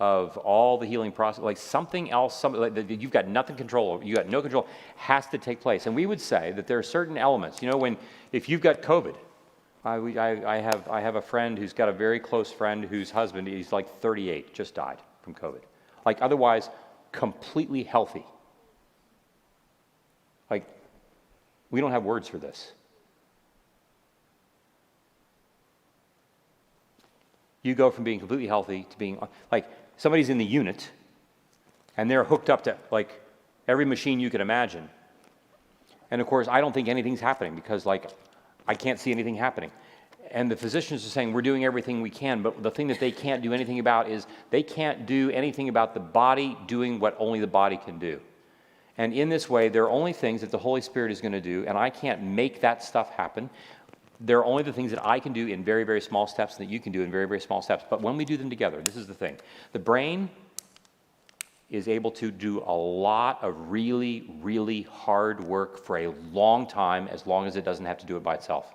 of 0.00 0.38
all 0.38 0.78
the 0.78 0.86
healing 0.86 1.12
process. 1.12 1.44
Like 1.44 1.58
something 1.58 2.10
else, 2.10 2.38
something 2.38 2.60
like 2.60 2.74
you've 2.88 3.10
got 3.10 3.28
nothing 3.28 3.56
control 3.56 3.92
over, 3.92 4.02
you 4.02 4.16
got 4.16 4.28
no 4.28 4.40
control, 4.40 4.66
has 4.96 5.26
to 5.28 5.38
take 5.38 5.60
place. 5.60 5.86
And 5.86 5.94
we 5.94 6.06
would 6.06 6.20
say 6.20 6.52
that 6.52 6.66
there 6.66 6.78
are 6.78 6.82
certain 6.82 7.18
elements. 7.18 7.62
You 7.62 7.70
know, 7.70 7.76
when 7.76 7.98
if 8.32 8.48
you've 8.48 8.62
got 8.62 8.80
COVID, 8.80 9.14
I, 9.84 9.94
I, 9.94 10.56
I, 10.56 10.58
have, 10.58 10.88
I 10.88 11.00
have 11.02 11.16
a 11.16 11.22
friend 11.22 11.58
who's 11.58 11.74
got 11.74 11.90
a 11.90 11.92
very 11.92 12.18
close 12.18 12.50
friend 12.50 12.84
whose 12.84 13.10
husband, 13.10 13.46
he's 13.46 13.72
like 13.72 14.00
38, 14.00 14.54
just 14.54 14.74
died 14.74 14.98
from 15.22 15.34
COVID. 15.34 15.60
Like 16.06 16.18
otherwise, 16.22 16.70
completely 17.12 17.82
healthy. 17.82 18.24
Like, 20.48 20.66
we 21.70 21.80
don't 21.80 21.92
have 21.92 22.04
words 22.04 22.26
for 22.26 22.38
this. 22.38 22.72
You 27.62 27.74
go 27.74 27.90
from 27.90 28.04
being 28.04 28.18
completely 28.18 28.46
healthy 28.46 28.86
to 28.88 28.98
being 28.98 29.18
like 29.52 29.68
somebody's 29.96 30.28
in 30.28 30.38
the 30.38 30.44
unit 30.44 30.90
and 31.96 32.10
they're 32.10 32.24
hooked 32.24 32.48
up 32.48 32.64
to 32.64 32.76
like 32.90 33.20
every 33.68 33.84
machine 33.84 34.20
you 34.20 34.30
can 34.30 34.40
imagine. 34.40 34.88
And 36.10 36.20
of 36.20 36.26
course, 36.26 36.48
I 36.48 36.60
don't 36.60 36.72
think 36.72 36.88
anything's 36.88 37.20
happening 37.20 37.54
because 37.54 37.84
like 37.86 38.10
I 38.66 38.74
can't 38.74 38.98
see 38.98 39.12
anything 39.12 39.34
happening. 39.34 39.70
And 40.30 40.50
the 40.50 40.56
physicians 40.56 41.04
are 41.04 41.08
saying 41.08 41.32
we're 41.32 41.42
doing 41.42 41.64
everything 41.64 42.02
we 42.02 42.10
can, 42.10 42.42
but 42.42 42.62
the 42.62 42.70
thing 42.70 42.86
that 42.88 43.00
they 43.00 43.10
can't 43.10 43.42
do 43.42 43.52
anything 43.52 43.80
about 43.80 44.08
is 44.08 44.26
they 44.50 44.62
can't 44.62 45.04
do 45.04 45.30
anything 45.30 45.68
about 45.68 45.92
the 45.92 46.00
body 46.00 46.56
doing 46.66 47.00
what 47.00 47.16
only 47.18 47.40
the 47.40 47.48
body 47.48 47.76
can 47.76 47.98
do. 47.98 48.20
And 48.96 49.12
in 49.12 49.28
this 49.28 49.48
way, 49.48 49.68
there 49.68 49.84
are 49.84 49.90
only 49.90 50.12
things 50.12 50.42
that 50.42 50.50
the 50.50 50.58
Holy 50.58 50.82
Spirit 50.82 51.10
is 51.10 51.20
going 51.20 51.32
to 51.32 51.40
do, 51.40 51.64
and 51.66 51.76
I 51.76 51.90
can't 51.90 52.22
make 52.22 52.60
that 52.60 52.82
stuff 52.82 53.10
happen. 53.10 53.50
There 54.20 54.38
are 54.38 54.44
only 54.44 54.62
the 54.62 54.72
things 54.72 54.90
that 54.90 55.04
I 55.04 55.18
can 55.18 55.32
do 55.32 55.46
in 55.46 55.64
very, 55.64 55.84
very 55.84 56.00
small 56.00 56.26
steps 56.26 56.58
and 56.58 56.68
that 56.68 56.72
you 56.72 56.78
can 56.78 56.92
do 56.92 57.02
in 57.02 57.10
very, 57.10 57.26
very 57.26 57.40
small 57.40 57.62
steps. 57.62 57.84
But 57.88 58.02
when 58.02 58.16
we 58.16 58.24
do 58.24 58.36
them 58.36 58.50
together, 58.50 58.82
this 58.82 58.96
is 58.96 59.06
the 59.06 59.14
thing 59.14 59.38
the 59.72 59.78
brain 59.78 60.28
is 61.70 61.86
able 61.86 62.10
to 62.10 62.30
do 62.30 62.62
a 62.66 62.74
lot 62.74 63.38
of 63.42 63.70
really, 63.70 64.28
really 64.40 64.82
hard 64.82 65.42
work 65.42 65.78
for 65.84 65.98
a 65.98 66.08
long 66.32 66.66
time 66.66 67.06
as 67.08 67.26
long 67.26 67.46
as 67.46 67.56
it 67.56 67.64
doesn't 67.64 67.86
have 67.86 67.98
to 67.98 68.06
do 68.06 68.16
it 68.16 68.22
by 68.24 68.34
itself. 68.34 68.74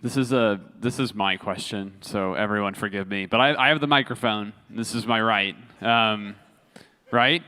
This 0.00 0.16
is 0.16 0.32
a 0.32 0.60
this 0.78 1.00
is 1.00 1.12
my 1.12 1.36
question, 1.36 1.94
so 2.02 2.34
everyone 2.34 2.74
forgive 2.74 3.08
me. 3.08 3.26
But 3.26 3.40
I, 3.40 3.66
I 3.66 3.68
have 3.68 3.80
the 3.80 3.88
microphone. 3.88 4.52
This 4.70 4.94
is 4.94 5.06
my 5.06 5.20
right, 5.20 5.56
um, 5.82 6.36
right? 7.10 7.42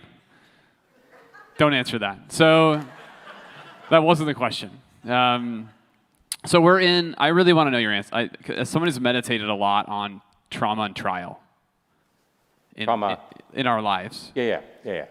Don't 1.60 1.74
answer 1.74 1.98
that. 1.98 2.32
So 2.32 2.82
that 3.90 4.02
wasn't 4.02 4.28
the 4.28 4.34
question. 4.34 4.70
Um, 5.06 5.68
so 6.46 6.58
we're 6.58 6.80
in. 6.80 7.14
I 7.18 7.28
really 7.28 7.52
want 7.52 7.66
to 7.66 7.70
know 7.70 7.76
your 7.76 7.92
answer. 7.92 8.14
I, 8.14 8.30
as 8.48 8.70
someone 8.70 8.88
who's 8.88 8.98
meditated 8.98 9.46
a 9.46 9.54
lot 9.54 9.86
on 9.86 10.22
trauma 10.50 10.84
and 10.84 10.96
trial 10.96 11.38
in, 12.76 12.86
Trauma. 12.86 13.20
in, 13.52 13.60
in 13.60 13.66
our 13.66 13.82
lives, 13.82 14.32
Yeah, 14.34 14.44
yeah, 14.44 14.60
yeah, 14.84 14.92
yeah. 14.94 15.04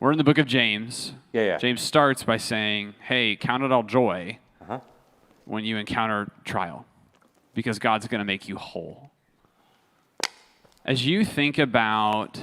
we're 0.00 0.10
in 0.10 0.18
the 0.18 0.24
book 0.24 0.38
of 0.38 0.46
James. 0.46 1.12
Yeah, 1.32 1.42
yeah. 1.44 1.58
James 1.58 1.80
starts 1.80 2.24
by 2.24 2.38
saying, 2.38 2.96
"Hey, 3.06 3.36
count 3.36 3.62
it 3.62 3.70
all 3.70 3.84
joy." 3.84 4.40
Uh-huh. 4.62 4.80
when 5.44 5.64
you 5.64 5.76
encounter 5.76 6.28
trial 6.44 6.86
because 7.54 7.78
God's 7.78 8.08
going 8.08 8.18
to 8.18 8.24
make 8.24 8.48
you 8.48 8.56
whole. 8.56 9.12
As 10.84 11.06
you 11.06 11.24
think 11.24 11.56
about, 11.56 12.40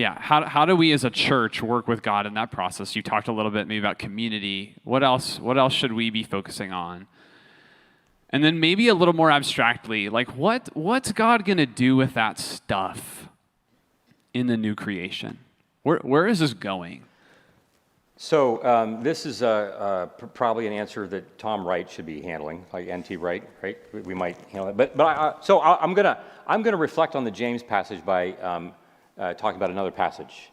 yeah, 0.00 0.16
how, 0.18 0.46
how 0.46 0.64
do 0.64 0.74
we 0.74 0.92
as 0.92 1.04
a 1.04 1.10
church 1.10 1.62
work 1.62 1.86
with 1.86 2.02
God 2.02 2.24
in 2.24 2.32
that 2.32 2.50
process? 2.50 2.96
You 2.96 3.02
talked 3.02 3.28
a 3.28 3.32
little 3.32 3.50
bit 3.50 3.68
maybe 3.68 3.78
about 3.78 3.98
community. 3.98 4.74
What 4.82 5.04
else, 5.04 5.38
what 5.38 5.58
else 5.58 5.74
should 5.74 5.92
we 5.92 6.08
be 6.08 6.22
focusing 6.22 6.72
on? 6.72 7.06
And 8.30 8.42
then 8.42 8.58
maybe 8.58 8.88
a 8.88 8.94
little 8.94 9.12
more 9.12 9.30
abstractly, 9.30 10.08
like 10.08 10.34
what, 10.34 10.74
what's 10.74 11.12
God 11.12 11.44
going 11.44 11.58
to 11.58 11.66
do 11.66 11.96
with 11.96 12.14
that 12.14 12.38
stuff 12.38 13.28
in 14.32 14.46
the 14.46 14.56
new 14.56 14.74
creation? 14.74 15.36
Where, 15.82 15.98
where 15.98 16.26
is 16.26 16.38
this 16.38 16.54
going? 16.54 17.04
So 18.16 18.64
um, 18.64 19.02
this 19.02 19.26
is 19.26 19.42
uh, 19.42 20.08
pr- 20.16 20.26
probably 20.26 20.66
an 20.66 20.72
answer 20.72 21.06
that 21.08 21.38
Tom 21.38 21.66
Wright 21.66 21.90
should 21.90 22.06
be 22.06 22.22
handling, 22.22 22.64
like 22.72 22.88
NT 22.88 23.20
Wright, 23.20 23.46
right? 23.60 23.76
We, 23.92 24.14
might 24.14 24.38
handle 24.50 24.68
it. 24.68 24.78
But, 24.78 24.96
but 24.96 25.04
I, 25.04 25.34
so 25.42 25.58
I, 25.58 25.82
I'm 25.82 25.94
gonna 25.94 26.22
I'm 26.46 26.62
gonna 26.62 26.76
reflect 26.76 27.16
on 27.16 27.24
the 27.24 27.30
James 27.30 27.62
passage 27.62 28.04
by 28.04 28.32
um, 28.34 28.74
uh, 29.20 29.34
talking 29.34 29.56
about 29.56 29.70
another 29.70 29.90
passage, 29.92 30.50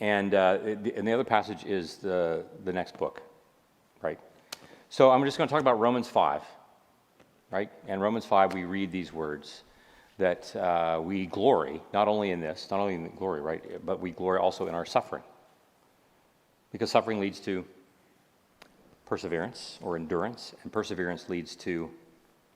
and 0.00 0.34
uh, 0.34 0.58
the, 0.58 0.94
and 0.96 1.06
the 1.06 1.12
other 1.12 1.24
passage 1.24 1.64
is 1.64 1.96
the 1.96 2.44
the 2.64 2.72
next 2.72 2.96
book, 2.96 3.20
right? 4.00 4.18
So 4.88 5.10
I'm 5.10 5.24
just 5.24 5.36
going 5.36 5.48
to 5.48 5.52
talk 5.52 5.60
about 5.60 5.80
Romans 5.80 6.08
five, 6.08 6.42
right? 7.50 7.70
And 7.88 8.00
Romans 8.00 8.24
five, 8.24 8.54
we 8.54 8.64
read 8.64 8.92
these 8.92 9.12
words 9.12 9.64
that 10.18 10.54
uh, 10.54 11.00
we 11.02 11.26
glory 11.26 11.82
not 11.92 12.06
only 12.06 12.30
in 12.30 12.40
this, 12.40 12.68
not 12.70 12.78
only 12.78 12.94
in 12.94 13.10
glory, 13.16 13.40
right, 13.40 13.84
but 13.84 14.00
we 14.00 14.12
glory 14.12 14.38
also 14.38 14.68
in 14.68 14.74
our 14.74 14.86
suffering. 14.86 15.24
Because 16.70 16.90
suffering 16.90 17.20
leads 17.20 17.40
to 17.40 17.64
perseverance 19.06 19.78
or 19.82 19.96
endurance, 19.96 20.54
and 20.62 20.72
perseverance 20.72 21.28
leads 21.28 21.56
to 21.56 21.90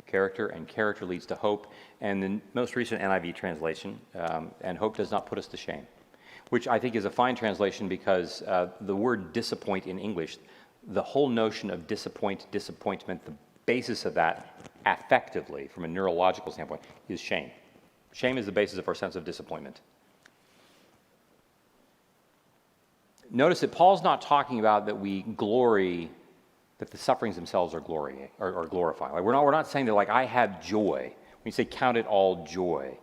character, 0.08 0.48
and 0.48 0.66
character 0.66 1.04
leads 1.04 1.26
to 1.26 1.34
hope. 1.34 1.72
And 2.00 2.22
the 2.22 2.40
most 2.54 2.74
recent 2.74 3.00
NIV 3.00 3.34
translation, 3.34 4.00
um, 4.14 4.50
and 4.60 4.76
hope 4.76 4.96
does 4.96 5.10
not 5.10 5.26
put 5.26 5.38
us 5.38 5.46
to 5.48 5.56
shame, 5.56 5.86
which 6.50 6.66
I 6.66 6.78
think 6.78 6.96
is 6.96 7.04
a 7.04 7.10
fine 7.10 7.36
translation 7.36 7.88
because 7.88 8.42
uh, 8.42 8.70
the 8.80 8.96
word 8.96 9.32
disappoint 9.32 9.86
in 9.86 9.98
English, 9.98 10.38
the 10.88 11.02
whole 11.02 11.28
notion 11.28 11.70
of 11.70 11.86
disappoint, 11.86 12.46
disappointment, 12.50 13.24
the 13.24 13.34
basis 13.66 14.04
of 14.04 14.14
that 14.14 14.60
affectively, 14.86 15.70
from 15.70 15.84
a 15.84 15.88
neurological 15.88 16.50
standpoint, 16.50 16.82
is 17.08 17.20
shame. 17.20 17.50
Shame 18.12 18.38
is 18.38 18.46
the 18.46 18.52
basis 18.52 18.78
of 18.78 18.88
our 18.88 18.94
sense 18.94 19.14
of 19.14 19.24
disappointment. 19.24 19.80
Notice 23.30 23.60
that 23.60 23.72
Paul's 23.72 24.02
not 24.02 24.22
talking 24.22 24.58
about 24.58 24.86
that 24.86 24.98
we 24.98 25.22
glory, 25.22 26.10
that 26.78 26.90
the 26.90 26.98
sufferings 26.98 27.34
themselves 27.36 27.74
are 27.74 27.80
glory 27.80 28.30
are, 28.38 28.54
are 28.54 28.66
glorifying. 28.66 29.12
Like 29.12 29.22
we're 29.22 29.32
not 29.32 29.44
we're 29.44 29.50
not 29.50 29.66
saying 29.66 29.86
that 29.86 29.94
like 29.94 30.08
I 30.08 30.24
have 30.24 30.64
joy. 30.64 31.12
When 31.12 31.44
you 31.44 31.52
say 31.52 31.64
count 31.64 31.96
it 31.96 32.06
all 32.06 32.44
joy, 32.44 32.96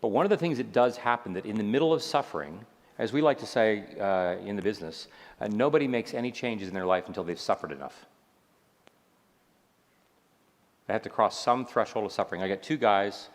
but 0.00 0.08
one 0.08 0.26
of 0.26 0.30
the 0.30 0.36
things 0.36 0.58
that 0.58 0.72
does 0.72 0.96
happen 0.96 1.32
that 1.34 1.46
in 1.46 1.56
the 1.56 1.64
middle 1.64 1.92
of 1.92 2.02
suffering, 2.02 2.64
as 2.98 3.12
we 3.12 3.22
like 3.22 3.38
to 3.38 3.46
say 3.46 3.84
uh, 3.98 4.36
in 4.46 4.56
the 4.56 4.62
business, 4.62 5.08
uh, 5.40 5.48
nobody 5.48 5.88
makes 5.88 6.14
any 6.14 6.30
changes 6.30 6.68
in 6.68 6.74
their 6.74 6.86
life 6.86 7.08
until 7.08 7.24
they've 7.24 7.40
suffered 7.40 7.72
enough. 7.72 8.06
They 10.86 10.92
have 10.92 11.02
to 11.02 11.08
cross 11.08 11.38
some 11.38 11.64
threshold 11.64 12.04
of 12.04 12.12
suffering. 12.12 12.42
I 12.42 12.48
got 12.48 12.62
two 12.62 12.76
guys 12.76 13.28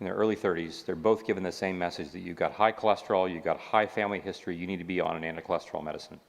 in 0.00 0.04
their 0.04 0.14
early 0.14 0.36
30s. 0.36 0.84
They're 0.84 0.94
both 0.94 1.26
given 1.26 1.42
the 1.42 1.52
same 1.52 1.78
message 1.78 2.10
that 2.10 2.20
you've 2.20 2.36
got 2.36 2.52
high 2.52 2.72
cholesterol, 2.72 3.32
you've 3.32 3.44
got 3.44 3.58
high 3.58 3.86
family 3.86 4.20
history, 4.20 4.56
you 4.56 4.66
need 4.66 4.78
to 4.78 4.84
be 4.84 5.00
on 5.00 5.16
an 5.16 5.24
anti-cholesterol 5.24 5.82
medicine. 5.82 6.20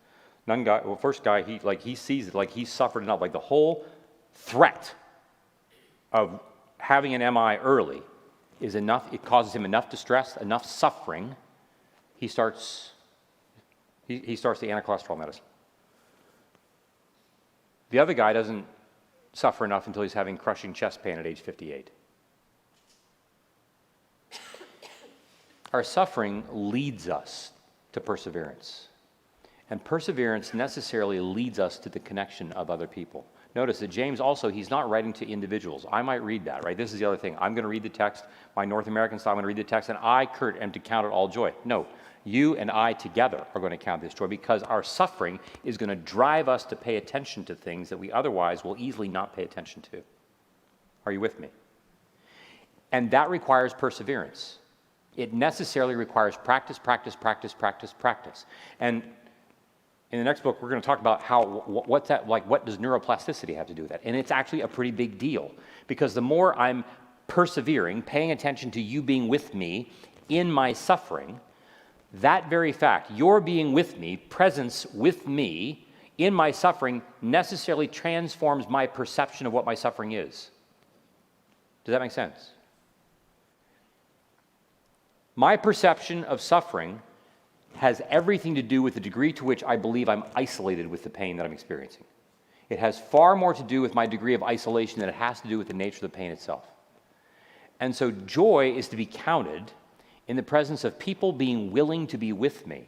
None 0.48 0.64
guy, 0.64 0.82
well, 0.84 0.96
first 0.96 1.24
guy, 1.24 1.44
he 1.44 1.60
like 1.60 1.82
he 1.82 1.94
sees 1.94 2.30
it 2.30 2.34
like 2.34 2.50
he 2.52 2.64
suffered 2.64 3.04
enough, 3.04 3.20
like 3.20 3.34
the 3.34 3.40
whole 3.40 3.86
threat 4.34 4.96
of 6.14 6.40
having 6.78 7.14
an 7.14 7.34
MI 7.34 7.58
early 7.58 8.02
is 8.62 8.76
enough. 8.76 9.14
It 9.14 9.24
causes 9.26 9.54
him 9.54 9.66
enough 9.66 9.90
distress, 9.90 10.38
enough 10.38 10.66
suffering. 10.66 11.36
He 12.16 12.30
starts. 12.30 12.92
He, 14.08 14.20
he 14.20 14.36
starts 14.38 14.62
the 14.62 14.72
anti-cholesterol 14.72 15.20
medicine. 15.20 15.44
The 17.90 18.00
other 18.00 18.14
guy 18.14 18.32
doesn't 18.32 18.66
suffer 19.34 19.66
enough 19.66 19.86
until 19.88 20.02
he's 20.02 20.14
having 20.14 20.38
crushing 20.38 20.74
chest 20.74 21.04
pain 21.04 21.18
at 21.18 21.28
age 21.28 21.42
58. 21.42 21.90
Our 25.74 25.84
suffering 25.84 26.46
leads 26.50 27.10
us 27.10 27.52
to 27.92 28.00
perseverance. 28.00 28.88
And 29.70 29.84
perseverance 29.84 30.54
necessarily 30.54 31.20
leads 31.20 31.60
us 31.60 31.78
to 31.80 31.90
the 31.90 32.00
connection 32.00 32.52
of 32.54 32.70
other 32.70 32.88
people. 32.88 33.26
Notice 33.56 33.80
that 33.80 33.90
James 33.90 34.22
also, 34.22 34.50
he's 34.50 34.70
not 34.70 34.90
writing 34.90 35.12
to 35.14 35.28
individuals. 35.28 35.86
I 35.92 36.02
might 36.02 36.24
read 36.24 36.46
that, 36.46 36.64
right? 36.64 36.78
This 36.78 36.94
is 36.94 37.00
the 37.00 37.06
other 37.06 37.18
thing. 37.18 37.36
I'm 37.40 37.54
going 37.54 37.64
to 37.64 37.70
read 37.70 37.84
the 37.84 37.90
text, 37.90 38.26
my 38.56 38.66
North 38.66 38.88
American 38.88 39.20
style, 39.20 39.32
I'm 39.32 39.38
going 39.38 39.44
to 39.44 39.48
read 39.48 39.58
the 39.58 39.64
text, 39.64 39.90
and 39.90 39.98
I, 40.02 40.26
Curt, 40.26 40.62
am 40.62 40.72
to 40.72 40.80
count 40.80 41.06
it 41.06 41.10
all 41.10 41.28
joy. 41.28 41.54
No, 41.66 41.88
you 42.24 42.56
and 42.58 42.70
I 42.70 42.94
together 42.94 43.46
are 43.56 43.62
going 43.62 43.72
to 43.72 43.78
count 43.78 44.02
this 44.02 44.14
joy 44.14 44.28
because 44.28 44.62
our 44.64 44.84
suffering 44.84 45.40
is 45.64 45.78
going 45.78 45.90
to 45.90 45.96
drive 45.96 46.48
us 46.50 46.66
to 46.66 46.76
pay 46.76 46.98
attention 46.98 47.44
to 47.46 47.56
things 47.56 47.90
that 47.90 47.98
we 47.98 48.12
otherwise 48.12 48.64
will 48.64 48.76
easily 48.78 49.08
not 49.08 49.36
pay 49.36 49.44
attention 49.44 49.82
to. 49.94 50.04
Are 51.06 51.12
you 51.12 51.20
with 51.20 51.40
me? 51.40 51.48
And 52.92 53.10
that 53.12 53.30
requires 53.30 53.74
perseverance. 53.74 54.60
It 55.16 55.34
necessarily 55.34 55.96
requires 55.96 56.38
practice, 56.38 56.78
practice, 56.78 57.16
practice, 57.16 57.54
practice, 57.54 57.94
practice. 57.94 58.46
And 58.80 59.04
in 60.12 60.20
the 60.20 60.24
next 60.24 60.42
book, 60.42 60.62
we're 60.62 60.70
going 60.70 60.82
to 60.82 60.86
talk 60.86 61.02
about 61.02 61.22
how 61.22 61.64
what's 61.66 62.08
that 62.08 62.30
like. 62.30 62.48
What 62.48 62.66
does 62.66 62.78
neuroplasticity 62.78 63.56
have 63.56 63.68
to 63.68 63.74
do 63.74 63.82
with 63.82 63.92
that? 63.92 64.02
And 64.06 64.16
it's 64.16 64.32
actually 64.32 64.62
a 64.62 64.68
pretty 64.68 64.92
big 64.92 65.18
deal 65.18 65.52
because 65.88 66.14
the 66.14 66.22
more 66.22 66.58
I'm 66.58 66.86
persevering, 67.28 68.02
paying 68.04 68.32
attention 68.32 68.72
to 68.72 68.82
you 68.82 69.02
being 69.02 69.28
with 69.28 69.54
me 69.54 69.92
in 70.30 70.50
my 70.50 70.72
suffering, 70.72 71.42
that 72.14 72.50
very 72.50 72.72
fact, 72.72 73.12
your 73.12 73.42
being 73.42 73.74
with 73.74 73.98
me, 74.00 74.16
presence 74.16 74.86
with 74.94 75.28
me 75.28 75.86
in 76.18 76.34
my 76.34 76.52
suffering, 76.52 77.02
necessarily 77.22 77.88
transforms 77.88 78.70
my 78.70 78.88
perception 78.88 79.46
of 79.46 79.52
what 79.52 79.66
my 79.66 79.76
suffering 79.76 80.14
is. 80.14 80.52
Does 81.84 81.92
that 81.92 82.02
make 82.02 82.12
sense? 82.12 82.52
My 85.36 85.58
perception 85.58 86.24
of 86.24 86.40
suffering 86.40 87.02
has 87.78 88.02
everything 88.10 88.56
to 88.56 88.62
do 88.62 88.82
with 88.82 88.94
the 88.94 89.00
degree 89.00 89.32
to 89.34 89.46
which 89.46 89.64
I 89.64 89.78
believe 89.78 90.10
I'm 90.10 90.24
isolated 90.36 90.88
with 90.88 91.04
the 91.04 91.10
pain 91.10 91.38
that 91.38 91.46
I'm 91.46 91.54
experiencing. 91.54 92.04
It 92.70 92.80
has 92.80 93.00
far 93.00 93.36
more 93.36 93.54
to 93.54 93.64
do 93.64 93.82
with 93.82 93.96
my 93.96 94.06
degree 94.06 94.34
of 94.34 94.44
isolation 94.44 95.00
than 95.00 95.10
it 95.10 95.16
has 95.16 95.40
to 95.42 95.48
do 95.48 95.58
with 95.58 95.68
the 95.68 95.74
nature 95.74 96.06
of 96.06 96.12
the 96.12 96.18
pain 96.18 96.32
itself. 96.32 96.66
And 97.80 97.96
so 97.96 98.12
joy 98.12 98.74
is 98.76 98.88
to 98.90 98.98
be 98.98 99.06
counted 99.06 99.72
in 100.28 100.36
the 100.36 100.44
presence 100.44 100.84
of 100.84 101.00
people 101.00 101.32
being 101.32 101.72
willing 101.72 102.08
to 102.08 102.18
be 102.18 102.34
with 102.34 102.68
me, 102.68 102.88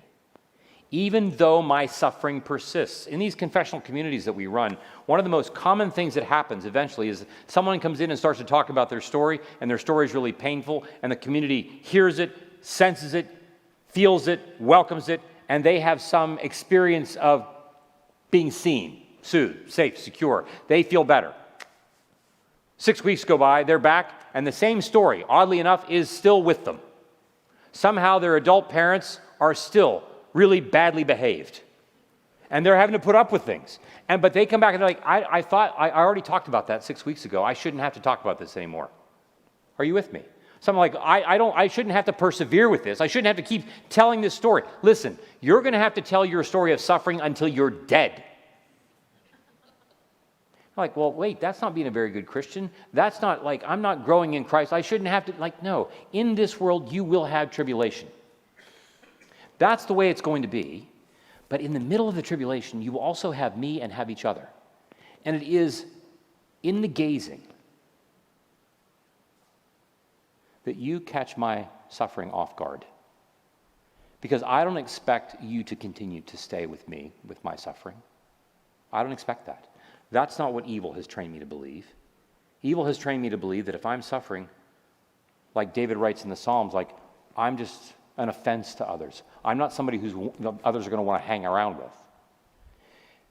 even 0.92 1.38
though 1.38 1.62
my 1.62 1.86
suffering 1.86 2.42
persists. 2.42 3.08
In 3.08 3.20
these 3.20 3.36
confessional 3.36 3.80
communities 3.80 4.26
that 4.26 4.34
we 4.34 4.48
run, 4.48 4.76
one 5.06 5.20
of 5.20 5.24
the 5.24 5.30
most 5.30 5.54
common 5.54 5.92
things 5.92 6.16
that 6.16 6.24
happens 6.24 6.66
eventually 6.66 7.08
is 7.08 7.26
someone 7.48 7.80
comes 7.80 8.02
in 8.02 8.10
and 8.10 8.20
starts 8.20 8.40
to 8.40 8.46
talk 8.46 8.70
about 8.70 8.90
their 8.90 9.00
story, 9.00 9.40
and 9.62 9.70
their 9.70 9.78
story 9.78 10.06
is 10.06 10.14
really 10.14 10.34
painful, 10.34 10.84
and 11.04 11.12
the 11.12 11.16
community 11.16 11.80
hears 11.84 12.20
it, 12.20 12.36
senses 12.62 13.14
it, 13.14 13.28
feels 13.90 14.28
it, 14.28 14.40
welcomes 14.60 15.10
it, 15.10 15.22
and 15.48 15.64
they 15.64 15.80
have 15.80 16.02
some 16.02 16.38
experience 16.40 17.16
of 17.16 17.48
being 18.32 18.52
seen, 18.52 19.04
soothed, 19.22 19.72
safe, 19.72 19.98
secure. 19.98 20.46
They 20.68 20.84
feel 20.84 21.04
better. 21.04 21.34
Six 22.78 23.04
weeks 23.04 23.26
go 23.26 23.38
by, 23.38 23.64
they're 23.64 23.80
back, 23.80 24.12
and 24.34 24.46
the 24.46 24.52
same 24.52 24.82
story, 24.82 25.26
oddly 25.28 25.60
enough, 25.60 25.90
is 25.90 26.10
still 26.10 26.42
with 26.42 26.66
them. 26.66 26.80
Somehow 27.72 28.20
their 28.20 28.36
adult 28.36 28.70
parents 28.70 29.20
are 29.40 29.54
still 29.54 30.04
really 30.34 30.62
badly 30.62 31.04
behaved. 31.04 31.62
And 32.52 32.66
they're 32.66 32.78
having 32.78 32.94
to 32.94 33.00
put 33.00 33.16
up 33.16 33.32
with 33.32 33.44
things. 33.44 33.80
And 34.08 34.22
but 34.22 34.34
they 34.34 34.46
come 34.46 34.60
back 34.60 34.74
and 34.74 34.82
they're 34.82 34.90
like, 34.90 35.06
I, 35.06 35.24
I 35.30 35.42
thought 35.42 35.76
I 35.78 35.92
already 35.92 36.22
talked 36.22 36.48
about 36.48 36.68
that 36.68 36.84
six 36.84 37.06
weeks 37.06 37.26
ago. 37.26 37.44
I 37.44 37.54
shouldn't 37.54 37.82
have 37.82 37.94
to 37.94 38.00
talk 38.00 38.22
about 38.22 38.40
this 38.40 38.58
anymore. 38.58 38.90
Are 39.78 39.86
you 39.86 39.94
with 39.94 40.12
me? 40.12 40.24
Something 40.62 40.80
like, 40.80 40.96
I, 40.96 41.24
I, 41.24 41.38
don't, 41.38 41.56
I 41.58 41.68
shouldn't 41.68 41.96
have 41.96 42.06
to 42.06 42.14
persevere 42.14 42.68
with 42.68 42.84
this. 42.84 43.00
I 43.00 43.08
shouldn't 43.08 43.28
have 43.28 43.38
to 43.38 43.42
keep 43.42 43.66
telling 43.90 44.20
this 44.20 44.34
story. 44.34 44.64
Listen, 44.82 45.18
you're 45.40 45.62
going 45.62 45.74
to 45.74 45.80
have 45.80 45.94
to 45.94 46.02
tell 46.02 46.26
your 46.26 46.44
story 46.44 46.74
of 46.74 46.82
suffering 46.82 47.22
until 47.22 47.48
you're 47.48 47.70
dead. 47.70 48.24
I'm 50.76 50.84
like, 50.84 50.98
well, 50.98 51.14
wait, 51.14 51.40
that's 51.40 51.62
not 51.62 51.74
being 51.74 51.88
a 51.88 51.92
very 51.92 52.10
good 52.10 52.26
Christian. 52.26 52.70
That's 52.94 53.22
not 53.22 53.44
like, 53.44 53.64
I'm 53.66 53.82
not 53.82 54.04
growing 54.06 54.34
in 54.34 54.44
Christ. 54.44 54.74
I 54.74 54.82
shouldn't 54.82 55.10
have 55.10 55.26
to, 55.26 55.34
like, 55.40 55.64
no. 55.64 55.90
In 56.12 56.36
this 56.36 56.60
world, 56.60 56.92
you 56.92 57.06
will 57.06 57.26
have 57.26 57.52
tribulation. 57.52 58.10
That's 59.60 59.86
the 59.86 59.94
way 59.94 60.10
it's 60.10 60.22
going 60.22 60.42
to 60.42 60.48
be. 60.48 60.90
But 61.48 61.62
in 61.62 61.74
the 61.74 61.80
middle 61.80 62.08
of 62.08 62.16
the 62.16 62.22
tribulation, 62.22 62.82
you 62.82 62.92
will 62.92 63.00
also 63.00 63.32
have 63.32 63.58
me 63.58 63.82
and 63.82 63.92
have 63.92 64.10
each 64.10 64.26
other. 64.26 64.48
And 65.26 65.36
it 65.36 65.44
is 65.44 65.86
in 66.64 66.82
the 66.82 66.88
gazing 66.88 67.42
that 70.70 70.78
you 70.78 71.00
catch 71.00 71.36
my 71.36 71.68
suffering 71.88 72.30
off 72.30 72.56
guard. 72.56 72.86
Because 74.22 74.44
I 74.44 74.64
don't 74.64 74.78
expect 74.78 75.42
you 75.42 75.64
to 75.64 75.76
continue 75.76 76.22
to 76.22 76.38
stay 76.38 76.68
with 76.68 76.88
me 76.88 77.12
with 77.26 77.44
my 77.44 77.56
suffering. 77.56 77.96
I 78.94 79.02
don't 79.02 79.12
expect 79.12 79.48
that. 79.48 79.66
That's 80.12 80.38
not 80.38 80.54
what 80.54 80.68
evil 80.68 80.94
has 80.94 81.08
trained 81.08 81.34
me 81.34 81.40
to 81.40 81.46
believe. 81.48 81.88
Evil 82.62 82.86
has 82.86 83.00
trained 83.00 83.24
me 83.24 83.32
to 83.32 83.38
believe 83.38 83.66
that 83.66 83.74
if 83.74 83.84
I'm 83.84 84.04
suffering, 84.04 84.48
like 85.56 85.74
David 85.74 85.98
writes 85.98 86.24
in 86.24 86.30
the 86.30 86.36
Psalms, 86.36 86.76
like 86.76 86.92
I'm 87.36 87.58
just 87.58 87.94
an 88.18 88.30
offense 88.30 88.76
to 88.76 88.88
others. 88.88 89.24
I'm 89.44 89.58
not 89.58 89.74
somebody 89.74 89.98
who's 89.98 90.14
others 90.64 90.86
are 90.86 90.92
going 90.92 91.00
to 91.00 91.02
want 91.02 91.24
to 91.24 91.28
hang 91.28 91.48
around 91.48 91.78
with. 91.78 91.94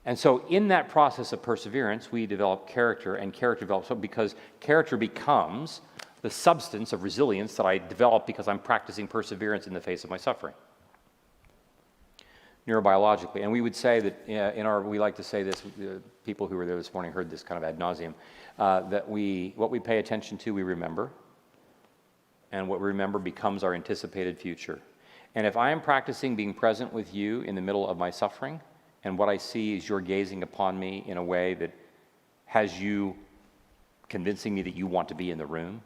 And 0.04 0.18
so, 0.18 0.44
in 0.48 0.66
that 0.68 0.88
process 0.88 1.32
of 1.32 1.40
perseverance, 1.40 2.10
we 2.10 2.26
develop 2.26 2.66
character, 2.66 3.14
and 3.14 3.32
character 3.32 3.64
develops 3.64 3.90
because 4.00 4.34
character 4.58 4.96
becomes 4.96 5.82
the 6.22 6.30
substance 6.30 6.92
of 6.92 7.02
resilience 7.02 7.54
that 7.54 7.66
I 7.66 7.78
develop 7.78 8.26
because 8.26 8.48
I'm 8.48 8.58
practicing 8.58 9.06
perseverance 9.06 9.66
in 9.66 9.74
the 9.74 9.80
face 9.80 10.04
of 10.04 10.10
my 10.10 10.16
suffering. 10.16 10.54
Neurobiologically, 12.66 13.42
and 13.42 13.50
we 13.50 13.60
would 13.60 13.74
say 13.74 14.00
that 14.00 14.28
in 14.28 14.66
our, 14.66 14.82
we 14.82 14.98
like 14.98 15.16
to 15.16 15.22
say 15.22 15.42
this, 15.42 15.62
uh, 15.80 15.98
people 16.26 16.46
who 16.46 16.56
were 16.56 16.66
there 16.66 16.76
this 16.76 16.92
morning 16.92 17.12
heard 17.12 17.30
this 17.30 17.42
kind 17.42 17.56
of 17.56 17.64
ad 17.66 17.78
nauseum, 17.78 18.12
uh, 18.58 18.80
that 18.90 19.08
we, 19.08 19.54
what 19.56 19.70
we 19.70 19.80
pay 19.80 19.98
attention 19.98 20.36
to, 20.36 20.52
we 20.52 20.62
remember, 20.62 21.10
and 22.52 22.68
what 22.68 22.80
we 22.80 22.86
remember 22.86 23.18
becomes 23.18 23.64
our 23.64 23.74
anticipated 23.74 24.38
future. 24.38 24.80
And 25.34 25.46
if 25.46 25.56
I 25.56 25.70
am 25.70 25.80
practicing 25.80 26.36
being 26.36 26.52
present 26.52 26.92
with 26.92 27.14
you 27.14 27.40
in 27.42 27.54
the 27.54 27.60
middle 27.60 27.88
of 27.88 27.96
my 27.96 28.10
suffering, 28.10 28.60
and 29.04 29.16
what 29.16 29.28
I 29.28 29.36
see 29.36 29.76
is 29.76 29.88
you're 29.88 30.00
gazing 30.00 30.42
upon 30.42 30.78
me 30.78 31.04
in 31.06 31.16
a 31.16 31.24
way 31.24 31.54
that 31.54 31.72
has 32.46 32.80
you 32.80 33.16
convincing 34.08 34.54
me 34.54 34.62
that 34.62 34.74
you 34.74 34.86
want 34.86 35.08
to 35.08 35.14
be 35.14 35.30
in 35.30 35.38
the 35.38 35.46
room, 35.46 35.80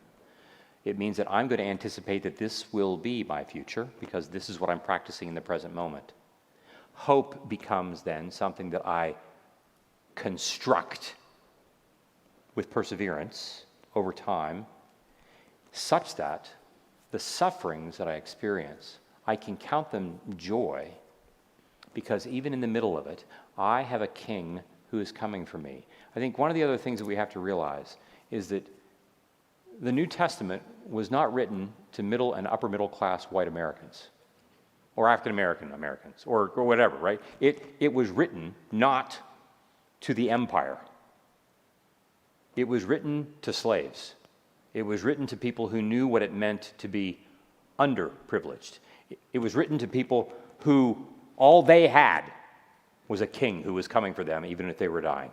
it 0.85 0.99
means 0.99 1.17
that 1.17 1.31
I'm 1.31 1.49
going 1.49 1.59
to 1.59 1.65
anticipate 1.65 2.23
that 2.25 2.37
this 2.37 2.73
will 2.73 2.97
be 2.97 3.23
my 3.23 3.45
future 3.45 3.89
because 4.01 4.29
this 4.29 4.51
is 4.51 4.59
what 4.59 4.71
I'm 4.71 4.81
practicing 4.81 5.29
in 5.29 5.35
the 5.35 5.41
present 5.41 5.75
moment. 5.75 6.13
Hope 6.95 7.49
becomes 7.49 8.03
then 8.03 8.31
something 8.31 8.71
that 8.71 8.87
I 8.87 9.15
construct 10.15 11.15
with 12.55 12.71
perseverance 12.71 13.65
over 13.95 14.13
time, 14.13 14.67
such 15.71 16.17
that 16.17 16.51
the 17.13 17.19
sufferings 17.19 17.97
that 17.99 18.09
I 18.09 18.15
experience, 18.15 18.99
I 19.27 19.37
can 19.37 19.57
count 19.57 19.91
them 19.91 20.19
joy 20.37 20.89
because 21.95 22.27
even 22.27 22.53
in 22.53 22.61
the 22.61 22.67
middle 22.67 22.97
of 22.97 23.07
it, 23.07 23.25
I 23.57 23.83
have 23.83 24.03
a 24.03 24.07
king 24.07 24.61
who 24.91 24.99
is 24.99 25.13
coming 25.13 25.47
for 25.47 25.59
me. 25.59 25.87
I 26.17 26.21
think 26.21 26.39
one 26.39 26.51
of 26.51 26.55
the 26.55 26.63
other 26.63 26.79
things 26.79 26.99
that 26.99 27.07
we 27.07 27.17
have 27.17 27.31
to 27.31 27.41
realize 27.41 27.97
is 28.31 28.49
that 28.49 28.67
the 29.83 29.93
New 29.93 30.07
Testament 30.07 30.63
was 30.89 31.11
not 31.11 31.35
written 31.35 31.73
to 31.93 32.03
middle 32.03 32.35
and 32.35 32.47
upper 32.47 32.69
middle 32.69 32.89
class 32.89 33.25
white 33.25 33.49
Americans 33.49 34.09
or 34.95 35.09
African 35.09 35.33
American 35.33 35.73
Americans 35.73 36.23
or, 36.25 36.53
or 36.55 36.65
whatever, 36.65 36.97
right? 36.97 37.21
It, 37.41 37.75
it 37.81 37.93
was 37.93 38.09
written 38.11 38.55
not 38.71 39.19
to 40.03 40.15
the 40.15 40.31
empire, 40.31 40.79
it 42.57 42.67
was 42.67 42.85
written 42.85 43.27
to 43.43 43.53
slaves. 43.53 44.15
It 44.75 44.83
was 44.83 45.03
written 45.03 45.27
to 45.27 45.37
people 45.37 45.69
who 45.69 45.83
knew 45.83 46.07
what 46.07 46.23
it 46.23 46.33
meant 46.33 46.73
to 46.79 46.89
be 46.89 47.19
underprivileged. 47.79 48.79
It 49.35 49.39
was 49.39 49.55
written 49.55 49.77
to 49.79 49.87
people 49.87 50.33
who 50.61 51.07
all 51.37 51.63
they 51.63 51.89
had 51.89 52.23
was 53.07 53.21
a 53.21 53.27
king 53.27 53.63
who 53.63 53.75
was 53.75 53.87
coming 53.87 54.15
for 54.15 54.25
them, 54.25 54.47
even 54.47 54.71
if 54.71 54.79
they 54.79 54.89
were 54.89 55.03
dying. 55.03 55.31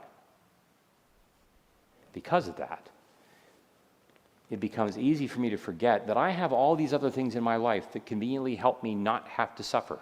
Because 2.11 2.49
of 2.49 2.57
that, 2.57 2.89
it 4.49 4.59
becomes 4.59 4.97
easy 4.97 5.27
for 5.27 5.39
me 5.39 5.49
to 5.49 5.57
forget 5.57 6.07
that 6.07 6.17
I 6.17 6.31
have 6.31 6.51
all 6.51 6.75
these 6.75 6.93
other 6.93 7.09
things 7.09 7.35
in 7.35 7.43
my 7.43 7.55
life 7.55 7.91
that 7.93 8.05
conveniently 8.05 8.55
help 8.55 8.81
me 8.81 8.95
not 8.95 9.27
have 9.27 9.55
to 9.55 9.63
suffer. 9.63 9.99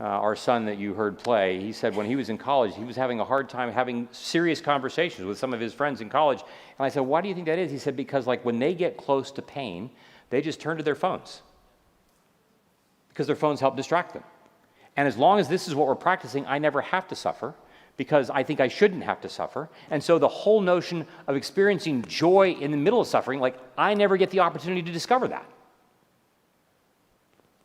Uh, 0.00 0.04
our 0.04 0.36
son 0.36 0.64
that 0.64 0.78
you 0.78 0.94
heard 0.94 1.18
play, 1.18 1.60
he 1.60 1.72
said 1.72 1.94
when 1.96 2.06
he 2.06 2.14
was 2.14 2.28
in 2.28 2.38
college, 2.38 2.74
he 2.76 2.84
was 2.84 2.94
having 2.94 3.18
a 3.18 3.24
hard 3.24 3.48
time 3.48 3.72
having 3.72 4.08
serious 4.12 4.60
conversations 4.60 5.26
with 5.26 5.36
some 5.36 5.52
of 5.52 5.60
his 5.60 5.74
friends 5.74 6.00
in 6.00 6.08
college. 6.08 6.40
And 6.78 6.86
I 6.86 6.88
said, 6.88 7.00
Why 7.00 7.20
do 7.20 7.28
you 7.28 7.34
think 7.34 7.46
that 7.46 7.58
is? 7.58 7.70
He 7.70 7.78
said, 7.78 7.96
Because, 7.96 8.26
like, 8.26 8.44
when 8.44 8.60
they 8.60 8.74
get 8.74 8.96
close 8.96 9.32
to 9.32 9.42
pain, 9.42 9.90
they 10.30 10.40
just 10.40 10.60
turn 10.60 10.76
to 10.76 10.84
their 10.84 10.94
phones 10.94 11.42
because 13.18 13.26
their 13.26 13.34
phones 13.34 13.58
help 13.58 13.74
distract 13.76 14.12
them. 14.12 14.22
And 14.96 15.08
as 15.08 15.16
long 15.16 15.40
as 15.40 15.48
this 15.48 15.66
is 15.66 15.74
what 15.74 15.88
we're 15.88 15.96
practicing, 15.96 16.46
I 16.46 16.58
never 16.58 16.80
have 16.80 17.08
to 17.08 17.16
suffer 17.16 17.52
because 17.98 18.30
I 18.30 18.44
think 18.44 18.60
I 18.60 18.68
shouldn't 18.68 19.02
have 19.02 19.20
to 19.22 19.28
suffer. 19.28 19.68
And 19.90 20.02
so 20.02 20.18
the 20.18 20.28
whole 20.28 20.62
notion 20.62 21.04
of 21.26 21.36
experiencing 21.36 22.02
joy 22.02 22.52
in 22.52 22.70
the 22.70 22.76
middle 22.76 23.00
of 23.00 23.08
suffering, 23.08 23.40
like, 23.40 23.58
I 23.76 23.92
never 23.92 24.16
get 24.16 24.30
the 24.30 24.40
opportunity 24.40 24.82
to 24.82 24.92
discover 24.92 25.28
that. 25.28 25.44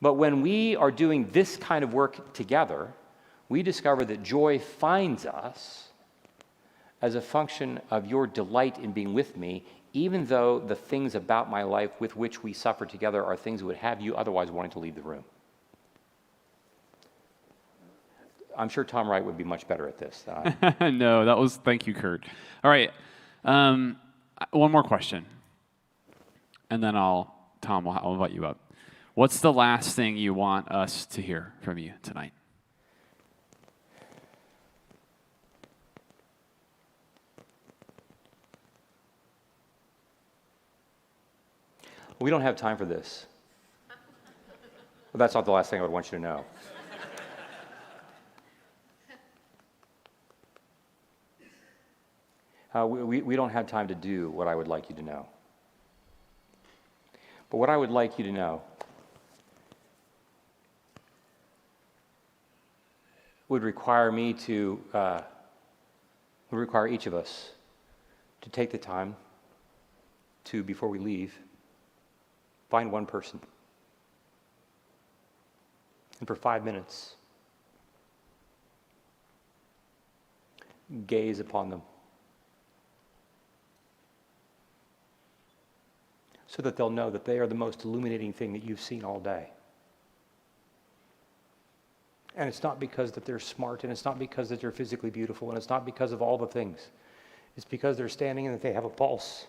But 0.02 0.16
when 0.16 0.42
we 0.42 0.76
are 0.76 0.92
doing 0.92 1.30
this 1.32 1.56
kind 1.56 1.84
of 1.84 1.94
work 1.94 2.34
together, 2.34 2.92
we 3.48 3.62
discover 3.62 4.04
that 4.06 4.24
joy 4.24 4.58
finds 4.58 5.26
us 5.26 5.90
as 7.02 7.14
a 7.14 7.22
function 7.22 7.80
of 7.92 8.08
your 8.08 8.26
delight 8.26 8.80
in 8.80 8.92
being 8.92 9.14
with 9.14 9.38
me, 9.38 9.64
even 9.94 10.26
though 10.26 10.58
the 10.58 10.76
things 10.76 11.14
about 11.14 11.52
my 11.52 11.62
life 11.62 11.92
with 12.00 12.16
which 12.16 12.42
we 12.42 12.54
suffer 12.54 12.88
together 12.88 13.24
are 13.24 13.38
things 13.38 13.60
that 13.60 13.68
would 13.68 13.78
have 13.78 14.02
you 14.02 14.16
otherwise 14.16 14.50
wanting 14.50 14.72
to 14.72 14.80
leave 14.80 14.96
the 14.96 15.02
room. 15.02 15.24
I'm 18.58 18.70
sure 18.70 18.84
Tom 18.84 19.08
Wright 19.10 19.24
would 19.24 19.38
be 19.38 19.44
much 19.44 19.68
better 19.68 19.88
at 19.88 19.98
this 19.98 20.24
no, 20.82 21.26
that 21.26 21.38
was 21.38 21.58
thank 21.58 21.88
you, 21.88 21.94
Curt. 21.94 22.26
All 22.64 22.72
right, 22.72 22.92
um, 23.44 23.98
one 24.52 24.72
more 24.72 24.84
question, 24.84 25.26
and 26.70 26.84
then 26.84 26.96
I'll 26.96 27.34
Tom. 27.62 27.88
I'll, 27.88 28.00
I'll 28.04 28.14
invite 28.14 28.32
you 28.32 28.46
up. 28.46 28.60
What's 29.16 29.42
the 29.42 29.54
last 29.54 29.96
thing 29.96 30.18
you 30.18 30.34
want 30.34 30.72
us 30.72 31.06
to 31.08 31.22
hear 31.22 31.54
from 31.62 31.78
you 31.78 31.94
tonight? 32.02 32.34
We 42.20 42.30
don't 42.30 42.42
have 42.42 42.56
time 42.56 42.78
for 42.78 42.86
this. 42.86 43.26
But 45.12 45.20
that's 45.20 45.36
not 45.36 45.46
the 45.46 45.52
last 45.52 45.70
thing 45.70 45.80
I 45.80 45.82
would 45.82 45.92
want 45.92 46.12
you 46.12 46.18
to 46.18 46.24
know. 46.24 46.46
Uh, 52.76 52.88
we, 52.88 53.22
we, 53.22 53.36
don't 53.36 53.52
have 53.52 53.68
time 53.68 53.88
to 53.88 53.94
do 53.94 54.32
what 54.32 54.48
I 54.48 54.56
would 54.56 54.68
like 54.68 54.90
you 54.90 54.96
to 54.96 55.04
know. 55.04 55.28
But 57.52 57.58
what 57.58 57.70
I 57.70 57.78
would 57.78 57.92
like 57.92 58.18
you 58.18 58.26
to 58.26 58.32
know 58.32 58.64
would 63.48 63.62
require 63.62 64.12
me 64.12 64.34
to, 64.34 64.82
uh, 64.92 65.22
would 66.50 66.58
require 66.58 66.88
each 66.88 67.06
of 67.06 67.14
us 67.14 67.52
to 68.42 68.50
take 68.50 68.72
the 68.72 68.80
time 68.80 69.16
to, 70.46 70.64
before 70.64 70.90
we 70.90 70.98
leave, 70.98 71.38
find 72.72 72.92
one 72.92 73.06
person. 73.06 73.40
And 76.18 76.28
for 76.28 76.36
five 76.36 76.66
minutes, 76.66 77.14
gaze 81.06 81.40
upon 81.40 81.70
them. 81.70 81.84
So 86.56 86.62
that 86.62 86.76
they'll 86.76 86.92
know 86.92 87.10
that 87.10 87.26
they 87.26 87.40
are 87.40 87.48
the 87.48 87.56
most 87.56 87.84
illuminating 87.84 88.32
thing 88.32 88.54
that 88.54 88.64
you've 88.64 88.80
seen 88.80 89.04
all 89.04 89.20
day. 89.20 89.48
And 92.36 92.48
it's 92.48 92.62
not 92.62 92.80
because 92.80 93.12
that 93.14 93.26
they're 93.26 93.40
smart, 93.40 93.84
and 93.84 93.92
it's 93.92 94.06
not 94.06 94.20
because 94.20 94.50
that 94.50 94.62
they're 94.62 94.70
physically 94.70 95.10
beautiful, 95.10 95.50
and 95.50 95.58
it's 95.58 95.70
not 95.70 95.84
because 95.84 96.12
of 96.12 96.22
all 96.22 96.38
the 96.38 96.46
things. 96.46 96.90
It's 97.58 97.66
because 97.66 97.98
they're 97.98 98.08
standing 98.08 98.46
and 98.46 98.54
that 98.54 98.62
they 98.62 98.72
have 98.72 98.86
a 98.86 98.90
pulse. 98.90 99.48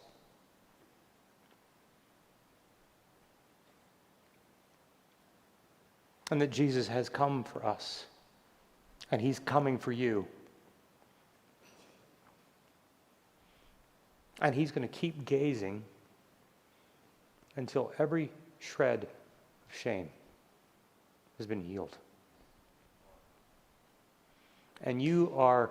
And 6.30 6.40
that 6.40 6.50
Jesus 6.50 6.88
has 6.88 7.10
come 7.10 7.44
for 7.44 7.66
us, 7.66 8.06
and 9.10 9.20
He's 9.20 9.40
coming 9.40 9.76
for 9.76 9.92
you. 9.92 10.26
And 14.40 14.54
He's 14.54 14.72
going 14.72 14.88
to 14.88 14.94
keep 14.94 15.26
gazing 15.26 15.84
until 17.56 17.92
every 17.98 18.30
shred 18.58 19.04
of 19.04 19.74
shame 19.74 20.08
has 21.38 21.46
been 21.46 21.60
healed. 21.60 21.96
And 24.82 25.00
you 25.00 25.32
are 25.36 25.70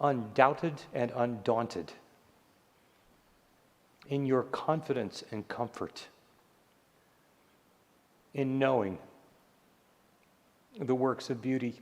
undoubted 0.00 0.74
and 0.94 1.12
undaunted 1.14 1.92
in 4.08 4.26
your 4.26 4.44
confidence 4.44 5.24
and 5.30 5.46
comfort 5.48 6.06
in 8.34 8.58
knowing 8.58 8.98
the 10.80 10.94
works 10.94 11.30
of 11.30 11.42
beauty 11.42 11.80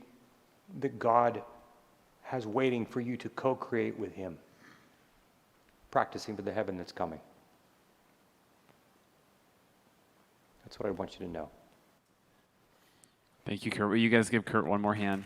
that 0.79 0.97
God 0.99 1.41
has 2.23 2.45
waiting 2.45 2.85
for 2.85 2.99
you 2.99 3.15
to 3.17 3.29
co 3.29 3.55
create 3.55 3.97
with 3.97 4.13
Him, 4.13 4.37
practicing 5.91 6.35
for 6.35 6.41
the 6.41 6.51
heaven 6.51 6.77
that's 6.77 6.91
coming. 6.91 7.19
That's 10.67 10.79
what 10.79 10.89
I 10.89 10.91
want 10.91 11.17
you 11.17 11.25
to 11.25 11.31
know. 11.31 11.49
Thank 13.45 13.63
you, 13.63 13.71
Curt. 13.71 13.87
Will 13.87 13.95
you 13.95 14.09
guys 14.09 14.27
give 14.27 14.43
Curt 14.43 14.67
one 14.67 14.81
more 14.81 14.95
hand? 14.95 15.23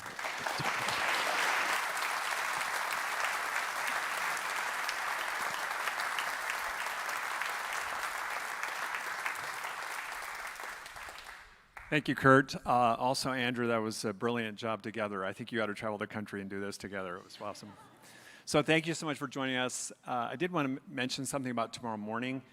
Thank 11.90 12.08
you, 12.08 12.14
Curt. 12.14 12.56
Uh, 12.64 12.70
also, 13.00 13.32
Andrew, 13.32 13.66
that 13.66 13.78
was 13.78 14.06
a 14.06 14.14
brilliant 14.14 14.58
job 14.60 14.84
together. 14.84 15.26
I 15.26 15.34
think 15.34 15.52
you 15.52 15.60
ought 15.64 15.66
to 15.66 15.74
travel 15.74 15.98
the 15.98 16.06
country 16.06 16.42
and 16.42 16.52
do 16.52 16.62
this 16.62 16.78
together. 16.78 17.16
It 17.16 17.24
was 17.24 17.40
awesome. 17.42 17.74
So, 18.46 18.62
thank 18.62 18.86
you 18.86 18.94
so 18.94 19.08
much 19.08 19.18
for 19.18 19.28
joining 19.28 19.56
us. 19.56 19.92
Uh, 20.08 20.30
I 20.32 20.36
did 20.36 20.52
want 20.52 20.68
to 20.68 20.74
m- 20.74 20.80
mention 20.88 21.26
something 21.26 21.50
about 21.50 21.74
tomorrow 21.74 21.98
morning. 21.98 22.44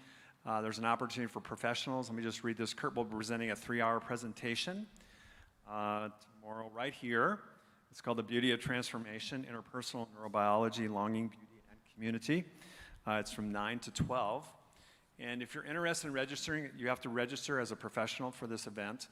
Uh, 0.45 0.61
there's 0.61 0.77
an 0.77 0.85
opportunity 0.85 1.31
for 1.31 1.41
professionals. 1.41 2.09
Let 2.09 2.17
me 2.17 2.23
just 2.23 2.43
read 2.43 2.57
this. 2.57 2.73
Curt 2.73 2.95
will 2.95 3.03
be 3.03 3.15
presenting 3.15 3.51
a 3.51 3.55
three 3.55 3.81
hour 3.81 3.99
presentation 3.99 4.87
uh, 5.69 6.09
tomorrow, 6.41 6.71
right 6.73 6.93
here. 6.93 7.39
It's 7.91 8.01
called 8.01 8.17
The 8.17 8.23
Beauty 8.23 8.51
of 8.51 8.59
Transformation 8.59 9.45
Interpersonal 9.51 10.07
Neurobiology, 10.15 10.89
Longing, 10.89 11.27
Beauty, 11.27 11.61
and 11.69 11.79
Community. 11.93 12.45
Uh, 13.07 13.13
it's 13.13 13.31
from 13.31 13.51
9 13.51 13.79
to 13.79 13.91
12. 13.91 14.47
And 15.19 15.41
if 15.41 15.53
you're 15.53 15.65
interested 15.65 16.07
in 16.07 16.13
registering, 16.13 16.69
you 16.77 16.87
have 16.87 17.01
to 17.01 17.09
register 17.09 17.59
as 17.59 17.71
a 17.71 17.75
professional 17.75 18.31
for 18.31 18.47
this 18.47 18.67
event. 18.67 19.09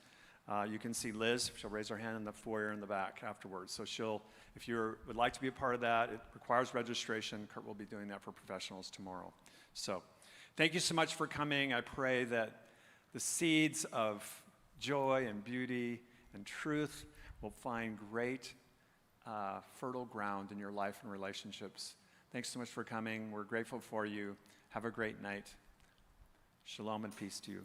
Uh, 0.47 0.65
you 0.69 0.79
can 0.79 0.93
see 0.93 1.11
Liz. 1.11 1.51
She'll 1.57 1.69
raise 1.69 1.89
her 1.89 1.97
hand 1.97 2.15
in 2.15 2.23
the 2.23 2.31
foyer 2.31 2.71
in 2.71 2.79
the 2.79 2.87
back 2.87 3.21
afterwards. 3.27 3.73
So 3.73 3.83
she'll, 3.83 4.21
if 4.55 4.67
you 4.67 4.95
would 5.05 5.17
like 5.17 5.33
to 5.33 5.41
be 5.41 5.47
a 5.47 5.51
part 5.51 5.75
of 5.75 5.81
that, 5.81 6.09
it 6.09 6.21
requires 6.33 6.73
registration. 6.73 7.47
Curt 7.53 7.65
will 7.65 7.73
be 7.73 7.85
doing 7.85 8.07
that 8.07 8.21
for 8.21 8.31
professionals 8.31 8.89
tomorrow. 8.89 9.33
So 9.73 10.01
thank 10.57 10.73
you 10.73 10.79
so 10.79 10.95
much 10.95 11.13
for 11.13 11.27
coming. 11.27 11.71
I 11.71 11.81
pray 11.81 12.23
that 12.25 12.63
the 13.13 13.19
seeds 13.19 13.85
of 13.93 14.27
joy 14.79 15.27
and 15.29 15.43
beauty 15.43 16.01
and 16.33 16.45
truth 16.45 17.05
will 17.41 17.51
find 17.51 17.97
great 18.11 18.51
uh, 19.27 19.59
fertile 19.75 20.05
ground 20.05 20.51
in 20.51 20.57
your 20.57 20.71
life 20.71 20.97
and 21.03 21.11
relationships. 21.11 21.93
Thanks 22.33 22.49
so 22.49 22.57
much 22.59 22.69
for 22.69 22.83
coming. 22.83 23.31
We're 23.31 23.43
grateful 23.43 23.79
for 23.79 24.05
you. 24.05 24.35
Have 24.69 24.83
a 24.83 24.91
great 24.91 25.21
night. 25.21 25.45
Shalom 26.65 27.05
and 27.05 27.15
peace 27.15 27.39
to 27.41 27.51
you. 27.51 27.61